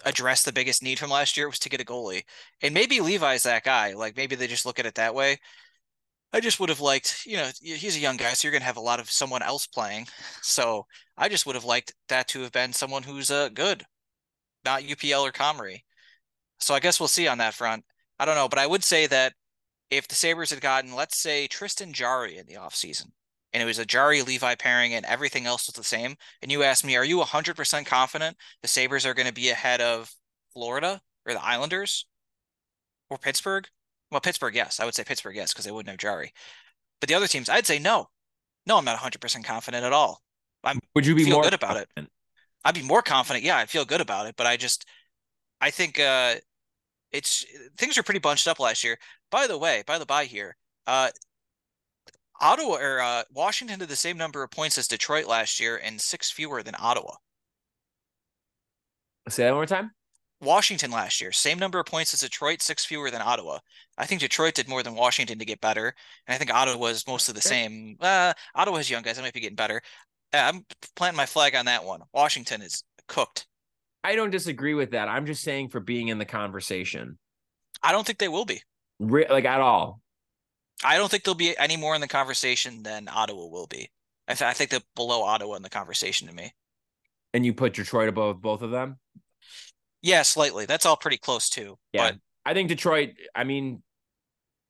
address 0.04 0.42
the 0.42 0.52
biggest 0.52 0.82
need 0.82 0.98
from 0.98 1.10
last 1.10 1.36
year 1.36 1.46
was 1.46 1.58
to 1.60 1.68
get 1.68 1.80
a 1.80 1.84
goalie. 1.84 2.24
And 2.62 2.74
maybe 2.74 3.00
Levi's 3.00 3.44
that 3.44 3.64
guy. 3.64 3.92
Like 3.92 4.16
maybe 4.16 4.34
they 4.34 4.46
just 4.46 4.66
look 4.66 4.78
at 4.78 4.86
it 4.86 4.96
that 4.96 5.14
way. 5.14 5.38
I 6.32 6.40
just 6.40 6.58
would 6.58 6.68
have 6.68 6.80
liked, 6.80 7.24
you 7.26 7.36
know, 7.36 7.48
he's 7.60 7.96
a 7.96 8.00
young 8.00 8.16
guy, 8.16 8.32
so 8.32 8.48
you're 8.48 8.52
gonna 8.52 8.64
have 8.64 8.76
a 8.76 8.80
lot 8.80 8.98
of 8.98 9.10
someone 9.10 9.42
else 9.42 9.66
playing. 9.68 10.08
So 10.42 10.86
I 11.16 11.28
just 11.28 11.46
would 11.46 11.54
have 11.54 11.64
liked 11.64 11.94
that 12.08 12.26
to 12.28 12.40
have 12.42 12.50
been 12.50 12.72
someone 12.72 13.04
who's 13.04 13.30
uh 13.30 13.50
good, 13.50 13.84
not 14.64 14.82
UPL 14.82 15.22
or 15.22 15.32
Comrie. 15.32 15.82
So 16.58 16.74
I 16.74 16.80
guess 16.80 16.98
we'll 16.98 17.08
see 17.08 17.28
on 17.28 17.38
that 17.38 17.54
front. 17.54 17.84
I 18.18 18.24
don't 18.24 18.36
know, 18.36 18.48
but 18.48 18.58
I 18.58 18.66
would 18.66 18.82
say 18.84 19.06
that 19.06 19.34
if 19.90 20.08
the 20.08 20.14
Sabres 20.14 20.50
had 20.50 20.60
gotten, 20.60 20.94
let's 20.94 21.18
say, 21.18 21.46
Tristan 21.46 21.92
Jarry 21.92 22.38
in 22.38 22.46
the 22.46 22.54
offseason, 22.54 23.12
and 23.54 23.62
it 23.62 23.66
was 23.66 23.78
a 23.78 23.86
Jarry 23.86 24.22
Levi 24.22 24.56
pairing 24.56 24.94
and 24.94 25.06
everything 25.06 25.46
else 25.46 25.68
was 25.68 25.76
the 25.76 25.84
same. 25.84 26.16
And 26.42 26.52
you 26.52 26.64
asked 26.64 26.84
me, 26.84 26.96
are 26.96 27.04
you 27.06 27.22
100% 27.22 27.86
confident 27.86 28.36
the 28.62 28.68
Sabres 28.68 29.06
are 29.06 29.14
going 29.14 29.28
to 29.28 29.34
be 29.34 29.50
ahead 29.50 29.80
of 29.80 30.12
Florida 30.52 31.00
or 31.26 31.34
the 31.34 31.44
Islanders 31.44 32.06
or 33.10 33.18
Pittsburgh? 33.18 33.68
Well, 34.10 34.20
Pittsburgh, 34.20 34.54
yes. 34.56 34.80
I 34.80 34.84
would 34.84 34.94
say 34.94 35.04
Pittsburgh, 35.04 35.36
yes, 35.36 35.54
because 35.54 35.64
they 35.64 35.72
wouldn't 35.72 35.90
have 35.90 35.98
Jarry. 35.98 36.32
But 37.00 37.08
the 37.08 37.14
other 37.14 37.28
teams, 37.28 37.48
I'd 37.48 37.66
say 37.66 37.78
no. 37.78 38.10
No, 38.66 38.78
I'm 38.78 38.84
not 38.84 38.98
100% 38.98 39.44
confident 39.44 39.84
at 39.84 39.92
all. 39.92 40.22
I'm 40.64 40.80
would 40.94 41.06
you 41.06 41.14
be 41.14 41.28
more 41.30 41.42
good 41.42 41.54
about 41.54 41.76
confident? 41.76 41.90
it? 41.96 42.08
I'd 42.64 42.74
be 42.74 42.82
more 42.82 43.02
confident. 43.02 43.44
Yeah, 43.44 43.58
I 43.58 43.66
feel 43.66 43.84
good 43.84 44.00
about 44.00 44.26
it, 44.26 44.36
but 44.36 44.46
I 44.46 44.56
just 44.56 44.86
I 45.60 45.70
think 45.70 46.00
uh 46.00 46.36
it's 47.12 47.44
things 47.76 47.98
are 47.98 48.02
pretty 48.02 48.20
bunched 48.20 48.48
up 48.48 48.60
last 48.60 48.84
year. 48.84 48.98
By 49.30 49.46
the 49.46 49.58
way, 49.58 49.84
by 49.86 49.98
the 49.98 50.06
by 50.06 50.24
here, 50.24 50.56
uh 50.86 51.10
Ottawa 52.40 52.76
or 52.76 53.00
uh, 53.00 53.22
Washington 53.32 53.78
did 53.78 53.88
the 53.88 53.96
same 53.96 54.16
number 54.16 54.42
of 54.42 54.50
points 54.50 54.78
as 54.78 54.88
Detroit 54.88 55.26
last 55.26 55.60
year 55.60 55.80
and 55.82 56.00
six 56.00 56.30
fewer 56.30 56.62
than 56.62 56.74
Ottawa. 56.78 57.14
Say 59.28 59.44
that 59.44 59.50
one 59.50 59.58
more 59.58 59.66
time. 59.66 59.92
Washington 60.40 60.90
last 60.90 61.20
year, 61.20 61.32
same 61.32 61.58
number 61.58 61.80
of 61.80 61.86
points 61.86 62.12
as 62.12 62.20
Detroit, 62.20 62.60
six 62.60 62.84
fewer 62.84 63.10
than 63.10 63.22
Ottawa. 63.22 63.58
I 63.96 64.04
think 64.04 64.20
Detroit 64.20 64.54
did 64.54 64.68
more 64.68 64.82
than 64.82 64.94
Washington 64.94 65.38
to 65.38 65.44
get 65.44 65.60
better, 65.60 65.94
and 66.26 66.34
I 66.34 66.38
think 66.38 66.52
Ottawa 66.52 66.76
was 66.76 67.06
most 67.06 67.28
of 67.28 67.34
the 67.34 67.40
same. 67.40 67.96
Uh, 68.00 68.34
Ottawa 68.54 68.76
has 68.76 68.90
young 68.90 69.02
guys; 69.02 69.18
I 69.18 69.22
might 69.22 69.32
be 69.32 69.40
getting 69.40 69.56
better. 69.56 69.80
Uh, 70.34 70.38
I'm 70.38 70.66
planting 70.96 71.16
my 71.16 71.26
flag 71.26 71.54
on 71.54 71.64
that 71.66 71.84
one. 71.84 72.00
Washington 72.12 72.60
is 72.60 72.82
cooked. 73.08 73.46
I 74.02 74.16
don't 74.16 74.30
disagree 74.30 74.74
with 74.74 74.90
that. 74.90 75.08
I'm 75.08 75.24
just 75.24 75.42
saying 75.42 75.70
for 75.70 75.80
being 75.80 76.08
in 76.08 76.18
the 76.18 76.26
conversation. 76.26 77.18
I 77.82 77.92
don't 77.92 78.06
think 78.06 78.18
they 78.18 78.28
will 78.28 78.44
be. 78.44 78.60
Re- 78.98 79.26
like 79.30 79.46
at 79.46 79.60
all. 79.60 80.00
I 80.82 80.96
don't 80.96 81.10
think 81.10 81.24
they'll 81.24 81.34
be 81.34 81.56
any 81.56 81.76
more 81.76 81.94
in 81.94 82.00
the 82.00 82.08
conversation 82.08 82.82
than 82.82 83.08
Ottawa 83.08 83.46
will 83.46 83.66
be. 83.66 83.90
I, 84.26 84.34
th- 84.34 84.48
I 84.48 84.52
think 84.52 84.70
they're 84.70 84.80
below 84.96 85.22
Ottawa 85.22 85.54
in 85.54 85.62
the 85.62 85.70
conversation 85.70 86.28
to 86.28 86.34
me. 86.34 86.52
And 87.32 87.44
you 87.44 87.52
put 87.52 87.74
Detroit 87.74 88.08
above 88.08 88.40
both 88.40 88.62
of 88.62 88.70
them? 88.70 88.98
Yeah, 90.02 90.22
slightly. 90.22 90.66
That's 90.66 90.86
all 90.86 90.96
pretty 90.96 91.18
close 91.18 91.48
too. 91.48 91.78
Yeah. 91.92 92.10
But 92.10 92.18
I 92.44 92.54
think 92.54 92.68
Detroit, 92.68 93.10
I 93.34 93.44
mean, 93.44 93.82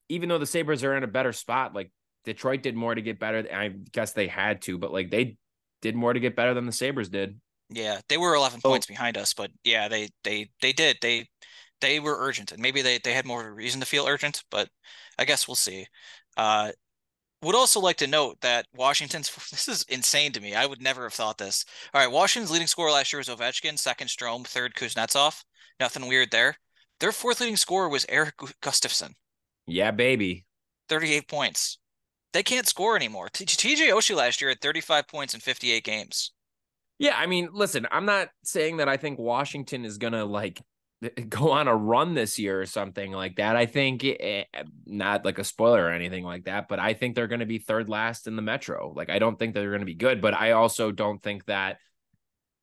even 0.08 0.28
though 0.28 0.38
the 0.38 0.46
Sabres 0.46 0.84
are 0.84 0.96
in 0.96 1.04
a 1.04 1.08
better 1.08 1.32
spot, 1.32 1.74
like 1.74 1.90
Detroit 2.24 2.62
did 2.62 2.74
more 2.74 2.94
to 2.94 3.02
get 3.02 3.18
better. 3.18 3.46
I 3.52 3.68
guess 3.68 4.12
they 4.12 4.28
had 4.28 4.62
to, 4.62 4.78
but 4.78 4.92
like 4.92 5.10
they 5.10 5.36
did 5.82 5.94
more 5.94 6.12
to 6.12 6.20
get 6.20 6.36
better 6.36 6.54
than 6.54 6.66
the 6.66 6.72
Sabres 6.72 7.08
did. 7.08 7.38
Yeah, 7.70 8.00
they 8.08 8.16
were 8.16 8.34
11 8.34 8.60
oh. 8.64 8.68
points 8.68 8.86
behind 8.86 9.16
us, 9.16 9.34
but 9.34 9.50
yeah, 9.64 9.88
they 9.88 10.10
they 10.22 10.50
they 10.60 10.72
did. 10.72 10.98
They 11.00 11.28
they 11.80 12.00
were 12.00 12.16
urgent, 12.18 12.52
and 12.52 12.62
maybe 12.62 12.82
they 12.82 12.98
they 12.98 13.12
had 13.12 13.26
more 13.26 13.40
of 13.40 13.46
a 13.46 13.52
reason 13.52 13.80
to 13.80 13.86
feel 13.86 14.06
urgent, 14.06 14.42
but 14.50 14.68
I 15.18 15.24
guess 15.24 15.48
we'll 15.48 15.54
see. 15.54 15.86
Uh, 16.36 16.72
would 17.42 17.54
also 17.54 17.78
like 17.78 17.96
to 17.98 18.06
note 18.06 18.40
that 18.40 18.66
Washington's 18.74 19.30
this 19.50 19.68
is 19.68 19.84
insane 19.88 20.32
to 20.32 20.40
me. 20.40 20.54
I 20.54 20.66
would 20.66 20.82
never 20.82 21.04
have 21.04 21.14
thought 21.14 21.38
this. 21.38 21.64
All 21.92 22.00
right, 22.00 22.10
Washington's 22.10 22.50
leading 22.50 22.66
scorer 22.66 22.90
last 22.90 23.12
year 23.12 23.18
was 23.18 23.28
Ovechkin, 23.28 23.78
second 23.78 24.08
Strome, 24.08 24.46
third 24.46 24.74
Kuznetsov. 24.74 25.44
Nothing 25.80 26.08
weird 26.08 26.30
there. 26.30 26.56
Their 27.00 27.12
fourth 27.12 27.40
leading 27.40 27.56
scorer 27.56 27.88
was 27.88 28.06
Erik 28.08 28.36
Gustafsson. 28.62 29.14
Yeah, 29.66 29.90
baby. 29.90 30.46
38 30.88 31.28
points. 31.28 31.78
They 32.32 32.42
can't 32.42 32.66
score 32.66 32.96
anymore. 32.96 33.28
TJ 33.28 33.88
Oshie 33.90 34.16
last 34.16 34.40
year 34.40 34.50
had 34.50 34.60
35 34.60 35.08
points 35.08 35.34
in 35.34 35.40
58 35.40 35.84
games. 35.84 36.32
Yeah, 36.98 37.16
I 37.16 37.26
mean, 37.26 37.48
listen, 37.52 37.86
I'm 37.90 38.06
not 38.06 38.28
saying 38.44 38.78
that 38.78 38.88
I 38.88 38.96
think 38.96 39.18
Washington 39.18 39.84
is 39.84 39.98
going 39.98 40.12
to 40.12 40.24
like 40.24 40.60
go 41.28 41.50
on 41.52 41.68
a 41.68 41.76
run 41.76 42.14
this 42.14 42.38
year 42.38 42.60
or 42.60 42.66
something 42.66 43.12
like 43.12 43.36
that. 43.36 43.56
I 43.56 43.66
think 43.66 44.04
eh, 44.04 44.44
not 44.86 45.24
like 45.24 45.38
a 45.38 45.44
spoiler 45.44 45.84
or 45.84 45.90
anything 45.90 46.24
like 46.24 46.44
that, 46.44 46.68
but 46.68 46.78
I 46.78 46.94
think 46.94 47.14
they're 47.14 47.28
going 47.28 47.40
to 47.40 47.46
be 47.46 47.58
third 47.58 47.88
last 47.88 48.26
in 48.26 48.36
the 48.36 48.42
Metro. 48.42 48.92
Like 48.94 49.10
I 49.10 49.18
don't 49.18 49.38
think 49.38 49.54
they're 49.54 49.70
going 49.70 49.80
to 49.80 49.86
be 49.86 49.94
good, 49.94 50.20
but 50.20 50.34
I 50.34 50.52
also 50.52 50.92
don't 50.92 51.22
think 51.22 51.46
that 51.46 51.78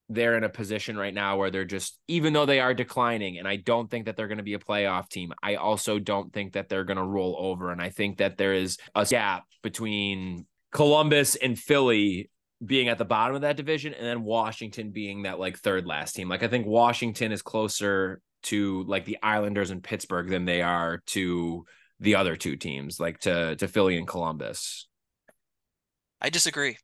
they're 0.09 0.35
in 0.35 0.43
a 0.43 0.49
position 0.49 0.97
right 0.97 1.13
now 1.13 1.37
where 1.37 1.51
they're 1.51 1.63
just 1.63 1.97
even 2.09 2.33
though 2.33 2.45
they 2.45 2.59
are 2.59 2.73
declining 2.73 3.37
and 3.37 3.47
I 3.47 3.55
don't 3.55 3.89
think 3.89 4.05
that 4.05 4.17
they're 4.17 4.27
going 4.27 4.39
to 4.39 4.43
be 4.43 4.55
a 4.55 4.59
playoff 4.59 5.07
team. 5.09 5.31
I 5.41 5.55
also 5.55 5.99
don't 5.99 6.33
think 6.33 6.53
that 6.53 6.67
they're 6.67 6.83
going 6.83 6.97
to 6.97 7.03
roll 7.03 7.35
over 7.39 7.71
and 7.71 7.81
I 7.81 7.89
think 7.89 8.17
that 8.17 8.37
there 8.37 8.53
is 8.53 8.77
a 8.93 9.05
gap 9.05 9.43
between 9.63 10.45
Columbus 10.73 11.35
and 11.35 11.57
Philly 11.57 12.29
being 12.63 12.89
at 12.89 12.97
the 12.97 13.05
bottom 13.05 13.35
of 13.35 13.41
that 13.41 13.57
division 13.57 13.93
and 13.93 14.05
then 14.05 14.23
Washington 14.23 14.91
being 14.91 15.23
that 15.23 15.39
like 15.39 15.57
third 15.57 15.85
last 15.85 16.13
team. 16.13 16.29
Like 16.29 16.43
I 16.43 16.47
think 16.47 16.67
Washington 16.67 17.31
is 17.31 17.41
closer 17.41 18.21
to 18.43 18.83
like 18.83 19.05
the 19.05 19.17
Islanders 19.21 19.71
and 19.71 19.83
Pittsburgh 19.83 20.29
than 20.29 20.45
they 20.45 20.61
are 20.61 21.01
to 21.07 21.65
the 21.99 22.15
other 22.15 22.35
two 22.35 22.55
teams, 22.55 22.99
like 22.99 23.19
to 23.21 23.55
to 23.55 23.67
Philly 23.67 23.97
and 23.97 24.07
Columbus. 24.07 24.87
I 26.21 26.29
disagree. 26.29 26.77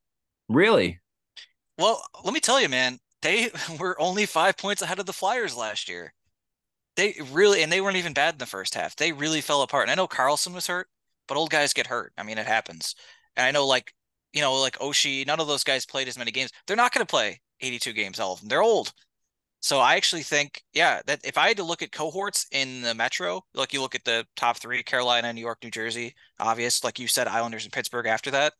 Really? 0.49 0.99
Well, 1.77 2.01
let 2.23 2.33
me 2.33 2.39
tell 2.39 2.59
you, 2.59 2.69
man, 2.69 2.99
they 3.21 3.51
were 3.79 3.99
only 4.01 4.25
five 4.25 4.57
points 4.57 4.81
ahead 4.81 4.99
of 4.99 5.05
the 5.05 5.13
Flyers 5.13 5.55
last 5.55 5.89
year. 5.89 6.13
They 6.95 7.15
really, 7.31 7.61
and 7.61 7.71
they 7.71 7.81
weren't 7.81 7.97
even 7.97 8.13
bad 8.13 8.35
in 8.35 8.39
the 8.39 8.47
first 8.47 8.73
half. 8.73 8.95
They 8.95 9.11
really 9.11 9.41
fell 9.41 9.61
apart. 9.61 9.83
And 9.83 9.91
I 9.91 9.95
know 9.95 10.07
Carlson 10.07 10.53
was 10.53 10.65
hurt, 10.65 10.87
but 11.27 11.37
old 11.37 11.51
guys 11.51 11.73
get 11.73 11.87
hurt. 11.87 12.11
I 12.17 12.23
mean, 12.23 12.39
it 12.39 12.47
happens. 12.47 12.95
And 13.35 13.45
I 13.45 13.51
know, 13.51 13.67
like, 13.67 13.93
you 14.33 14.41
know, 14.41 14.53
like 14.55 14.77
Oshie, 14.79 15.25
none 15.25 15.39
of 15.39 15.47
those 15.47 15.63
guys 15.63 15.85
played 15.85 16.07
as 16.07 16.17
many 16.17 16.31
games. 16.31 16.51
They're 16.65 16.77
not 16.77 16.93
going 16.93 17.05
to 17.05 17.09
play 17.09 17.41
82 17.61 17.93
games, 17.93 18.19
all 18.19 18.33
of 18.33 18.39
them. 18.39 18.49
They're 18.49 18.61
old. 18.61 18.93
So 19.59 19.79
I 19.79 19.95
actually 19.95 20.21
think, 20.21 20.63
yeah, 20.73 21.01
that 21.07 21.19
if 21.25 21.37
I 21.37 21.47
had 21.47 21.57
to 21.57 21.63
look 21.63 21.81
at 21.81 21.91
cohorts 21.91 22.45
in 22.51 22.81
the 22.81 22.93
Metro, 22.93 23.41
like 23.55 23.73
you 23.73 23.81
look 23.81 23.95
at 23.95 24.05
the 24.05 24.25
top 24.35 24.57
three, 24.57 24.83
Carolina, 24.83 25.33
New 25.33 25.41
York, 25.41 25.57
New 25.63 25.71
Jersey, 25.71 26.13
obvious, 26.39 26.83
like 26.83 26.99
you 26.99 27.07
said, 27.07 27.27
Islanders 27.27 27.63
and 27.63 27.73
Pittsburgh 27.73 28.05
after 28.05 28.31
that. 28.31 28.53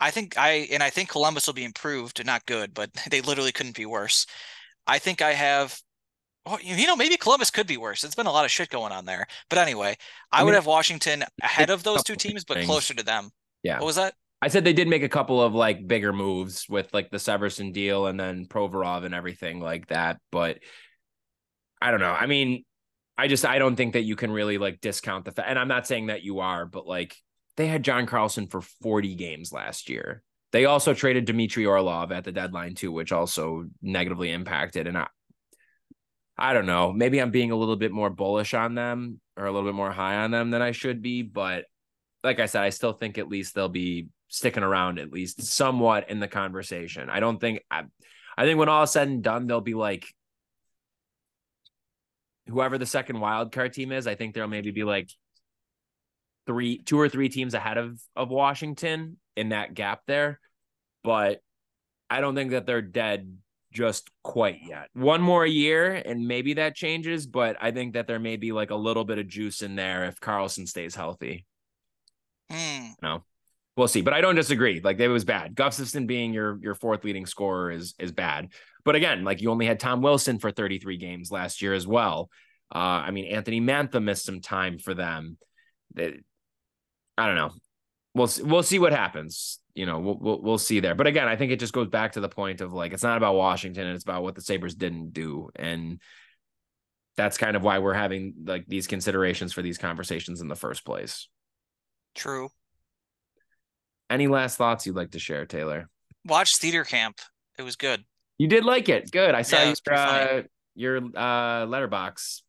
I 0.00 0.10
think 0.10 0.36
I 0.38 0.68
and 0.72 0.82
I 0.82 0.90
think 0.90 1.08
Columbus 1.08 1.46
will 1.46 1.54
be 1.54 1.64
improved, 1.64 2.24
not 2.24 2.46
good, 2.46 2.74
but 2.74 2.90
they 3.10 3.20
literally 3.20 3.52
couldn't 3.52 3.76
be 3.76 3.86
worse. 3.86 4.26
I 4.86 4.98
think 4.98 5.22
I 5.22 5.32
have 5.32 5.78
oh, 6.46 6.58
you 6.62 6.86
know, 6.86 6.96
maybe 6.96 7.16
Columbus 7.16 7.50
could 7.50 7.66
be 7.66 7.76
worse. 7.76 8.04
It's 8.04 8.14
been 8.14 8.26
a 8.26 8.32
lot 8.32 8.44
of 8.44 8.50
shit 8.50 8.68
going 8.68 8.92
on 8.92 9.04
there. 9.04 9.26
But 9.48 9.58
anyway, 9.58 9.96
I, 10.30 10.36
I 10.36 10.40
mean, 10.40 10.46
would 10.46 10.54
have 10.54 10.66
Washington 10.66 11.24
ahead 11.42 11.70
of 11.70 11.82
those 11.82 12.02
two 12.02 12.16
teams, 12.16 12.44
but 12.44 12.64
closer 12.64 12.94
to 12.94 13.04
them. 13.04 13.30
Yeah. 13.62 13.78
What 13.78 13.86
was 13.86 13.96
that? 13.96 14.14
I 14.44 14.48
said 14.48 14.62
they 14.62 14.74
did 14.74 14.88
make 14.88 15.02
a 15.02 15.08
couple 15.08 15.40
of 15.40 15.54
like 15.54 15.88
bigger 15.88 16.12
moves 16.12 16.68
with 16.68 16.92
like 16.92 17.10
the 17.10 17.16
Severson 17.16 17.72
deal 17.72 18.04
and 18.04 18.20
then 18.20 18.44
Provorov 18.44 19.06
and 19.06 19.14
everything 19.14 19.58
like 19.58 19.86
that. 19.86 20.18
But 20.30 20.58
I 21.80 21.90
don't 21.90 22.00
know. 22.00 22.12
I 22.12 22.26
mean, 22.26 22.66
I 23.16 23.26
just 23.26 23.46
I 23.46 23.58
don't 23.58 23.74
think 23.74 23.94
that 23.94 24.02
you 24.02 24.16
can 24.16 24.30
really 24.30 24.58
like 24.58 24.82
discount 24.82 25.24
the 25.24 25.32
fact. 25.32 25.48
And 25.48 25.58
I'm 25.58 25.68
not 25.68 25.86
saying 25.86 26.08
that 26.08 26.24
you 26.24 26.40
are, 26.40 26.66
but 26.66 26.86
like 26.86 27.16
they 27.56 27.68
had 27.68 27.84
John 27.84 28.04
Carlson 28.04 28.46
for 28.46 28.60
40 28.60 29.14
games 29.14 29.50
last 29.50 29.88
year. 29.88 30.22
They 30.52 30.66
also 30.66 30.92
traded 30.92 31.24
Dmitry 31.24 31.64
Orlov 31.64 32.12
at 32.12 32.24
the 32.24 32.30
deadline 32.30 32.74
too, 32.74 32.92
which 32.92 33.12
also 33.12 33.64
negatively 33.80 34.30
impacted. 34.30 34.86
And 34.86 34.98
I, 34.98 35.06
I 36.36 36.52
don't 36.52 36.66
know. 36.66 36.92
Maybe 36.92 37.18
I'm 37.18 37.30
being 37.30 37.50
a 37.50 37.56
little 37.56 37.76
bit 37.76 37.92
more 37.92 38.10
bullish 38.10 38.52
on 38.52 38.74
them 38.74 39.22
or 39.38 39.46
a 39.46 39.50
little 39.50 39.66
bit 39.66 39.74
more 39.74 39.90
high 39.90 40.16
on 40.16 40.32
them 40.32 40.50
than 40.50 40.60
I 40.60 40.72
should 40.72 41.00
be. 41.00 41.22
But 41.22 41.64
like 42.22 42.40
I 42.40 42.46
said, 42.46 42.62
I 42.62 42.68
still 42.68 42.92
think 42.92 43.16
at 43.16 43.28
least 43.28 43.54
they'll 43.54 43.70
be 43.70 44.08
sticking 44.34 44.62
around 44.64 44.98
at 44.98 45.12
least 45.12 45.42
somewhat 45.44 46.10
in 46.10 46.18
the 46.18 46.26
conversation. 46.28 47.08
I 47.08 47.20
don't 47.20 47.40
think 47.40 47.60
I, 47.70 47.84
I 48.36 48.44
think 48.44 48.58
when 48.58 48.68
all 48.68 48.82
is 48.82 48.90
said 48.90 49.06
and 49.06 49.22
done, 49.22 49.46
they'll 49.46 49.60
be 49.60 49.74
like 49.74 50.06
whoever 52.48 52.76
the 52.76 52.86
second 52.86 53.20
wild 53.20 53.52
card 53.52 53.72
team 53.72 53.92
is. 53.92 54.06
I 54.06 54.16
think 54.16 54.34
there'll 54.34 54.50
maybe 54.50 54.72
be 54.72 54.82
like 54.82 55.08
three, 56.46 56.82
two 56.82 56.98
or 56.98 57.08
three 57.08 57.28
teams 57.28 57.54
ahead 57.54 57.78
of 57.78 58.00
of 58.16 58.30
Washington 58.30 59.18
in 59.36 59.50
that 59.50 59.74
gap 59.74 60.02
there, 60.06 60.40
but 61.04 61.40
I 62.10 62.20
don't 62.20 62.34
think 62.34 62.50
that 62.50 62.66
they're 62.66 62.82
dead 62.82 63.38
just 63.72 64.10
quite 64.22 64.60
yet. 64.66 64.88
One 64.94 65.22
more 65.22 65.46
year 65.46 65.94
and 65.94 66.26
maybe 66.26 66.54
that 66.54 66.74
changes, 66.74 67.26
but 67.26 67.56
I 67.60 67.70
think 67.70 67.94
that 67.94 68.06
there 68.06 68.20
may 68.20 68.36
be 68.36 68.52
like 68.52 68.70
a 68.70 68.76
little 68.76 69.04
bit 69.04 69.18
of 69.18 69.28
juice 69.28 69.62
in 69.62 69.76
there 69.76 70.04
if 70.04 70.20
Carlson 70.20 70.66
stays 70.66 70.94
healthy. 70.94 71.46
Hmm. 72.50 72.88
No. 73.02 73.24
We'll 73.76 73.88
see, 73.88 74.02
but 74.02 74.14
I 74.14 74.20
don't 74.20 74.36
disagree. 74.36 74.80
Like 74.82 75.00
it 75.00 75.08
was 75.08 75.24
bad. 75.24 75.56
Gustafsson 75.56 76.06
being 76.06 76.32
your 76.32 76.58
your 76.62 76.74
fourth 76.74 77.04
leading 77.04 77.26
scorer 77.26 77.72
is 77.72 77.94
is 77.98 78.12
bad. 78.12 78.50
But 78.84 78.94
again, 78.94 79.24
like 79.24 79.40
you 79.40 79.50
only 79.50 79.66
had 79.66 79.80
Tom 79.80 80.00
Wilson 80.00 80.38
for 80.38 80.50
33 80.50 80.96
games 80.96 81.32
last 81.32 81.60
year 81.60 81.74
as 81.74 81.86
well. 81.86 82.30
Uh, 82.72 82.78
I 82.78 83.10
mean, 83.10 83.26
Anthony 83.26 83.60
Mantha 83.60 84.02
missed 84.02 84.24
some 84.24 84.40
time 84.40 84.78
for 84.78 84.94
them. 84.94 85.38
That 85.94 86.14
I 87.18 87.26
don't 87.26 87.36
know. 87.36 87.50
We'll 88.14 88.28
see, 88.28 88.42
we'll 88.42 88.62
see 88.62 88.78
what 88.78 88.92
happens. 88.92 89.58
You 89.74 89.86
know, 89.86 89.98
we'll, 89.98 90.18
we'll 90.20 90.42
we'll 90.42 90.58
see 90.58 90.78
there. 90.78 90.94
But 90.94 91.08
again, 91.08 91.26
I 91.26 91.34
think 91.34 91.50
it 91.50 91.58
just 91.58 91.72
goes 91.72 91.88
back 91.88 92.12
to 92.12 92.20
the 92.20 92.28
point 92.28 92.60
of 92.60 92.72
like 92.72 92.92
it's 92.92 93.02
not 93.02 93.16
about 93.16 93.34
Washington, 93.34 93.88
it's 93.88 94.04
about 94.04 94.22
what 94.22 94.36
the 94.36 94.40
Sabres 94.40 94.76
didn't 94.76 95.12
do, 95.12 95.50
and 95.56 96.00
that's 97.16 97.38
kind 97.38 97.56
of 97.56 97.62
why 97.62 97.78
we're 97.78 97.94
having 97.94 98.34
like 98.46 98.66
these 98.66 98.86
considerations 98.86 99.52
for 99.52 99.62
these 99.62 99.78
conversations 99.78 100.40
in 100.40 100.48
the 100.48 100.56
first 100.56 100.84
place. 100.84 101.28
True. 102.14 102.50
Any 104.10 104.26
last 104.26 104.56
thoughts 104.58 104.86
you'd 104.86 104.96
like 104.96 105.12
to 105.12 105.18
share, 105.18 105.46
Taylor? 105.46 105.88
Watch 106.26 106.56
Theater 106.56 106.84
Camp. 106.84 107.18
It 107.58 107.62
was 107.62 107.76
good. 107.76 108.04
You 108.38 108.48
did 108.48 108.64
like 108.64 108.88
it. 108.88 109.10
Good. 109.10 109.34
I 109.34 109.42
saw 109.42 109.56
Yeah, 109.56 109.62
your 109.64 109.70
it's 109.72 109.80
pretty 109.80 110.02
funny. 110.02 110.30
uh, 110.40 110.42
your 110.74 110.96
uh, 110.98 111.66
Letterboxd 111.66 112.42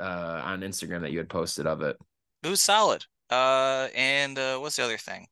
uh, 0.00 0.40
on 0.44 0.60
Instagram 0.60 1.02
that 1.02 1.12
you 1.12 1.18
had 1.18 1.28
posted 1.28 1.66
of 1.66 1.82
it. 1.82 1.96
It 2.42 2.48
was 2.48 2.60
solid. 2.62 3.04
Uh, 3.30 3.88
and 3.94 4.38
uh, 4.38 4.58
what's 4.58 4.76
the 4.76 4.84
other 4.84 4.98
thing? 4.98 5.26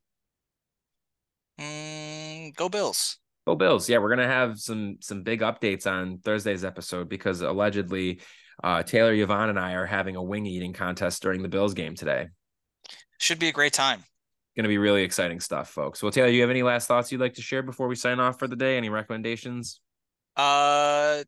Mm, 1.61 2.55
go 2.57 2.69
Bills. 2.69 3.19
Go 3.47 3.55
Bills. 3.55 3.89
Yeah, 3.89 3.99
we're 3.99 4.09
gonna 4.11 4.27
have 4.27 4.59
some 4.59 4.97
some 5.01 5.23
big 5.23 5.41
updates 5.41 5.87
on 5.91 6.19
Thursday's 6.19 6.65
episode 6.65 7.09
because 7.09 7.41
allegedly 7.43 8.21
uh, 8.63 8.83
Taylor 8.83 9.13
Yvonne 9.13 9.51
and 9.51 9.59
I 9.59 9.73
are 9.75 9.87
having 9.87 10.17
a 10.17 10.23
wing 10.23 10.47
eating 10.47 10.73
contest 10.73 11.23
during 11.23 11.43
the 11.43 11.49
Bills 11.49 11.75
game 11.75 11.95
today. 11.95 12.29
Should 13.19 13.39
be 13.39 13.49
a 13.49 13.53
great 13.53 13.73
time. 13.73 14.05
Going 14.57 14.65
to 14.65 14.69
be 14.69 14.79
really 14.79 15.03
exciting 15.03 15.41
stuff, 15.41 15.71
folks. 15.71 16.03
Well, 16.03 16.13
Taylor, 16.13 16.29
do 16.29 16.35
you 16.35 16.43
have 16.43 16.51
any 16.51 16.63
last 16.63 16.87
thoughts 16.87 17.11
you'd 17.11 17.23
like 17.23 17.35
to 17.35 17.43
share 17.43 17.63
before 17.63 17.89
we 17.89 17.95
sign 17.95 18.21
off 18.21 18.39
for 18.39 18.47
the 18.47 18.57
day? 18.57 18.77
Any 18.77 18.91
recommendations? 18.91 19.81
Uh, 20.37 21.25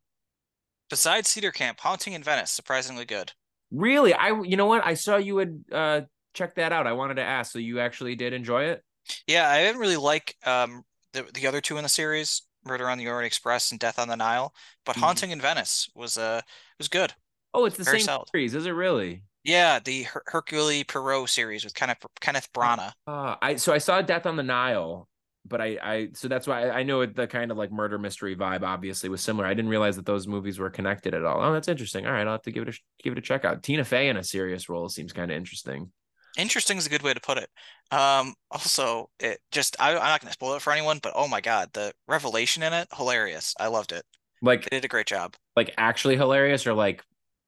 besides 0.90 1.32
Theater 1.32 1.50
Camp, 1.50 1.80
Haunting 1.80 2.12
in 2.12 2.22
Venice, 2.22 2.50
surprisingly 2.50 3.06
good. 3.06 3.32
Really? 3.70 4.12
I 4.12 4.28
you 4.42 4.56
know 4.56 4.66
what? 4.66 4.84
I 4.86 4.94
saw 4.94 5.16
you 5.16 5.38
had 5.38 5.64
uh 5.72 6.00
checked 6.34 6.56
that 6.56 6.70
out. 6.72 6.86
I 6.86 6.92
wanted 6.92 7.14
to 7.14 7.22
ask. 7.22 7.50
So 7.52 7.58
you 7.58 7.80
actually 7.80 8.14
did 8.14 8.32
enjoy 8.32 8.64
it? 8.64 8.84
Yeah, 9.26 9.48
I 9.48 9.62
didn't 9.62 9.80
really 9.80 9.96
like 9.96 10.36
um 10.44 10.84
the 11.12 11.22
the 11.34 11.46
other 11.46 11.60
two 11.62 11.76
in 11.78 11.82
the 11.82 11.88
series, 11.88 12.42
Murder 12.64 12.88
on 12.90 12.98
the 12.98 13.08
Orient 13.08 13.26
Express 13.26 13.70
and 13.70 13.80
Death 13.80 13.98
on 13.98 14.08
the 14.08 14.16
Nile, 14.16 14.54
but 14.84 14.96
Mhm. 14.96 15.00
Haunting 15.00 15.30
in 15.30 15.40
Venice 15.40 15.88
was 15.94 16.18
uh 16.18 16.42
was 16.78 16.88
good. 16.88 17.14
Oh, 17.54 17.64
it's 17.64 17.76
the 17.78 17.84
Very 17.84 18.00
same 18.00 18.04
solid. 18.06 18.28
series, 18.32 18.54
is 18.54 18.66
it 18.66 18.70
really? 18.70 19.22
Yeah, 19.44 19.78
the 19.78 20.04
Her- 20.04 20.22
Hercule 20.26 20.84
Poirot 20.84 21.28
series 21.28 21.64
with 21.64 21.74
Kenneth 21.74 22.04
Kenneth 22.20 22.48
Branagh. 22.52 22.92
Uh, 23.06 23.36
I 23.42 23.56
so 23.56 23.72
I 23.72 23.78
saw 23.78 24.00
Death 24.02 24.26
on 24.26 24.36
the 24.36 24.42
Nile, 24.42 25.08
but 25.46 25.60
I 25.60 25.78
I 25.82 26.08
so 26.14 26.28
that's 26.28 26.46
why 26.46 26.68
I, 26.68 26.78
I 26.78 26.82
know 26.82 27.04
the 27.04 27.26
kind 27.26 27.50
of 27.50 27.56
like 27.58 27.70
murder 27.70 27.98
mystery 27.98 28.34
vibe 28.36 28.62
obviously 28.62 29.08
was 29.10 29.20
similar. 29.20 29.46
I 29.46 29.54
didn't 29.54 29.70
realize 29.70 29.96
that 29.96 30.06
those 30.06 30.26
movies 30.26 30.58
were 30.58 30.70
connected 30.70 31.14
at 31.14 31.24
all. 31.24 31.42
Oh, 31.42 31.52
that's 31.52 31.68
interesting. 31.68 32.06
All 32.06 32.12
right, 32.12 32.26
I'll 32.26 32.32
have 32.34 32.42
to 32.42 32.50
give 32.52 32.66
it 32.66 32.74
a 32.74 32.78
give 33.02 33.12
it 33.12 33.18
a 33.18 33.22
check 33.22 33.44
out. 33.44 33.62
Tina 33.62 33.84
Fey 33.84 34.08
in 34.08 34.16
a 34.16 34.24
serious 34.24 34.68
role 34.68 34.88
seems 34.88 35.12
kind 35.12 35.30
of 35.30 35.36
interesting. 35.36 35.92
Interesting 36.36 36.78
is 36.78 36.86
a 36.86 36.90
good 36.90 37.02
way 37.02 37.14
to 37.14 37.20
put 37.20 37.38
it. 37.38 37.48
Um, 37.92 38.34
also, 38.50 39.08
it 39.20 39.38
just 39.52 39.76
I, 39.80 39.90
I'm 39.90 39.96
not 39.96 40.20
going 40.20 40.28
to 40.28 40.32
spoil 40.32 40.54
it 40.54 40.62
for 40.62 40.72
anyone, 40.72 40.98
but 41.02 41.12
oh 41.14 41.28
my 41.28 41.40
God, 41.40 41.68
the 41.74 41.92
revelation 42.08 42.62
in 42.64 42.72
it, 42.72 42.88
hilarious. 42.96 43.54
I 43.60 43.68
loved 43.68 43.92
it. 43.92 44.04
Like 44.42 44.68
They 44.68 44.78
did 44.78 44.84
a 44.84 44.88
great 44.88 45.06
job. 45.06 45.34
like 45.54 45.72
actually 45.78 46.16
hilarious 46.16 46.66
or 46.66 46.74
like 46.74 47.04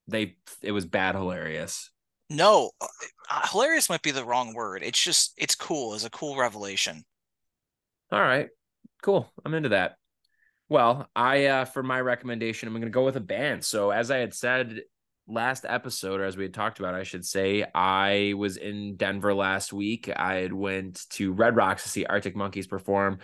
they 0.08 0.36
it 0.62 0.72
was 0.72 0.84
bad 0.84 1.14
hilarious. 1.14 1.90
No, 2.28 2.70
uh, 2.80 2.86
uh, 3.30 3.46
hilarious 3.50 3.88
might 3.88 4.02
be 4.02 4.10
the 4.10 4.24
wrong 4.24 4.54
word. 4.54 4.82
It's 4.82 5.02
just 5.02 5.32
it's 5.36 5.54
cool. 5.54 5.94
It's 5.94 6.04
a 6.04 6.10
cool 6.10 6.36
revelation. 6.36 7.04
All 8.10 8.20
right, 8.20 8.48
cool. 9.02 9.30
I'm 9.44 9.54
into 9.54 9.70
that. 9.70 9.96
Well, 10.68 11.08
I 11.14 11.46
uh 11.46 11.64
for 11.64 11.82
my 11.82 12.00
recommendation, 12.00 12.68
I'm 12.68 12.74
gonna 12.74 12.90
go 12.90 13.04
with 13.04 13.16
a 13.16 13.20
band. 13.20 13.64
So 13.64 13.90
as 13.90 14.10
I 14.10 14.18
had 14.18 14.34
said 14.34 14.80
last 15.28 15.64
episode, 15.68 16.20
or 16.20 16.24
as 16.24 16.36
we 16.36 16.44
had 16.44 16.54
talked 16.54 16.78
about, 16.78 16.94
I 16.94 17.02
should 17.02 17.24
say, 17.24 17.64
I 17.74 18.34
was 18.36 18.56
in 18.56 18.96
Denver 18.96 19.34
last 19.34 19.72
week. 19.72 20.10
I 20.14 20.36
had 20.36 20.52
went 20.52 21.08
to 21.10 21.32
Red 21.32 21.56
Rocks 21.56 21.82
to 21.84 21.88
see 21.88 22.06
Arctic 22.06 22.36
Monkeys 22.36 22.66
perform. 22.66 23.18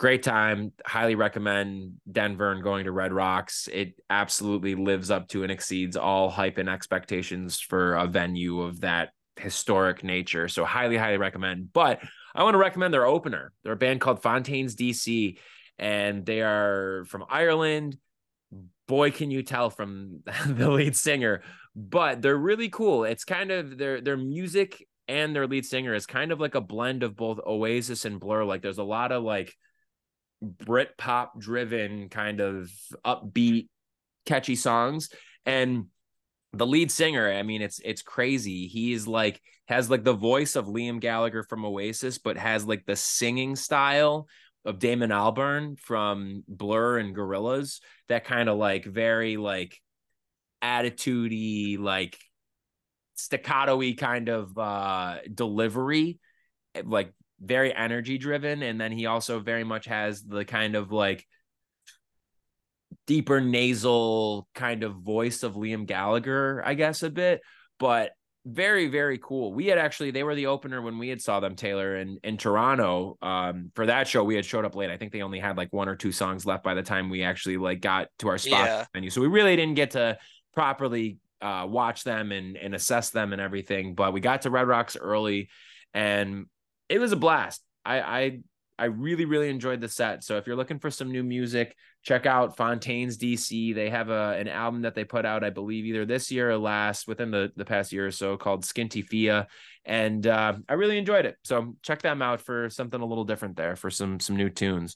Great 0.00 0.22
time. 0.22 0.72
Highly 0.86 1.14
recommend 1.14 1.96
Denver 2.10 2.52
and 2.52 2.62
going 2.62 2.86
to 2.86 2.90
Red 2.90 3.12
Rocks. 3.12 3.68
It 3.70 4.00
absolutely 4.08 4.74
lives 4.74 5.10
up 5.10 5.28
to 5.28 5.42
and 5.42 5.52
exceeds 5.52 5.94
all 5.94 6.30
hype 6.30 6.56
and 6.56 6.70
expectations 6.70 7.60
for 7.60 7.96
a 7.96 8.06
venue 8.06 8.62
of 8.62 8.80
that 8.80 9.10
historic 9.36 10.02
nature. 10.02 10.48
So 10.48 10.64
highly, 10.64 10.96
highly 10.96 11.18
recommend. 11.18 11.74
But 11.74 12.00
I 12.34 12.44
want 12.44 12.54
to 12.54 12.58
recommend 12.58 12.94
their 12.94 13.04
opener. 13.04 13.52
They're 13.62 13.74
a 13.74 13.76
band 13.76 14.00
called 14.00 14.22
Fontaines 14.22 14.74
DC, 14.74 15.36
and 15.78 16.24
they 16.24 16.40
are 16.40 17.04
from 17.06 17.26
Ireland. 17.28 17.98
Boy, 18.88 19.10
can 19.10 19.30
you 19.30 19.42
tell 19.42 19.68
from 19.68 20.22
the 20.46 20.70
lead 20.70 20.96
singer, 20.96 21.42
but 21.76 22.22
they're 22.22 22.38
really 22.38 22.70
cool. 22.70 23.04
It's 23.04 23.24
kind 23.24 23.50
of 23.50 23.76
their 23.76 24.00
their 24.00 24.16
music 24.16 24.82
and 25.08 25.36
their 25.36 25.46
lead 25.46 25.66
singer 25.66 25.92
is 25.92 26.06
kind 26.06 26.32
of 26.32 26.40
like 26.40 26.54
a 26.54 26.60
blend 26.62 27.02
of 27.02 27.16
both 27.16 27.38
Oasis 27.46 28.06
and 28.06 28.18
Blur. 28.18 28.44
Like 28.44 28.62
there's 28.62 28.78
a 28.78 28.82
lot 28.82 29.12
of 29.12 29.22
like 29.24 29.54
Brit 30.42 30.96
pop 30.96 31.38
driven 31.38 32.08
kind 32.08 32.40
of 32.40 32.70
upbeat, 33.04 33.68
catchy 34.26 34.56
songs. 34.56 35.10
And 35.46 35.86
the 36.52 36.66
lead 36.66 36.90
singer, 36.90 37.32
I 37.32 37.42
mean, 37.42 37.62
it's 37.62 37.80
it's 37.84 38.02
crazy. 38.02 38.66
He's 38.66 39.06
like 39.06 39.40
has 39.68 39.88
like 39.88 40.02
the 40.02 40.12
voice 40.12 40.56
of 40.56 40.66
Liam 40.66 41.00
Gallagher 41.00 41.44
from 41.44 41.64
Oasis, 41.64 42.18
but 42.18 42.36
has 42.36 42.66
like 42.66 42.84
the 42.86 42.96
singing 42.96 43.54
style 43.54 44.26
of 44.64 44.78
Damon 44.78 45.10
Albarn 45.10 45.78
from 45.78 46.42
Blur 46.48 46.98
and 46.98 47.14
Gorillaz. 47.14 47.80
That 48.08 48.24
kind 48.24 48.48
of 48.48 48.58
like 48.58 48.84
very 48.84 49.36
like 49.36 49.80
attitudey, 50.62 51.78
like 51.78 52.18
staccato-y 53.14 53.94
kind 53.96 54.28
of 54.28 54.58
uh 54.58 55.18
delivery, 55.32 56.18
like 56.82 57.12
very 57.40 57.74
energy 57.74 58.18
driven. 58.18 58.62
And 58.62 58.80
then 58.80 58.92
he 58.92 59.06
also 59.06 59.40
very 59.40 59.64
much 59.64 59.86
has 59.86 60.22
the 60.22 60.44
kind 60.44 60.76
of 60.76 60.92
like 60.92 61.26
deeper 63.06 63.40
nasal 63.40 64.48
kind 64.54 64.82
of 64.82 64.96
voice 64.96 65.42
of 65.42 65.54
Liam 65.54 65.86
Gallagher, 65.86 66.62
I 66.64 66.74
guess 66.74 67.02
a 67.02 67.10
bit, 67.10 67.40
but 67.78 68.12
very 68.46 68.88
very 68.88 69.18
cool. 69.18 69.52
We 69.52 69.66
had 69.66 69.76
actually 69.76 70.12
they 70.12 70.22
were 70.22 70.34
the 70.34 70.46
opener 70.46 70.80
when 70.80 70.96
we 70.96 71.08
had 71.08 71.20
saw 71.20 71.40
them 71.40 71.56
Taylor 71.56 71.96
in 71.96 72.18
in 72.24 72.38
Toronto. 72.38 73.18
Um 73.20 73.70
for 73.74 73.84
that 73.86 74.08
show 74.08 74.24
we 74.24 74.34
had 74.34 74.46
showed 74.46 74.64
up 74.64 74.74
late. 74.74 74.90
I 74.90 74.96
think 74.96 75.12
they 75.12 75.20
only 75.22 75.38
had 75.38 75.58
like 75.58 75.72
one 75.72 75.88
or 75.90 75.96
two 75.96 76.10
songs 76.10 76.46
left 76.46 76.64
by 76.64 76.72
the 76.74 76.82
time 76.82 77.10
we 77.10 77.22
actually 77.22 77.58
like 77.58 77.80
got 77.80 78.08
to 78.20 78.28
our 78.28 78.38
spot 78.38 78.66
Yeah. 78.66 78.84
venue. 78.94 79.10
So 79.10 79.20
we 79.20 79.26
really 79.26 79.56
didn't 79.56 79.74
get 79.74 79.90
to 79.92 80.16
properly 80.54 81.18
uh 81.42 81.66
watch 81.68 82.02
them 82.02 82.32
and 82.32 82.56
and 82.56 82.74
assess 82.74 83.10
them 83.10 83.32
and 83.34 83.42
everything, 83.42 83.94
but 83.94 84.12
we 84.14 84.20
got 84.20 84.42
to 84.42 84.50
Red 84.50 84.66
Rocks 84.66 84.96
early 84.96 85.50
and 85.92 86.46
it 86.90 86.98
was 86.98 87.12
a 87.12 87.16
blast. 87.16 87.62
I 87.84 88.00
I 88.00 88.40
I 88.80 88.86
really, 88.86 89.26
really 89.26 89.50
enjoyed 89.50 89.82
the 89.82 89.88
set. 89.88 90.24
So 90.24 90.38
if 90.38 90.46
you're 90.46 90.56
looking 90.56 90.78
for 90.78 90.90
some 90.90 91.12
new 91.12 91.22
music, 91.22 91.76
check 92.02 92.24
out 92.24 92.56
Fontaines 92.56 93.18
DC. 93.18 93.74
They 93.74 93.90
have 93.90 94.08
a 94.08 94.36
an 94.38 94.48
album 94.48 94.82
that 94.82 94.94
they 94.94 95.04
put 95.04 95.26
out, 95.26 95.44
I 95.44 95.50
believe, 95.50 95.84
either 95.84 96.06
this 96.06 96.30
year 96.30 96.50
or 96.50 96.56
last, 96.56 97.06
within 97.06 97.30
the, 97.30 97.52
the 97.56 97.66
past 97.66 97.92
year 97.92 98.06
or 98.06 98.10
so, 98.10 98.38
called 98.38 98.64
Skinty 98.64 99.06
Fia. 99.06 99.48
And 99.84 100.26
uh, 100.26 100.54
I 100.66 100.72
really 100.74 100.96
enjoyed 100.96 101.26
it. 101.26 101.36
So 101.44 101.76
check 101.82 102.00
them 102.00 102.22
out 102.22 102.40
for 102.40 102.70
something 102.70 103.00
a 103.00 103.04
little 103.04 103.24
different 103.24 103.56
there 103.56 103.76
for 103.76 103.90
some 103.90 104.18
some 104.18 104.36
new 104.36 104.48
tunes. 104.48 104.94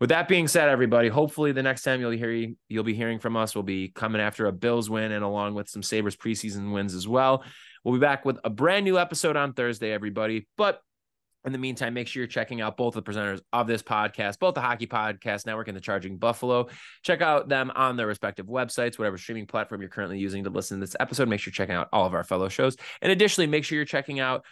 With 0.00 0.10
that 0.10 0.28
being 0.28 0.46
said, 0.46 0.68
everybody, 0.68 1.08
hopefully 1.08 1.52
the 1.52 1.62
next 1.62 1.82
time 1.82 2.00
you'll 2.02 2.10
hear 2.10 2.52
you'll 2.68 2.84
be 2.84 2.94
hearing 2.94 3.20
from 3.20 3.38
us, 3.38 3.54
we'll 3.54 3.62
be 3.62 3.88
coming 3.88 4.20
after 4.20 4.46
a 4.46 4.52
Bills 4.52 4.90
win 4.90 5.12
and 5.12 5.24
along 5.24 5.54
with 5.54 5.70
some 5.70 5.82
Sabres 5.82 6.16
preseason 6.16 6.74
wins 6.74 6.94
as 6.94 7.08
well. 7.08 7.42
We'll 7.84 7.94
be 7.94 8.00
back 8.00 8.26
with 8.26 8.38
a 8.44 8.50
brand 8.50 8.84
new 8.84 8.98
episode 8.98 9.36
on 9.36 9.54
Thursday, 9.54 9.92
everybody. 9.92 10.46
But 10.58 10.80
in 11.44 11.52
the 11.52 11.58
meantime, 11.58 11.94
make 11.94 12.08
sure 12.08 12.20
you're 12.20 12.28
checking 12.28 12.60
out 12.60 12.76
both 12.76 12.94
the 12.94 13.02
presenters 13.02 13.40
of 13.52 13.66
this 13.66 13.82
podcast, 13.82 14.38
both 14.38 14.54
the 14.54 14.60
Hockey 14.60 14.86
Podcast 14.86 15.46
Network 15.46 15.68
and 15.68 15.76
the 15.76 15.80
Charging 15.80 16.16
Buffalo. 16.16 16.68
Check 17.02 17.20
out 17.20 17.48
them 17.48 17.70
on 17.74 17.96
their 17.96 18.06
respective 18.06 18.46
websites, 18.46 18.98
whatever 18.98 19.18
streaming 19.18 19.46
platform 19.46 19.80
you're 19.80 19.90
currently 19.90 20.18
using 20.18 20.44
to 20.44 20.50
listen 20.50 20.78
to 20.78 20.86
this 20.86 20.96
episode. 20.98 21.28
Make 21.28 21.40
sure 21.40 21.50
you're 21.50 21.54
checking 21.54 21.74
out 21.74 21.88
all 21.92 22.06
of 22.06 22.14
our 22.14 22.24
fellow 22.24 22.48
shows. 22.48 22.76
And 23.02 23.12
additionally, 23.12 23.46
make 23.46 23.64
sure 23.64 23.76
you're 23.76 23.84
checking 23.84 24.20
out 24.20 24.44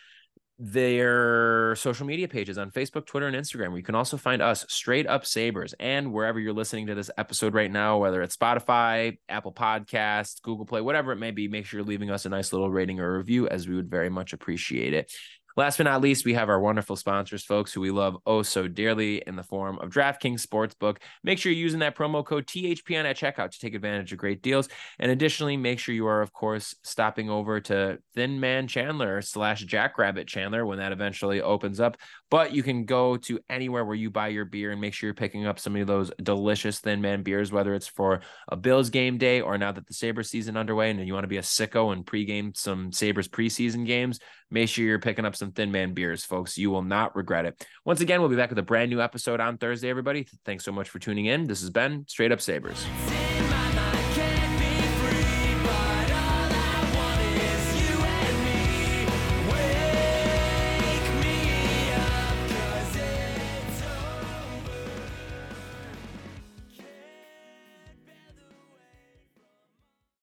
their 0.59 1.75
social 1.77 2.07
media 2.07 2.29
pages 2.29 2.57
on 2.57 2.71
Facebook, 2.71 3.07
Twitter, 3.07 3.27
and 3.27 3.35
Instagram, 3.35 3.69
where 3.69 3.79
you 3.79 3.83
can 3.83 3.95
also 3.95 4.17
find 4.17 4.41
us 4.41 4.65
straight 4.69 5.09
up 5.09 5.27
Sabres 5.27 5.75
and 5.81 6.13
wherever 6.13 6.39
you're 6.39 6.53
listening 6.53 6.87
to 6.87 6.95
this 6.95 7.11
episode 7.19 7.55
right 7.55 7.71
now, 7.71 7.99
whether 7.99 8.23
it's 8.23 8.37
Spotify, 8.37 9.19
Apple 9.29 9.53
Podcasts, 9.53 10.41
Google 10.43 10.67
Play, 10.67 10.81
whatever 10.81 11.11
it 11.11 11.17
may 11.17 11.33
be, 11.33 11.49
make 11.49 11.67
sure 11.67 11.81
you're 11.81 11.87
leaving 11.87 12.11
us 12.11 12.27
a 12.27 12.29
nice 12.29 12.53
little 12.53 12.71
rating 12.71 13.01
or 13.01 13.17
review 13.17 13.49
as 13.49 13.67
we 13.67 13.75
would 13.75 13.91
very 13.91 14.11
much 14.11 14.35
appreciate 14.35 14.95
it. 14.95 15.11
Last 15.57 15.77
but 15.77 15.85
not 15.85 16.01
least, 16.01 16.25
we 16.25 16.35
have 16.35 16.49
our 16.49 16.61
wonderful 16.61 16.97
sponsors, 16.97 17.45
folks, 17.45 17.73
who 17.73 17.81
we 17.81 17.91
love 17.91 18.17
oh 18.27 18.43
so 18.43 18.69
dearly 18.69 19.23
in 19.27 19.37
the 19.37 19.43
form 19.43 19.79
of 19.79 19.91
DraftKings 19.91 20.47
Sportsbook. 20.47 20.99
Make 21.23 21.39
sure 21.39 21.53
you're 21.53 21.61
using 21.61 21.81
that 21.81 21.97
promo 21.97 22.25
code 22.25 22.47
THPN 22.47 23.05
at 23.05 23.17
checkout 23.17 23.51
to 23.51 23.59
take 23.59 23.75
advantage 23.75 24.13
of 24.13 24.19
great 24.19 24.43
deals. 24.43 24.69
And 24.99 25.11
additionally, 25.11 25.57
make 25.57 25.79
sure 25.79 25.95
you 25.95 26.07
are, 26.07 26.23
of 26.23 26.33
course, 26.33 26.75
stopping 26.83 27.29
over 27.29 27.61
to 27.61 27.99
Thin 28.15 28.41
Man 28.41 28.67
Chandler 28.67 29.21
slash 29.23 29.63
Jackrabbit 29.65 30.27
Chandler 30.27 30.65
when 30.65 30.79
that 30.79 30.93
eventually 30.93 31.43
opens 31.43 31.81
up. 31.81 31.97
But 32.33 32.55
you 32.55 32.63
can 32.63 32.87
go 32.87 33.19
to 33.19 33.39
anywhere 33.51 33.85
where 33.85 33.95
you 33.95 34.09
buy 34.09 34.29
your 34.29 34.47
beer 34.47 34.71
and 34.71 34.81
make 34.81 34.95
sure 34.95 35.07
you're 35.07 35.15
picking 35.15 35.45
up 35.45 35.59
some 35.59 35.77
of 35.77 35.87
those 35.87 36.11
delicious 36.23 36.81
Thin 36.81 37.03
Man 37.03 37.23
beers, 37.23 37.53
whether 37.53 37.75
it's 37.75 37.87
for 37.87 38.23
a 38.49 38.57
Bills 38.57 38.89
game 38.89 39.19
day 39.19 39.43
or 39.43 39.59
now 39.59 39.71
that 39.71 39.87
the 39.87 39.93
Sabres 39.93 40.31
season 40.31 40.57
underway 40.57 40.89
and 40.91 41.07
you 41.07 41.13
want 41.13 41.25
to 41.25 41.29
be 41.29 41.37
a 41.37 41.43
sicko 41.43 41.93
and 41.93 42.07
pregame 42.07 42.57
some 42.57 42.91
Sabres 42.91 43.29
preseason 43.29 43.85
games, 43.85 44.19
make 44.51 44.71
sure 44.71 44.83
you're 44.83 44.99
picking 44.99 45.27
up 45.27 45.37
some 45.37 45.53
Thin 45.53 45.71
Man 45.71 45.93
beers, 45.93 46.25
folks. 46.25 46.57
You 46.57 46.71
will 46.71 46.81
not 46.81 47.15
regret 47.15 47.45
it. 47.45 47.67
Once 47.85 48.01
again, 48.01 48.21
we'll 48.21 48.31
be 48.31 48.37
back 48.37 48.49
with 48.49 48.59
a 48.59 48.63
brand 48.63 48.89
new 48.89 49.03
episode 49.03 49.39
on 49.39 49.59
Thursday, 49.59 49.91
everybody. 49.91 50.27
Thanks 50.47 50.65
so 50.65 50.73
much 50.73 50.89
for 50.89 50.99
tuning 50.99 51.27
in. 51.27 51.47
This 51.47 51.61
has 51.61 51.69
been 51.69 52.07
Straight 52.09 52.33
Up 52.33 52.41
Sabres. 52.41 52.87